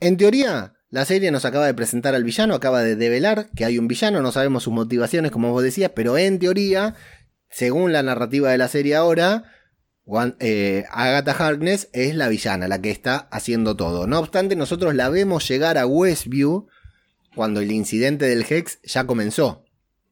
en 0.00 0.16
teoría, 0.16 0.73
la 0.94 1.04
serie 1.04 1.32
nos 1.32 1.44
acaba 1.44 1.66
de 1.66 1.74
presentar 1.74 2.14
al 2.14 2.22
villano, 2.22 2.54
acaba 2.54 2.84
de 2.84 2.94
develar 2.94 3.48
que 3.56 3.64
hay 3.64 3.80
un 3.80 3.88
villano, 3.88 4.22
no 4.22 4.30
sabemos 4.30 4.62
sus 4.62 4.72
motivaciones, 4.72 5.32
como 5.32 5.50
vos 5.50 5.64
decías, 5.64 5.90
pero 5.92 6.16
en 6.16 6.38
teoría, 6.38 6.94
según 7.50 7.92
la 7.92 8.04
narrativa 8.04 8.52
de 8.52 8.58
la 8.58 8.68
serie 8.68 8.94
ahora, 8.94 9.42
eh, 10.38 10.84
Agatha 10.92 11.32
Harkness 11.32 11.88
es 11.94 12.14
la 12.14 12.28
villana, 12.28 12.68
la 12.68 12.80
que 12.80 12.92
está 12.92 13.26
haciendo 13.32 13.74
todo. 13.74 14.06
No 14.06 14.20
obstante, 14.20 14.54
nosotros 14.54 14.94
la 14.94 15.08
vemos 15.08 15.48
llegar 15.48 15.78
a 15.78 15.86
Westview 15.86 16.68
cuando 17.34 17.58
el 17.58 17.72
incidente 17.72 18.26
del 18.26 18.46
Hex 18.48 18.78
ya 18.84 19.04
comenzó. 19.04 19.64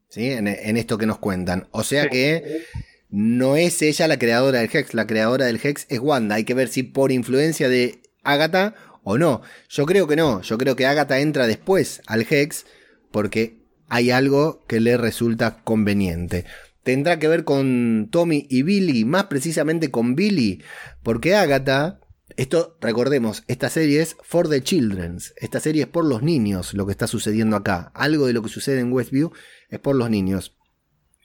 ¿sí? 0.09 0.33
En, 0.33 0.49
en 0.49 0.77
esto 0.77 0.99
que 0.99 1.07
nos 1.07 1.19
cuentan. 1.19 1.69
O 1.71 1.85
sea 1.85 2.09
que 2.09 2.65
no 3.09 3.55
es 3.55 3.81
ella 3.83 4.09
la 4.09 4.19
creadora 4.19 4.59
del 4.59 4.71
Hex, 4.73 4.95
la 4.95 5.07
creadora 5.07 5.47
del 5.47 5.61
Hex 5.63 5.87
es 5.91 6.01
Wanda. 6.01 6.35
Hay 6.35 6.45
que 6.45 6.55
ver 6.55 6.67
si 6.67 6.83
por 6.83 7.13
influencia 7.13 7.69
de 7.69 8.03
Agatha 8.25 8.75
o 9.03 9.19
no. 9.19 9.43
Yo 9.69 9.87
creo 9.87 10.07
que 10.07 10.17
no. 10.17 10.43
Yo 10.43 10.59
creo 10.59 10.77
que 10.77 10.87
Agatha 10.87 11.21
entra 11.21 11.47
después 11.47 12.03
al 12.07 12.27
Hex 12.29 12.67
porque 13.11 13.63
hay 13.89 14.11
algo 14.11 14.65
que 14.67 14.81
le 14.81 14.97
resulta 14.97 15.63
conveniente. 15.65 16.47
Tendrá 16.83 17.19
que 17.19 17.29
ver 17.29 17.45
con 17.45 18.09
Tommy 18.11 18.47
y 18.51 18.63
Billy, 18.63 19.05
más 19.05 19.25
precisamente 19.25 19.91
con 19.91 20.17
Billy, 20.17 20.63
porque 21.03 21.37
Agatha, 21.37 22.01
esto 22.37 22.77
recordemos, 22.81 23.45
esta 23.47 23.69
serie 23.69 24.03
es 24.03 24.17
for 24.23 24.49
the 24.49 24.63
children, 24.63 25.19
esta 25.37 25.61
serie 25.61 25.83
es 25.83 25.89
por 25.89 26.05
los 26.05 26.23
niños 26.23 26.75
lo 26.75 26.87
que 26.87 26.93
está 26.93 27.07
sucediendo 27.07 27.55
acá. 27.55 27.93
Algo 27.95 28.27
de 28.27 28.33
lo 28.33 28.43
que 28.43 28.49
sucede 28.49 28.81
en 28.81 28.93
Westview 28.93 29.31
es 29.69 29.79
por 29.79 29.95
los 29.95 30.11
niños. 30.11 30.57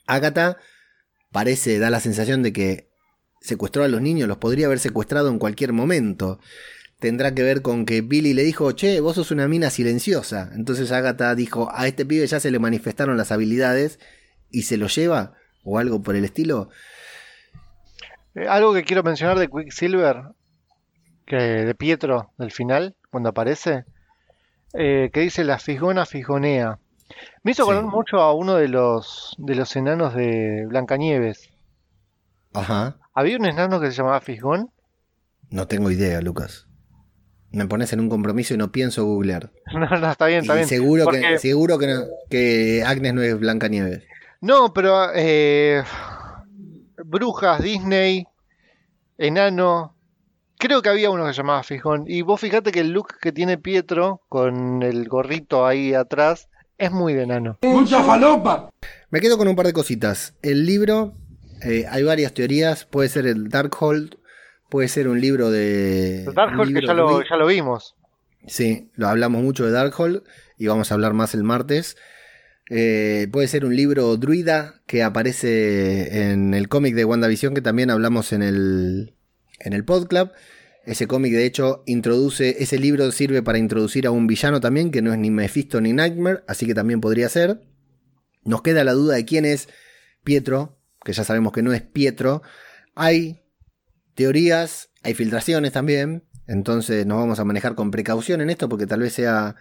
Agatha 0.06 0.58
parece, 1.32 1.78
da 1.78 1.90
la 1.90 2.00
sensación 2.00 2.42
de 2.42 2.52
que 2.52 2.90
secuestró 3.40 3.82
a 3.82 3.88
los 3.88 4.00
niños, 4.00 4.28
los 4.28 4.38
podría 4.38 4.66
haber 4.66 4.78
secuestrado 4.78 5.28
en 5.28 5.38
cualquier 5.38 5.72
momento. 5.72 6.38
Tendrá 7.00 7.32
que 7.32 7.44
ver 7.44 7.62
con 7.62 7.86
que 7.86 8.00
Billy 8.00 8.34
le 8.34 8.42
dijo, 8.42 8.72
che, 8.72 9.00
vos 9.00 9.14
sos 9.14 9.30
una 9.30 9.46
mina 9.46 9.70
silenciosa. 9.70 10.50
Entonces 10.54 10.90
Agatha 10.90 11.34
dijo, 11.36 11.70
a 11.72 11.86
este 11.86 12.04
pibe 12.04 12.26
ya 12.26 12.40
se 12.40 12.50
le 12.50 12.58
manifestaron 12.58 13.16
las 13.16 13.30
habilidades 13.30 14.00
y 14.50 14.62
se 14.62 14.76
lo 14.78 14.88
lleva, 14.88 15.34
o 15.62 15.78
algo 15.78 16.02
por 16.02 16.16
el 16.16 16.24
estilo. 16.24 16.70
Eh, 18.34 18.48
algo 18.48 18.74
que 18.74 18.82
quiero 18.82 19.04
mencionar 19.04 19.38
de 19.38 19.48
Quicksilver, 19.48 20.22
que 21.24 21.36
de 21.36 21.74
Pietro, 21.76 22.32
del 22.36 22.50
final, 22.50 22.96
cuando 23.10 23.28
aparece, 23.28 23.84
eh, 24.72 25.10
que 25.12 25.20
dice 25.20 25.44
la 25.44 25.58
fijona 25.60 26.04
fijonea. 26.04 26.80
Me 27.44 27.52
hizo 27.52 27.64
Sí. 27.64 27.70
acordar 27.70 27.90
mucho 27.90 28.18
a 28.18 28.34
uno 28.34 28.56
de 28.56 28.68
los 28.68 29.34
de 29.38 29.54
los 29.54 29.74
enanos 29.76 30.14
de 30.14 30.66
Blancanieves. 30.68 31.48
Ajá. 32.54 32.98
Había 33.14 33.36
un 33.38 33.46
enano 33.46 33.80
que 33.80 33.86
se 33.86 33.92
llamaba 33.96 34.20
Fisgón. 34.20 34.70
No 35.50 35.66
tengo 35.66 35.90
idea, 35.90 36.20
Lucas. 36.20 36.66
Me 37.50 37.66
pones 37.66 37.92
en 37.92 38.00
un 38.00 38.08
compromiso 38.08 38.54
y 38.54 38.56
no 38.58 38.70
pienso 38.72 39.04
googlear. 39.04 39.50
No, 39.72 39.88
no, 39.98 40.10
está 40.10 40.26
bien, 40.26 40.40
está 40.40 40.54
Y 40.54 40.56
bien. 40.58 40.68
seguro 40.68 41.04
Porque- 41.04 41.20
que, 41.20 41.38
seguro 41.38 41.78
que, 41.78 41.86
no- 41.86 42.04
que 42.30 42.82
Agnes 42.86 43.14
no 43.14 43.22
es 43.22 43.38
Blanca 43.38 43.68
Nieves. 43.68 44.02
No, 44.40 44.72
pero 44.72 45.08
eh, 45.14 45.82
brujas, 47.04 47.62
Disney, 47.62 48.26
enano. 49.16 49.94
Creo 50.58 50.82
que 50.82 50.88
había 50.88 51.10
uno 51.10 51.24
que 51.24 51.32
se 51.32 51.38
llamaba 51.38 51.62
Fijón. 51.62 52.04
Y 52.08 52.22
vos 52.22 52.40
fíjate 52.40 52.72
que 52.72 52.80
el 52.80 52.90
look 52.90 53.14
que 53.20 53.30
tiene 53.32 53.58
Pietro 53.58 54.22
con 54.28 54.82
el 54.82 55.08
gorrito 55.08 55.66
ahí 55.66 55.94
atrás 55.94 56.48
es 56.78 56.90
muy 56.90 57.14
de 57.14 57.22
enano. 57.22 57.58
Me 59.10 59.20
quedo 59.20 59.38
con 59.38 59.48
un 59.48 59.56
par 59.56 59.66
de 59.66 59.72
cositas. 59.72 60.34
El 60.42 60.66
libro, 60.66 61.14
eh, 61.62 61.86
hay 61.88 62.02
varias 62.02 62.34
teorías. 62.34 62.84
Puede 62.86 63.08
ser 63.08 63.26
el 63.26 63.48
Darkhold, 63.48 64.17
puede 64.68 64.88
ser 64.88 65.08
un 65.08 65.20
libro 65.20 65.50
de. 65.50 66.24
Darkhold 66.34 66.74
que 66.74 66.86
ya 66.86 66.94
lo, 66.94 67.22
ya 67.22 67.36
lo 67.36 67.46
vimos. 67.46 67.94
Sí, 68.46 68.90
lo 68.94 69.08
hablamos 69.08 69.42
mucho 69.42 69.66
de 69.66 69.72
Darkhold 69.72 70.22
y 70.56 70.66
vamos 70.66 70.90
a 70.90 70.94
hablar 70.94 71.14
más 71.14 71.34
el 71.34 71.44
martes. 71.44 71.96
Eh, 72.70 73.28
puede 73.32 73.48
ser 73.48 73.64
un 73.64 73.74
libro 73.74 74.16
druida 74.16 74.82
que 74.86 75.02
aparece 75.02 76.30
en 76.30 76.52
el 76.52 76.68
cómic 76.68 76.94
de 76.94 77.04
WandaVision 77.04 77.54
que 77.54 77.62
también 77.62 77.90
hablamos 77.90 78.32
en 78.32 78.42
el, 78.42 79.14
en 79.60 79.72
el 79.72 79.84
podclub. 79.84 80.30
Ese 80.84 81.06
cómic 81.06 81.32
de 81.32 81.44
hecho 81.44 81.82
introduce, 81.86 82.62
ese 82.62 82.78
libro 82.78 83.10
sirve 83.12 83.42
para 83.42 83.58
introducir 83.58 84.06
a 84.06 84.10
un 84.10 84.26
villano 84.26 84.60
también 84.60 84.90
que 84.90 85.02
no 85.02 85.12
es 85.12 85.18
ni 85.18 85.30
Mephisto 85.30 85.80
ni 85.80 85.92
Nightmare, 85.92 86.44
así 86.46 86.66
que 86.66 86.74
también 86.74 87.00
podría 87.00 87.28
ser. 87.28 87.60
Nos 88.44 88.62
queda 88.62 88.84
la 88.84 88.92
duda 88.92 89.16
de 89.16 89.24
quién 89.24 89.44
es 89.44 89.68
Pietro, 90.24 90.78
que 91.04 91.12
ya 91.12 91.24
sabemos 91.24 91.52
que 91.52 91.62
no 91.62 91.72
es 91.72 91.82
Pietro. 91.82 92.42
Hay 92.94 93.42
teorías, 94.18 94.90
hay 95.04 95.14
filtraciones 95.14 95.70
también, 95.70 96.24
entonces 96.48 97.06
nos 97.06 97.18
vamos 97.18 97.38
a 97.38 97.44
manejar 97.44 97.76
con 97.76 97.92
precaución 97.92 98.40
en 98.40 98.50
esto 98.50 98.68
porque 98.68 98.84
tal 98.84 98.98
vez 98.98 99.12
sea 99.12 99.54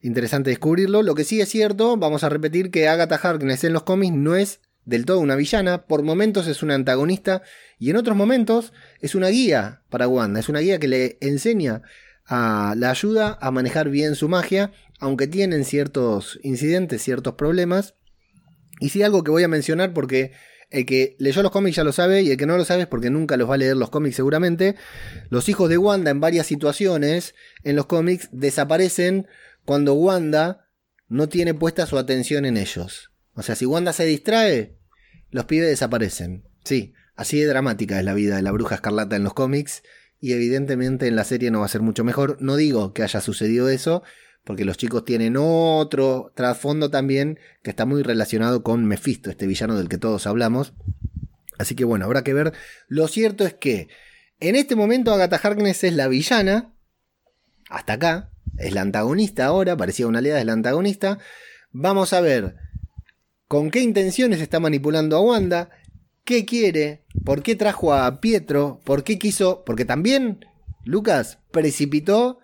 interesante 0.00 0.50
descubrirlo. 0.50 1.04
Lo 1.04 1.14
que 1.14 1.22
sí 1.22 1.40
es 1.40 1.48
cierto, 1.48 1.96
vamos 1.96 2.24
a 2.24 2.28
repetir 2.28 2.72
que 2.72 2.88
Agatha 2.88 3.14
Harkness 3.14 3.62
en 3.62 3.72
los 3.72 3.84
cómics 3.84 4.16
no 4.16 4.34
es 4.34 4.58
del 4.84 5.06
todo 5.06 5.20
una 5.20 5.36
villana, 5.36 5.86
por 5.86 6.02
momentos 6.02 6.48
es 6.48 6.64
una 6.64 6.74
antagonista 6.74 7.42
y 7.78 7.90
en 7.90 7.96
otros 7.96 8.16
momentos 8.16 8.72
es 9.00 9.14
una 9.14 9.28
guía 9.28 9.82
para 9.88 10.08
Wanda, 10.08 10.40
es 10.40 10.48
una 10.48 10.58
guía 10.58 10.80
que 10.80 10.88
le 10.88 11.18
enseña 11.20 11.82
a 12.26 12.74
la 12.76 12.90
ayuda 12.90 13.38
a 13.40 13.52
manejar 13.52 13.88
bien 13.88 14.16
su 14.16 14.28
magia, 14.28 14.72
aunque 14.98 15.28
tienen 15.28 15.64
ciertos 15.64 16.40
incidentes, 16.42 17.02
ciertos 17.02 17.34
problemas. 17.34 17.94
Y 18.80 18.88
sí 18.88 19.04
algo 19.04 19.22
que 19.22 19.30
voy 19.30 19.44
a 19.44 19.48
mencionar 19.48 19.92
porque 19.92 20.32
el 20.72 20.86
que 20.86 21.16
leyó 21.18 21.42
los 21.42 21.52
cómics 21.52 21.76
ya 21.76 21.84
lo 21.84 21.92
sabe 21.92 22.22
y 22.22 22.30
el 22.30 22.36
que 22.36 22.46
no 22.46 22.56
lo 22.56 22.64
sabe 22.64 22.82
es 22.82 22.88
porque 22.88 23.10
nunca 23.10 23.36
los 23.36 23.48
va 23.48 23.54
a 23.54 23.58
leer 23.58 23.76
los 23.76 23.90
cómics 23.90 24.16
seguramente. 24.16 24.74
Los 25.28 25.48
hijos 25.48 25.68
de 25.68 25.78
Wanda 25.78 26.10
en 26.10 26.20
varias 26.20 26.46
situaciones 26.46 27.34
en 27.62 27.76
los 27.76 27.86
cómics 27.86 28.28
desaparecen 28.32 29.28
cuando 29.64 29.94
Wanda 29.94 30.68
no 31.08 31.28
tiene 31.28 31.52
puesta 31.54 31.86
su 31.86 31.98
atención 31.98 32.46
en 32.46 32.56
ellos. 32.56 33.12
O 33.34 33.42
sea, 33.42 33.54
si 33.54 33.66
Wanda 33.66 33.92
se 33.92 34.06
distrae, 34.06 34.78
los 35.30 35.44
pibes 35.44 35.68
desaparecen. 35.68 36.44
Sí, 36.64 36.94
así 37.16 37.38
de 37.38 37.46
dramática 37.46 37.98
es 37.98 38.04
la 38.04 38.14
vida 38.14 38.36
de 38.36 38.42
la 38.42 38.52
bruja 38.52 38.76
escarlata 38.76 39.16
en 39.16 39.24
los 39.24 39.34
cómics 39.34 39.82
y 40.20 40.32
evidentemente 40.32 41.06
en 41.06 41.16
la 41.16 41.24
serie 41.24 41.50
no 41.50 41.60
va 41.60 41.66
a 41.66 41.68
ser 41.68 41.82
mucho 41.82 42.02
mejor. 42.02 42.38
No 42.40 42.56
digo 42.56 42.94
que 42.94 43.02
haya 43.02 43.20
sucedido 43.20 43.68
eso, 43.68 44.02
porque 44.44 44.64
los 44.64 44.76
chicos 44.76 45.04
tienen 45.04 45.36
otro 45.38 46.32
trasfondo 46.34 46.90
también 46.90 47.38
que 47.62 47.70
está 47.70 47.86
muy 47.86 48.02
relacionado 48.02 48.62
con 48.62 48.84
Mephisto, 48.84 49.30
este 49.30 49.46
villano 49.46 49.76
del 49.76 49.88
que 49.88 49.98
todos 49.98 50.26
hablamos. 50.26 50.74
Así 51.58 51.74
que 51.74 51.84
bueno, 51.84 52.04
habrá 52.04 52.24
que 52.24 52.34
ver. 52.34 52.52
Lo 52.88 53.06
cierto 53.08 53.44
es 53.44 53.54
que 53.54 53.88
en 54.40 54.56
este 54.56 54.74
momento 54.74 55.12
Agatha 55.12 55.36
Harkness 55.36 55.84
es 55.84 55.94
la 55.94 56.08
villana, 56.08 56.74
hasta 57.68 57.94
acá, 57.94 58.32
es 58.58 58.74
la 58.74 58.80
antagonista 58.80 59.46
ahora, 59.46 59.76
parecía 59.76 60.06
una 60.06 60.18
aliada, 60.18 60.40
es 60.40 60.46
la 60.46 60.52
antagonista. 60.52 61.18
Vamos 61.70 62.12
a 62.12 62.20
ver 62.20 62.56
con 63.46 63.70
qué 63.70 63.80
intenciones 63.80 64.40
está 64.40 64.58
manipulando 64.58 65.16
a 65.16 65.20
Wanda, 65.20 65.70
qué 66.24 66.44
quiere, 66.44 67.04
por 67.24 67.42
qué 67.42 67.54
trajo 67.54 67.94
a 67.94 68.20
Pietro, 68.20 68.80
por 68.84 69.04
qué 69.04 69.18
quiso, 69.18 69.62
porque 69.64 69.84
también 69.84 70.44
Lucas 70.84 71.38
precipitó 71.50 72.41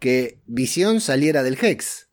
que 0.00 0.40
Visión 0.46 1.00
saliera 1.00 1.42
del 1.44 1.56
Hex. 1.62 2.08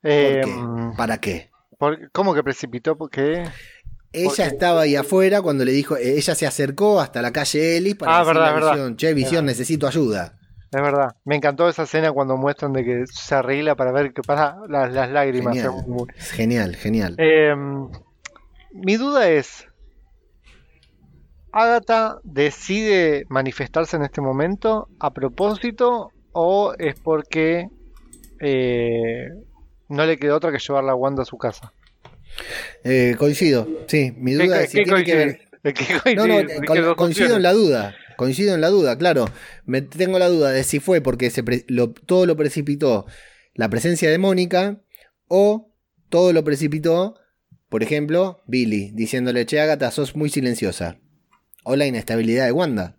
¿Por 0.00 0.10
Eh, 0.10 0.40
qué? 0.44 0.54
¿Para 0.96 1.18
qué? 1.18 1.50
por- 1.78 2.10
¿Cómo 2.12 2.34
que 2.34 2.42
precipitó? 2.42 2.96
Porque 2.96 3.44
Ella 4.12 4.34
qué? 4.34 4.42
estaba 4.42 4.80
ahí 4.82 4.96
afuera 4.96 5.42
cuando 5.42 5.64
le 5.64 5.72
dijo, 5.72 5.96
eh, 5.96 6.16
ella 6.16 6.34
se 6.34 6.46
acercó 6.46 7.00
hasta 7.00 7.20
la 7.22 7.30
calle 7.32 7.76
Ellis 7.76 7.94
para 7.94 8.16
Ah, 8.16 8.20
decirle 8.20 8.40
verdad, 8.40 8.50
a 8.50 8.54
verdad. 8.54 8.72
Visión, 8.72 8.96
che, 8.96 9.14
Visión, 9.14 9.44
necesito 9.44 9.86
ayuda. 9.86 10.38
es 10.72 10.82
verdad. 10.82 11.14
Me 11.24 11.36
encantó 11.36 11.68
esa 11.68 11.82
escena 11.84 12.10
cuando 12.12 12.36
muestran 12.36 12.72
de 12.72 12.84
que 12.84 13.04
se 13.06 13.34
arregla 13.34 13.74
para 13.76 13.92
ver 13.92 14.12
que 14.12 14.22
para 14.22 14.56
las, 14.68 14.92
las 14.92 15.10
lágrimas. 15.10 15.54
Genial, 15.56 16.06
genial, 16.16 16.76
genial. 16.76 17.14
Eh, 17.18 17.54
mi 18.72 18.96
duda 18.96 19.28
es, 19.28 19.67
¿Agatha 21.52 22.18
decide 22.24 23.24
manifestarse 23.28 23.96
en 23.96 24.02
este 24.02 24.20
momento 24.20 24.88
a 25.00 25.12
propósito 25.12 26.10
o 26.32 26.74
es 26.78 26.94
porque 27.00 27.68
eh, 28.40 29.28
no 29.88 30.06
le 30.06 30.18
quedó 30.18 30.36
otra 30.36 30.52
que 30.52 30.58
llevarla 30.58 30.92
a 30.92 30.94
Wanda 30.94 31.22
a 31.22 31.26
su 31.26 31.38
casa? 31.38 31.72
Eh, 32.84 33.16
coincido, 33.18 33.66
sí, 33.86 34.12
mi 34.16 34.36
¿Qué- 34.36 34.44
duda 34.44 34.62
es 34.62 34.70
si 34.70 34.82
tiene 34.84 35.04
que 35.04 35.14
ver... 35.16 35.40
No, 36.16 36.26
no, 36.26 36.36
dos 36.42 36.96
coincido 36.96 37.36
en 37.36 37.42
la 37.42 37.52
duda. 37.52 37.94
Coincido 38.16 38.54
en 38.54 38.60
la 38.60 38.68
duda, 38.68 38.96
claro. 38.96 39.26
Me 39.66 39.82
tengo 39.82 40.18
la 40.18 40.28
duda 40.28 40.50
de 40.50 40.62
si 40.64 40.78
fue 40.80 41.00
porque 41.00 41.30
se 41.30 41.42
pre- 41.42 41.64
lo- 41.68 41.90
todo 41.92 42.26
lo 42.26 42.36
precipitó 42.36 43.06
la 43.54 43.68
presencia 43.68 44.08
de 44.10 44.18
Mónica 44.18 44.80
o 45.26 45.72
todo 46.10 46.32
lo 46.32 46.44
precipitó, 46.44 47.16
por 47.68 47.82
ejemplo, 47.82 48.40
Billy, 48.46 48.92
diciéndole, 48.94 49.44
che, 49.46 49.60
Agatha, 49.60 49.90
sos 49.90 50.14
muy 50.16 50.30
silenciosa. 50.30 50.98
O 51.64 51.76
la 51.76 51.86
inestabilidad 51.86 52.46
de 52.46 52.52
Wanda. 52.52 52.94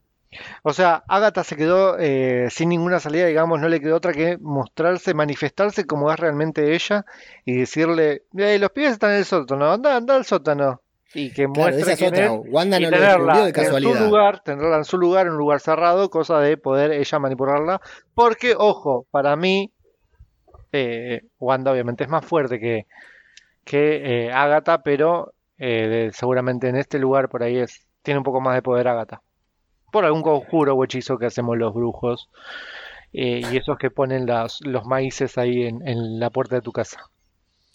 O 0.61 0.73
sea, 0.73 1.03
Agatha 1.07 1.43
se 1.43 1.55
quedó 1.55 1.97
eh, 1.99 2.49
sin 2.51 2.69
ninguna 2.69 2.99
salida, 2.99 3.25
digamos, 3.25 3.59
no 3.59 3.67
le 3.67 3.81
quedó 3.81 3.95
otra 3.95 4.13
que 4.13 4.37
mostrarse, 4.39 5.15
manifestarse 5.15 5.85
como 5.85 6.11
es 6.11 6.19
realmente 6.19 6.75
ella 6.75 7.03
y 7.45 7.57
decirle, 7.57 8.23
"Eh, 8.37 8.59
los 8.59 8.69
pibes 8.69 8.91
están 8.91 9.11
en 9.11 9.17
el 9.17 9.25
sótano, 9.25 9.71
anda, 9.71 9.95
anda 9.95 10.15
al 10.15 10.25
sótano. 10.25 10.81
y 11.15 11.29
que 11.29 11.45
Claro, 11.47 11.53
muestre 11.55 11.93
esa 11.93 12.05
es 12.05 12.11
otra. 12.11 12.31
Wanda 12.33 12.79
no 12.79 12.91
lo 12.91 12.97
de 12.99 13.39
en 13.41 13.47
su 13.47 13.51
casualidad. 13.53 14.05
lugar, 14.05 14.43
tenerla 14.43 14.77
en 14.77 14.85
su 14.85 14.99
lugar, 14.99 15.25
en 15.25 15.31
un 15.31 15.39
lugar 15.39 15.59
cerrado, 15.59 16.11
cosa 16.11 16.39
de 16.39 16.55
poder 16.57 16.91
ella 16.91 17.17
manipularla. 17.17 17.81
Porque, 18.13 18.53
ojo, 18.55 19.07
para 19.09 19.35
mí, 19.35 19.73
eh, 20.71 21.21
Wanda 21.39 21.71
obviamente 21.71 22.03
es 22.03 22.09
más 22.11 22.23
fuerte 22.23 22.59
que, 22.59 22.85
que 23.65 24.27
eh, 24.27 24.31
Agatha, 24.31 24.83
pero 24.83 25.33
seguramente 25.57 26.69
en 26.69 26.75
este 26.75 26.99
lugar 26.99 27.27
por 27.27 27.41
ahí 27.41 27.57
es, 27.57 27.87
tiene 28.03 28.17
un 28.19 28.23
poco 28.23 28.41
más 28.41 28.55
de 28.55 28.61
poder 28.61 28.87
Agatha. 28.87 29.21
Por 29.91 30.05
algún 30.05 30.21
conjuro 30.21 30.75
o 30.75 30.83
hechizo 30.83 31.17
que 31.17 31.25
hacemos 31.27 31.57
los 31.57 31.73
brujos. 31.73 32.29
eh, 33.11 33.41
y 33.51 33.57
esos 33.57 33.75
que 33.79 33.89
ponen 33.89 34.27
las- 34.27 34.59
los 34.61 34.85
maíces 34.85 35.39
ahí 35.39 35.63
en, 35.63 35.81
en 35.87 36.19
la 36.19 36.29
puerta 36.29 36.55
de 36.57 36.61
tu 36.61 36.71
casa. 36.71 36.99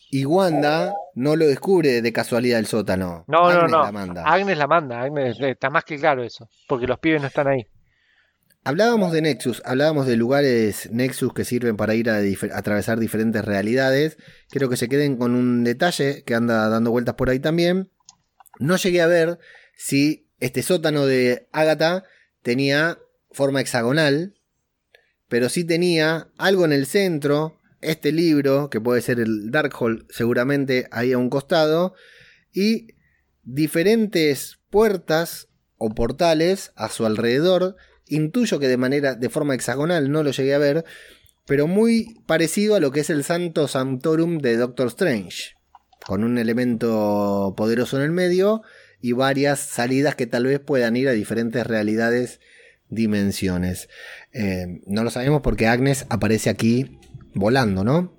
Y 0.09 0.25
Wanda 0.27 0.95
no 1.17 1.35
lo 1.35 1.45
descubre 1.45 2.03
de 2.03 2.13
casualidad 2.13 2.61
el 2.61 2.67
sótano. 2.67 3.25
No, 3.27 3.41
no, 3.41 3.47
Agnes 3.49 3.71
no. 3.73 3.83
la 3.83 3.91
manda. 3.91 4.23
Agnes 4.25 4.57
la 4.59 4.67
manda, 4.69 5.01
Agnes, 5.03 5.41
eh, 5.41 5.51
está 5.51 5.71
más 5.71 5.83
que 5.85 5.99
claro 5.99 6.23
eso, 6.23 6.49
porque 6.69 6.87
los 6.87 7.01
pibes 7.01 7.21
no 7.21 7.27
están 7.27 7.49
ahí. 7.49 7.67
Hablábamos 8.63 9.11
de 9.13 9.23
Nexus, 9.23 9.61
hablábamos 9.67 10.07
de 10.07 10.17
lugares 10.17 10.89
Nexus 10.93 11.35
que 11.35 11.45
sirven 11.45 11.77
para 11.77 11.95
ir 11.97 12.09
a 12.11 12.21
difer- 12.23 12.53
atravesar 12.55 13.01
diferentes 13.01 13.45
realidades. 13.45 14.17
Quiero 14.51 14.69
que 14.69 14.77
se 14.77 14.89
queden 14.89 15.17
con 15.17 15.35
un 15.35 15.65
detalle 15.65 16.23
que 16.25 16.35
anda 16.37 16.69
dando 16.69 16.93
vueltas 16.93 17.17
por 17.17 17.29
ahí 17.29 17.41
también. 17.41 17.91
No 18.61 18.77
llegué 18.77 19.03
a 19.03 19.07
ver 19.09 19.39
si 19.77 20.31
este 20.41 20.63
sótano 20.63 21.07
de 21.07 21.49
Agatha 21.53 22.05
tenía 22.43 22.99
forma 23.31 23.61
hexagonal, 23.61 24.35
pero 25.29 25.49
sí 25.49 25.65
tenía 25.65 26.29
algo 26.37 26.65
en 26.65 26.73
el 26.73 26.87
centro, 26.87 27.59
este 27.81 28.13
libro, 28.13 28.71
que 28.71 28.81
puede 28.81 29.03
ser 29.03 29.21
el 29.21 29.51
Darkhold 29.51 30.07
seguramente 30.11 30.87
ahí 30.91 31.13
a 31.13 31.19
un 31.19 31.31
costado, 31.31 31.95
y 32.53 32.89
diferentes 33.43 34.59
puertas 34.71 35.49
o 35.77 35.91
portales 35.95 36.73
a 36.77 36.89
su 36.89 37.05
alrededor. 37.05 37.77
Intuyo 38.07 38.59
que 38.59 38.69
de 38.69 38.77
manera, 38.77 39.15
de 39.15 39.31
forma 39.31 39.55
hexagonal, 39.55 40.11
no 40.11 40.23
lo 40.23 40.31
llegué 40.31 40.55
a 40.55 40.59
ver, 40.59 40.85
pero 41.47 41.67
muy 41.67 42.23
parecido 42.27 42.75
a 42.75 42.81
lo 42.81 42.91
que 42.91 43.01
es 43.01 43.11
el 43.11 43.25
Santo 43.25 43.67
Sanctorum 43.69 44.39
de 44.39 44.57
Doctor 44.57 44.89
Strange, 44.89 45.55
con 46.07 46.23
un 46.23 46.39
elemento 46.39 47.55
poderoso 47.57 47.97
en 47.97 48.05
el 48.05 48.13
medio 48.13 48.63
y 49.05 49.12
varias 49.12 49.60
salidas 49.60 50.14
que 50.14 50.26
tal 50.26 50.47
vez 50.47 50.60
puedan 50.60 50.97
ir 50.97 51.09
a 51.09 51.12
diferentes 51.12 51.66
realidades, 51.66 52.40
dimensiones. 52.89 53.90
Eh, 54.32 54.81
no 54.86 55.05
lo 55.05 55.10
sabemos 55.10 55.43
porque 55.43 55.66
Agnes 55.66 56.06
aparece 56.09 56.48
aquí 56.48 56.98
volando, 57.35 57.85
¿no? 57.85 58.16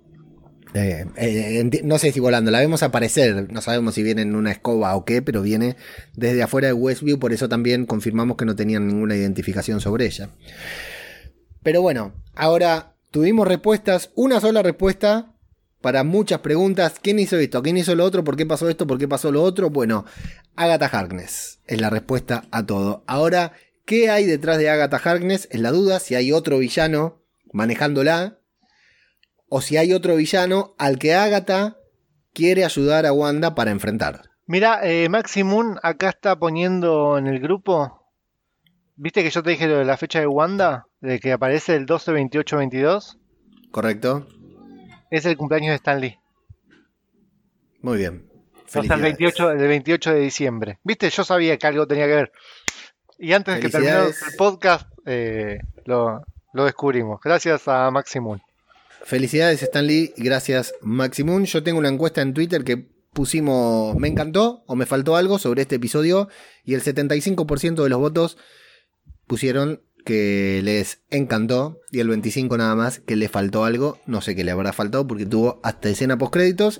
Eh, 0.76 1.08
eh, 1.16 1.82
no 1.84 1.98
sé 1.98 2.12
si 2.12 2.20
volando, 2.20 2.52
la 2.52 2.60
vemos 2.60 2.84
aparecer, 2.84 3.52
no 3.52 3.62
sabemos 3.62 3.96
si 3.96 4.04
viene 4.04 4.22
en 4.22 4.36
una 4.36 4.52
escoba 4.52 4.96
o 4.96 5.06
qué, 5.06 5.24
pero 5.24 5.42
viene 5.42 5.76
desde 6.14 6.44
afuera 6.44 6.68
de 6.68 6.74
Westview, 6.74 7.18
por 7.18 7.34
eso 7.34 7.50
también 7.50 7.88
confirmamos 7.88 8.38
que 8.38 8.46
no 8.46 8.56
tenían 8.56 8.86
ninguna 8.86 9.16
identificación 9.16 9.82
sobre 9.82 10.06
ella. 10.06 10.30
Pero 11.64 11.82
bueno, 11.82 12.14
ahora 12.36 12.94
tuvimos 13.10 13.48
respuestas, 13.48 14.12
una 14.14 14.40
sola 14.40 14.62
respuesta 14.62 15.35
para 15.86 16.04
muchas 16.04 16.40
preguntas. 16.40 16.96
¿Quién 17.00 17.20
hizo 17.20 17.38
esto? 17.38 17.62
¿Quién 17.62 17.78
hizo 17.78 17.94
lo 17.94 18.06
otro? 18.06 18.24
¿Por 18.24 18.36
qué 18.36 18.48
pasó 18.48 18.70
esto? 18.70 18.88
¿Por 18.88 18.98
qué 18.98 19.08
pasó 19.08 19.32
lo 19.32 19.44
otro? 19.44 19.70
Bueno, 19.70 20.04
Agatha 20.56 20.88
Harkness 20.88 21.60
es 21.68 21.80
la 21.80 21.92
respuesta 21.92 22.46
a 22.50 22.66
todo. 22.66 23.04
Ahora, 23.06 23.52
¿qué 23.86 24.10
hay 24.10 24.26
detrás 24.26 24.58
de 24.58 24.68
Agatha 24.68 24.98
Harkness? 24.98 25.48
Es 25.52 25.60
la 25.60 25.70
duda, 25.70 26.00
si 26.00 26.16
hay 26.16 26.32
otro 26.32 26.58
villano 26.58 27.22
manejándola, 27.54 28.40
o 29.48 29.62
si 29.62 29.78
hay 29.78 29.94
otro 29.94 30.16
villano 30.16 30.74
al 30.80 30.98
que 30.98 31.14
Agatha 31.14 31.78
quiere 32.34 32.66
ayudar 32.66 33.06
a 33.06 33.14
Wanda 33.14 33.54
para 33.54 33.70
enfrentar. 33.70 34.24
Mira, 34.48 34.80
eh, 34.82 35.08
Maximun 35.08 35.78
acá 35.84 36.10
está 36.10 36.36
poniendo 36.40 37.20
en 37.20 37.28
el 37.28 37.40
grupo. 37.40 38.10
¿Viste 38.96 39.22
que 39.22 39.30
yo 39.30 39.44
te 39.44 39.52
dije 39.52 39.68
lo 39.68 39.78
de 39.78 39.86
la 39.86 39.98
fecha 39.98 40.20
de 40.20 40.26
Wanda? 40.26 40.88
De 41.00 41.20
que 41.20 41.32
aparece 41.32 41.76
el 41.76 41.86
12, 41.86 42.12
28, 42.12 42.58
22. 42.58 43.20
¿Correcto? 43.70 44.26
Es 45.12 45.26
el 45.26 45.38
cumpleaños 45.38 45.70
de 45.70 45.76
Stan 45.76 46.00
Lee. 46.00 46.18
Muy 47.82 47.98
bien. 47.98 48.30
Sea, 48.68 48.82
el 48.82 48.88
Felicidades. 48.88 49.02
28, 49.02 49.52
el 49.52 49.68
28 49.68 50.14
de 50.14 50.20
diciembre. 50.20 50.80
¿Viste? 50.84 51.10
Yo 51.10 51.24
sabía 51.24 51.58
que 51.58 51.68
algo 51.68 51.88
tenía 51.88 52.08
que 52.08 52.16
ver. 52.16 52.32
Y 53.18 53.34
antes 53.34 53.56
de 53.56 53.62
que 53.62 53.70
terminara 53.70 54.06
el 54.06 54.14
podcast, 54.38 54.90
eh, 55.06 55.60
lo, 55.86 56.22
lo 56.54 56.66
descubrimos. 56.66 57.20
Gracias 57.24 57.68
a 57.68 57.92
Maximun. 57.92 58.42
Felicidades 59.06 59.62
Stan 59.62 59.86
Lee, 59.86 60.14
gracias 60.18 60.74
Maximum. 60.82 61.44
Yo 61.44 61.62
tengo 61.62 61.78
una 61.78 61.90
encuesta 61.90 62.22
en 62.22 62.34
Twitter 62.34 62.64
que 62.64 62.88
pusimos 63.14 63.96
me 63.96 64.08
encantó 64.08 64.64
o 64.66 64.76
me 64.76 64.86
faltó 64.86 65.16
algo 65.16 65.38
sobre 65.38 65.62
este 65.62 65.76
episodio 65.76 66.28
y 66.64 66.74
el 66.74 66.82
75% 66.84 67.84
de 67.84 67.90
los 67.90 68.00
votos 68.00 68.38
pusieron 69.28 69.84
que 70.06 70.62
les 70.64 71.02
encantó 71.10 71.82
y 71.92 72.00
el 72.00 72.08
25 72.08 72.58
nada 72.58 72.76
más 72.76 73.00
que 73.00 73.18
le 73.18 73.28
faltó 73.28 73.66
algo, 73.66 74.00
no 74.06 74.22
sé 74.22 74.36
qué 74.36 74.46
le 74.46 74.52
habrá 74.52 74.72
faltado 74.72 75.06
porque 75.06 75.26
tuvo 75.26 75.60
hasta 75.64 75.90
escena 75.90 76.18
post 76.18 76.32
créditos. 76.32 76.80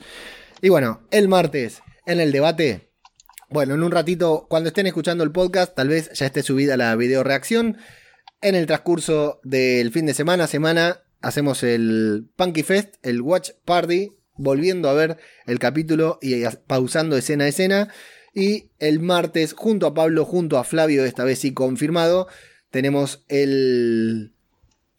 Y 0.62 0.70
bueno, 0.70 1.02
el 1.12 1.28
martes 1.28 1.82
en 2.06 2.22
el 2.22 2.32
debate, 2.32 2.92
bueno, 3.50 3.74
en 3.74 3.84
un 3.84 3.92
ratito 3.92 4.46
cuando 4.50 4.70
estén 4.70 4.88
escuchando 4.88 5.24
el 5.24 5.32
podcast, 5.32 5.76
tal 5.76 5.90
vez 5.90 6.12
ya 6.14 6.28
esté 6.28 6.44
subida 6.44 6.78
la 6.78 6.96
video 6.96 7.24
reacción. 7.24 7.78
En 8.42 8.56
el 8.56 8.68
transcurso 8.68 9.42
del 9.44 9.92
fin 9.92 10.06
de 10.06 10.14
semana, 10.14 10.48
semana, 10.48 11.02
hacemos 11.22 11.64
el 11.64 12.30
Punky 12.36 12.64
Fest, 12.64 12.96
el 13.02 13.22
Watch 13.22 13.52
Party, 13.66 14.12
volviendo 14.36 14.88
a 14.88 14.94
ver 14.94 15.18
el 15.48 15.58
capítulo 15.58 16.20
y 16.22 16.44
pausando 16.68 17.18
escena 17.18 17.46
a 17.46 17.48
escena. 17.48 17.90
Y 18.36 18.72
el 18.80 19.00
martes, 19.00 19.54
junto 19.54 19.88
a 19.88 19.94
Pablo, 19.94 20.26
junto 20.26 20.58
a 20.58 20.64
Flavio, 20.64 21.06
esta 21.06 21.24
vez 21.24 21.40
sí 21.40 21.54
confirmado, 21.54 22.28
tenemos 22.76 23.24
el 23.30 24.34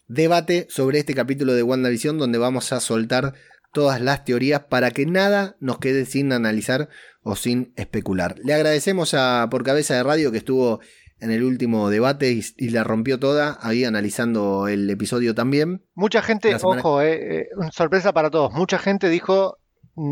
debate 0.07 0.65
sobre 0.67 0.97
este 0.97 1.13
capítulo 1.13 1.53
de 1.53 1.61
WandaVision, 1.61 2.17
donde 2.17 2.39
vamos 2.39 2.73
a 2.73 2.79
soltar 2.79 3.35
todas 3.71 4.01
las 4.01 4.25
teorías 4.25 4.61
para 4.61 4.89
que 4.89 5.05
nada 5.05 5.57
nos 5.59 5.77
quede 5.77 6.05
sin 6.07 6.33
analizar 6.33 6.89
o 7.21 7.35
sin 7.35 7.73
especular. 7.75 8.33
Le 8.43 8.55
agradecemos 8.55 9.13
a 9.13 9.47
Por 9.51 9.63
Cabeza 9.63 9.93
de 9.93 10.01
Radio 10.01 10.31
que 10.31 10.39
estuvo 10.39 10.79
en 11.19 11.29
el 11.29 11.43
último 11.43 11.91
debate 11.91 12.31
y, 12.31 12.41
y 12.57 12.69
la 12.69 12.83
rompió 12.83 13.19
toda, 13.19 13.59
ahí 13.61 13.83
analizando 13.83 14.67
el 14.67 14.89
episodio 14.89 15.35
también. 15.35 15.85
Mucha 15.93 16.23
gente, 16.23 16.57
semana- 16.57 16.81
ojo, 16.81 17.03
eh, 17.03 17.41
eh, 17.41 17.47
sorpresa 17.71 18.11
para 18.11 18.31
todos. 18.31 18.53
Mucha 18.53 18.79
gente 18.79 19.07
dijo 19.07 19.59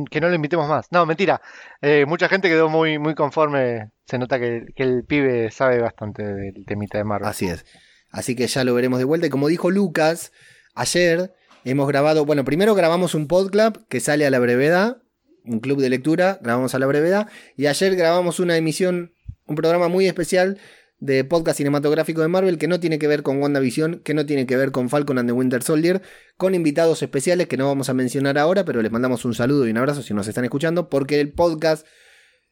que 0.10 0.22
no 0.22 0.30
lo 0.30 0.36
invitemos 0.36 0.68
más. 0.68 0.88
No, 0.92 1.06
mentira. 1.06 1.42
Eh, 1.82 2.06
mucha 2.08 2.28
gente 2.28 2.50
quedó 2.50 2.70
muy, 2.70 3.00
muy 3.00 3.16
conforme. 3.16 3.92
Se 4.06 4.18
nota 4.18 4.40
que, 4.40 4.66
que 4.76 4.84
el 4.84 5.04
pibe 5.06 5.52
sabe 5.52 5.80
bastante 5.80 6.24
del 6.24 6.66
temita 6.66 6.98
de 6.98 7.04
Marvel. 7.04 7.28
Así 7.28 7.48
es. 7.48 7.66
Así 8.12 8.36
que 8.36 8.48
ya 8.48 8.64
lo 8.64 8.74
veremos 8.74 9.00
de 9.00 9.06
vuelta. 9.06 9.28
Y 9.28 9.30
como 9.30 9.48
dijo 9.48 9.72
Lucas, 9.72 10.32
ayer 10.74 11.34
hemos 11.64 11.88
grabado, 11.88 12.26
bueno, 12.26 12.46
primero 12.46 12.76
grabamos 12.76 13.16
un 13.16 13.28
podclub 13.28 13.86
que 13.88 14.00
sale 14.00 14.26
a 14.26 14.30
la 14.30 14.40
brevedad, 14.40 14.98
un 15.44 15.60
club 15.60 15.82
de 15.82 15.90
lectura, 15.90 16.40
grabamos 16.42 16.76
a 16.76 16.80
la 16.80 16.86
brevedad, 16.86 17.28
y 17.58 17.68
ayer 17.68 17.96
grabamos 17.96 18.40
una 18.40 18.56
emisión, 18.56 19.14
un 19.48 19.56
programa 19.56 19.88
muy 19.88 20.08
especial 20.08 20.60
de 21.00 21.24
podcast 21.24 21.58
cinematográfico 21.58 22.22
de 22.22 22.28
Marvel 22.30 22.58
que 22.58 22.68
no 22.68 22.80
tiene 22.80 22.98
que 23.00 23.08
ver 23.08 23.22
con 23.22 23.42
WandaVision, 23.42 24.00
que 24.00 24.14
no 24.14 24.26
tiene 24.26 24.46
que 24.46 24.56
ver 24.58 24.72
con 24.72 24.90
Falcon 24.90 25.18
and 25.18 25.28
the 25.30 25.34
Winter 25.34 25.62
Soldier, 25.62 26.02
con 26.38 26.56
invitados 26.56 27.04
especiales 27.04 27.48
que 27.48 27.58
no 27.58 27.68
vamos 27.68 27.90
a 27.90 27.94
mencionar 27.94 28.38
ahora, 28.38 28.64
pero 28.66 28.82
les 28.82 28.92
mandamos 28.92 29.26
un 29.26 29.34
saludo 29.36 29.68
y 29.68 29.72
un 29.72 29.78
abrazo 29.78 30.02
si 30.02 30.14
nos 30.14 30.28
están 30.28 30.46
escuchando, 30.46 30.90
porque 30.90 31.20
el 31.20 31.34
podcast, 31.34 31.86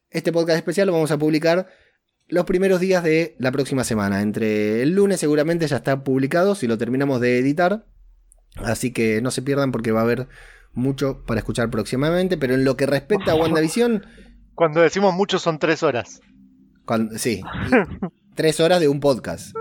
este 0.09 0.31
podcast 0.31 0.57
especial 0.57 0.87
lo 0.87 0.93
vamos 0.93 1.11
a 1.11 1.17
publicar 1.17 1.67
los 2.27 2.45
primeros 2.45 2.79
días 2.79 3.03
de 3.03 3.35
la 3.39 3.51
próxima 3.51 3.83
semana. 3.83 4.21
Entre 4.21 4.81
el 4.81 4.91
lunes 4.91 5.19
seguramente 5.19 5.67
ya 5.67 5.77
está 5.77 6.03
publicado 6.03 6.55
si 6.55 6.67
lo 6.67 6.77
terminamos 6.77 7.21
de 7.21 7.37
editar. 7.39 7.85
Así 8.57 8.91
que 8.93 9.21
no 9.21 9.31
se 9.31 9.41
pierdan 9.41 9.71
porque 9.71 9.91
va 9.91 10.01
a 10.01 10.03
haber 10.03 10.27
mucho 10.73 11.23
para 11.25 11.39
escuchar 11.39 11.69
próximamente. 11.69 12.37
Pero 12.37 12.53
en 12.53 12.63
lo 12.65 12.77
que 12.77 12.85
respecta 12.85 13.31
a 13.31 13.35
WandaVision, 13.39 14.05
Cuando 14.55 14.81
decimos 14.81 15.13
mucho 15.13 15.37
son 15.39 15.59
tres 15.59 15.83
horas. 15.83 16.21
cuando- 16.85 17.17
sí, 17.17 17.41
tres 18.35 18.59
horas 18.59 18.79
de 18.79 18.87
un 18.87 18.99
podcast. 18.99 19.55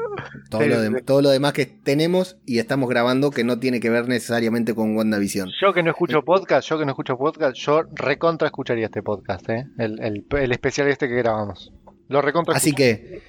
Todo, 0.51 0.63
Sí, 0.63 0.69
lo 0.69 0.81
de- 0.81 0.89
sí. 0.89 1.05
todo 1.05 1.23
lo 1.23 1.31
demás 1.31 1.53
que 1.53 1.67
tenemos 1.67 2.37
y 2.47 2.59
estamos 2.59 2.89
grabando 2.89 3.31
que 3.31 3.45
no 3.45 3.59
tiene 3.59 3.81
que 3.81 3.91
ver 3.91 4.09
necesariamente 4.09 4.75
con 4.75 4.97
WandaVision. 4.97 5.51
Yo 5.61 5.73
que 5.73 5.83
no 5.83 5.91
escucho 5.91 6.23
podcast, 6.23 6.69
yo 6.69 6.79
que 6.79 6.85
no 6.85 6.93
escucho 6.93 7.17
podcast, 7.17 7.57
yo 7.57 7.83
recontra 7.95 8.49
escucharía 8.49 8.87
este 8.87 9.03
podcast, 9.03 9.49
¿eh? 9.49 9.67
El, 9.79 10.01
el- 10.03 10.27
el 10.39 10.53
especial 10.53 10.89
este 10.89 11.09
que 11.09 11.17
grabamos. 11.17 11.73
Lo 12.09 12.21
recontra 12.21 12.55
Así 12.55 12.73
que 12.73 13.23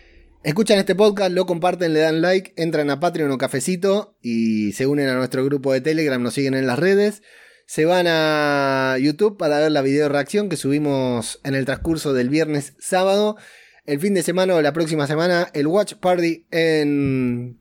escuchan 0.44 0.78
este 0.78 0.94
podcast, 0.95 1.32
lo 1.32 1.45
comparten, 1.45 1.94
le 1.94 2.02
dan 2.02 2.22
like, 2.22 2.53
entran 2.57 2.90
a 2.90 2.99
Patreon 2.99 3.32
o 3.32 3.38
Cafecito 3.38 4.18
y 4.22 4.74
se 4.74 4.86
unen 4.88 5.07
a 5.07 5.15
nuestro 5.15 5.45
grupo 5.45 5.72
de 5.72 5.80
Telegram, 5.82 6.22
nos 6.22 6.34
siguen 6.34 6.53
en 6.53 6.68
las 6.68 6.78
redes. 6.80 7.22
Se 7.65 7.86
van 7.86 8.07
a 8.10 8.98
YouTube 8.99 9.38
para 9.38 9.57
ver 9.60 9.72
la 9.72 9.82
video 9.82 10.10
reacción 10.10 10.49
que 10.49 10.57
subimos 10.57 11.40
en 11.45 11.56
el 11.56 11.64
transcurso 11.65 12.11
del 12.11 12.28
viernes 12.30 12.76
sábado. 12.78 13.38
El 13.85 13.99
fin 13.99 14.14
de 14.14 14.23
semana 14.23 14.55
o 14.55 14.61
la 14.61 14.72
próxima 14.72 15.05
semana, 15.07 15.49
el 15.53 15.68
Watch 15.68 15.95
Party 15.95 16.45
en 16.51 17.60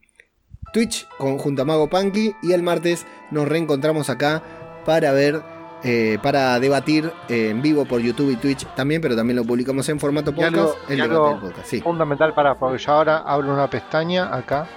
Twitch 0.73 1.09
con, 1.19 1.39
junto 1.39 1.63
a 1.63 1.65
Mago 1.65 1.89
Punky. 1.91 2.35
Y 2.43 2.53
el 2.53 2.63
martes 2.63 3.05
nos 3.33 3.49
reencontramos 3.49 4.09
acá 4.09 4.41
para 4.85 5.11
ver 5.13 5.43
eh, 5.83 6.19
para 6.23 6.61
debatir 6.61 7.13
eh, 7.29 7.49
en 7.51 7.61
vivo 7.61 7.85
por 7.87 8.01
YouTube 8.01 8.31
y 8.31 8.37
Twitch 8.37 8.65
también, 8.77 9.01
pero 9.01 9.17
también 9.17 9.37
lo 9.37 9.45
publicamos 9.45 9.89
en 9.89 9.99
formato 9.99 10.33
podcast. 10.33 10.55
algo, 10.55 10.77
el 10.89 10.97
debate 11.01 11.31
del 11.33 11.41
podcast, 11.41 11.67
sí. 11.69 11.81
fundamental 11.81 12.33
para, 12.35 12.55
porque 12.55 12.79
yo 12.79 12.93
ahora 12.93 13.19
abro 13.19 13.53
una 13.53 13.69
pestaña 13.69 14.33
acá, 14.33 14.69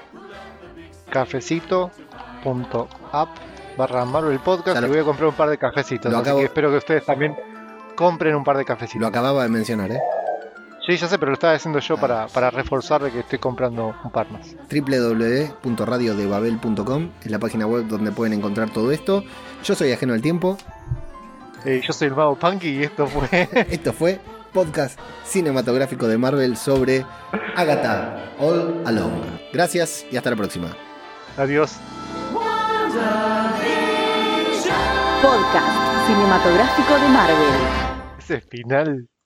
cafecito.app 2.43 3.29
barra 3.77 4.05
Marvel 4.05 4.39
Podcast 4.39 4.81
lo- 4.81 4.87
y 4.87 4.89
voy 4.89 4.99
a 4.99 5.03
comprar 5.03 5.27
un 5.29 5.35
par 5.35 5.49
de 5.49 5.59
cafecitos. 5.59 6.11
Lo 6.11 6.17
así 6.17 6.29
acabo- 6.29 6.39
que 6.39 6.45
espero 6.45 6.71
que 6.71 6.77
ustedes 6.77 7.05
también 7.05 7.35
compren 7.95 8.33
un 8.35 8.43
par 8.43 8.57
de 8.57 8.65
cafecitos. 8.65 8.99
Lo 9.01 9.05
acababa 9.07 9.43
de 9.43 9.49
mencionar, 9.49 9.91
¿eh? 9.91 9.99
Sí, 10.85 10.97
ya 10.97 11.07
sé, 11.07 11.17
pero 11.17 11.31
lo 11.31 11.33
estaba 11.33 11.53
haciendo 11.53 11.79
yo 11.79 11.97
para, 11.97 12.27
para 12.27 12.51
reforzar 12.51 13.01
de 13.01 13.09
que 13.11 13.21
estoy 13.21 13.39
comprando 13.39 13.95
un 14.03 14.11
par 14.11 14.29
más. 14.31 14.55
www.radiodebabel.com 14.69 17.09
es 17.23 17.31
la 17.31 17.39
página 17.39 17.65
web 17.65 17.87
donde 17.87 18.11
pueden 18.11 18.33
encontrar 18.33 18.69
todo 18.69 18.91
esto. 18.91 19.23
Yo 19.63 19.73
soy 19.73 19.91
ajeno 19.91 20.13
al 20.13 20.21
tiempo. 20.21 20.59
Eh, 21.65 21.81
yo 21.83 21.91
soy 21.91 22.09
el 22.09 22.15
mago 22.15 22.37
Punky 22.37 22.67
y 22.69 22.83
esto 22.83 23.07
fue 23.07 23.27
Esto 23.71 23.93
fue 23.93 24.19
podcast 24.53 24.99
cinematográfico 25.25 26.07
de 26.07 26.19
Marvel 26.19 26.55
sobre 26.55 27.03
Agatha 27.55 28.31
All 28.39 28.83
Along. 28.85 29.23
Gracias 29.51 30.05
y 30.11 30.17
hasta 30.17 30.29
la 30.29 30.35
próxima. 30.35 30.67
Adiós. 31.37 31.77
Podcast 35.21 36.07
cinematográfico 36.07 36.93
de 36.93 37.09
Marvel. 37.09 37.53
Ese 38.19 38.41
final. 38.41 39.07